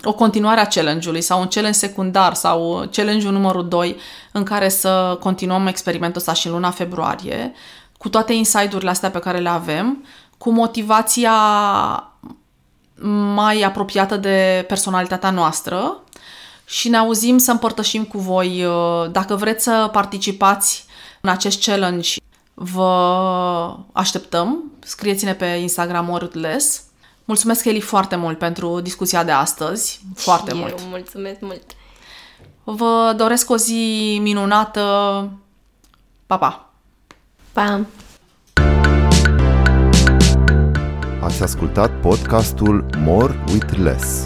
o 0.03 0.14
continuare 0.14 0.60
a 0.60 0.68
challenge-ului 0.68 1.22
sau 1.22 1.40
un 1.40 1.48
challenge 1.48 1.77
secundar 1.77 2.34
sau 2.34 2.88
challenge-ul 2.91 3.32
numărul 3.32 3.68
2 3.68 3.95
în 4.32 4.44
care 4.44 4.69
să 4.69 5.18
continuăm 5.19 5.68
experimentul 5.68 6.19
ăsta 6.19 6.34
și 6.34 6.48
în 6.48 6.53
luna 6.53 6.69
februarie 6.69 7.53
cu 7.98 8.10
toate 8.10 8.34
inside-urile 8.34 8.90
astea 8.90 9.10
pe 9.10 9.19
care 9.19 9.38
le 9.38 9.49
avem, 9.49 10.06
cu 10.38 10.52
motivația 10.52 11.34
mai 13.34 13.61
apropiată 13.61 14.18
de 14.18 14.65
personalitatea 14.68 15.30
noastră 15.30 16.03
și 16.66 16.90
ne 16.90 16.98
auzim 16.98 17.38
să 17.38 17.52
împărtășim 17.52 18.04
cu 18.04 18.18
voi. 18.18 18.66
Uh, 18.66 19.12
dacă 19.12 19.36
vreți 19.36 19.64
să 19.64 19.90
participați 19.92 20.86
în 21.22 21.30
acest 21.30 21.64
challenge, 21.64 22.10
vă 22.54 23.78
așteptăm. 23.92 24.72
Scrieți-ne 24.80 25.34
pe 25.34 25.46
Instagram 25.46 26.10
Wordless. 26.10 26.84
Mulțumesc, 27.26 27.66
Eli, 27.66 27.82
foarte 27.82 28.16
mult 28.16 28.38
pentru 28.38 28.80
discuția 28.80 29.24
de 29.24 29.32
astăzi. 29.32 30.02
Foarte 30.16 30.52
și 30.52 30.58
mult. 30.58 30.80
Eu 30.80 30.86
mulțumesc 30.88 31.40
mult. 31.40 31.64
Vă 32.64 33.14
doresc 33.18 33.50
o 33.50 33.58
zi 33.58 34.20
minunată. 34.22 34.82
Pa, 36.28 36.38
pa! 36.38 36.74
Pa! 37.54 37.86
Ați 41.22 41.44
ascultat 41.44 42.00
podcastul 42.00 42.86
More 42.98 43.44
with 43.52 43.78
Less. 43.78 44.26